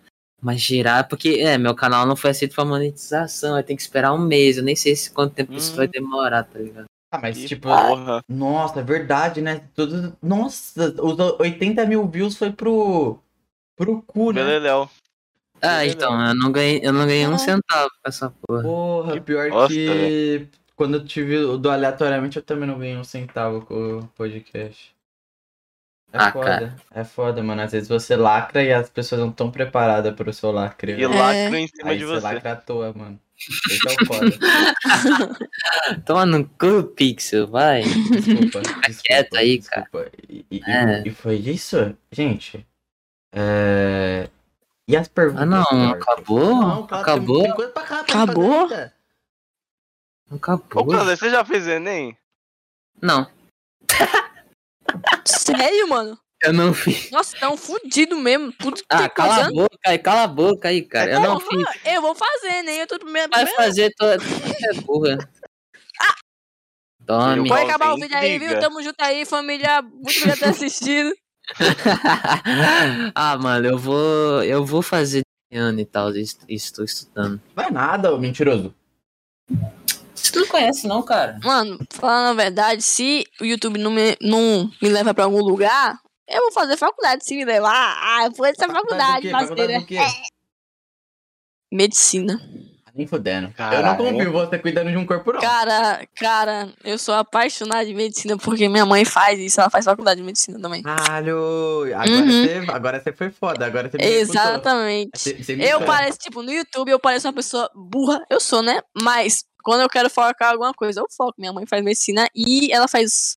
uma 0.42 0.56
girada, 0.56 1.08
porque, 1.08 1.30
é, 1.42 1.58
meu 1.58 1.76
canal 1.76 2.06
não 2.06 2.16
foi 2.16 2.30
aceito 2.32 2.56
pra 2.56 2.66
monetização. 2.66 3.58
Eu 3.58 3.64
tenho 3.64 3.78
que 3.78 3.84
esperar 3.84 4.14
um 4.14 4.18
mês. 4.20 4.58
Eu 4.58 4.64
nem 4.64 4.76
sei 4.76 4.96
se 4.96 5.12
quanto 5.12 5.34
tempo 5.34 5.54
isso 5.54 5.74
Hum. 5.74 5.76
vai 5.78 5.88
demorar, 5.88 6.44
tá 6.44 6.60
ligado? 6.60 6.86
Ah, 7.12 7.18
mas 7.20 7.38
Que 7.38 7.48
tipo. 7.48 7.68
porra. 7.68 8.22
Nossa, 8.30 8.80
é 8.80 8.84
verdade, 8.84 9.42
né? 9.42 9.62
Tudo... 9.76 10.16
Nossa, 10.22 10.94
os 11.02 11.18
80 11.40 11.86
mil 11.86 12.08
views 12.08 12.38
foi 12.38 12.52
pro. 12.52 13.18
Pro 13.76 14.02
cu, 14.04 14.32
né? 14.32 14.44
Beleléu. 14.44 14.90
Ah, 15.62 15.78
Beleza. 15.80 15.96
então, 15.96 16.28
eu 16.28 16.36
não 16.36 16.52
ganhei, 16.52 16.80
eu 16.84 16.94
não 16.94 17.06
ganhei 17.06 17.28
um 17.28 17.34
Ah. 17.34 17.38
centavo 17.40 17.90
com 17.90 18.08
essa 18.10 18.34
porra. 18.48 18.62
Porra, 18.62 19.14
Que 19.14 19.22
pior 19.22 19.50
bosta, 19.50 19.74
que. 19.74 20.48
Quando 20.76 20.94
eu 20.96 21.04
tive 21.06 21.38
o 21.40 21.58
do 21.58 21.70
aleatoriamente, 21.70 22.38
eu 22.38 22.44
também 22.44 22.66
não 22.68 22.80
ganhei 22.80 22.96
um 22.96 23.04
centavo 23.04 23.66
com 23.66 23.98
o 24.00 24.08
podcast. 24.16 24.96
É 26.12 26.18
Ah, 26.18 26.32
foda. 26.32 26.46
cara. 26.46 26.76
É 26.92 27.04
foda, 27.04 27.44
mano. 27.44 27.62
Às 27.62 27.72
vezes 27.72 27.88
você 27.88 28.16
lacra 28.16 28.64
e 28.64 28.74
as 28.74 28.90
pessoas 28.90 29.22
não 29.22 29.30
estão 29.30 29.52
preparadas 29.52 30.14
pro 30.16 30.34
seu 30.34 30.52
lacre. 30.52 30.94
E 30.94 30.96
velho. 30.96 31.16
lacro 31.16 31.56
em 31.56 31.68
cima 31.68 31.92
Aí 31.92 31.98
de 32.00 32.06
você 32.06 32.16
você. 32.22 32.34
lacra 32.34 32.52
à 32.54 32.56
toa, 32.56 32.94
mano. 32.94 33.20
Esse 33.70 33.88
é 33.88 34.06
foda. 34.06 34.32
Toma 36.06 36.26
no 36.26 36.46
cu, 36.46 36.84
Pixel, 36.96 37.48
vai. 37.48 37.84
Desculpa. 37.84 38.62
desculpa 38.62 39.02
quieto 39.04 39.36
aí, 39.38 39.62
cara. 39.62 39.82
desculpa. 39.84 40.12
E, 40.28 40.46
e- 40.52 40.62
É. 40.66 41.04
e 41.06 41.12
foi 41.12 41.36
isso? 41.36 41.96
Gente. 42.12 42.66
É... 43.32 44.30
E 44.88 44.98
as 44.98 45.08
perguntas? 45.08 45.44
Ah, 45.44 45.46
não, 45.46 45.90
acabou? 45.92 46.56
Não, 46.56 46.88
claro, 46.88 47.04
acabou? 47.04 47.36
Tem, 47.38 47.46
tem 47.46 47.56
coisa 47.56 47.72
pra 47.72 47.84
cá, 47.84 48.04
pra 48.04 48.24
Acabou? 48.24 48.68
fazer. 48.70 48.94
Acabou. 50.32 50.66
Ô, 50.82 50.86
Cláudio, 50.86 51.16
você 51.18 51.30
já 51.30 51.46
fez 51.46 51.68
Enem? 51.68 52.18
Não, 53.02 53.26
Sério, 55.26 55.88
mano? 55.88 56.18
eu 56.42 56.54
não 56.54 56.74
fiz. 56.74 57.12
Nossa, 57.12 57.38
tá 57.38 57.50
um 57.50 57.58
fudido 57.58 58.16
mesmo. 58.18 58.54
Puto 58.54 58.82
que 58.82 58.88
Ah, 58.90 59.10
cala 59.10 59.34
a 59.34 59.36
quantos 59.36 59.38
anos? 59.38 59.54
boca 59.54 59.80
aí, 59.86 60.00
cala 60.00 60.24
a 60.24 60.28
boca 60.28 60.68
aí, 60.70 60.82
cara. 60.82 61.12
Eu 61.12 61.20
não 61.20 61.38
Porra, 61.38 61.74
fiz. 61.74 61.94
Eu 61.94 62.02
vou 62.02 62.16
fazer, 62.16 62.64
né? 62.64 62.82
Eu 62.82 62.88
tô 62.88 62.98
primeiro. 62.98 63.30
Vai 63.30 63.46
fazer 63.48 63.94
toda. 63.98 64.24
É 64.64 64.74
burra. 64.82 65.18
Tome. 67.06 67.50
Pode 67.50 67.64
acabar 67.64 67.94
o 67.94 67.98
vídeo 67.98 68.16
aí, 68.16 68.38
viu? 68.38 68.60
Tamo 68.60 68.84
junto 68.84 69.02
aí, 69.02 69.26
família. 69.26 69.82
Muito 69.82 70.10
obrigado 70.18 70.38
por 70.38 70.40
ter 70.40 70.50
assistido. 70.50 71.14
ah, 73.16 73.38
mano, 73.38 73.68
eu 73.68 73.78
vou. 73.78 74.44
Eu 74.44 74.64
vou 74.64 74.82
fazer 74.82 75.24
ano 75.52 75.80
e 75.80 75.86
tal. 75.86 76.12
Estou 76.16 76.86
estudando. 76.86 77.42
Vai 77.56 77.72
nada, 77.72 78.14
ô 78.14 78.18
mentiroso. 78.20 78.74
Você 80.30 80.40
não 80.40 80.48
conhece, 80.48 80.88
não, 80.88 81.02
cara? 81.02 81.40
Mano, 81.44 81.80
falando 81.90 82.28
a 82.32 82.34
verdade, 82.44 82.82
se 82.82 83.26
o 83.42 83.46
YouTube 83.46 83.78
não 83.80 83.92
me, 83.92 84.18
não 84.22 84.70
me 84.82 84.90
leva 84.90 85.14
pra 85.14 85.24
algum 85.26 85.42
lugar, 85.42 85.98
eu 86.28 86.42
vou 86.44 86.52
fazer 86.52 86.78
faculdade. 86.78 87.24
Se 87.26 87.36
me 87.36 87.44
levar, 87.46 87.98
ah, 88.02 88.26
eu 88.26 88.32
vou 88.32 88.46
essa 88.46 88.68
faculdade. 88.68 89.30
Faculdade 89.30 89.80
do 89.80 89.86
quê? 89.86 89.98
Medicina. 91.72 92.40
Nem 92.96 93.06
fudendo. 93.08 93.54
Eu 93.72 93.84
não 93.84 93.96
confio 93.96 94.32
você 94.32 94.58
cuidando 94.58 94.90
de 94.92 94.98
um 94.98 95.06
corpo, 95.06 95.32
não. 95.32 95.40
Cara, 95.40 96.06
cara, 96.16 96.74
eu 96.84 96.98
sou 96.98 97.14
apaixonada 97.14 97.86
de 97.86 97.94
medicina 97.94 98.36
porque 98.38 98.68
minha 98.68 98.86
mãe 98.86 99.06
faz 99.06 99.40
isso. 99.40 99.62
Ela 99.62 99.70
faz 99.70 99.86
faculdade 99.86 100.20
de 100.20 100.26
medicina 100.26 100.60
também. 100.60 100.82
Caralho! 100.82 101.84
Agora, 101.96 102.10
Uhum. 102.10 102.26
você, 102.44 102.72
agora 102.72 103.00
você 103.00 103.14
foi 103.14 103.30
foda. 103.30 103.66
Agora 103.66 103.90
você 103.90 103.98
me. 103.98 104.04
Exatamente. 104.04 105.12
Você- 105.18 105.34
você 105.42 105.56
me 105.56 105.64
Eu 105.66 105.86
pareço, 105.86 106.18
tipo, 106.18 106.42
no 106.42 106.52
YouTube 106.52 106.90
eu 106.90 107.00
pareço 107.00 107.28
uma 107.28 107.34
pessoa 107.34 107.70
burra. 107.74 108.22
Eu 108.30 108.40
sou, 108.40 108.62
né? 108.64 108.82
Mas 109.02 109.46
quando 109.70 109.82
eu 109.82 109.90
quero 109.90 110.10
focar 110.10 110.54
alguma 110.54 110.74
coisa, 110.74 111.00
eu 111.00 111.06
foco. 111.16 111.36
Minha 111.38 111.54
mãe 111.54 111.64
faz 111.68 111.84
medicina 111.84 112.28
e 112.34 112.74
ela 112.74 112.88
faz 112.88 113.38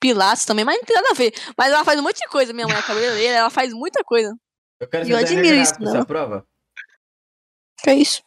pilates 0.00 0.44
também, 0.44 0.64
mas 0.64 0.76
não 0.76 0.84
tem 0.84 0.96
nada 0.96 1.10
a 1.12 1.14
ver. 1.14 1.32
Mas 1.56 1.72
ela 1.72 1.84
faz 1.84 2.00
um 2.00 2.02
monte 2.02 2.18
de 2.18 2.26
coisa. 2.26 2.52
Minha 2.52 2.66
mãe 2.66 2.76
é 2.76 2.82
cabeleireira, 2.82 3.36
ela 3.36 3.50
faz 3.50 3.72
muita 3.72 4.02
coisa. 4.02 4.36
Eu 4.80 4.88
quero 4.88 5.04
eu 5.04 5.16
ser 5.16 5.22
designer 5.22 5.38
admiro 5.38 5.62
isso, 5.62 5.74
não. 5.78 5.92
você 5.92 5.98
aprova? 5.98 6.44
Que 7.80 7.90
é 7.90 7.94
isso? 7.94 8.24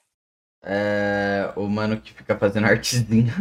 É, 0.63 1.51
o 1.57 1.67
mano 1.67 1.99
que 1.99 2.13
fica 2.13 2.37
fazendo 2.37 2.67
artezinha, 2.71 3.33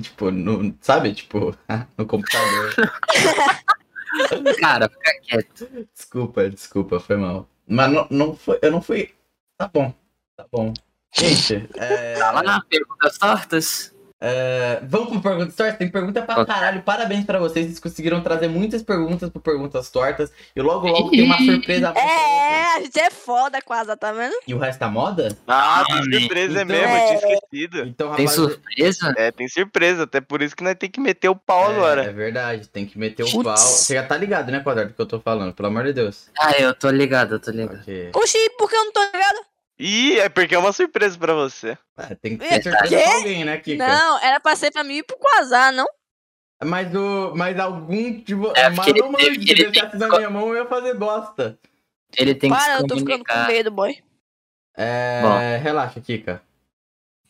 tipo, 0.00 0.30
no, 0.30 0.74
sabe? 0.80 1.12
Tipo, 1.12 1.54
no 1.98 2.06
computador. 2.06 2.74
Cara, 4.60 4.88
fica 4.88 5.20
quieto. 5.20 5.88
Desculpa, 5.92 6.48
desculpa, 6.48 6.98
foi 7.00 7.16
mal. 7.18 7.46
Mas 7.66 7.92
não, 7.92 8.06
não 8.10 8.34
foi, 8.34 8.58
eu 8.62 8.70
não 8.70 8.80
fui. 8.80 9.14
Tá 9.58 9.68
bom, 9.68 9.92
tá 10.38 10.46
bom. 10.50 10.72
Gente, 11.14 11.68
é, 11.76 12.14
Tá 12.14 12.30
lá, 12.42 12.62
perguntas 12.68 13.18
tortas. 13.18 13.92
é, 14.20 14.80
vamos 14.84 15.08
pro 15.08 15.20
Perguntas 15.20 15.54
Tortas? 15.54 15.76
Tem 15.76 15.90
pergunta 15.90 16.22
pra 16.22 16.46
caralho. 16.46 16.80
Parabéns 16.82 17.24
pra 17.26 17.38
vocês. 17.38 17.66
Vocês 17.66 17.78
conseguiram 17.80 18.22
trazer 18.22 18.48
muitas 18.48 18.82
perguntas 18.82 19.28
pro 19.28 19.40
Perguntas 19.40 19.90
Tortas. 19.90 20.32
E 20.56 20.62
logo, 20.62 20.86
logo 20.86 21.10
tem 21.10 21.24
uma 21.24 21.36
surpresa. 21.38 21.92
pra 21.92 22.00
vocês. 22.02 22.14
É, 22.16 22.76
a 22.76 22.80
gente 22.80 22.98
é 23.00 23.10
foda 23.10 23.60
quase, 23.60 23.94
tá 23.96 24.10
vendo? 24.12 24.34
E 24.46 24.54
o 24.54 24.58
resto 24.58 24.78
da 24.80 24.88
moda? 24.88 25.36
Ah, 25.46 25.84
tem 25.86 26.20
surpresa 26.20 26.60
é 26.60 26.62
então- 26.62 26.76
mesmo, 26.76 26.96
eu 26.96 27.06
tinha 27.18 27.34
esquecido. 27.34 27.78
Então, 27.80 28.14
Tem 28.14 28.24
rapaz, 28.26 28.30
surpresa? 28.32 29.14
É, 29.18 29.30
tem 29.32 29.48
surpresa, 29.48 30.02
até 30.04 30.20
por 30.22 30.40
isso 30.40 30.56
que 30.56 30.64
nós 30.64 30.76
tem 30.78 30.88
que 30.90 31.00
meter 31.00 31.28
o 31.28 31.36
pau 31.36 31.70
É, 31.70 31.74
agora. 31.76 32.04
é 32.04 32.12
verdade, 32.12 32.68
tem 32.68 32.86
que 32.86 32.98
meter 32.98 33.24
o 33.24 33.30
Putz. 33.30 33.42
pau. 33.44 33.56
Você 33.56 33.94
já 33.94 34.02
tá 34.04 34.16
ligado, 34.16 34.50
né, 34.50 34.60
Quadrado, 34.60 34.90
do 34.90 34.94
que 34.94 35.02
eu 35.02 35.06
tô 35.06 35.20
falando? 35.20 35.52
Pelo 35.52 35.68
amor 35.68 35.84
de 35.84 35.92
Deus. 35.92 36.30
Ah, 36.40 36.52
eu 36.58 36.72
tô 36.72 36.88
ligado, 36.90 37.34
eu 37.34 37.38
tô 37.40 37.50
ligado. 37.50 37.80
Ok. 37.80 38.10
Oxi, 38.14 38.38
por 38.56 38.70
que 38.70 38.76
eu 38.76 38.84
não 38.84 38.92
tô 38.92 39.02
ligado? 39.04 39.51
Ih, 39.84 40.18
é 40.20 40.28
porque 40.28 40.54
é 40.54 40.58
uma 40.58 40.72
surpresa 40.72 41.18
pra 41.18 41.34
você. 41.34 41.76
Ah, 41.96 42.14
tem 42.14 42.36
que 42.38 42.46
ter 42.48 42.62
surpresa 42.62 42.96
pra 43.02 43.14
alguém, 43.14 43.44
né, 43.44 43.56
Kika? 43.58 43.84
Não, 43.86 44.18
era 44.22 44.38
pra 44.38 44.54
ser 44.54 44.70
pra 44.70 44.84
mim 44.84 44.98
ir 44.98 45.02
pro 45.02 45.16
Quasar, 45.18 45.72
não? 45.72 45.86
Mas, 46.64 46.94
o, 46.94 47.32
mas 47.34 47.58
algum, 47.58 48.20
tipo, 48.22 48.52
É, 48.54 48.68
mas 48.70 48.86
porque 48.86 49.00
não, 49.00 49.18
ele- 49.18 49.34
se 49.42 49.50
ele 49.50 49.64
deixasse 49.70 49.90
tem 49.90 49.98
na 49.98 50.08
que- 50.08 50.16
minha 50.18 50.30
mão, 50.30 50.48
eu 50.50 50.62
ia 50.62 50.66
fazer 50.68 50.94
bosta. 50.94 51.58
Ele 52.16 52.34
tem 52.34 52.50
que 52.50 52.56
Para, 52.56 52.76
se 52.76 52.82
eu 52.82 52.86
tô 52.86 52.96
ficando 52.96 53.24
com 53.24 53.46
medo, 53.48 53.70
boy. 53.72 53.98
É, 54.76 55.20
Bom. 55.22 55.62
relaxa, 55.62 56.00
Kika. 56.00 56.40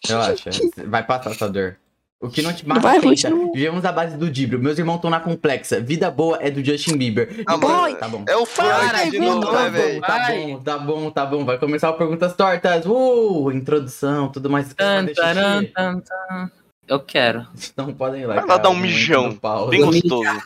Relaxa, 0.07 0.50
vai 0.86 1.07
passar 1.07 1.30
essa 1.30 1.48
dor. 1.48 1.78
O 2.22 2.30
que 2.30 2.40
não 2.40 2.52
te 2.52 2.66
mata, 2.66 2.80
Vai, 2.80 3.00
tenta. 3.00 3.08
continua. 3.08 3.52
Vivemos 3.52 3.84
à 3.84 3.90
base 3.90 4.16
do 4.16 4.30
Dibro. 4.30 4.56
Meus 4.60 4.78
irmãos 4.78 4.94
estão 4.94 5.10
na 5.10 5.18
complexa. 5.18 5.80
Vida 5.80 6.08
boa 6.08 6.38
é 6.40 6.52
do 6.52 6.64
Justin 6.64 6.96
Bieber. 6.96 7.42
Ah, 7.44 7.56
Boy. 7.56 7.96
Tá 7.96 8.08
bom. 8.08 8.24
É 8.28 8.36
o 8.36 8.46
Freud 8.46 9.10
de 9.10 9.18
novo, 9.18 9.50
né, 9.50 9.68
velho? 9.68 10.00
Tá 10.00 10.18
Vai. 10.18 10.46
bom, 10.46 10.60
tá 10.60 10.78
bom, 10.78 11.10
tá 11.10 11.26
bom. 11.26 11.44
Vai 11.44 11.58
começar 11.58 11.90
o 11.90 11.94
Perguntas 11.94 12.36
Tortas. 12.36 12.86
Uh, 12.86 13.50
introdução, 13.50 14.28
tudo 14.30 14.48
mais. 14.48 14.72
Tan, 14.72 15.06
taran, 15.06 15.64
tan, 15.64 15.98
tan. 15.98 16.50
Eu 16.86 17.00
quero. 17.00 17.44
Então 17.72 17.92
podem 17.92 18.22
ir 18.22 18.26
lá. 18.26 18.34
Vai 18.34 18.42
lá 18.44 18.48
cara, 18.48 18.62
dar 18.62 18.70
um 18.70 18.76
mijão. 18.76 19.36
Bem 19.68 19.84
gostoso. 19.84 20.42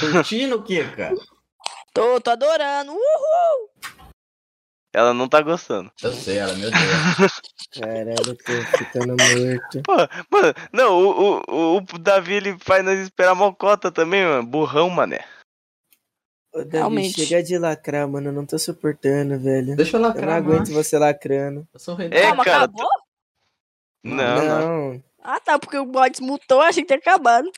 Curtindo, 0.00 0.60
Kika? 0.62 1.14
Tô, 1.92 2.20
tô 2.20 2.30
adorando. 2.32 2.90
Uh! 2.90 3.73
Ela 4.94 5.12
não 5.12 5.28
tá 5.28 5.42
gostando. 5.42 5.90
Eu 6.02 6.12
sei, 6.12 6.38
ela, 6.38 6.54
meu 6.54 6.70
Deus. 6.70 7.40
Caralho, 7.74 8.14
eu 8.28 8.36
tô 8.36 8.78
ficando 8.78 9.16
morto. 9.16 9.82
Pô, 9.82 9.92
mano, 10.30 10.54
não, 10.72 10.98
o, 11.04 11.42
o, 11.48 11.76
o 11.78 11.98
Davi 11.98 12.34
ele 12.34 12.56
faz 12.60 12.84
nós 12.84 13.00
esperar 13.00 13.34
mocota 13.34 13.90
também, 13.90 14.24
mano. 14.24 14.46
Burrão, 14.46 14.88
mané. 14.88 15.24
Ô, 16.52 16.58
Davi, 16.58 16.76
Realmente. 16.76 17.26
chega 17.26 17.42
de 17.42 17.58
lacrar, 17.58 18.06
mano. 18.06 18.28
Eu 18.28 18.32
não 18.32 18.46
tô 18.46 18.56
suportando, 18.56 19.36
velho. 19.40 19.74
Deixa 19.74 19.96
eu 19.96 20.00
Eu 20.00 20.02
não 20.02 20.08
lacrar, 20.10 20.36
aguento 20.36 20.58
macho. 20.68 20.72
você 20.74 20.96
lacrando. 20.96 21.66
Eu 21.74 21.80
sou 21.80 21.96
rei 21.96 22.08
É, 22.12 22.22
Calma, 22.22 22.44
cara, 22.44 22.58
acabou? 22.58 22.88
Não, 24.04 24.14
não. 24.44 24.92
não. 24.92 25.02
Ah, 25.22 25.40
tá, 25.40 25.58
porque 25.58 25.76
o 25.78 25.86
bot 25.86 26.22
mutou, 26.22 26.60
achei 26.60 26.82
que 26.84 26.86
tinha 26.86 26.98
acabado. 26.98 27.50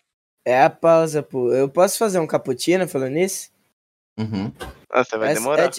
É 0.42 0.62
a 0.62 0.70
pausa, 0.70 1.22
pô. 1.22 1.52
Eu 1.52 1.68
posso 1.68 1.98
fazer 1.98 2.18
um 2.18 2.26
cappuccino 2.26 2.88
falando 2.88 3.12
nisso? 3.12 3.50
Uhum. 4.18 4.50
Nossa, 4.90 5.18
vai 5.18 5.32
É- 5.32 5.34
demorar. 5.34 5.64
é 5.64 5.70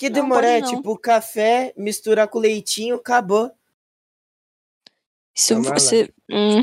que 0.00 0.08
Não, 0.08 0.14
demorar? 0.14 0.48
É 0.48 0.62
tipo 0.62 0.96
café, 0.96 1.74
misturar 1.76 2.26
com 2.26 2.38
leitinho, 2.38 2.96
acabou. 2.96 3.52
Se 5.36 5.52
Calma 5.52 5.78
você. 5.78 6.10
Hum. 6.30 6.62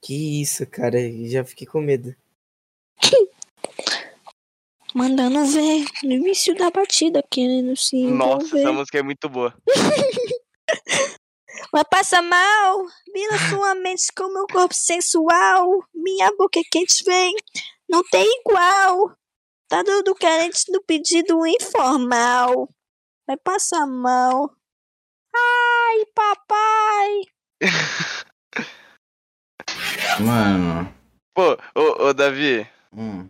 Que 0.00 0.40
isso, 0.40 0.64
cara. 0.64 0.98
Já 1.26 1.44
fiquei 1.44 1.66
com 1.66 1.80
medo. 1.80 2.14
Mandando 4.94 5.44
ver 5.46 5.84
no 6.04 6.12
início 6.12 6.54
da 6.54 6.70
batida, 6.70 7.24
querendo 7.28 7.76
se 7.76 8.04
Nossa, 8.04 8.46
envolver. 8.46 8.60
essa 8.60 8.72
música 8.72 8.98
é 8.98 9.02
muito 9.02 9.28
boa. 9.28 9.52
Vai 11.72 11.84
passar 11.84 12.22
mal, 12.22 12.86
mira 13.12 13.36
sua 13.50 13.74
mente 13.74 14.12
com 14.16 14.32
meu 14.32 14.46
corpo 14.46 14.74
sensual. 14.74 15.84
Minha 15.92 16.30
boca 16.38 16.60
é 16.60 16.62
quente, 16.70 17.02
vem, 17.04 17.34
não 17.88 18.04
tem 18.04 18.24
igual. 18.40 19.16
Tá 19.68 19.84
tudo 19.84 20.14
carente 20.14 20.64
do 20.72 20.82
pedido 20.82 21.46
informal. 21.46 22.68
Vai 23.26 23.36
passar 23.36 23.86
mal. 23.86 24.50
Ai, 25.34 26.04
papai. 26.14 27.22
Mano. 30.20 30.92
Pô, 31.34 31.52
ô, 31.74 32.06
ô 32.08 32.14
Davi, 32.14 32.66
Hum. 32.92 33.28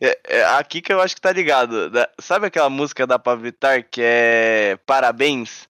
é, 0.00 0.20
é, 0.24 0.44
aqui 0.44 0.82
que 0.82 0.92
eu 0.92 1.00
acho 1.00 1.14
que 1.14 1.20
tá 1.20 1.32
ligado. 1.32 1.90
Da- 1.90 2.10
sabe 2.20 2.46
aquela 2.46 2.68
música 2.68 3.06
da 3.06 3.18
Pablo 3.18 3.44
Vittar 3.44 3.88
que 3.88 4.00
é 4.04 4.76
Parabéns? 4.84 5.66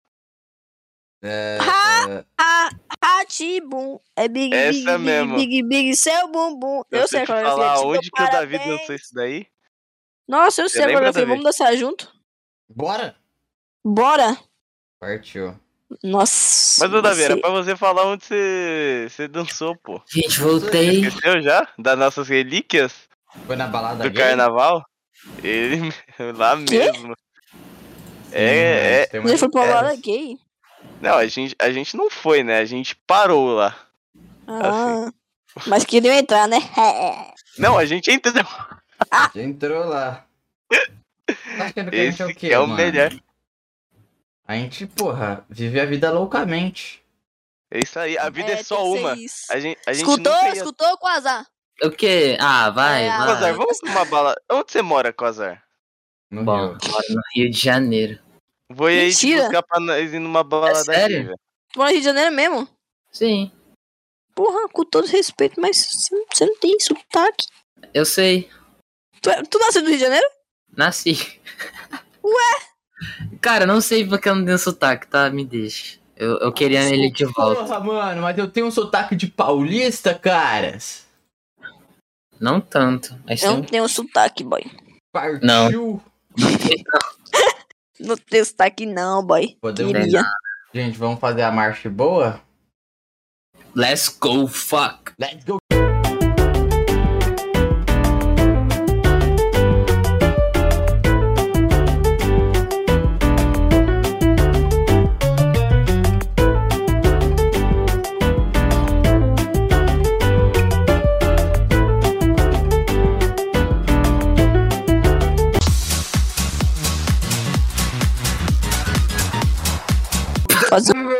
É, 1.22 1.58
Ah! 1.60 2.06
é, 2.10 2.24
Ah, 2.38 2.70
Ratibum. 3.02 3.98
É 4.16 4.28
big, 4.28 4.54
Essa 4.54 4.72
big, 4.72 4.84
big, 4.84 4.98
mesmo. 4.98 5.36
big, 5.36 5.62
big, 5.62 5.96
seu 5.96 6.28
bumbum. 6.28 6.82
Eu, 6.90 7.00
Eu 7.02 7.08
sei 7.08 7.24
qual 7.24 7.38
é 7.38 7.44
falar 7.44 7.80
onde 7.80 8.10
que 8.10 8.22
o 8.22 8.30
Davi 8.30 8.58
dançou 8.58 8.94
isso 8.94 9.14
daí. 9.14 9.46
Nossa, 10.26 10.62
eu 10.62 10.68
sei 10.68 10.82
a 10.82 10.86
coreografia. 10.86 11.26
Vamos 11.26 11.44
dançar 11.44 11.76
junto? 11.76 12.10
Bora? 12.68 13.14
Bora? 13.84 14.36
Partiu. 14.98 15.54
Nossa. 16.02 16.84
Mas, 16.84 16.94
ô 16.94 17.02
Davi, 17.02 17.22
era 17.22 17.34
você- 17.34 17.40
pra 17.40 17.50
você 17.50 17.76
falar 17.76 18.06
onde 18.06 18.24
você, 18.24 19.06
você 19.10 19.28
dançou, 19.28 19.76
pô. 19.76 20.00
Gente, 20.08 20.40
voltei. 20.40 21.00
Esqueceu 21.04 21.42
já? 21.42 21.68
Das 21.78 21.98
nossas 21.98 22.28
relíquias 22.28 22.92
Foi 23.46 23.54
na 23.54 23.66
balada 23.66 24.02
do 24.02 24.10
gay? 24.10 24.24
carnaval? 24.24 24.84
Ele 25.42 25.92
lá 26.36 26.56
Quê? 26.64 26.78
mesmo. 26.78 27.14
É, 28.32 29.02
é. 29.02 29.06
Tem 29.06 29.20
uma- 29.20 29.28
Você 29.28 29.38
foi 29.38 29.50
pra 29.50 29.64
é, 29.64 29.68
balada 29.68 29.96
gay? 29.96 30.38
Não, 31.00 31.14
a 31.16 31.26
gente, 31.26 31.54
a 31.58 31.70
gente 31.70 31.96
não 31.96 32.10
foi, 32.10 32.42
né? 32.42 32.58
A 32.58 32.64
gente 32.64 32.96
parou 33.06 33.52
lá. 33.54 33.76
Ah. 34.48 35.10
Mas 35.66 35.84
queriam 35.84 36.14
entrar, 36.14 36.48
né? 36.48 36.58
Não, 37.58 37.78
a 37.78 37.84
gente 37.84 38.10
entrou. 38.10 38.34
Já 39.34 39.42
entrou 39.42 39.84
lá. 39.86 40.26
Tá 40.68 41.64
achando 41.66 41.90
que 41.90 41.96
a 41.96 42.04
gente 42.04 42.08
Esse 42.14 42.22
é 42.22 42.26
o 42.26 42.34
quê, 42.34 42.48
é 42.52 42.58
o 42.58 42.66
mano? 42.66 42.74
melhor. 42.76 43.10
A 44.46 44.54
gente, 44.56 44.86
porra, 44.86 45.44
vive 45.48 45.80
a 45.80 45.86
vida 45.86 46.10
loucamente. 46.12 47.02
É 47.70 47.78
isso 47.82 47.98
aí, 47.98 48.16
a 48.18 48.28
vida 48.28 48.52
é, 48.52 48.56
tem 48.56 48.64
só 48.64 48.84
uma. 48.86 49.14
isso. 49.14 49.46
A 49.50 49.58
gente, 49.58 49.80
a 49.86 49.92
gente 49.92 50.06
Escutou? 50.08 50.32
ia... 50.32 50.52
Escutou, 50.52 50.98
Quasar? 50.98 51.46
O 51.82 51.90
quê? 51.90 52.36
Ah, 52.38 52.70
vai, 52.70 53.06
É, 53.06 53.08
vai. 53.16 53.26
Quasar, 53.26 53.54
vamos 53.54 53.78
pra 53.80 53.90
uma 53.90 54.04
balada. 54.04 54.42
Onde 54.52 54.70
você 54.70 54.82
mora, 54.82 55.12
Quasar? 55.12 55.64
No 56.30 56.44
Bom, 56.44 56.56
Rio. 56.56 56.78
moro 56.90 57.04
no 57.10 57.22
Rio 57.34 57.50
de 57.50 57.58
Janeiro. 57.58 58.18
Vou 58.70 58.86
aí 58.86 59.12
te 59.14 59.34
buscar 59.36 59.62
pra 59.62 59.80
nós 59.80 60.12
ir 60.12 60.18
numa 60.18 60.44
balada 60.44 60.78
aqui, 60.78 60.84
sério? 60.84 61.24
velho. 61.26 61.38
Tu 61.72 61.78
mora 61.78 61.88
no 61.90 61.92
Rio 61.92 62.00
de 62.00 62.04
Janeiro 62.04 62.32
mesmo? 62.34 62.68
Sim, 63.10 63.50
Porra, 64.34 64.68
com 64.68 64.84
todo 64.84 65.06
respeito, 65.06 65.60
mas 65.60 65.76
você 65.76 66.12
não- 66.14 66.24
você 66.32 66.44
não 66.46 66.56
tem 66.58 66.78
sotaque. 66.80 67.46
eu 67.94 68.04
sei. 68.04 68.50
Tu, 69.24 69.30
é- 69.30 69.42
tu 69.42 69.58
nasceu 69.58 69.82
no 69.82 69.88
Rio 69.88 69.96
de 69.96 70.04
Janeiro? 70.04 70.26
Nasci. 70.76 71.40
Ué? 72.22 73.38
Cara, 73.40 73.64
não 73.64 73.80
sei 73.80 74.06
porque 74.06 74.28
eu 74.28 74.34
não 74.34 74.44
tenho 74.44 74.58
sotaque, 74.58 75.06
tá? 75.06 75.30
Me 75.30 75.46
deixa. 75.46 75.98
Eu, 76.14 76.38
eu 76.40 76.52
queria 76.52 76.82
ele 76.82 77.10
de 77.10 77.24
volta. 77.24 77.62
Porra, 77.62 77.80
mano, 77.80 78.20
mas 78.20 78.36
eu 78.36 78.50
tenho 78.50 78.66
um 78.66 78.70
sotaque 78.70 79.16
de 79.16 79.26
paulista, 79.26 80.14
caras. 80.14 81.06
Não 82.38 82.60
tanto, 82.60 83.18
mas 83.26 83.42
Eu 83.42 83.48
tem 83.48 83.56
não 83.56 83.64
tenho 83.64 83.88
sotaque, 83.88 84.44
boy. 84.44 84.62
Partiu. 85.10 85.40
Não. 85.42 86.02
Não 88.00 88.16
tenho 88.16 88.44
sotaque 88.44 88.84
não, 88.84 89.24
boy. 89.24 89.56
Podemos... 89.60 89.92
Gente, 90.74 90.98
vamos 90.98 91.20
fazer 91.20 91.42
a 91.42 91.52
marcha 91.52 91.88
boa? 91.88 92.42
Let's 93.74 94.08
go, 94.08 94.48
fuck. 94.48 95.12
Let's 95.16 95.44
go. 95.44 95.58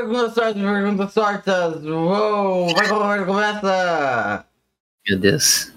Perguntas 0.05 0.35
sortas, 0.35 0.63
perguntas 0.63 1.13
sortas. 1.13 1.85
Uou, 1.85 2.75
vai, 2.75 2.87
vai, 2.89 3.25
começa. 3.25 4.47
Meu 5.09 5.19
Deus. 5.19 5.73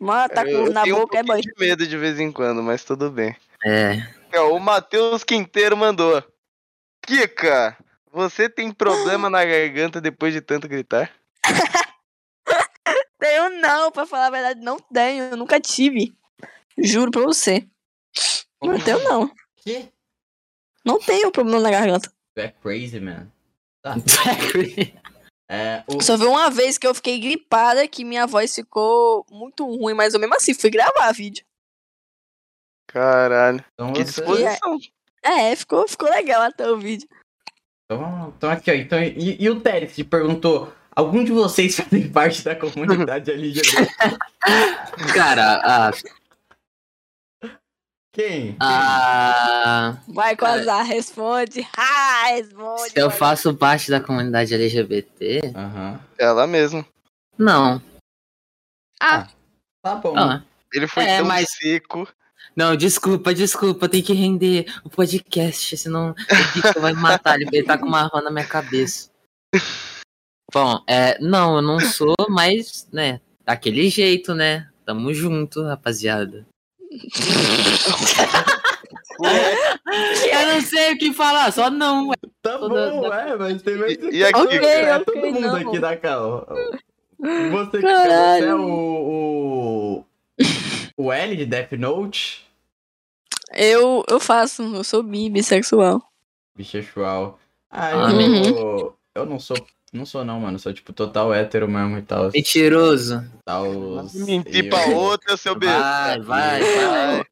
Mano, 0.00 0.28
tá 0.34 0.44
com 0.44 0.50
eu 0.50 0.72
na 0.72 0.82
tenho 0.82 0.96
um 0.96 1.00
boca, 1.00 1.18
é 1.18 1.22
bom. 1.22 1.38
de 1.38 1.52
medo 1.58 1.86
de 1.86 1.98
vez 1.98 2.18
em 2.18 2.32
quando, 2.32 2.62
mas 2.62 2.84
tudo 2.84 3.10
bem. 3.10 3.36
É. 3.64 3.96
Ó, 4.38 4.56
O 4.56 4.60
Matheus 4.60 5.24
Quinteiro 5.24 5.76
mandou. 5.76 6.22
Kika, 7.02 7.76
você 8.12 8.48
tem 8.48 8.72
problema 8.72 9.28
na 9.28 9.44
garganta 9.44 10.00
depois 10.00 10.32
de 10.32 10.40
tanto 10.40 10.68
gritar? 10.68 11.10
Tenho 13.18 13.48
não, 13.60 13.90
pra 13.90 14.06
falar 14.06 14.26
a 14.26 14.30
verdade, 14.30 14.60
não 14.60 14.78
tenho. 14.78 15.24
Eu 15.24 15.36
nunca 15.36 15.58
tive. 15.58 16.14
Juro 16.78 17.10
pra 17.10 17.22
você. 17.22 17.66
Não 18.62 18.78
tenho, 18.78 19.02
não. 19.02 19.30
Que? 19.56 19.88
Não 20.84 20.98
tenho 21.00 21.32
problema 21.32 21.60
na 21.60 21.70
garganta. 21.70 22.12
Tu 22.36 22.40
é 22.42 22.48
crazy, 22.62 23.00
man. 23.00 23.28
É, 25.48 25.84
o... 25.86 26.02
Só 26.02 26.16
vi 26.16 26.24
uma 26.24 26.50
vez 26.50 26.76
que 26.76 26.84
eu 26.84 26.92
fiquei 26.92 27.20
gripada 27.20 27.86
que 27.86 28.04
minha 28.04 28.26
voz 28.26 28.52
ficou 28.52 29.24
muito 29.30 29.64
ruim, 29.64 29.94
mas 29.94 30.12
eu 30.12 30.18
mesmo 30.18 30.34
assim 30.34 30.52
fui 30.52 30.70
gravar 30.70 31.12
vídeo. 31.12 31.44
Caralho, 32.88 33.64
Então, 33.74 33.92
que 33.92 34.02
disposição. 34.02 34.76
É, 35.22 35.54
ficou, 35.54 35.86
ficou 35.86 36.10
legal 36.10 36.42
até 36.42 36.68
o 36.68 36.76
vídeo. 36.76 37.08
então, 37.84 38.34
então 38.36 38.50
aqui, 38.50 38.72
ó. 38.72 38.74
Então, 38.74 39.00
e, 39.00 39.40
e 39.40 39.48
o 39.48 39.60
Teres 39.60 39.94
te 39.94 40.02
perguntou: 40.02 40.72
algum 40.90 41.22
de 41.22 41.30
vocês 41.30 41.76
fazem 41.78 42.10
parte 42.10 42.42
da 42.42 42.56
comunidade 42.56 43.30
LGBT? 43.30 43.86
Cara, 45.14 45.60
ah, 45.62 45.90
Quem? 48.16 48.56
ah, 48.60 49.98
Vai 50.08 50.34
com 50.34 50.46
azar, 50.46 50.86
responde. 50.86 51.68
Ah, 51.76 52.28
responde. 52.28 52.90
se 52.92 52.98
eu 52.98 53.10
faço 53.10 53.54
parte 53.54 53.90
da 53.90 54.00
comunidade 54.00 54.54
LGBT? 54.54 55.40
Ela 56.18 56.46
mesmo. 56.46 56.82
Não. 57.38 57.82
Tá 58.98 59.94
bom. 60.02 60.16
Ah, 60.16 60.42
Ele 60.72 60.88
foi 60.88 61.04
É, 61.04 61.18
tão 61.18 61.26
mas- 61.26 61.50
seco. 61.60 62.08
não, 62.56 62.74
desculpa, 62.74 63.34
desculpa, 63.34 63.86
tem 63.86 64.02
que 64.02 64.14
render 64.14 64.64
o 64.82 64.88
podcast, 64.88 65.76
senão 65.76 66.12
o 66.12 66.80
vai 66.80 66.94
me 66.94 67.00
matar, 67.02 67.38
ele 67.38 67.50
ele 67.52 67.66
tá 67.66 67.76
com 67.76 67.84
uma 67.86 68.04
arma 68.04 68.22
na 68.22 68.30
minha 68.30 68.46
cabeça. 68.46 69.10
Bom, 70.50 70.82
é, 70.88 71.18
não, 71.20 71.56
eu 71.56 71.62
não 71.62 71.78
sou, 71.80 72.14
mas, 72.30 72.88
né, 72.90 73.20
daquele 73.44 73.90
jeito, 73.90 74.34
né? 74.34 74.70
Tamo 74.86 75.12
junto, 75.12 75.62
rapaziada. 75.62 76.46
Eu 80.30 80.46
não 80.54 80.60
sei 80.60 80.92
o 80.92 80.98
que 80.98 81.12
falar, 81.12 81.50
só 81.52 81.70
não. 81.70 82.10
Tá 82.42 82.58
Toda- 82.58 82.90
bom, 82.90 83.12
é, 83.12 83.36
mas 83.36 83.62
tem 83.62 83.76
mais. 83.76 83.92
E- 83.94 84.10
e 84.18 84.24
aqui, 84.24 84.40
Ok, 84.40 84.58
cara? 84.60 84.72
é 84.72 84.98
todo 85.00 85.16
mundo 85.18 85.40
não. 85.40 85.56
aqui 85.56 85.78
da 85.78 85.96
cal. 85.96 86.46
Você, 87.18 87.80
você 87.80 88.44
é 88.44 88.54
o, 88.54 88.60
o. 89.98 90.04
O 90.98 91.12
L 91.12 91.36
de 91.36 91.46
Death 91.46 91.72
Note? 91.72 92.46
Eu, 93.54 94.04
eu 94.08 94.20
faço, 94.20 94.62
eu 94.62 94.84
sou 94.84 95.02
bi, 95.02 95.30
bissexual. 95.30 96.02
Bichexual. 96.54 97.38
Ah, 97.70 98.06
Ah, 98.08 98.12
eu, 98.12 98.44
sou- 98.44 98.96
eu 99.14 99.26
não 99.26 99.38
sou. 99.38 99.56
Não 99.96 100.06
sou 100.06 100.24
não, 100.24 100.38
mano. 100.40 100.58
Sou 100.58 100.72
tipo 100.72 100.92
total 100.92 101.32
hétero 101.34 101.66
mesmo 101.68 101.98
e 101.98 102.02
tal. 102.02 102.30
Mentiroso. 102.32 103.24
tal 103.44 103.64
Mentir 104.14 104.64
e 104.66 104.68
pra 104.68 104.88
o- 104.88 104.94
outra, 104.94 105.36
seu 105.36 105.54
besta. 105.54 106.20
Vai, 106.20 106.20
vai, 106.20 106.60
vai. 107.16 107.24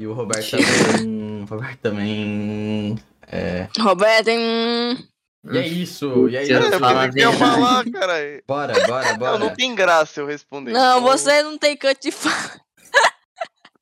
E 0.00 0.06
o 0.06 0.12
Roberto 0.12 0.50
também. 0.50 1.42
O 1.42 1.44
Roberto 1.46 1.78
também. 1.80 2.98
É. 3.26 3.68
Roberto, 3.80 4.28
E 4.30 5.58
é 5.58 5.66
isso. 5.66 6.28
E 6.28 6.36
é 6.36 6.42
isso. 6.42 6.52
Eu 6.52 6.60
verdade. 6.70 7.38
falar, 7.38 7.84
cara. 7.90 8.14
Bora, 8.46 8.86
bora, 8.86 9.10
Não, 9.12 9.18
bora. 9.18 9.38
não 9.38 9.54
tem 9.54 9.74
graça 9.74 10.20
eu 10.20 10.26
responder. 10.26 10.72
não, 10.72 10.98
Então, 10.98 11.02
você 11.02 11.42
não 11.42 11.58
tem 11.58 11.76
canto 11.76 12.00
de 12.00 12.10
fala. 12.12 12.60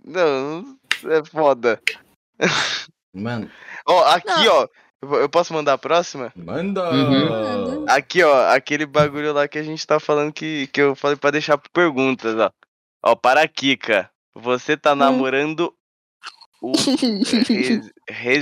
Não, 0.04 0.78
é 1.04 1.24
foda. 1.24 1.80
Mano, 3.14 3.50
Ó, 3.88 4.04
aqui, 4.04 4.28
Não. 4.28 4.54
ó. 4.54 4.68
Eu 5.02 5.28
posso 5.28 5.52
mandar 5.52 5.74
a 5.74 5.78
próxima? 5.78 6.32
manda! 6.34 6.90
Uhum. 6.90 7.84
Aqui, 7.88 8.22
ó, 8.22 8.52
aquele 8.54 8.86
bagulho 8.86 9.32
lá 9.32 9.46
que 9.46 9.58
a 9.58 9.62
gente 9.62 9.86
tá 9.86 10.00
falando 10.00 10.32
que, 10.32 10.66
que 10.68 10.80
eu 10.80 10.96
falei 10.96 11.16
pra 11.16 11.30
deixar 11.30 11.58
por 11.58 11.68
perguntas, 11.70 12.34
ó. 12.36 12.50
Ó, 13.04 13.14
para 13.14 13.42
a 13.42 13.48
Kika. 13.48 14.10
Você 14.34 14.76
tá 14.76 14.94
namorando 14.94 15.72
o 16.60 16.72
é 18.08 18.38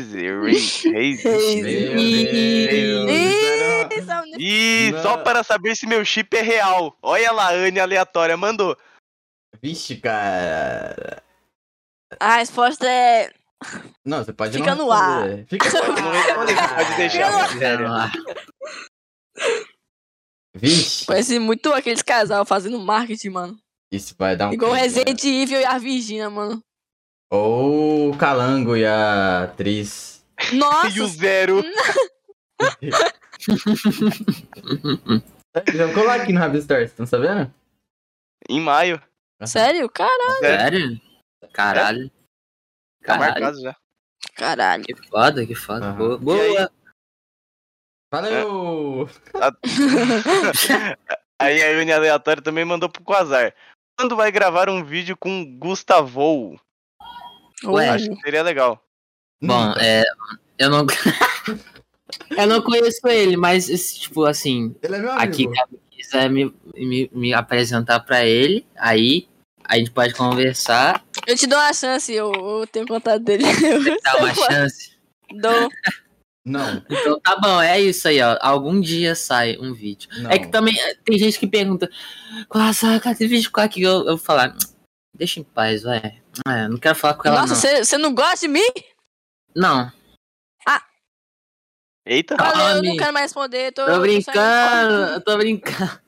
E 4.39 4.91
Não. 4.93 5.03
só 5.03 5.19
para 5.19 5.43
saber 5.43 5.77
se 5.77 5.87
meu 5.87 6.05
chip 6.05 6.37
é 6.37 6.43
real. 6.43 6.97
Olha 7.03 7.31
lá, 7.33 7.51
Anne 7.51 7.79
aleatória 7.81 8.37
mandou. 8.37 8.77
Vixe, 9.61 9.97
cara. 9.97 11.23
A 12.19 12.37
resposta 12.37 12.89
é. 12.89 13.33
Não, 14.05 14.25
você 14.25 14.33
pode 14.33 14.57
Fica 14.59 14.75
não 14.75 14.87
no 14.87 14.93
ar. 14.93 15.25
Fica 15.49 15.71
Pode 15.71 16.01
não 16.03 16.11
responder, 16.13 16.75
pode 16.75 16.97
deixar. 16.97 17.49
Fica 17.49 17.59
sério. 17.59 17.87
Vixe, 20.57 21.05
Parece 21.07 21.39
muito 21.39 21.73
aqueles 21.73 22.03
casal 22.03 22.45
fazendo 22.45 22.79
marketing, 22.79 23.31
mano. 23.31 23.59
isso 23.91 24.15
vai 24.17 24.37
dar 24.37 24.51
um. 24.51 24.53
Igual 24.53 24.73
o 24.73 24.75
né? 24.75 24.83
Resident 24.83 25.23
Evil 25.25 25.61
e 25.61 25.65
a 25.65 25.79
Virginia, 25.79 26.31
mano. 26.31 26.63
Ou 27.31 28.11
o 28.11 28.17
Calango 28.17 28.77
e 28.77 28.87
a 28.87 29.45
atriz. 29.45 30.25
Nossa! 30.53 30.97
E 30.97 31.01
o 31.01 31.07
zero. 31.09 31.63
Já 35.73 35.93
colar 35.93 36.21
aqui 36.21 36.33
no 36.33 36.41
Rabistar, 36.41 36.79
vocês 36.79 36.91
estão 36.91 37.07
sabendo? 37.07 37.53
Em 38.49 38.61
maio. 38.61 39.01
Sério? 39.45 39.89
Caralho. 39.89 40.39
Sério? 40.41 41.01
Caralho. 41.53 42.11
Tá 43.05 43.19
Caralho. 43.19 43.33
marcado 43.41 43.61
já. 43.61 43.77
Caralho. 44.35 44.85
Que 44.85 44.95
foda, 45.09 45.47
que 45.47 45.55
foda. 45.55 45.87
Aham. 45.87 45.97
Boa. 45.97 46.19
Boa. 46.19 46.71
Valeu! 48.13 49.09
Aí 51.39 51.63
a 51.63 51.81
Anne 51.81 51.93
aleatória 51.93 52.43
também 52.43 52.65
mandou 52.65 52.89
pro 52.89 53.03
Quasar. 53.03 53.55
Quando 53.99 54.17
vai 54.17 54.31
gravar 54.31 54.69
um 54.69 54.85
vídeo 54.85 55.17
com 55.17 55.45
Gustavo? 55.59 56.59
Ué. 57.65 57.89
Acho 57.91 58.09
que 58.09 58.21
seria 58.21 58.43
legal. 58.43 58.83
Bom, 59.43 59.69
Nunca. 59.69 59.85
é. 59.85 60.05
Eu 60.59 60.71
não. 60.71 60.87
eu 62.39 62.47
não 62.47 62.63
conheço 62.63 63.07
ele, 63.09 63.37
mas, 63.37 63.69
esse, 63.69 63.99
tipo, 64.01 64.25
assim, 64.25 64.75
Ele 64.83 64.95
é 64.95 64.99
meu 65.01 65.13
aqui, 65.13 65.47
amigo. 65.47 65.81
se 65.91 65.97
quiser 65.97 66.31
me, 66.31 66.55
me, 66.75 67.11
me 67.13 67.35
apresentar 67.35 68.01
pra 68.01 68.25
ele, 68.25 68.65
aí 68.77 69.29
a 69.69 69.77
gente 69.77 69.91
pode 69.91 70.15
conversar, 70.15 71.05
Eu 71.27 71.37
te 71.37 71.47
dou 71.47 71.59
uma 71.59 71.73
chance, 71.73 72.13
eu, 72.13 72.33
eu 72.33 72.67
tenho 72.67 72.87
contato 72.87 73.23
dele. 73.23 73.45
Eu 73.65 74.01
dar 74.03 74.17
uma 74.19 74.35
chance. 74.35 74.97
dou. 75.41 75.69
Não, 76.47 76.83
Então 76.91 77.19
tá 77.21 77.37
bom, 77.37 77.61
é 77.61 77.81
isso 77.81 78.07
aí, 78.07 78.21
ó. 78.21 78.37
Algum 78.41 78.79
dia 78.81 79.15
sai 79.15 79.57
um 79.59 79.73
vídeo. 79.73 80.09
não. 80.19 80.31
É 80.31 80.39
que 80.39 80.49
também 80.49 80.79
eh, 80.79 80.95
tem 81.05 81.19
gente 81.19 81.39
que 81.39 81.47
pergunta, 81.47 81.91
nossa, 82.55 83.01
cadê 83.01 83.27
vídeo 83.27 83.51
com 83.51 83.61
aqui? 83.61 83.83
Eu, 83.83 84.01
eu 84.01 84.17
vou 84.17 84.19
falar, 84.19 84.55
deixa 85.17 85.41
em 85.41 85.45
paz, 85.45 85.83
vai. 85.83 86.21
É, 86.47 86.69
não 86.69 86.77
quero 86.77 86.95
falar 86.97 87.15
com 87.15 87.29
ela, 87.29 87.41
Nossa, 87.41 87.55
não. 87.55 87.61
você 87.61 87.85
você 87.85 87.97
não 87.99 88.15
gosta 88.15 88.47
de 88.47 88.49
mim? 88.49 88.69
Não, 89.57 89.91
Eita. 92.07 92.37
Calma, 92.37 92.53
Valeu, 92.53 92.77
eu 92.77 92.83
não 92.83 92.97
quero 92.97 93.13
mais 93.15 93.25
responder. 93.25 93.73
Tô, 93.73 93.87
tô 93.87 93.93
tô 93.93 94.01
brincando, 94.01 95.21
tô 95.23 95.39
brincando. 95.39 96.01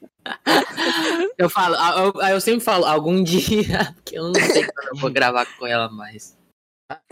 eu 1.38 1.48
falo, 1.50 1.74
eu, 1.76 2.22
eu 2.30 2.40
sempre 2.40 2.60
falo, 2.64 2.84
algum 2.84 3.22
dia, 3.22 3.92
porque 3.96 4.18
eu 4.18 4.24
não 4.24 4.34
sei 4.34 4.64
quando 4.66 4.88
eu 4.88 4.96
vou 5.00 5.10
gravar 5.10 5.46
com 5.58 5.66
ela 5.66 5.88
mais. 5.90 6.36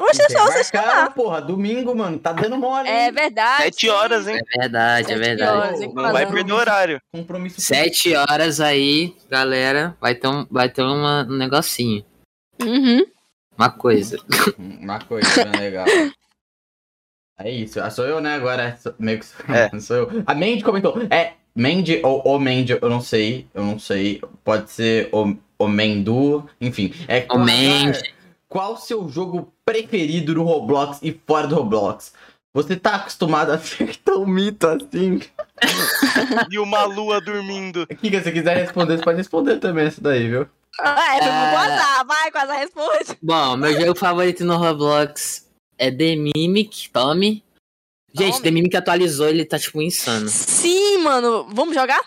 Oxe, 0.00 0.22
é 0.22 0.28
só 0.28 0.44
você 0.44 0.62
chamar. 0.64 1.12
porra, 1.14 1.42
domingo, 1.42 1.96
mano. 1.96 2.16
Tá 2.18 2.32
dando 2.32 2.56
mole. 2.56 2.88
É 2.88 3.10
verdade. 3.10 3.64
Sete 3.64 3.88
horas, 3.90 4.28
hein? 4.28 4.38
É 4.54 4.58
verdade, 4.60 5.06
é 5.12 5.16
Sete 5.16 5.26
verdade. 5.26 5.50
horas, 5.58 5.80
hein, 5.80 5.92
Não 5.92 6.12
vai 6.12 6.26
perder 6.30 6.52
o 6.52 6.56
horário. 6.56 7.00
Compromisso. 7.12 7.60
Sete 7.60 8.14
horas 8.14 8.60
aí, 8.60 9.16
galera, 9.28 9.96
vai 10.00 10.14
ter 10.14 10.28
um, 10.28 10.46
vai 10.48 10.68
ter 10.68 10.82
uma, 10.82 11.22
um 11.28 11.36
negocinho, 11.36 12.04
Uhum. 12.62 13.04
uma 13.58 13.68
coisa. 13.68 14.16
Uma 14.58 15.00
coisa 15.00 15.44
bem 15.44 15.60
legal. 15.60 15.86
É 17.36 17.50
isso. 17.50 17.80
Ah, 17.80 17.90
sou 17.90 18.04
eu, 18.06 18.20
né? 18.20 18.36
Agora. 18.36 18.76
Sou- 18.76 18.94
Meio 18.96 19.18
que 19.18 19.26
sou, 19.26 19.44
É. 19.52 19.80
sou 19.80 19.96
eu. 19.96 20.22
A 20.24 20.34
Mandy 20.36 20.62
comentou. 20.62 20.94
É 21.10 21.32
Mandy 21.56 22.00
ou 22.02 22.20
o 22.24 22.38
Mandy, 22.38 22.76
eu 22.80 22.90
não 22.90 23.00
sei. 23.00 23.46
Eu 23.54 23.62
não 23.64 23.78
sei. 23.78 24.20
Pode 24.42 24.70
ser 24.70 25.08
o, 25.12 25.34
o 25.58 25.68
Mendu. 25.68 26.48
Enfim. 26.60 26.92
É 27.08 27.26
O 27.30 27.38
Mandy. 27.38 28.12
Qual 28.48 28.74
o 28.74 28.76
seu 28.76 29.08
jogo 29.08 29.52
preferido 29.64 30.34
no 30.34 30.42
Roblox 30.44 30.98
e 31.02 31.18
fora 31.26 31.46
do 31.46 31.54
Roblox? 31.56 32.12
Você 32.52 32.76
tá 32.76 32.94
acostumado 32.96 33.50
a 33.50 33.58
ser 33.58 33.96
tão 34.04 34.24
mito 34.26 34.66
assim? 34.66 35.20
E 36.50 36.58
uma 36.58 36.84
lua 36.84 37.20
dormindo. 37.20 37.86
Kika, 37.86 38.22
se 38.22 38.30
quiser 38.32 38.56
responder, 38.56 38.96
você 38.98 39.04
pode 39.04 39.18
responder 39.18 39.56
também 39.58 39.86
isso 39.88 40.00
daí, 40.00 40.28
viu? 40.28 40.46
Ah, 40.80 41.16
é, 41.16 41.18
foi 41.20 41.28
Ah. 41.30 41.50
pro 41.50 41.58
Quasar. 41.58 42.06
Vai, 42.06 42.30
Quasar, 42.30 42.58
responde. 42.58 43.18
Bom, 43.22 43.56
meu 43.56 43.80
jogo 43.80 43.98
favorito 43.98 44.44
no 44.44 44.56
Roblox 44.56 45.48
é 45.78 45.90
The 45.90 46.16
Mimic, 46.16 46.90
tome. 46.90 47.42
Gente, 48.14 48.32
Tome. 48.34 48.42
The 48.44 48.50
Mimic 48.50 48.76
atualizou, 48.76 49.28
ele 49.28 49.44
tá, 49.44 49.58
tipo, 49.58 49.82
insano. 49.82 50.28
Sim, 50.28 50.98
mano. 50.98 51.46
Vamos 51.50 51.74
jogar? 51.74 52.00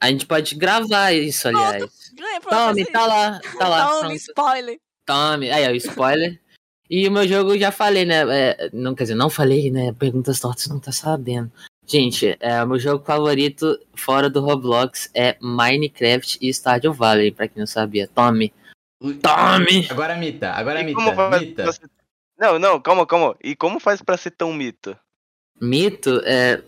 A 0.00 0.08
gente 0.08 0.26
pode 0.26 0.54
gravar 0.54 1.12
isso, 1.12 1.46
aliás. 1.48 1.84
Ganha, 2.14 2.40
pronto, 2.40 2.54
Tome, 2.56 2.84
tá 2.86 3.06
lá, 3.06 3.40
tá 3.58 3.68
lá. 3.68 3.86
Tome, 3.86 4.00
pronto. 4.00 4.16
spoiler. 4.16 4.78
Tome. 5.06 5.50
Aí, 5.50 5.66
ó, 5.68 5.70
o 5.72 5.76
spoiler. 5.76 6.40
E 6.90 7.06
o 7.08 7.12
meu 7.12 7.26
jogo 7.26 7.52
eu 7.54 7.58
já 7.58 7.70
falei, 7.70 8.04
né? 8.04 8.22
é, 8.28 8.70
não, 8.72 8.94
quer 8.94 9.04
dizer, 9.04 9.14
não 9.14 9.30
falei, 9.30 9.70
né? 9.70 9.92
Perguntas 9.92 10.40
tortas 10.40 10.66
não 10.66 10.78
tá 10.80 10.92
sabendo. 10.92 11.50
Gente, 11.86 12.36
é, 12.40 12.62
o 12.62 12.66
meu 12.66 12.78
jogo 12.78 13.04
favorito 13.04 13.78
fora 13.94 14.28
do 14.30 14.40
Roblox 14.40 15.10
é 15.14 15.36
Minecraft 15.40 16.38
e 16.40 16.48
Stardew 16.52 16.92
Valley, 16.92 17.30
pra 17.32 17.48
quem 17.48 17.60
não 17.60 17.66
sabia. 17.66 18.06
Tome. 18.08 18.52
Tome! 19.00 19.86
Agora 19.90 20.16
Mita, 20.16 20.52
agora 20.52 20.80
E 20.80 20.84
Mita, 20.84 21.30
Mita. 21.40 21.72
ser- 21.72 21.90
Não, 22.38 22.58
não, 22.58 22.80
calma, 22.80 23.06
calma. 23.06 23.36
E 23.42 23.56
como 23.56 23.80
faz 23.80 24.00
pra 24.00 24.16
ser 24.16 24.30
tão 24.30 24.52
mito? 24.52 24.96
Mito 25.62 26.20
é. 26.24 26.60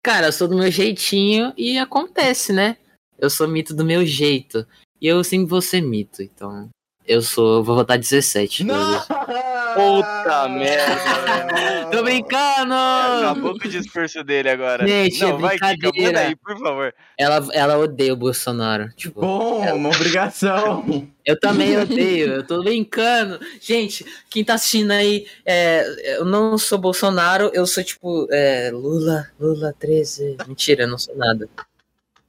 Cara, 0.00 0.28
eu 0.28 0.32
sou 0.32 0.46
do 0.46 0.56
meu 0.56 0.70
jeitinho 0.70 1.52
e 1.56 1.76
acontece, 1.76 2.52
né? 2.52 2.76
Eu 3.18 3.28
sou 3.28 3.48
mito 3.48 3.74
do 3.74 3.84
meu 3.84 4.06
jeito. 4.06 4.64
E 5.00 5.08
eu 5.08 5.24
sempre 5.24 5.48
vou 5.48 5.60
ser 5.60 5.80
mito, 5.80 6.22
então. 6.22 6.70
Eu 7.06 7.22
sou. 7.22 7.62
Vou 7.62 7.76
votar 7.76 7.98
17. 7.98 8.64
Não! 8.64 9.00
Puta 9.00 10.48
merda. 10.48 11.90
Tô 11.90 12.02
brincando! 12.02 12.74
Acabou 12.74 13.58
com 13.58 13.68
o 13.68 13.70
discurso 13.70 14.24
dele 14.24 14.48
agora. 14.48 14.86
Gente, 14.86 15.20
não, 15.20 15.28
é 15.28 15.38
vai, 15.38 15.58
Kika, 15.58 15.90
manda 15.96 16.20
aí, 16.20 16.36
por 16.36 16.58
favor. 16.58 16.94
Ela, 17.16 17.46
ela 17.52 17.78
odeia 17.78 18.12
o 18.12 18.16
Bolsonaro. 18.16 18.90
Tipo, 18.96 19.20
Bom, 19.20 19.74
uma 19.74 19.88
obrigação. 19.90 21.06
eu 21.24 21.38
também 21.38 21.76
odeio, 21.78 22.32
eu 22.34 22.46
tô 22.46 22.62
brincando. 22.62 23.38
Gente, 23.60 24.04
quem 24.28 24.44
tá 24.44 24.54
assistindo 24.54 24.90
aí, 24.90 25.26
é, 25.44 26.16
eu 26.18 26.24
não 26.24 26.58
sou 26.58 26.78
Bolsonaro, 26.78 27.50
eu 27.54 27.66
sou 27.66 27.84
tipo 27.84 28.26
é, 28.32 28.70
Lula, 28.72 29.28
Lula 29.38 29.74
13. 29.78 30.38
Mentira, 30.48 30.82
eu 30.84 30.88
não 30.88 30.98
sou 30.98 31.16
nada. 31.16 31.48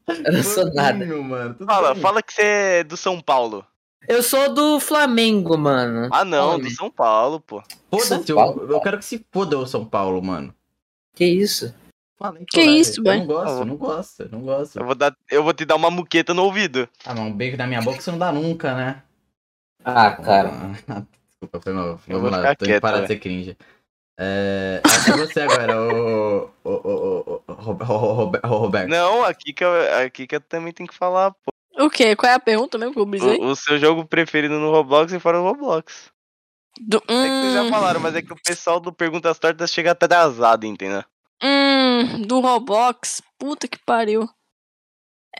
Eu 0.07 0.33
não 0.33 0.43
sou 0.43 0.73
nada. 0.73 1.05
Mano, 1.05 1.55
Fala, 1.65 1.93
bem. 1.93 2.01
fala 2.01 2.21
que 2.21 2.33
você 2.33 2.41
é 2.41 2.83
do 2.83 2.95
São 2.95 3.19
Paulo. 3.19 3.65
Eu 4.07 4.21
sou 4.21 4.53
do 4.53 4.79
Flamengo, 4.79 5.57
mano. 5.57 6.09
Ah, 6.11 6.25
não, 6.25 6.59
do 6.59 6.69
São 6.71 6.89
Paulo, 6.91 7.39
pô. 7.39 7.63
Foda-se, 7.89 8.29
eu, 8.31 8.37
eu 8.69 8.79
quero 8.81 8.97
que 8.99 9.05
se 9.05 9.25
foda 9.31 9.57
o 9.57 9.65
São 9.65 9.85
Paulo, 9.85 10.21
mano. 10.21 10.53
Que 11.15 11.25
isso? 11.25 11.73
Que 12.49 12.61
isso, 12.61 12.99
Eu 12.99 13.03
boy? 13.03 13.17
não 13.19 13.25
gosto, 13.27 13.59
eu 13.59 13.65
não 13.65 13.75
gosto, 13.77 14.21
eu 14.23 14.29
não 14.29 14.41
gosto. 14.41 14.79
Eu 14.79 14.85
vou, 14.85 14.95
dar, 14.95 15.15
eu 15.29 15.43
vou 15.43 15.53
te 15.53 15.65
dar 15.65 15.75
uma 15.75 15.91
muqueta 15.91 16.33
no 16.33 16.43
ouvido. 16.43 16.89
Ah, 17.05 17.13
mas 17.13 17.19
um 17.19 17.33
beijo 17.33 17.57
na 17.57 17.67
minha 17.67 17.81
boca 17.81 18.01
você 18.01 18.11
não 18.11 18.17
dá 18.19 18.31
nunca, 18.31 18.73
né? 18.75 19.03
Ah, 19.83 20.11
cara. 20.11 20.49
Ah, 20.89 21.03
Desculpa, 21.29 21.61
foi 21.61 21.73
mal. 21.73 21.85
Eu 21.85 21.97
Vamos 22.07 22.21
vou 22.21 22.29
lá, 22.31 22.55
tô 22.55 22.65
indo 22.65 22.71
quieto, 22.71 22.81
parar 22.81 23.01
de 23.01 23.07
velho. 23.07 23.07
ser 23.07 23.19
cringe. 23.19 23.57
É, 24.19 24.81
acho 24.83 25.05
que 25.05 25.11
você 25.17 25.41
agora, 25.41 25.79
o, 25.79 26.49
o, 26.63 26.69
o, 26.71 27.19
o, 27.19 27.43
o, 27.47 27.53
Rob- 27.53 27.83
o, 27.83 27.85
Rob- 27.85 28.39
o 28.43 28.47
Roberto. 28.47 28.89
Não, 28.89 29.23
a 29.23 29.31
Kika, 29.33 29.65
a 30.03 30.09
Kika 30.09 30.39
também 30.39 30.73
tem 30.73 30.87
que 30.87 30.95
falar, 30.95 31.31
pô. 31.31 31.51
O 31.77 31.89
quê? 31.89 32.15
Qual 32.15 32.31
é 32.31 32.35
a 32.35 32.39
pergunta 32.39 32.77
mesmo 32.77 32.93
que 32.93 32.99
eu 32.99 33.05
brisei? 33.05 33.37
O, 33.37 33.51
o 33.51 33.55
seu 33.55 33.77
jogo 33.77 34.05
preferido 34.05 34.55
no 34.55 34.71
Roblox 34.71 35.13
e 35.13 35.19
fora 35.19 35.37
do 35.37 35.43
Roblox. 35.43 36.11
Do, 36.79 36.97
É 36.97 36.99
que 36.99 37.07
vocês 37.07 37.53
já 37.53 37.63
hum, 37.63 37.69
falaram, 37.69 37.99
mas 37.99 38.15
é 38.15 38.21
que 38.21 38.33
o 38.33 38.41
pessoal 38.41 38.79
do 38.79 38.93
Perguntas 38.93 39.39
Tortas 39.39 39.71
chega 39.71 39.91
atrasado, 39.91 40.65
entendeu? 40.65 41.03
hum, 41.43 42.21
do 42.23 42.39
Roblox. 42.39 43.21
Puta 43.37 43.67
que 43.67 43.77
pariu. 43.85 44.27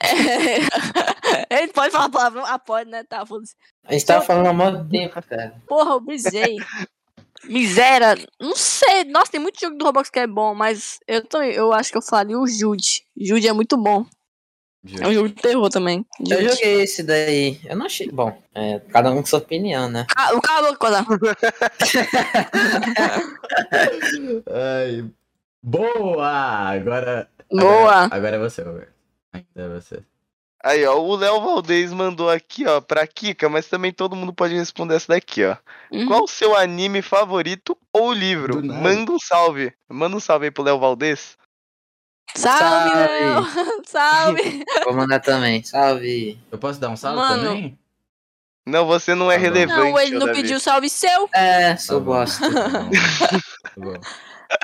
É... 0.01 0.07
Ele 1.61 1.71
pode 1.73 1.91
falar 1.91 2.09
palavrão? 2.09 2.45
Ah, 2.45 2.59
pode, 2.59 2.89
né? 2.89 3.03
Tá, 3.03 3.25
foda-se. 3.25 3.55
A 3.83 3.93
gente 3.93 4.05
tava 4.05 4.23
falando 4.23 4.47
há 4.47 4.53
muito 4.53 4.89
tempo, 4.89 5.21
cara. 5.23 5.61
Porra, 5.67 5.91
eu 5.91 5.99
brisei. 5.99 6.57
Miséria. 7.43 8.15
Não 8.39 8.55
sei. 8.55 9.03
Nossa, 9.05 9.31
tem 9.31 9.39
muito 9.39 9.59
jogo 9.59 9.77
do 9.77 9.85
Roblox 9.85 10.09
que 10.09 10.19
é 10.19 10.27
bom, 10.27 10.53
mas 10.53 10.99
eu 11.07 11.25
também, 11.25 11.51
eu 11.51 11.73
acho 11.73 11.91
que 11.91 11.97
eu 11.97 12.01
faria 12.01 12.37
o 12.37 12.47
Jude. 12.47 13.03
Jude 13.15 13.47
é 13.47 13.53
muito 13.53 13.77
bom. 13.77 14.05
É 15.01 15.07
um 15.07 15.13
jogo 15.13 15.29
de 15.29 15.35
terror 15.35 15.69
também. 15.69 16.05
Eu 16.19 16.41
Jude. 16.41 16.55
joguei 16.55 16.81
esse 16.81 17.03
daí. 17.03 17.59
Eu 17.65 17.75
não 17.75 17.85
achei. 17.85 18.09
Bom, 18.09 18.41
é, 18.53 18.79
cada 18.91 19.11
um 19.11 19.17
com 19.17 19.25
sua 19.25 19.39
opinião, 19.39 19.89
né? 19.89 20.05
Ah, 20.15 20.35
o 20.35 20.41
cara 20.41 20.75
coisa. 20.75 21.05
Ai, 24.51 25.05
boa! 25.61 26.27
Agora. 26.27 27.29
Boa. 27.51 27.91
Agora, 27.91 28.15
agora 28.15 28.35
é 28.35 28.39
você, 28.39 28.61
Roberto. 28.61 28.93
Ainda 29.33 29.47
é 29.55 29.67
você. 29.69 30.03
Aí, 30.63 30.83
ó, 30.85 30.99
o 30.99 31.15
Léo 31.15 31.39
Valdez 31.39 31.93
mandou 31.93 32.29
aqui, 32.29 32.65
ó, 32.65 32.81
pra 32.81 33.05
Kika, 33.05 33.47
mas 33.47 33.67
também 33.67 33.93
todo 33.93 34.15
mundo 34.15 34.33
pode 34.33 34.55
responder 34.55 34.95
essa 34.95 35.13
daqui, 35.13 35.45
ó. 35.45 35.55
Uhum. 35.91 36.07
Qual 36.07 36.23
o 36.23 36.27
seu 36.27 36.57
anime 36.57 37.01
favorito 37.01 37.77
ou 37.93 38.11
livro? 38.11 38.65
Manda 38.65 39.11
um 39.11 39.19
salve. 39.19 39.71
Manda 39.87 40.17
um 40.17 40.19
salve 40.19 40.45
aí 40.45 40.51
pro 40.51 40.63
Léo 40.63 40.79
Valdez. 40.79 41.37
Salve, 42.35 42.89
Salve. 42.89 42.95
Léo. 42.95 43.45
Salve. 43.85 44.63
Vou 44.85 44.93
mandar 44.93 45.19
também. 45.19 45.63
Salve. 45.63 46.39
Eu 46.51 46.57
posso 46.57 46.79
dar 46.79 46.89
um 46.89 46.97
salve 46.97 47.17
Mano. 47.19 47.43
também? 47.43 47.79
Não, 48.65 48.85
você 48.85 49.15
não 49.15 49.31
é 49.31 49.35
Tá 49.35 49.39
bom. 49.39 49.45
relevante. 49.45 49.79
Não, 49.91 49.99
ele 49.99 50.17
não 50.19 50.27
Davi. 50.27 50.41
pediu 50.41 50.59
salve 50.59 50.89
seu. 50.89 51.29
É, 51.33 51.75
sou 51.77 51.99
Tá 51.99 52.05
bosta. 52.05 52.45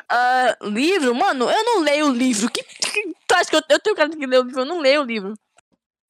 Ah, 0.10 0.56
livro? 0.62 1.14
Mano, 1.14 1.50
eu 1.50 1.64
não 1.66 1.82
leio 1.82 2.10
livro. 2.10 2.50
Que, 2.50 2.64
que- 2.64 3.14
tu 3.28 3.34
acha 3.36 3.50
que 3.50 3.56
eu, 3.58 3.62
eu 3.70 3.80
tenho 3.80 3.96
cara 3.96 4.10
que 4.10 4.26
lê 4.26 4.38
o 4.38 4.44
livro? 4.44 4.62
Eu 4.62 4.66
não 4.66 4.80
leio 4.80 5.02
o 5.02 5.06
livro. 5.06 5.34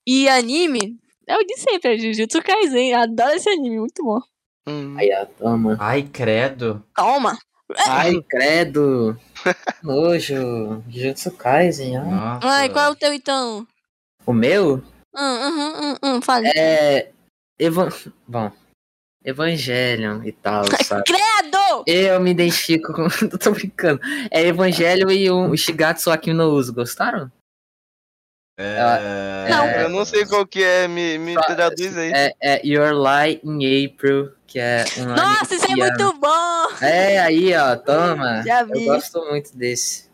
E 0.06 0.28
anime? 0.30 1.00
É 1.28 1.36
o 1.38 1.44
de 1.44 1.58
sempre, 1.58 1.96
é 1.96 1.98
Jujutsu 1.98 2.42
Kaisen. 2.44 2.94
Adoro 2.94 3.32
esse 3.34 3.50
anime, 3.50 3.80
muito 3.80 4.04
bom. 4.04 4.20
Hum. 4.68 4.96
Aí, 4.98 5.10
ó, 5.20 5.26
toma. 5.26 5.76
Ai, 5.80 6.04
credo. 6.04 6.84
Toma. 6.96 7.38
Ai, 7.88 8.22
credo. 8.30 9.18
Nojo. 9.84 10.84
Jujutsu 10.90 11.32
Kaisen, 11.32 12.00
ó. 12.00 12.04
Nossa. 12.06 12.48
Ai, 12.48 12.70
qual 12.70 12.86
é 12.86 12.90
o 12.90 12.96
teu 12.96 13.14
então? 13.14 13.68
O 14.26 14.34
meu 14.34 14.82
Hum, 15.16 15.22
hum, 15.22 15.74
hum, 15.80 15.96
hum, 16.04 16.22
fale. 16.22 16.48
é. 16.56 17.12
Evan... 17.60 17.90
Bom. 18.28 18.52
Evangelion 19.24 20.22
e 20.24 20.32
tal, 20.32 20.66
sabe? 20.84 21.04
Credo! 21.06 21.84
Eu 21.88 22.20
me 22.20 22.32
identifico 22.32 22.92
com. 22.94 23.08
Tô 23.38 23.52
brincando. 23.52 24.02
É 24.32 24.42
Evangelho 24.48 25.10
e 25.12 25.30
o 25.30 25.56
Shigatsu 25.56 26.12
Akimi 26.12 26.36
no 26.36 26.50
Uso. 26.50 26.74
Gostaram? 26.74 27.32
É... 28.66 29.50
Não. 29.50 29.66
Eu 29.68 29.90
não 29.90 30.06
sei 30.06 30.26
qual 30.26 30.46
que 30.46 30.64
é, 30.64 30.88
me, 30.88 31.18
me 31.18 31.34
Só- 31.34 31.42
traduz 31.42 31.98
aí. 31.98 32.12
É, 32.14 32.34
é 32.42 32.62
Your 32.66 32.94
Lie 32.94 33.40
in 33.44 33.86
April, 33.86 34.32
que 34.48 34.60
é 34.60 34.86
um 34.98 35.06
Nossa, 35.06 35.56
isso 35.56 35.66
é 35.66 35.76
muito 35.76 36.14
bom! 36.14 36.68
É, 36.82 37.20
aí, 37.20 37.54
ó, 37.56 37.76
toma. 37.76 38.42
Já 38.48 38.62
Eu 38.62 38.68
vi. 38.68 38.86
gosto 38.86 39.20
muito 39.26 39.56
desse. 39.58 40.10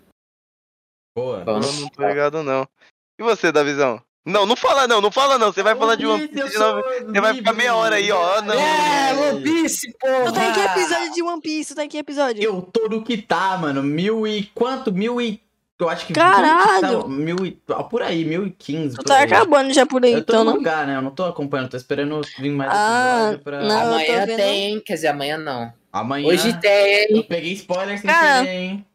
Boa. 1.15 1.39
Bom, 1.43 1.59
Eu 1.61 1.73
não 1.73 1.89
tô 1.89 2.07
ligado, 2.07 2.43
não. 2.43 2.67
E 3.19 3.23
você, 3.23 3.51
Davizão? 3.51 4.01
Não, 4.25 4.45
não 4.45 4.55
fala 4.55 4.87
não, 4.87 5.01
não 5.01 5.11
fala 5.11 5.37
não. 5.39 5.51
Você 5.51 5.63
vai 5.63 5.75
falar 5.75 5.95
de 5.95 6.05
One 6.05 6.27
Piece, 6.27 6.39
eu 6.39 6.47
de 6.49 6.57
novo. 6.57 6.81
Você 7.07 7.21
vai 7.21 7.33
ficar 7.33 7.53
meia 7.53 7.75
hora 7.75 7.95
aí, 7.95 8.11
ó. 8.11 8.41
Não. 8.41 8.53
É, 8.53 9.13
One 9.31 9.41
Piece, 9.41 9.91
porra! 9.99 10.25
Tu 10.25 10.33
tá 10.33 10.45
em 10.45 10.53
que 10.53 10.59
episódio 10.59 11.13
de 11.13 11.23
One 11.23 11.41
Piece? 11.41 11.73
Tu 11.73 11.75
tá 11.75 11.83
em 11.85 11.89
que 11.89 11.97
episódio? 11.97 12.43
Eu 12.43 12.61
tô 12.61 12.87
no 12.89 13.03
que 13.03 13.17
tá, 13.17 13.57
mano. 13.57 13.81
Mil 13.81 14.27
e 14.27 14.43
quanto? 14.53 14.91
Mil 14.93 15.19
e. 15.19 15.41
Eu 15.79 15.87
acho 15.89 16.05
que. 16.07 16.13
Caralho! 16.13 17.03
Tá, 17.03 17.07
mil 17.07 17.37
e. 17.45 17.57
ah, 17.69 17.83
Por 17.83 18.01
aí, 18.01 18.25
mil 18.25 18.45
e 18.45 18.51
quinze. 18.51 18.95
Tu 18.95 18.97
por 18.97 19.05
tá 19.05 19.19
aí. 19.19 19.23
acabando 19.25 19.73
já 19.73 19.85
por 19.85 20.03
aí, 20.03 20.11
Eu 20.11 20.23
tô 20.25 20.33
então, 20.33 20.43
no 20.43 20.51
não? 20.51 20.57
lugar, 20.57 20.85
né? 20.85 20.97
Eu 20.97 21.01
não 21.01 21.11
tô 21.11 21.23
acompanhando, 21.23 21.69
tô 21.69 21.77
esperando 21.77 22.19
vir 22.37 22.51
mais 22.51 22.69
Ah, 22.73 23.19
episódio 23.33 23.39
pra. 23.43 23.61
não. 23.63 23.67
eu 23.69 23.79
tô 23.79 23.85
Amanhã 24.11 24.25
vendo- 24.25 24.37
tem, 24.37 24.79
quer 24.81 24.93
dizer, 24.95 25.07
amanhã 25.07 25.37
não. 25.37 25.71
Amanhã. 25.91 26.27
Hoje 26.27 26.59
tem. 26.59 27.07
Eu 27.15 27.23
peguei 27.23 27.53
spoiler 27.53 27.97
sem 27.97 28.09
Cara, 28.09 28.43
querer, 28.45 28.55
hein? 28.57 28.85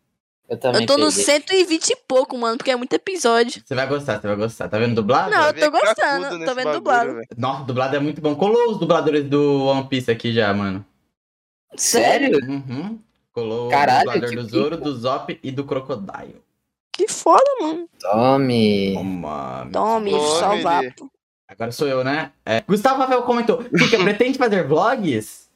Eu 0.46 0.58
também 0.58 0.82
Eu 0.82 0.86
tô 0.86 0.98
no 0.98 1.08
peguei. 1.08 1.24
120 1.24 1.88
e 1.90 1.96
pouco, 2.06 2.36
mano, 2.36 2.58
porque 2.58 2.70
é 2.70 2.76
muito 2.76 2.92
episódio. 2.92 3.62
Você 3.64 3.74
vai 3.74 3.86
gostar, 3.86 4.20
você 4.20 4.26
vai 4.28 4.36
gostar. 4.36 4.68
Tá 4.68 4.78
vendo 4.78 4.94
dublado? 4.94 5.30
Não, 5.30 5.46
eu 5.46 5.54
tô 5.54 5.70
gostando, 5.70 6.28
tô 6.44 6.54
vendo 6.54 6.54
bagulho, 6.54 6.72
dublado. 6.74 7.20
Nossa, 7.38 7.64
dublado 7.64 7.96
é 7.96 7.98
muito 7.98 8.20
bom. 8.20 8.34
Colou 8.36 8.72
os 8.72 8.78
dubladores 8.78 9.24
do 9.24 9.64
One 9.64 9.88
Piece 9.88 10.10
aqui 10.10 10.34
já, 10.34 10.52
mano. 10.52 10.84
Sério? 11.76 12.38
Uhum. 12.46 12.98
Colou 13.32 13.68
Caralho, 13.70 14.10
o 14.10 14.12
dublador 14.12 14.36
do 14.36 14.48
Zoro, 14.48 14.76
do 14.76 14.94
Zop 14.94 15.40
e 15.42 15.50
do 15.50 15.64
Crocodile. 15.64 16.43
Que 16.94 17.08
foda, 17.08 17.44
mano. 17.60 17.88
Tome. 17.98 18.94
Toma. 18.94 19.68
Tome, 19.72 20.10
Tome, 20.12 20.58
ele. 20.60 20.94
Agora 21.48 21.72
sou 21.72 21.88
eu, 21.88 22.04
né? 22.04 22.32
É. 22.46 22.60
Gustavo 22.62 23.00
Rafael 23.00 23.22
comentou. 23.24 23.62
Fica, 23.64 23.98
pretende 24.02 24.38
fazer 24.38 24.66
vlogs? 24.66 25.50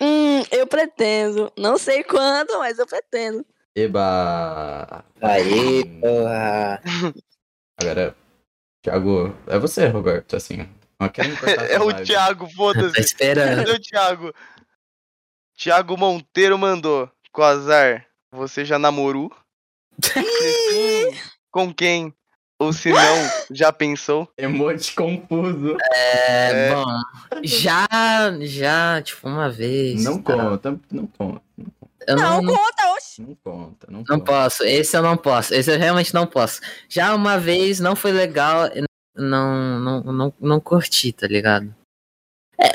Hum, 0.00 0.42
eu 0.50 0.66
pretendo. 0.66 1.52
Não 1.56 1.76
sei 1.76 2.04
quando, 2.04 2.58
mas 2.58 2.78
eu 2.78 2.86
pretendo. 2.86 3.44
Eba. 3.74 5.04
Aí, 5.20 5.84
porra. 6.00 6.82
Agora, 7.78 8.16
Thiago, 8.82 9.36
é 9.46 9.58
você, 9.58 9.86
Roberto, 9.88 10.36
assim. 10.36 10.68
É 11.68 11.78
o. 11.78 11.92
Thiago, 11.92 12.46
Tá 12.46 12.52
foda-se. 12.54 13.00
esperando. 13.00 13.58
Cadê 13.66 13.72
o 13.72 13.78
Thiago? 13.80 14.34
Thiago 15.54 15.96
Monteiro 15.98 16.56
mandou. 16.56 17.10
Quasar, 17.30 18.06
você 18.32 18.64
já 18.64 18.78
namorou? 18.78 19.30
Com 21.50 21.72
quem? 21.72 22.12
Ou 22.58 22.72
se 22.72 22.90
não, 22.90 23.30
já 23.50 23.70
pensou? 23.70 24.26
Emote 24.38 24.94
confuso. 24.94 25.76
É, 25.92 26.50
É. 26.70 26.74
bom. 26.74 26.84
Já, 27.44 27.86
já, 28.40 29.02
tipo, 29.02 29.28
uma 29.28 29.50
vez. 29.50 30.02
Não 30.04 30.22
tá? 30.22 30.32
conta, 30.34 30.80
não 30.90 31.06
conta. 31.06 31.42
Eu 32.06 32.16
Não, 32.16 32.22
não, 32.36 32.42
não, 32.42 32.54
conta, 32.56 32.92
oxi. 32.94 33.20
Não 33.22 33.34
conta, 33.44 33.86
não, 33.90 33.98
não 33.98 34.04
conta. 34.06 34.24
posso. 34.24 34.64
Esse 34.64 34.96
eu 34.96 35.02
não 35.02 35.16
posso. 35.18 35.52
Esse 35.54 35.70
eu 35.70 35.78
realmente 35.78 36.14
não 36.14 36.26
posso. 36.26 36.60
Já 36.88 37.14
uma 37.14 37.38
vez 37.38 37.78
não 37.78 37.94
foi 37.94 38.12
legal. 38.12 38.70
Não, 39.14 39.80
não, 39.80 40.00
não, 40.04 40.34
não 40.40 40.60
curti, 40.60 41.12
tá 41.12 41.26
ligado? 41.26 41.74
É, 42.58 42.68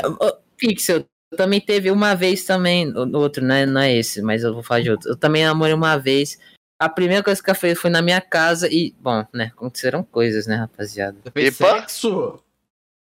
Pixel, 0.57 1.06
também 1.35 1.60
teve 1.61 1.89
uma 1.89 2.14
vez 2.14 2.43
também. 2.43 2.91
o 2.91 3.18
Outro, 3.18 3.43
né? 3.43 3.65
Não 3.65 3.81
é 3.81 3.95
esse, 3.95 4.22
mas 4.22 4.43
eu 4.43 4.53
vou 4.53 4.61
falar 4.61 4.81
de 4.81 4.91
outro. 4.91 5.10
Eu 5.10 5.18
também 5.18 5.43
namorei 5.43 5.73
uma 5.73 5.98
vez. 5.98 6.38
A 6.81 6.89
primeira 6.89 7.23
coisa 7.23 7.43
que 7.43 7.47
eu 7.51 7.53
fiz 7.53 7.79
foi 7.79 7.91
na 7.91 8.01
minha 8.01 8.19
casa 8.19 8.67
e, 8.67 8.91
bom, 8.99 9.23
né? 9.31 9.51
Aconteceram 9.55 10.01
coisas, 10.03 10.47
né, 10.47 10.55
rapaziada? 10.55 11.15
Você 11.23 11.29
fez 11.29 11.61
Epa. 11.61 11.79
sexo? 11.81 12.43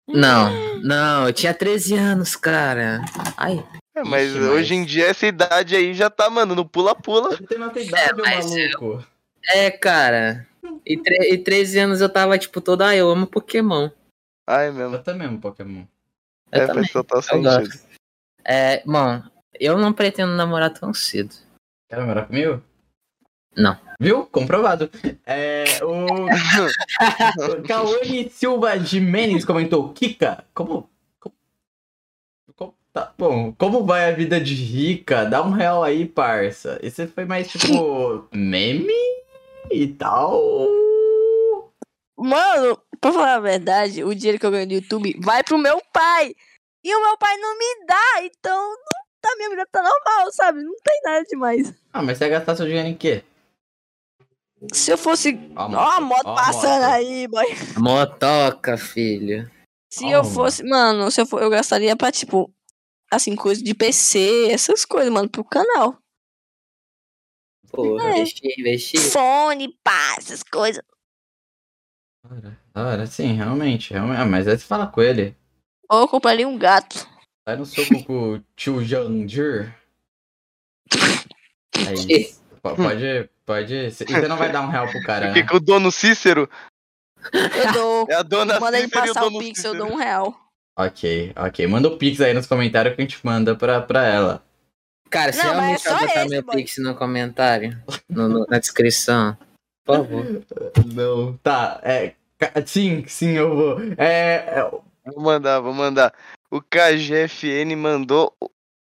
Não, 0.08 0.80
não, 0.82 1.28
eu 1.28 1.32
tinha 1.32 1.54
13 1.54 1.94
anos, 1.94 2.34
cara. 2.34 3.04
Ai, 3.36 3.64
É, 3.94 4.02
mas 4.02 4.30
Ixi, 4.30 4.38
mas- 4.40 4.48
hoje 4.50 4.74
em 4.74 4.84
dia 4.84 5.06
essa 5.06 5.26
idade 5.28 5.76
aí 5.76 5.94
já 5.94 6.10
tá, 6.10 6.28
mano, 6.28 6.56
no 6.56 6.64
pula-pula. 6.68 7.36
Você 7.36 7.46
tem 7.46 7.56
nossa 7.58 7.78
idade, 7.78 8.20
ô 8.20 8.24
mas 8.24 8.46
maluco. 8.50 9.06
é, 9.54 9.70
cara. 9.70 10.44
E, 10.84 10.96
tre 11.00 11.32
e 11.34 11.38
13 11.38 11.78
anos 11.78 12.00
eu 12.00 12.08
tava, 12.08 12.36
tipo, 12.36 12.60
toda, 12.60 12.88
ah, 12.88 12.96
eu 12.96 13.08
amo 13.08 13.28
Pokémon. 13.28 13.90
Ai, 14.44 14.72
mesmo. 14.72 14.96
Eu 14.96 15.02
também 15.04 15.28
amo 15.28 15.40
Pokémon. 15.40 15.84
Eu 16.50 16.62
é, 16.62 16.66
também. 16.66 16.82
faz 16.82 16.92
total 16.92 17.18
Eu 17.18 17.22
sentido. 17.22 17.80
É, 18.44 18.82
bom, 18.84 19.22
eu 19.60 19.78
não 19.78 19.92
pretendo 19.92 20.32
namorar 20.32 20.70
tão 20.72 20.92
cedo. 20.92 21.32
Quer 21.88 21.98
namorar 22.00 22.26
comigo? 22.26 22.60
Não. 23.58 23.76
Viu? 24.00 24.24
Comprovado. 24.26 24.88
É, 25.26 25.64
o 25.82 26.26
Cauane 27.66 28.30
Silva 28.30 28.78
Jimenez 28.78 29.44
comentou: 29.44 29.92
Kika, 29.92 30.44
como, 30.54 30.88
como, 31.18 31.34
como- 32.56 32.74
Tá 32.92 33.12
bom, 33.18 33.52
como 33.58 33.84
vai 33.84 34.08
a 34.10 34.14
vida 34.14 34.40
de 34.40 34.54
rica? 34.54 35.24
Dá 35.24 35.42
um 35.42 35.50
real 35.50 35.82
aí, 35.82 36.06
parça. 36.06 36.78
Esse 36.82 37.06
foi 37.08 37.24
mais 37.24 37.48
tipo 37.48 38.28
meme 38.32 38.94
e 39.70 39.88
tal. 39.88 40.30
Mano, 42.16 42.80
pra 43.00 43.12
falar 43.12 43.34
a 43.34 43.40
verdade, 43.40 44.02
o 44.02 44.14
dinheiro 44.14 44.38
que 44.38 44.46
eu 44.46 44.50
ganho 44.50 44.66
do 44.66 44.74
YouTube 44.74 45.16
vai 45.20 45.42
pro 45.44 45.58
meu 45.58 45.80
pai. 45.92 46.34
E 46.84 46.94
o 46.94 47.02
meu 47.02 47.16
pai 47.18 47.36
não 47.36 47.56
me 47.58 47.86
dá, 47.86 48.22
então 48.24 48.68
não 48.70 49.02
tá, 49.20 49.34
minha 49.36 49.50
vida 49.50 49.66
tá 49.70 49.82
normal, 49.82 50.32
sabe? 50.32 50.62
Não 50.62 50.74
tem 50.84 51.00
nada 51.04 51.24
demais. 51.28 51.74
Ah, 51.92 52.02
mas 52.02 52.16
você 52.18 52.24
vai 52.24 52.30
gastar 52.38 52.56
seu 52.56 52.66
dinheiro 52.66 52.88
em 52.88 52.94
quê? 52.94 53.22
Se 54.72 54.90
eu 54.90 54.98
fosse. 54.98 55.38
Ó 55.56 55.66
Ó 55.70 55.90
a 55.90 56.00
moto 56.00 56.26
ó 56.26 56.32
a 56.32 56.34
passando 56.36 56.82
moto. 56.82 56.92
aí, 56.92 57.28
boy. 57.28 57.46
Motoca, 57.78 58.76
filho. 58.76 59.50
Se 59.90 60.04
Ó, 60.06 60.10
eu 60.10 60.22
mano. 60.22 60.34
fosse. 60.34 60.62
Mano, 60.64 61.10
se 61.10 61.20
eu 61.20 61.26
for, 61.26 61.42
eu 61.42 61.50
gastaria 61.50 61.96
pra, 61.96 62.10
tipo. 62.12 62.52
Assim, 63.10 63.34
coisa 63.34 63.62
de 63.62 63.72
PC, 63.74 64.48
essas 64.50 64.84
coisas, 64.84 65.10
mano, 65.10 65.30
pro 65.30 65.42
canal. 65.42 65.96
Pô, 67.70 67.98
É. 68.00 68.18
investir, 68.18 68.54
investir. 68.58 69.00
Fone, 69.00 69.74
pá, 69.82 70.16
essas 70.18 70.42
coisas. 70.42 70.82
Ora, 72.74 73.06
sim, 73.06 73.32
realmente, 73.32 73.92
realmente. 73.94 74.20
Ah, 74.20 74.26
mas 74.26 74.46
aí 74.46 74.58
você 74.58 74.64
fala 74.66 74.86
com 74.86 75.00
ele. 75.00 75.34
Ou 75.88 76.00
eu 76.00 76.08
compraria 76.08 76.46
um 76.46 76.58
gato. 76.58 77.08
Sai 77.48 77.56
no 77.56 77.64
soco 77.64 78.04
com 78.04 78.34
o 78.34 78.40
tio 78.54 78.84
Jandir. 78.84 79.74
Po- 82.62 82.74
Pode, 82.76 83.30
pode. 83.48 83.90
Você 83.90 84.04
não 84.28 84.36
vai 84.36 84.52
dar 84.52 84.60
um 84.60 84.68
real 84.68 84.86
pro 84.88 85.02
cara, 85.02 85.26
Porque 85.26 85.40
né? 85.42 85.48
que 85.48 85.56
o 85.56 85.60
dono 85.60 85.90
Cícero 85.90 86.48
Eu 87.32 87.72
dou. 87.72 88.06
é 88.10 88.14
a 88.14 88.22
dona 88.22 88.60
Manda 88.60 88.78
ele 88.78 88.86
Cícero 88.88 89.06
e 89.06 89.10
o 89.10 89.14
passar 89.14 89.26
o 89.26 89.30
dono 89.30 89.38
Pix, 89.44 89.64
eu 89.64 89.72
Cícero. 89.72 89.88
dou 89.88 89.96
um 89.96 89.98
real. 89.98 90.38
Ok, 90.78 91.32
ok. 91.36 91.66
Manda 91.66 91.88
o 91.88 91.96
Pix 91.98 92.20
aí 92.20 92.32
nos 92.34 92.46
comentários 92.46 92.94
que 92.94 93.00
a 93.00 93.04
gente 93.04 93.18
manda 93.26 93.56
pra, 93.56 93.80
pra 93.80 94.04
ela. 94.04 94.44
Cara, 95.10 95.32
se 95.32 95.38
Não, 95.38 95.52
realmente 95.54 95.86
é 95.86 95.90
vai 95.90 95.98
só 96.00 96.06
botar 96.06 96.20
esse, 96.20 96.28
meu 96.28 96.42
boy. 96.42 96.56
Pix 96.56 96.78
no 96.78 96.94
comentário, 96.94 97.82
no- 98.08 98.28
no- 98.28 98.46
na 98.46 98.58
descrição, 98.58 99.36
por 99.84 99.96
favor. 99.96 100.24
Não, 100.94 101.36
tá. 101.38 101.80
É, 101.82 102.14
sim, 102.66 103.04
sim, 103.08 103.30
eu 103.30 103.56
vou. 103.56 103.80
É, 103.96 104.44
é, 104.60 104.70
Vou 105.10 105.22
mandar, 105.22 105.60
vou 105.60 105.72
mandar. 105.72 106.12
O 106.50 106.60
KGFN 106.60 107.74
mandou 107.74 108.32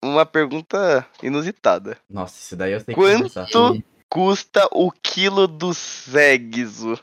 uma 0.04 0.26
pergunta 0.26 1.06
inusitada. 1.22 1.96
Nossa, 2.10 2.36
isso 2.40 2.56
daí 2.56 2.72
eu 2.72 2.80
sei 2.80 2.94
que 2.94 3.00
Quanto? 3.00 3.82
Custa 4.10 4.66
o 4.72 4.90
quilo 4.90 5.46
do 5.46 5.74
sexo? 5.74 6.98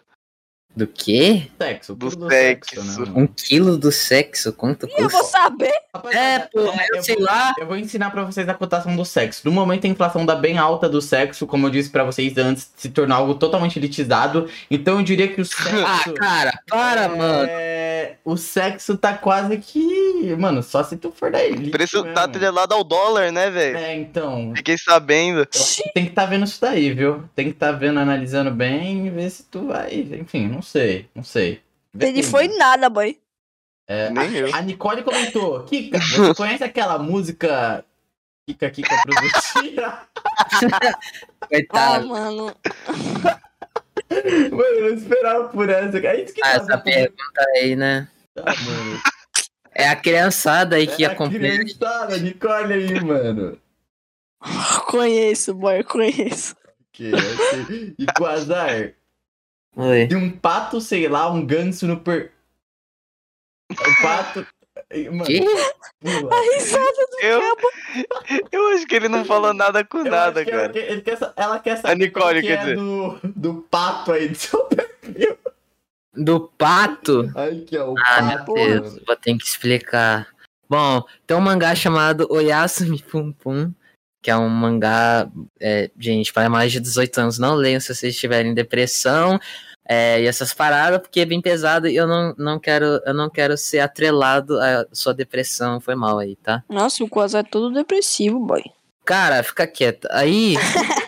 Do 0.76 0.86
quê? 0.88 1.48
Sexo, 1.58 1.96
Do 1.96 2.10
tudo 2.10 2.28
sexo. 2.30 2.84
né, 2.84 2.94
mano? 2.98 3.20
Um 3.20 3.28
quilo 3.28 3.78
do 3.78 3.92
sexo? 3.94 4.52
Quanto 4.52 4.86
E 4.88 4.92
eu 4.92 5.04
custa? 5.10 5.18
vou 5.20 5.24
saber. 5.24 5.72
É, 6.12 6.40
pô, 6.40 6.60
eu 6.94 7.02
sei 7.02 7.16
vou, 7.16 7.24
lá. 7.24 7.54
Eu 7.58 7.66
vou 7.66 7.78
ensinar 7.78 8.10
pra 8.12 8.24
vocês 8.26 8.48
a 8.50 8.54
cotação 8.54 8.94
do 8.94 9.06
sexo. 9.06 9.42
No 9.46 9.52
momento 9.52 9.86
a 9.86 9.88
inflação 9.88 10.26
dá 10.26 10.36
bem 10.36 10.58
alta 10.58 10.90
do 10.90 11.02
sexo, 11.02 11.48
como 11.48 11.68
eu 11.68 11.70
disse 11.72 11.90
pra 11.90 12.04
vocês 12.04 12.38
antes, 12.38 12.70
se 12.76 12.90
tornar 12.90 13.16
algo 13.16 13.36
totalmente 13.36 13.80
elitizado. 13.80 14.50
Então 14.70 14.98
eu 15.00 15.04
diria 15.04 15.30
que 15.30 15.40
o 15.40 15.46
sexo. 15.48 15.86
Ah, 15.86 16.04
cara, 16.18 16.60
para, 16.70 17.04
é, 17.06 17.08
mano. 17.08 17.50
O 18.26 18.36
sexo 18.36 18.98
tá 18.98 19.14
quase 19.14 19.58
que. 19.58 20.36
Mano, 20.38 20.62
só 20.62 20.84
se 20.84 20.98
tu 20.98 21.10
for 21.10 21.32
da 21.32 21.42
elite. 21.42 21.70
O 21.70 21.72
preço 21.72 22.02
tá 22.04 22.08
mesmo. 22.10 22.20
atrelado 22.20 22.74
ao 22.74 22.84
dólar, 22.84 23.32
né, 23.32 23.50
velho? 23.50 23.78
É, 23.78 23.96
então. 23.96 24.52
Fiquei 24.58 24.78
sabendo. 24.78 25.46
Tem 25.94 26.06
que 26.06 26.12
tá 26.12 26.26
vendo 26.26 26.44
isso 26.44 26.60
daí, 26.60 26.92
viu? 26.94 27.24
Tem 27.34 27.48
que 27.48 27.54
tá 27.54 27.72
vendo, 27.72 27.98
analisando 28.00 28.52
bem 28.52 29.08
e 29.08 29.10
ver 29.10 29.30
se 29.30 29.44
tu 29.44 29.68
vai. 29.68 29.94
Enfim, 30.20 30.48
não 30.48 30.62
sei. 30.66 31.10
Não 31.16 31.24
sei. 31.24 31.62
Vê 31.94 32.08
Ele 32.10 32.22
foi 32.24 32.48
nada, 32.50 32.90
boy. 32.90 33.18
É, 33.88 34.10
Nem 34.10 34.34
eu. 34.36 34.54
a 34.54 34.62
Nicole 34.62 35.04
comentou: 35.04 35.64
Kika, 35.64 36.00
você 36.00 36.34
conhece 36.36 36.64
aquela 36.64 36.98
música 37.00 37.86
Kika 38.48 38.70
Kika 38.72 39.02
Produtiva? 39.04 40.02
Ah, 41.42 41.48
Coitado. 41.48 42.08
mano. 42.08 42.56
Mano, 44.52 44.64
eu 44.64 44.90
não 44.90 44.98
esperava 44.98 45.48
por 45.50 45.70
essa. 45.70 45.98
É 46.00 46.22
isso 46.24 46.34
que 46.34 46.42
Ah, 46.44 46.54
essa 46.54 46.78
pergunta 46.78 47.46
aí, 47.56 47.76
né? 47.76 48.08
Tá, 48.34 48.44
mano. 48.46 49.02
É 49.74 49.88
a 49.90 49.96
criançada 49.96 50.76
aí 50.76 50.88
que 50.88 51.04
É 51.04 51.08
a 51.08 51.12
acompanha. 51.12 51.40
criançada, 51.60 52.18
Nicole 52.18 52.74
aí, 52.74 53.00
mano. 53.04 53.60
Conheço, 54.88 55.54
boy, 55.54 55.84
conheço. 55.84 56.56
Ok, 56.94 57.12
ok. 57.14 57.96
E 57.98 58.06
com 58.18 58.26
azar, 58.26 58.94
Oi. 59.76 60.06
de 60.08 60.16
um 60.16 60.30
pato, 60.32 60.80
sei 60.80 61.08
lá, 61.08 61.30
um 61.32 61.46
ganso 61.46 61.86
no 61.88 62.00
per. 62.00 62.32
O 63.72 64.02
pato. 64.02 64.46
Mano, 65.12 65.24
Que? 65.26 65.40
A 65.40 66.56
risada 66.56 67.08
do 67.12 67.20
Eu, 67.22 67.40
cabo. 67.42 68.48
eu 68.52 68.68
acho 68.74 68.86
que 68.86 68.96
ele 68.96 69.10
não 69.10 69.26
falou 69.26 69.54
nada 69.54 69.84
com 69.84 70.00
Eu 70.00 70.06
nada, 70.12 70.44
que 70.46 70.52
cara. 70.52 70.64
Ela 70.66 70.74
quer, 70.74 70.92
ele 70.92 71.02
quer 71.02 71.18
ela 71.36 71.60
quer 71.60 71.76
saber 71.78 71.92
A 71.92 71.96
Nicole, 71.96 72.42
que 72.42 72.48
quer 72.48 72.54
é 72.54 72.58
dizer. 72.62 72.76
do, 72.76 73.20
do 73.24 73.54
pato 73.64 74.12
aí 74.12 74.30
do 74.30 74.36
seu 74.36 74.64
perfil. 74.66 75.38
Do 76.14 76.42
pato? 76.58 77.32
Ai, 77.36 77.64
que 77.68 77.76
é 77.76 77.84
o 77.84 77.96
Ah, 77.98 78.22
meu 78.22 78.38
pato. 78.40 78.54
Deus, 78.54 78.94
mano. 78.94 79.04
vou 79.08 79.16
ter 79.16 79.38
que 79.38 79.44
explicar. 79.46 80.28
Bom, 80.70 81.04
tem 81.26 81.36
um 81.36 81.42
mangá 81.42 81.74
chamado 81.76 82.28
Oyasumi 82.30 83.02
Pum 83.02 83.32
Pum, 83.32 83.72
que 84.26 84.32
é 84.32 84.36
um 84.36 84.50
mangá, 84.50 85.30
é, 85.62 85.92
gente, 86.00 86.34
para 86.34 86.50
mais 86.50 86.72
de 86.72 86.80
18 86.80 87.22
anos. 87.22 87.38
Não 87.38 87.54
leiam 87.54 87.80
se 87.80 87.94
vocês 87.94 88.16
estiverem 88.16 88.54
em 88.54 88.56
depressão 88.56 89.40
é, 89.88 90.20
e 90.20 90.26
essas 90.26 90.52
paradas, 90.52 91.00
porque 91.00 91.20
é 91.20 91.26
bem 91.26 91.40
pesado 91.40 91.88
e 91.88 91.96
eu 91.96 92.08
não, 92.08 92.34
não, 92.36 92.60
quero, 92.60 93.00
eu 93.06 93.14
não 93.14 93.30
quero 93.30 93.56
ser 93.56 93.82
atrelado 93.82 94.60
à 94.60 94.88
sua 94.92 95.14
depressão. 95.14 95.80
Foi 95.80 95.94
mal 95.94 96.18
aí, 96.18 96.36
tá? 96.38 96.64
Nossa, 96.68 97.04
o 97.04 97.08
Quasar 97.08 97.46
é 97.46 97.48
todo 97.48 97.72
depressivo, 97.72 98.40
boy. 98.40 98.64
Cara, 99.06 99.44
fica 99.44 99.68
quieto. 99.68 100.08
Aí, 100.10 100.56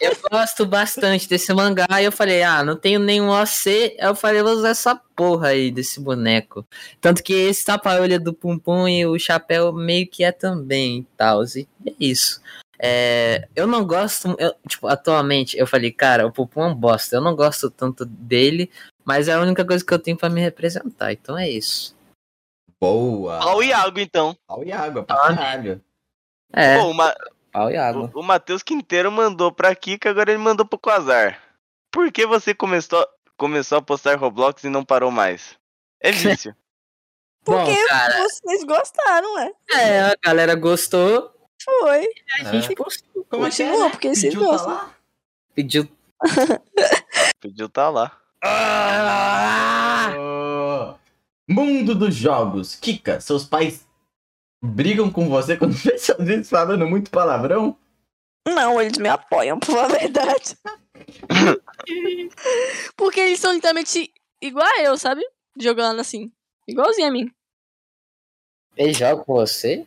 eu 0.00 0.16
gosto 0.30 0.66
bastante 0.66 1.28
desse 1.28 1.52
mangá. 1.52 1.86
E 2.00 2.04
eu 2.04 2.12
falei, 2.12 2.42
ah, 2.42 2.62
não 2.64 2.76
tenho 2.76 3.00
nenhum 3.00 3.28
OC. 3.30 3.68
Aí 3.68 3.96
eu 4.00 4.14
falei, 4.14 4.42
vou 4.42 4.52
usar 4.52 4.70
essa 4.70 4.94
porra 4.94 5.48
aí 5.48 5.70
desse 5.70 6.00
boneco. 6.00 6.66
Tanto 7.00 7.22
que 7.22 7.32
esse 7.32 7.64
tapa-olho 7.64 8.20
do 8.20 8.32
Pum 8.32 8.58
Pum 8.58 8.88
e 8.88 9.06
o 9.06 9.18
chapéu 9.18 9.72
meio 9.72 10.06
que 10.06 10.24
é 10.24 10.32
também 10.32 10.98
e 10.98 11.06
tal. 11.16 11.42
E 11.44 11.68
é 11.86 11.92
isso. 11.98 12.40
É, 12.78 13.48
eu 13.54 13.66
não 13.66 13.86
gosto, 13.86 14.34
eu, 14.38 14.54
tipo, 14.68 14.86
atualmente, 14.88 15.56
eu 15.56 15.66
falei, 15.66 15.92
cara, 15.92 16.26
o 16.26 16.32
Pum 16.32 16.46
Pum 16.46 16.62
é 16.62 16.66
um 16.66 16.74
bosta. 16.74 17.16
Eu 17.16 17.20
não 17.20 17.34
gosto 17.34 17.70
tanto 17.70 18.04
dele, 18.04 18.70
mas 19.04 19.28
é 19.28 19.32
a 19.32 19.40
única 19.40 19.64
coisa 19.64 19.84
que 19.84 19.94
eu 19.94 19.98
tenho 19.98 20.16
pra 20.16 20.28
me 20.28 20.40
representar. 20.40 21.12
Então 21.12 21.38
é 21.38 21.48
isso. 21.48 21.94
Boa. 22.80 23.40
Ó 23.42 23.56
o 23.56 23.62
Iago, 23.62 23.98
então. 23.98 24.36
Olha 24.48 24.76
o 24.76 24.80
água, 24.80 25.02
pra 25.04 25.16
Ah, 25.16 25.34
caralho. 25.34 25.80
É, 26.52 26.78
Pô, 26.78 26.90
o, 26.90 26.94
Ma 26.94 27.14
pau 27.54 27.70
e 27.70 27.76
água. 27.76 28.10
o, 28.12 28.20
o 28.20 28.22
Matheus 28.22 28.62
Quinteiro 28.62 29.10
mandou 29.12 29.52
pra 29.52 29.74
Kika, 29.74 30.10
agora 30.10 30.30
ele 30.32 30.42
mandou 30.42 30.66
pro 30.66 30.78
Quasar. 30.78 31.40
Por 31.90 32.10
que 32.10 32.26
você 32.26 32.52
começou, 32.52 33.06
começou 33.36 33.78
a 33.78 33.82
postar 33.82 34.18
Roblox 34.18 34.64
e 34.64 34.68
não 34.68 34.84
parou 34.84 35.10
mais? 35.10 35.56
É 36.00 36.10
vício. 36.12 36.54
Bom, 37.44 37.64
Porque 37.64 37.86
cara, 37.86 38.18
vocês 38.22 38.64
gostaram, 38.64 39.38
é? 39.38 39.52
é, 39.74 40.00
a 40.00 40.16
galera 40.22 40.54
gostou. 40.54 41.30
Foi. 41.62 42.06
A 42.40 42.44
gente 42.52 42.74
postou. 42.74 43.24
Como 43.30 43.46
é 43.46 43.50
que 43.50 43.62
é, 43.62 43.66
Continua, 43.66 43.84
né? 43.86 43.90
porque 43.90 44.08
vocês 44.08 44.34
Pediu 44.34 44.40
tá 44.40 44.46
gostam. 44.52 44.74
lá? 44.74 44.94
Pediu 45.54 45.88
Pediu 47.40 47.68
tá 47.68 47.88
lá. 47.90 48.20
Oh, 50.18 50.94
Mundo 51.48 51.94
dos 51.94 52.14
jogos. 52.14 52.74
Kika, 52.76 53.20
seus 53.20 53.44
pais 53.44 53.86
brigam 54.64 55.10
com 55.10 55.28
você 55.28 55.56
quando 55.58 55.72
vê 55.74 55.98
seus 55.98 56.18
vídeos 56.18 56.48
falando 56.48 56.86
muito 56.86 57.10
palavrão? 57.10 57.76
Não, 58.46 58.80
eles 58.80 58.98
me 58.98 59.08
apoiam, 59.08 59.58
por 59.58 59.72
falar 59.72 59.84
a 59.94 59.98
verdade. 59.98 60.56
Porque 62.96 63.20
eles 63.20 63.40
são 63.40 63.52
literalmente 63.52 64.12
igual 64.40 64.66
a 64.66 64.82
eu, 64.82 64.96
sabe? 64.96 65.22
Jogando 65.58 66.00
assim. 66.00 66.30
Igualzinho 66.68 67.08
a 67.08 67.10
mim. 67.10 67.30
Ele 68.76 68.92
joga 68.92 69.22
com 69.22 69.34
você? 69.34 69.86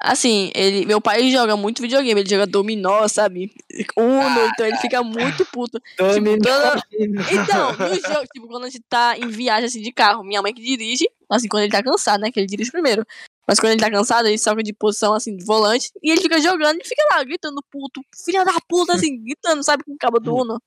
Assim, 0.00 0.50
ele, 0.54 0.84
meu 0.86 1.00
pai 1.00 1.30
joga 1.30 1.56
muito 1.56 1.80
videogame, 1.82 2.20
ele 2.20 2.28
joga 2.28 2.46
dominó, 2.46 3.06
sabe? 3.08 3.52
Uno, 3.96 4.40
então 4.46 4.66
ele 4.66 4.76
fica 4.78 5.02
muito 5.02 5.44
puto. 5.46 5.80
Dominó. 5.96 6.42
toda- 6.42 6.82
Então, 7.30 7.72
no 7.76 7.94
jogo, 7.94 8.26
tipo, 8.32 8.48
quando 8.48 8.64
a 8.64 8.70
gente 8.70 8.82
tá 8.88 9.16
em 9.16 9.28
viagem 9.28 9.66
assim 9.66 9.80
de 9.82 9.92
carro, 9.92 10.24
minha 10.24 10.42
mãe 10.42 10.52
que 10.52 10.62
dirige, 10.62 11.08
assim, 11.30 11.46
quando 11.46 11.64
ele 11.64 11.72
tá 11.72 11.82
cansado, 11.82 12.20
né? 12.20 12.32
Que 12.32 12.40
ele 12.40 12.46
dirige 12.46 12.70
primeiro. 12.72 13.06
Mas 13.46 13.58
quando 13.58 13.72
ele 13.72 13.80
tá 13.80 13.90
cansado, 13.90 14.28
ele 14.28 14.38
soca 14.38 14.62
de 14.62 14.72
posição 14.72 15.14
assim, 15.14 15.36
de 15.36 15.44
volante, 15.44 15.90
e 16.02 16.10
ele 16.10 16.20
fica 16.20 16.40
jogando 16.40 16.80
e 16.80 16.84
fica 16.84 17.02
lá, 17.12 17.22
gritando 17.24 17.62
puto, 17.70 18.00
filha 18.24 18.44
da 18.44 18.52
puta, 18.68 18.94
assim, 18.94 19.18
gritando, 19.22 19.64
sabe, 19.64 19.84
com 19.84 19.92
o 19.92 19.98
cabo 19.98 20.20
do 20.20 20.34
Uno. 20.34 20.62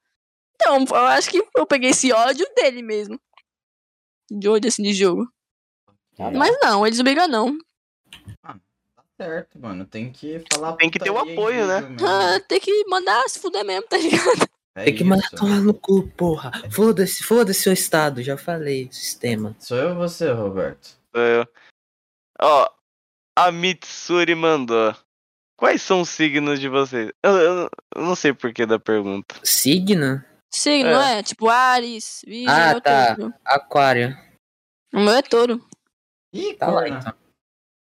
Então, 0.56 0.86
eu 0.90 1.06
acho 1.08 1.30
que 1.30 1.44
eu 1.56 1.66
peguei 1.66 1.90
esse 1.90 2.12
ódio 2.12 2.46
dele 2.56 2.82
mesmo. 2.82 3.20
De 4.32 4.48
ódio, 4.48 4.68
assim, 4.68 4.84
de 4.84 4.94
jogo. 4.94 5.28
Mas 6.18 6.58
não, 6.62 6.86
eles 6.88 7.00
brigam, 7.02 7.28
não. 7.28 7.58
Tá 8.42 8.56
certo, 9.18 9.60
mano. 9.60 9.86
Tem 9.86 10.12
que 10.12 10.42
falar. 10.52 10.74
Tem 10.74 10.90
que 10.90 10.98
ter 10.98 11.10
o 11.10 11.18
apoio, 11.18 11.68
né? 11.68 11.96
Ah, 12.02 12.40
tem 12.48 12.60
que 12.60 12.86
mandar 12.88 13.22
se 13.28 13.40
fuder 13.40 13.66
mesmo, 13.66 13.88
tá 13.88 13.98
ligado? 13.98 14.50
É 14.76 14.86
Tem 14.86 14.96
que 14.96 15.04
mandar 15.04 15.28
isso. 15.28 15.36
tomar 15.38 15.62
no 15.62 15.74
cu, 15.74 16.08
porra. 16.18 16.52
Foda-se, 16.70 17.24
foda-se 17.24 17.62
seu 17.62 17.74
estado, 17.74 18.22
já 18.22 18.38
falei, 18.38 18.90
sistema. 18.92 19.56
Sou 19.58 19.78
eu 19.78 19.90
ou 19.90 19.96
você, 19.96 20.30
Roberto? 20.32 20.98
Sou 21.14 21.22
eu. 21.22 21.48
Ó, 22.42 22.70
a 23.38 23.52
Mitsuri 23.52 24.36
mandou. 24.36 24.96
Quais 25.58 25.82
são 25.82 26.02
os 26.02 26.10
signos 26.10 26.60
de 26.60 26.68
vocês? 26.68 27.12
Eu, 27.24 27.32
eu- 27.38 27.70
eu 27.96 28.02
não 28.02 28.16
sei 28.16 28.34
por 28.34 28.54
que 28.54 28.66
da 28.66 28.78
pergunta. 28.78 29.36
Signo? 29.44 30.22
Signo, 30.54 30.90
é. 30.90 31.24
Tipo, 31.24 31.50
Ares, 31.50 32.22
Virgem, 32.28 32.50
Ah, 32.50 32.80
tá. 32.82 33.16
touro. 33.16 33.34
Aquário. 33.46 34.18
O 34.94 35.00
meu 35.00 35.14
é 35.14 35.22
touro. 35.22 35.66
Ih, 36.34 36.54
Tá 36.56 36.68
lá 36.68 36.88
então. 36.90 37.14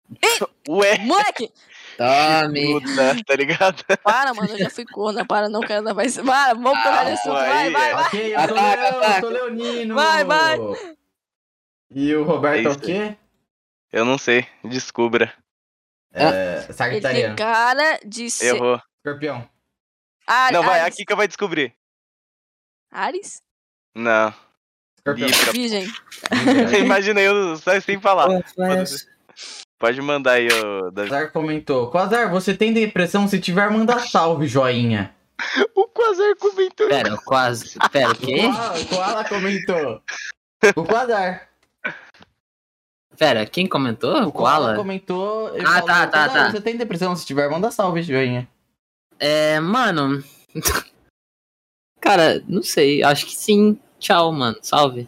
Ué, 0.69 0.99
Moleque! 0.99 1.51
Tome. 1.97 2.73
puta, 2.85 3.23
tá 3.25 3.35
ligado? 3.35 3.83
Para, 4.03 4.33
mano, 4.35 4.49
eu 4.53 4.59
já 4.59 4.69
fui 4.69 4.85
corna. 4.85 5.25
Para, 5.25 5.49
não 5.49 5.61
quero 5.61 5.89
isso. 6.03 6.23
Para, 6.23 6.53
vamos 6.53 6.77
Ah, 6.85 7.01
assunto. 7.13 7.35
aí, 7.37 7.71
Vai, 7.71 7.71
vai, 7.71 7.89
é. 7.89 7.93
vai. 7.95 8.05
Ok, 8.05 8.35
eu 8.35 8.39
sou 8.39 8.57
Ataca, 8.57 8.81
Leão, 8.81 8.93
eu 8.93 8.99
ataca. 9.03 9.19
sou 9.21 9.29
Leonino. 9.29 9.95
Vai, 9.95 10.23
vai. 10.23 10.57
E 11.91 12.15
o 12.15 12.23
Roberto 12.23 12.67
é, 12.67 12.69
É 12.69 12.69
o 12.71 12.79
quê? 12.79 13.17
Eu 13.91 14.03
não 14.05 14.17
sei, 14.17 14.47
descubra. 14.63 15.33
É, 16.13 16.63
Ele 16.63 16.73
Sagitariano. 16.73 17.35
tem 17.35 17.45
cara 17.45 17.99
de 18.05 18.29
ser. 18.29 18.55
Errou. 18.55 18.81
Escorpião. 18.97 19.49
Ares. 20.25 20.53
Não, 20.53 20.63
vai, 20.63 20.79
a 20.79 20.83
Ares. 20.85 20.95
Kika 20.95 21.15
vai 21.15 21.27
descobrir. 21.27 21.73
Ares? 22.91 23.41
Não. 23.93 24.33
Escorpião. 24.97 25.27
Libra. 25.27 25.51
Virgem. 25.51 25.93
Imagina 26.79 27.19
eu 27.21 27.57
só 27.57 27.79
sem 27.79 27.99
falar. 27.99 28.27
Pode 29.77 30.01
mandar 30.01 30.33
aí, 30.33 30.47
ô 30.47 30.89
Davi. 30.91 31.09
Quasar 31.09 31.31
comentou. 31.31 31.91
Quasar, 31.91 32.29
você 32.29 32.55
tem 32.55 32.73
depressão? 32.73 33.27
Se 33.27 33.39
tiver, 33.39 33.69
manda 33.69 33.99
salve, 33.99 34.47
joinha. 34.47 35.13
O 35.75 35.87
Quasar 35.89 36.35
comentou. 36.37 36.87
Pera, 36.87 37.17
quase. 37.25 37.77
Pera, 37.91 38.11
o 38.11 38.15
quê? 38.15 38.41
Koala, 38.41 38.79
o 38.79 38.85
Koala 38.87 39.25
comentou. 39.29 40.01
O 40.75 40.83
Quasar. 40.85 41.49
Pera, 43.17 43.45
quem 43.45 43.67
comentou? 43.67 44.15
O 44.23 44.31
Koala? 44.31 44.75
comentou. 44.75 45.47
Ah, 45.59 45.63
falou, 45.63 45.81
tá, 45.87 46.07
tá, 46.07 46.27
"Quasar, 46.27 46.33
tá. 46.33 46.51
Você 46.51 46.61
tem 46.61 46.77
depressão? 46.77 47.15
Se 47.15 47.25
tiver, 47.25 47.49
manda 47.49 47.71
salve, 47.71 48.01
joinha. 48.01 48.47
É, 49.19 49.59
mano. 49.59 50.23
Cara, 52.01 52.43
não 52.47 52.61
sei. 52.61 53.03
Acho 53.03 53.25
que 53.25 53.35
sim. 53.35 53.79
Tchau, 53.99 54.31
mano. 54.31 54.57
Salve. 54.61 55.07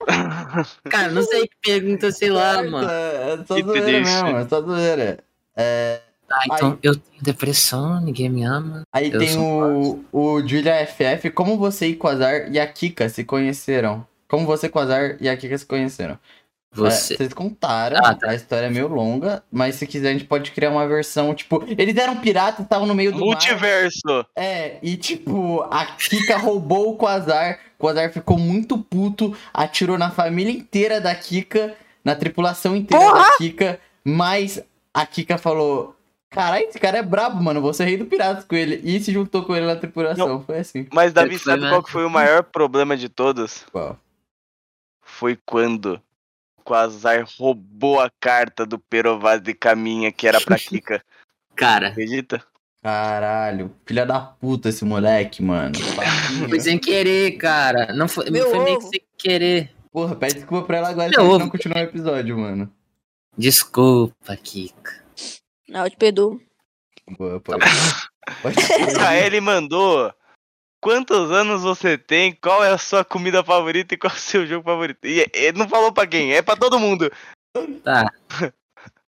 Cara, 0.90 1.10
não 1.10 1.22
sei 1.22 1.46
que 1.46 1.56
pergunta, 1.62 2.10
sei 2.12 2.30
lá, 2.30 2.62
mano. 2.62 2.88
É 2.88 3.36
só 3.46 3.54
triste. 3.54 3.80
mesmo, 3.80 4.28
é 4.36 4.48
só 4.48 4.60
zoeira. 4.60 5.24
É, 5.56 6.00
Tá, 6.26 6.38
então 6.46 6.70
Aí. 6.72 6.78
eu 6.82 6.96
tenho 6.96 7.22
depressão, 7.22 8.00
ninguém 8.00 8.30
me 8.30 8.42
ama. 8.44 8.82
aí 8.92 9.12
Eu 9.12 9.18
tem 9.18 9.38
o, 9.38 10.02
o 10.10 10.40
Julia 10.46 10.86
FF. 10.86 11.30
Como 11.30 11.58
você 11.58 11.88
e 11.88 11.96
Quasar 11.96 12.50
e 12.50 12.58
a 12.58 12.66
Kika 12.66 13.08
se 13.08 13.24
conheceram? 13.24 14.06
Como 14.26 14.46
você, 14.46 14.68
Quasar 14.68 15.16
e 15.20 15.28
a 15.28 15.36
Kika 15.36 15.56
se 15.58 15.66
conheceram? 15.66 16.18
É, 16.74 16.90
Você. 16.90 17.16
vocês 17.16 17.32
contaram, 17.32 17.98
Ah, 18.04 18.14
tá. 18.14 18.30
a 18.30 18.34
história 18.34 18.66
é 18.66 18.70
meio 18.70 18.88
longa, 18.88 19.42
mas 19.50 19.76
se 19.76 19.86
quiser 19.86 20.08
a 20.08 20.12
gente 20.12 20.24
pode 20.24 20.50
criar 20.50 20.70
uma 20.70 20.86
versão, 20.88 21.32
tipo, 21.34 21.64
eles 21.78 21.96
eram 21.96 22.16
piratas, 22.16 22.64
estavam 22.64 22.86
no 22.86 22.94
meio 22.94 23.12
do 23.12 23.18
mar. 23.20 23.26
Multiverso. 23.26 24.26
É, 24.36 24.78
e 24.82 24.96
tipo, 24.96 25.62
a 25.70 25.86
Kika 25.86 26.36
roubou 26.36 26.92
o 26.92 26.96
Quasar, 26.96 27.58
o 27.78 27.82
Quasar 27.82 28.12
ficou 28.12 28.36
muito 28.38 28.76
puto, 28.78 29.36
atirou 29.52 29.96
na 29.96 30.10
família 30.10 30.50
inteira 30.52 31.00
da 31.00 31.14
Kika, 31.14 31.74
na 32.04 32.14
tripulação 32.16 32.74
inteira 32.74 33.04
Porra! 33.04 33.22
da 33.24 33.36
Kika, 33.38 33.80
mas 34.04 34.60
a 34.92 35.06
Kika 35.06 35.38
falou, 35.38 35.94
caralho, 36.28 36.64
esse 36.66 36.78
cara 36.80 36.98
é 36.98 37.02
brabo, 37.02 37.40
mano, 37.42 37.60
vou 37.60 37.72
ser 37.72 37.84
rei 37.84 37.96
do 37.96 38.04
piratas 38.06 38.44
com 38.44 38.56
ele, 38.56 38.80
e 38.82 38.98
se 39.00 39.12
juntou 39.12 39.44
com 39.44 39.54
ele 39.54 39.66
na 39.66 39.76
tripulação, 39.76 40.42
foi 40.42 40.58
assim. 40.58 40.88
Mas, 40.92 41.12
Davi, 41.12 41.38
sabe 41.38 41.62
né? 41.62 41.68
qual 41.70 41.82
que 41.84 41.90
foi 41.92 42.04
o 42.04 42.10
maior 42.10 42.42
problema 42.42 42.96
de 42.96 43.08
todos? 43.08 43.64
Qual? 43.70 43.96
Foi 45.02 45.38
quando 45.46 46.00
Quasar 46.64 47.24
roubou 47.38 48.00
a 48.00 48.10
carta 48.20 48.64
do 48.64 48.78
Perovaz 48.78 49.40
de 49.40 49.52
Caminha, 49.54 50.10
que 50.10 50.26
era 50.26 50.40
pra 50.40 50.56
Kika. 50.58 51.02
Cara, 51.54 51.88
Acredita? 51.88 52.42
Caralho, 52.82 53.74
filha 53.86 54.04
da 54.04 54.20
puta 54.20 54.68
esse 54.68 54.84
moleque, 54.84 55.42
mano. 55.42 55.74
foi 56.48 56.60
sem 56.60 56.78
querer, 56.78 57.32
cara. 57.38 57.92
Não 57.94 58.08
foi, 58.08 58.28
Meu 58.30 58.50
foi 58.50 58.58
meio 58.64 58.78
que 58.78 58.84
ovo. 58.84 58.90
sem 58.92 59.00
querer. 59.16 59.70
Porra, 59.92 60.16
pede 60.16 60.34
desculpa 60.34 60.66
pra 60.66 60.76
ela 60.78 60.88
agora 60.90 61.08
Meu 61.08 61.14
se 61.14 61.20
a 61.20 61.22
gente 61.22 61.30
ovo. 61.34 61.38
não 61.38 61.48
continuar 61.50 61.76
o 61.78 61.84
episódio, 61.84 62.36
mano. 62.38 62.70
Desculpa, 63.38 64.36
Kika. 64.36 65.02
Não, 65.68 65.84
eu 65.84 65.90
te 65.90 65.96
perdoo. 65.96 66.40
Boa, 67.18 67.40
pode. 67.40 67.60
Tá 68.24 68.34
pode. 68.40 68.56
Aí 69.06 69.22
ele 69.24 69.38
mandou. 69.40 70.10
Quantos 70.84 71.30
anos 71.30 71.62
você 71.62 71.96
tem? 71.96 72.36
Qual 72.42 72.62
é 72.62 72.70
a 72.70 72.76
sua 72.76 73.02
comida 73.02 73.42
favorita 73.42 73.94
e 73.94 73.96
qual 73.96 74.12
é 74.12 74.16
o 74.16 74.18
seu 74.18 74.46
jogo 74.46 74.64
favorito? 74.64 74.98
E 75.06 75.26
ele 75.32 75.58
não 75.58 75.66
falou 75.66 75.90
pra 75.90 76.06
quem, 76.06 76.34
é 76.34 76.42
pra 76.42 76.56
todo 76.56 76.78
mundo. 76.78 77.10
Tá. 77.82 78.12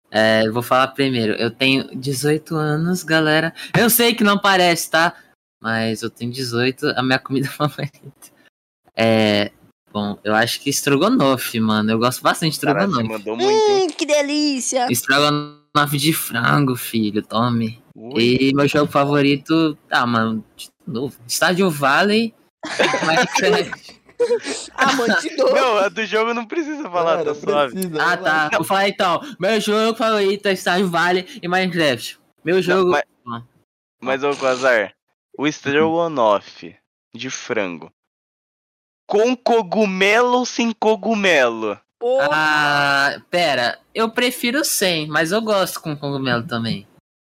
É, 0.10 0.42
eu 0.48 0.52
vou 0.52 0.64
falar 0.64 0.88
primeiro. 0.88 1.34
Eu 1.34 1.52
tenho 1.52 1.96
18 1.96 2.56
anos, 2.56 3.04
galera. 3.04 3.54
Eu 3.78 3.88
sei 3.88 4.16
que 4.16 4.24
não 4.24 4.40
parece, 4.40 4.90
tá? 4.90 5.14
Mas 5.62 6.02
eu 6.02 6.10
tenho 6.10 6.32
18, 6.32 6.88
a 6.98 7.04
minha 7.04 7.20
comida 7.20 7.48
favorita. 7.54 8.32
É. 8.96 9.52
Bom, 9.94 10.18
eu 10.24 10.34
acho 10.34 10.62
que 10.62 10.72
estrogonofe, 10.72 11.60
mano. 11.60 11.92
Eu 11.92 12.00
gosto 12.00 12.24
bastante 12.24 12.54
de 12.54 12.56
estrogonofe. 12.56 13.08
mandou 13.08 13.38
muito, 13.38 13.72
hein? 13.72 13.88
Hum, 13.88 13.92
que 13.92 14.08
delícia. 14.08 14.92
Estrogonofe 14.92 16.00
de 16.00 16.14
frango, 16.14 16.76
filho. 16.76 17.22
Tome. 17.22 17.80
Ui. 17.96 18.38
E 18.42 18.56
meu 18.56 18.68
jogo 18.68 18.92
favorito. 18.92 19.78
Ah, 19.92 20.08
mano. 20.08 20.44
De 20.58 20.72
novo. 20.90 21.18
Stardew 21.28 21.70
Valley. 21.70 22.34
Minecraft. 23.06 24.00
Ah, 24.76 24.92
mano, 24.98 25.16
te 25.22 25.34
dou. 25.38 25.56
Não, 25.56 25.78
a 25.78 25.88
do 25.88 26.06
jogo 26.06 26.34
não 26.34 26.46
precisa 26.46 26.90
falar, 26.90 27.20
Cara, 27.20 27.34
tá 27.34 27.36
suave. 27.36 27.72
precisa, 27.72 28.04
Ah, 28.04 28.18
tá. 28.18 28.50
Vou 28.54 28.66
falar 28.66 28.90
então. 28.90 29.22
Meu 29.40 29.62
jogo 29.62 29.98
favorito 29.98 30.46
é 30.46 30.52
Stardew 30.58 30.90
Valley 30.90 31.40
e 31.42 31.48
Minecraft. 31.48 32.20
Meu 32.44 32.62
jogo. 32.62 32.92
mas- 33.24 33.44
Mas, 34.02 34.22
ô 34.22 34.36
Quasar, 34.36 34.94
o 35.38 35.48
estrogonofe 35.48 36.76
de 37.16 37.30
frango. 37.30 37.90
Com 39.08 39.38
cogumelo 39.38 40.40
ou 40.40 40.46
sem 40.46 40.74
cogumelo? 40.74 41.80
Porra. 41.98 42.28
Ah, 42.30 43.22
pera. 43.30 43.80
Eu 43.96 44.12
prefiro 44.12 44.66
sem, 44.66 45.08
mas 45.08 45.32
eu 45.32 45.42
gosto 45.42 45.80
com 45.80 45.96
cogumelo 45.96 46.46
também. 46.46 46.86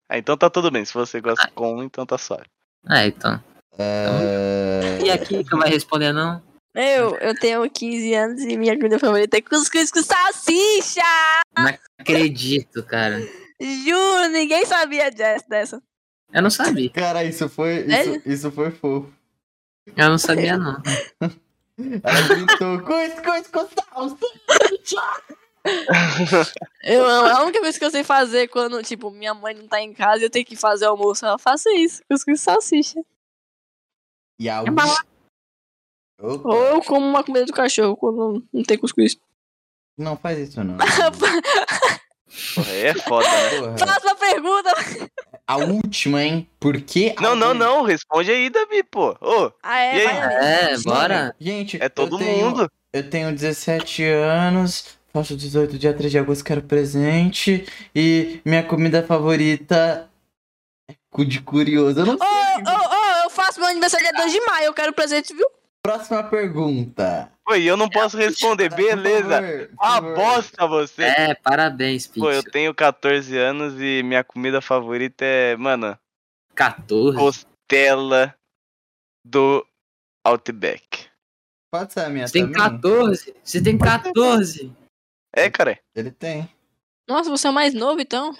Ah, 0.09 0.17
então 0.17 0.35
tá 0.35 0.49
tudo 0.49 0.71
bem. 0.71 0.83
Se 0.87 0.95
você 0.95 1.21
gosta 1.21 1.47
com, 1.55 1.83
então 1.83 2.07
tá 2.07 2.17
suave. 2.17 2.47
Ah, 2.87 3.07
então. 3.07 3.43
É... 3.79 4.99
E 5.03 5.11
aqui 5.11 5.45
que 5.45 5.57
vai 5.57 5.69
responder 5.71 6.13
não? 6.13 6.43
Eu, 6.75 7.17
eu 7.17 7.35
tenho 7.35 7.69
15 7.69 8.15
anos 8.15 8.43
e 8.43 8.57
minha 8.57 8.77
comida 8.77 8.99
favorita 8.99 9.37
é 9.37 9.41
cuscuz 9.41 9.91
com 9.91 10.03
salsicha! 10.03 11.01
Acredito, 11.99 12.83
cara. 12.85 13.21
Juro, 13.61 14.29
ninguém 14.31 14.65
sabia 14.65 15.11
dessa. 15.11 15.83
Eu 16.33 16.43
não 16.43 16.51
sabia. 16.51 16.89
Cara, 16.91 17.25
isso 17.25 17.49
foi. 17.49 17.85
Isso, 17.87 18.23
isso 18.25 18.51
foi 18.53 18.71
fofo. 18.71 19.13
Eu 19.97 20.11
não 20.11 20.19
sabia, 20.19 20.57
não. 20.57 20.81
Ela 21.21 22.29
gritou, 22.29 22.81
cuscuz 22.83 23.47
com 23.49 23.69
salsicha! 23.93 25.03
Eu, 26.83 27.05
a 27.07 27.43
única 27.43 27.61
coisa 27.61 27.79
que 27.79 27.85
eu 27.85 27.91
sei 27.91 28.03
fazer 28.03 28.49
quando, 28.49 28.83
tipo, 28.83 29.11
minha 29.11 29.35
mãe 29.35 29.55
não 29.55 29.69
tá 29.69 29.81
em 29.81 29.93
casa 29.93 30.21
e 30.21 30.25
eu 30.25 30.31
tenho 30.31 30.45
que 30.47 30.57
fazer 30.57 30.87
almoço, 30.87 31.25
ela 31.27 31.39
faça 31.39 31.71
isso, 31.75 32.03
cuscuz 32.11 32.39
com 32.41 32.45
salsicha. 32.53 33.01
E 34.39 34.49
a 34.49 34.63
É 34.63 34.71
bom. 34.71 34.95
Opa, 36.23 36.49
Ou 36.49 36.63
eu 36.65 36.83
como 36.83 37.07
uma 37.07 37.23
comida 37.25 37.47
do 37.47 37.53
cachorro 37.53 37.97
quando 37.97 38.45
não 38.53 38.63
tem 38.63 38.79
cuscuz. 38.79 39.17
Não 39.99 40.17
faz 40.17 40.39
isso, 40.39 40.63
não. 40.65 40.77
Porra, 42.55 42.71
é 42.71 42.95
foda, 42.95 43.29
né? 43.29 43.59
Porra. 43.59 43.79
Faça 43.79 44.13
a 44.13 44.15
pergunta! 44.15 44.71
a 45.47 45.57
última, 45.57 46.23
hein? 46.23 46.49
Por 46.61 46.81
que. 46.81 47.15
Não, 47.21 47.35
não, 47.35 47.49
alguém- 47.49 47.59
não. 47.61 47.83
Responde 47.83 48.31
aí, 48.31 48.49
Davi, 48.49 48.83
pô. 48.85 49.17
Ô, 49.21 49.53
Ah, 49.63 49.81
é? 49.81 49.97
E. 49.97 50.07
É, 50.07 50.77
Gente, 50.77 50.85
bora. 50.85 51.35
Gente, 51.41 51.83
é 51.83 51.89
todo 51.89 52.15
eu 52.15 52.19
tenho, 52.19 52.47
mundo. 52.51 52.71
Eu 52.93 53.11
tenho 53.11 53.33
17 53.35 54.05
anos, 54.05 54.97
faço 55.13 55.37
18 55.37 55.79
dia 55.79 55.93
3 55.95 56.11
de 56.11 56.19
agosto, 56.19 56.45
quero 56.45 56.63
presente. 56.63 57.67
E 57.95 58.41
minha 58.45 58.63
comida 58.63 59.03
favorita 59.03 60.09
é 60.91 60.95
cu 61.11 61.25
de 61.25 61.41
curioso. 61.41 62.01
Eu 62.01 62.07
não 62.07 62.15
Ô, 62.15 62.19
sei. 62.19 62.65
ô, 62.65 63.21
ô, 63.21 63.25
eu 63.25 63.31
faço 63.31 63.61
meu 63.61 63.69
aniversário 63.69 64.07
dia 64.07 64.17
2 64.21 64.33
de 64.33 64.41
maio, 64.47 64.67
eu 64.67 64.75
quero 64.75 64.93
presente, 64.93 65.35
viu? 65.35 65.47
Próxima 65.83 66.23
pergunta. 66.25 67.33
E 67.57 67.67
eu 67.67 67.77
não 67.77 67.89
posso 67.89 68.17
responder, 68.17 68.73
beleza. 68.73 69.41
Por 69.43 69.77
favor, 69.77 69.77
por 69.77 69.85
Ah, 69.85 70.01
bosta 70.01 70.67
você. 70.69 71.03
É, 71.03 71.35
parabéns, 71.35 72.07
Pô, 72.07 72.31
eu 72.31 72.45
tenho 72.45 72.73
14 72.73 73.37
anos 73.37 73.75
e 73.81 74.03
minha 74.05 74.23
comida 74.23 74.61
favorita 74.61 75.25
é, 75.25 75.57
mano, 75.57 75.99
14. 76.55 77.17
costela 77.19 78.33
do 79.25 79.67
Outback. 80.25 81.09
Pode 81.73 81.93
ser 81.93 82.01
a 82.01 82.09
minha 82.09 82.29
Você 82.29 82.35
tem 82.35 82.43
também? 82.53 82.59
14? 82.71 83.35
Você 83.43 83.63
tem 83.63 83.79
14? 83.79 84.73
É, 85.35 85.49
cara? 85.51 85.79
Ele 85.95 86.11
tem. 86.11 86.49
Nossa, 87.09 87.31
você 87.31 87.47
é 87.47 87.51
o 87.51 87.55
mais 87.55 87.73
novo, 87.75 88.01
então. 88.01 88.35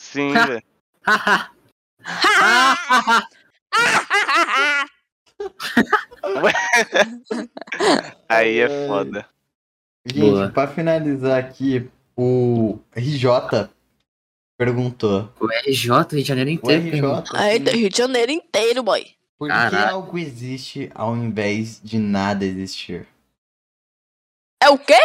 Sim, 0.00 0.32
velho. 0.46 0.62
Aí 8.28 8.58
é 8.60 8.86
foda. 8.86 9.26
Gente, 10.06 10.20
Boa. 10.20 10.48
pra 10.50 10.66
finalizar 10.68 11.38
aqui, 11.38 11.90
o 12.16 12.78
RJ 12.96 13.68
perguntou. 14.58 15.32
o 15.40 15.46
RJ, 15.46 15.90
Rio 16.12 16.22
de 16.22 16.28
Janeiro 16.28 16.50
O 16.50 16.54
inteiro. 16.54 16.82
RJ, 16.82 16.90
pergunta. 17.00 17.30
Aí, 17.38 17.56
assim, 17.62 17.76
Rio 17.78 17.88
de 17.90 17.96
Janeiro 17.98 18.32
inteiro, 18.32 18.82
boy. 18.82 19.06
por 19.38 19.48
que 19.48 19.54
Caralho. 19.54 19.94
algo 19.96 20.18
existe 20.18 20.90
ao 20.94 21.16
invés 21.16 21.80
de 21.82 21.98
nada 21.98 22.44
existir? 22.44 23.06
É 24.62 24.68
o 24.68 24.78
quê? 24.78 24.98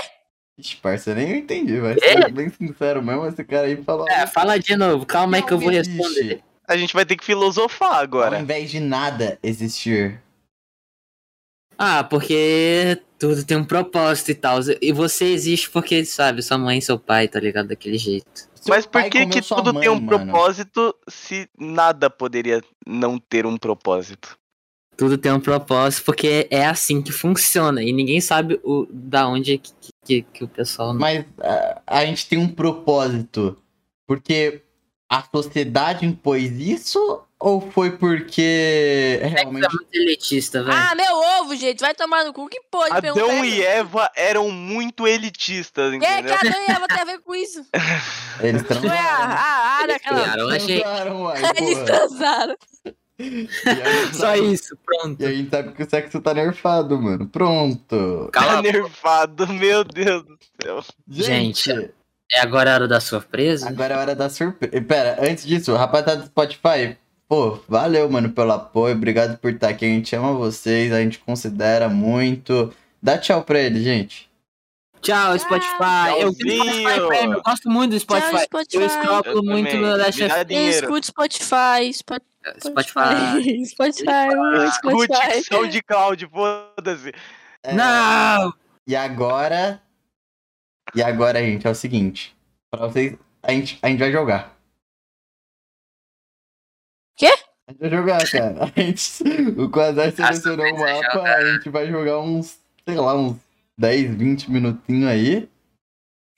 Ixi, 0.57 0.77
parça, 0.77 1.13
nem 1.13 1.31
eu 1.31 1.35
entendi, 1.37 1.79
vai 1.79 1.93
É? 2.01 2.21
ser 2.23 2.31
bem 2.31 2.49
sincero 2.49 3.03
mesmo, 3.03 3.27
esse 3.27 3.43
cara 3.43 3.67
aí 3.67 3.75
falou. 3.83 4.07
É, 4.09 4.25
fala 4.25 4.57
de 4.57 4.75
novo, 4.77 5.05
calma 5.05 5.37
aí 5.37 5.43
que 5.43 5.51
eu 5.51 5.59
vou 5.59 5.69
responder. 5.69 6.41
A 6.67 6.77
gente 6.77 6.93
vai 6.93 7.05
ter 7.05 7.15
que 7.17 7.25
filosofar 7.25 7.93
Ao 7.95 7.99
agora. 8.01 8.39
invés 8.39 8.71
de 8.71 8.79
nada 8.79 9.37
existir. 9.43 10.21
Ah, 11.77 12.03
porque 12.05 13.01
tudo 13.19 13.43
tem 13.43 13.57
um 13.57 13.65
propósito 13.65 14.31
e 14.31 14.35
tal. 14.35 14.59
E 14.81 14.93
você 14.93 15.25
existe 15.25 15.69
porque, 15.69 16.05
sabe, 16.05 16.41
sua 16.41 16.57
mãe 16.57 16.77
e 16.77 16.81
seu 16.81 16.97
pai, 16.97 17.27
tá 17.27 17.37
ligado? 17.39 17.67
Daquele 17.67 17.97
jeito. 17.97 18.25
Seu 18.55 18.73
Mas 18.73 18.85
por 18.85 19.03
que 19.09 19.25
que 19.27 19.41
tudo 19.41 19.73
mãe, 19.73 19.81
tem 19.81 19.89
um 19.91 19.99
mano. 19.99 20.07
propósito 20.25 20.95
se 21.09 21.49
nada 21.59 22.09
poderia 22.09 22.61
não 22.87 23.19
ter 23.19 23.45
um 23.45 23.57
propósito? 23.57 24.37
Tudo 24.97 25.17
tem 25.17 25.31
um 25.31 25.39
propósito 25.39 26.05
porque 26.05 26.47
é 26.49 26.65
assim 26.65 27.01
que 27.01 27.11
funciona. 27.11 27.83
E 27.83 27.91
ninguém 27.91 28.21
sabe 28.21 28.59
o, 28.63 28.87
da 28.89 29.27
onde 29.27 29.57
que, 29.57 29.71
que, 30.05 30.21
que 30.21 30.43
o 30.43 30.47
pessoal. 30.47 30.93
Mas 30.93 31.25
ah, 31.39 31.81
a 31.85 32.05
gente 32.05 32.27
tem 32.27 32.39
um 32.39 32.47
propósito. 32.47 33.57
Porque 34.07 34.61
a 35.09 35.23
sociedade 35.23 36.05
impôs 36.05 36.51
isso? 36.51 37.21
Ou 37.39 37.59
foi 37.59 37.91
porque 37.97 39.19
realmente. 39.21 39.65
É 39.65 39.69
muito 39.69 39.93
elitista, 39.93 40.63
velho. 40.63 40.77
Ah, 40.77 40.95
meu 40.95 41.15
ovo, 41.41 41.55
gente. 41.55 41.81
Vai 41.81 41.93
tomar 41.93 42.23
no 42.23 42.31
cu. 42.31 42.47
Que 42.47 42.61
pode 42.71 42.95
Adão 42.95 43.43
e 43.43 43.61
Eva 43.61 44.09
eram 44.15 44.49
muito 44.49 45.05
elitistas, 45.05 45.91
Que 45.91 45.99
que 45.99 46.05
entendeu? 46.05 46.33
Adão 46.33 46.61
e 46.67 46.71
Eva 46.71 46.87
tem 46.87 46.99
a 46.99 47.05
ver 47.05 47.19
com 47.19 47.35
isso? 47.35 47.65
Eles 48.39 48.61
Foi 48.61 48.75
a, 48.75 48.81
transaram. 48.81 48.97
a 48.97 49.49
área, 49.79 49.91
Eles 49.91 49.95
aquela... 49.95 50.53
a 50.53 50.57
gente. 50.57 50.81
Transaram, 50.81 51.21
uai, 51.23 51.41
Eles 51.57 51.83
transaram. 51.83 52.57
A 53.19 53.23
gente 53.23 54.15
Só 54.15 54.19
sabe- 54.35 54.51
isso, 54.53 54.77
pronto. 54.85 55.21
E 55.21 55.25
a 55.25 55.31
gente 55.31 55.49
sabe 55.49 55.71
que 55.73 55.83
o 55.83 55.89
sexo 55.89 56.19
tá 56.21 56.33
nerfado, 56.33 57.01
mano. 57.01 57.27
Pronto. 57.27 58.25
Tá 58.31 58.39
Cala 58.41 58.51
a 58.53 58.55
boca. 58.61 58.71
nervado, 58.71 59.47
meu 59.47 59.83
Deus 59.83 60.23
do 60.23 60.37
céu. 60.61 60.83
Gente. 61.07 61.71
É 62.31 62.39
agora 62.41 62.71
a 62.71 62.73
hora 62.73 62.87
da 62.87 62.99
surpresa? 62.99 63.69
Agora 63.69 63.93
é 63.93 63.97
hora 63.97 64.15
da 64.15 64.29
surpresa. 64.29 64.81
Pera, 64.81 65.17
antes 65.21 65.45
disso, 65.45 65.73
rapaziada 65.75 66.21
do 66.21 66.25
Spotify, 66.27 66.97
pô, 67.29 67.59
valeu, 67.69 68.09
mano, 68.09 68.31
pelo 68.31 68.51
apoio. 68.51 68.95
Obrigado 68.95 69.37
por 69.37 69.51
estar 69.51 69.69
aqui. 69.69 69.85
A 69.85 69.89
gente 69.89 70.15
ama 70.15 70.33
vocês, 70.33 70.91
a 70.91 70.99
gente 71.01 71.19
considera 71.19 71.87
muito. 71.87 72.73
Dá 73.01 73.17
tchau 73.17 73.43
pra 73.43 73.59
ele, 73.59 73.81
gente. 73.83 74.27
Tchau, 75.01 75.37
Spotify. 75.37 76.19
Eu. 76.19 76.33
Spotify 76.33 77.07
Premium, 77.07 77.33
eu 77.33 77.43
gosto 77.43 77.69
muito 77.69 77.91
do 77.91 77.99
Spotify. 77.99 78.31
Tchau, 78.31 78.39
Spotify. 78.41 78.77
Eu 78.77 78.85
escropo 78.87 79.29
Eu 79.29 79.43
muito 79.43 79.77
no 79.77 79.95
Last 79.95 80.19
dinheiro. 80.47 80.69
Escute 80.69 81.07
Spotify. 81.07 81.93
Spo- 81.93 82.15
Spotify. 82.59 83.65
Spotify. 83.65 84.29
uh, 84.35 84.63
Escute 84.65 85.05
Spotify. 85.05 85.43
SoundCloud, 85.43 86.27
foda-se. 86.27 87.11
É, 87.63 87.73
Não! 87.73 88.53
E 88.87 88.95
agora. 88.95 89.81
E 90.93 91.01
agora, 91.01 91.39
gente, 91.39 91.65
é 91.65 91.69
o 91.69 91.75
seguinte. 91.75 92.35
Pra 92.71 92.87
vocês. 92.87 93.17
A 93.41 93.51
gente, 93.51 93.79
a 93.81 93.87
gente 93.89 93.99
vai 93.99 94.11
jogar. 94.11 94.55
Quê? 97.17 97.31
A 97.67 97.71
gente 97.71 97.79
vai 97.81 97.89
jogar, 97.89 98.29
cara. 98.29 98.63
A 98.75 98.79
gente, 98.79 99.23
o 99.59 99.69
Quasar 99.69 100.11
selecionou 100.11 100.65
o 100.67 100.79
mapa. 100.79 101.21
A 101.23 101.53
gente 101.53 101.69
vai 101.69 101.87
jogar 101.87 102.19
uns, 102.19 102.59
sei 102.87 102.95
lá, 102.95 103.15
uns 103.15 103.37
10, 103.77 104.15
20 104.15 104.51
minutinhos 104.51 105.09
aí. 105.09 105.49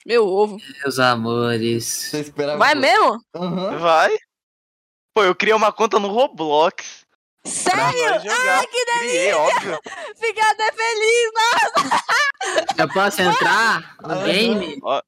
Meu 0.06 0.26
ovo. 0.26 0.56
Meus 0.82 0.98
amores. 0.98 1.84
Você 1.84 2.20
esperava. 2.20 2.58
Vai 2.58 2.74
mesmo? 2.74 3.22
Aham. 3.34 3.76
Vai. 3.78 4.16
Pô, 5.14 5.22
eu 5.24 5.34
criei 5.34 5.54
uma 5.54 5.72
conta 5.72 5.98
no 5.98 6.08
Roblox. 6.08 7.06
Sério? 7.44 8.20
jogar. 8.20 8.60
Ah, 8.60 8.66
que 8.66 8.84
Criei, 8.98 9.32
óbvio. 9.32 9.80
Fiquei 10.18 10.42
até 10.42 10.72
feliz, 10.72 11.30
mano. 11.34 11.90
Eu 12.78 12.88
posso 12.88 13.22
entrar 13.22 13.96
no 14.02 14.22
game? 14.24 14.78
Ó, 14.82 15.02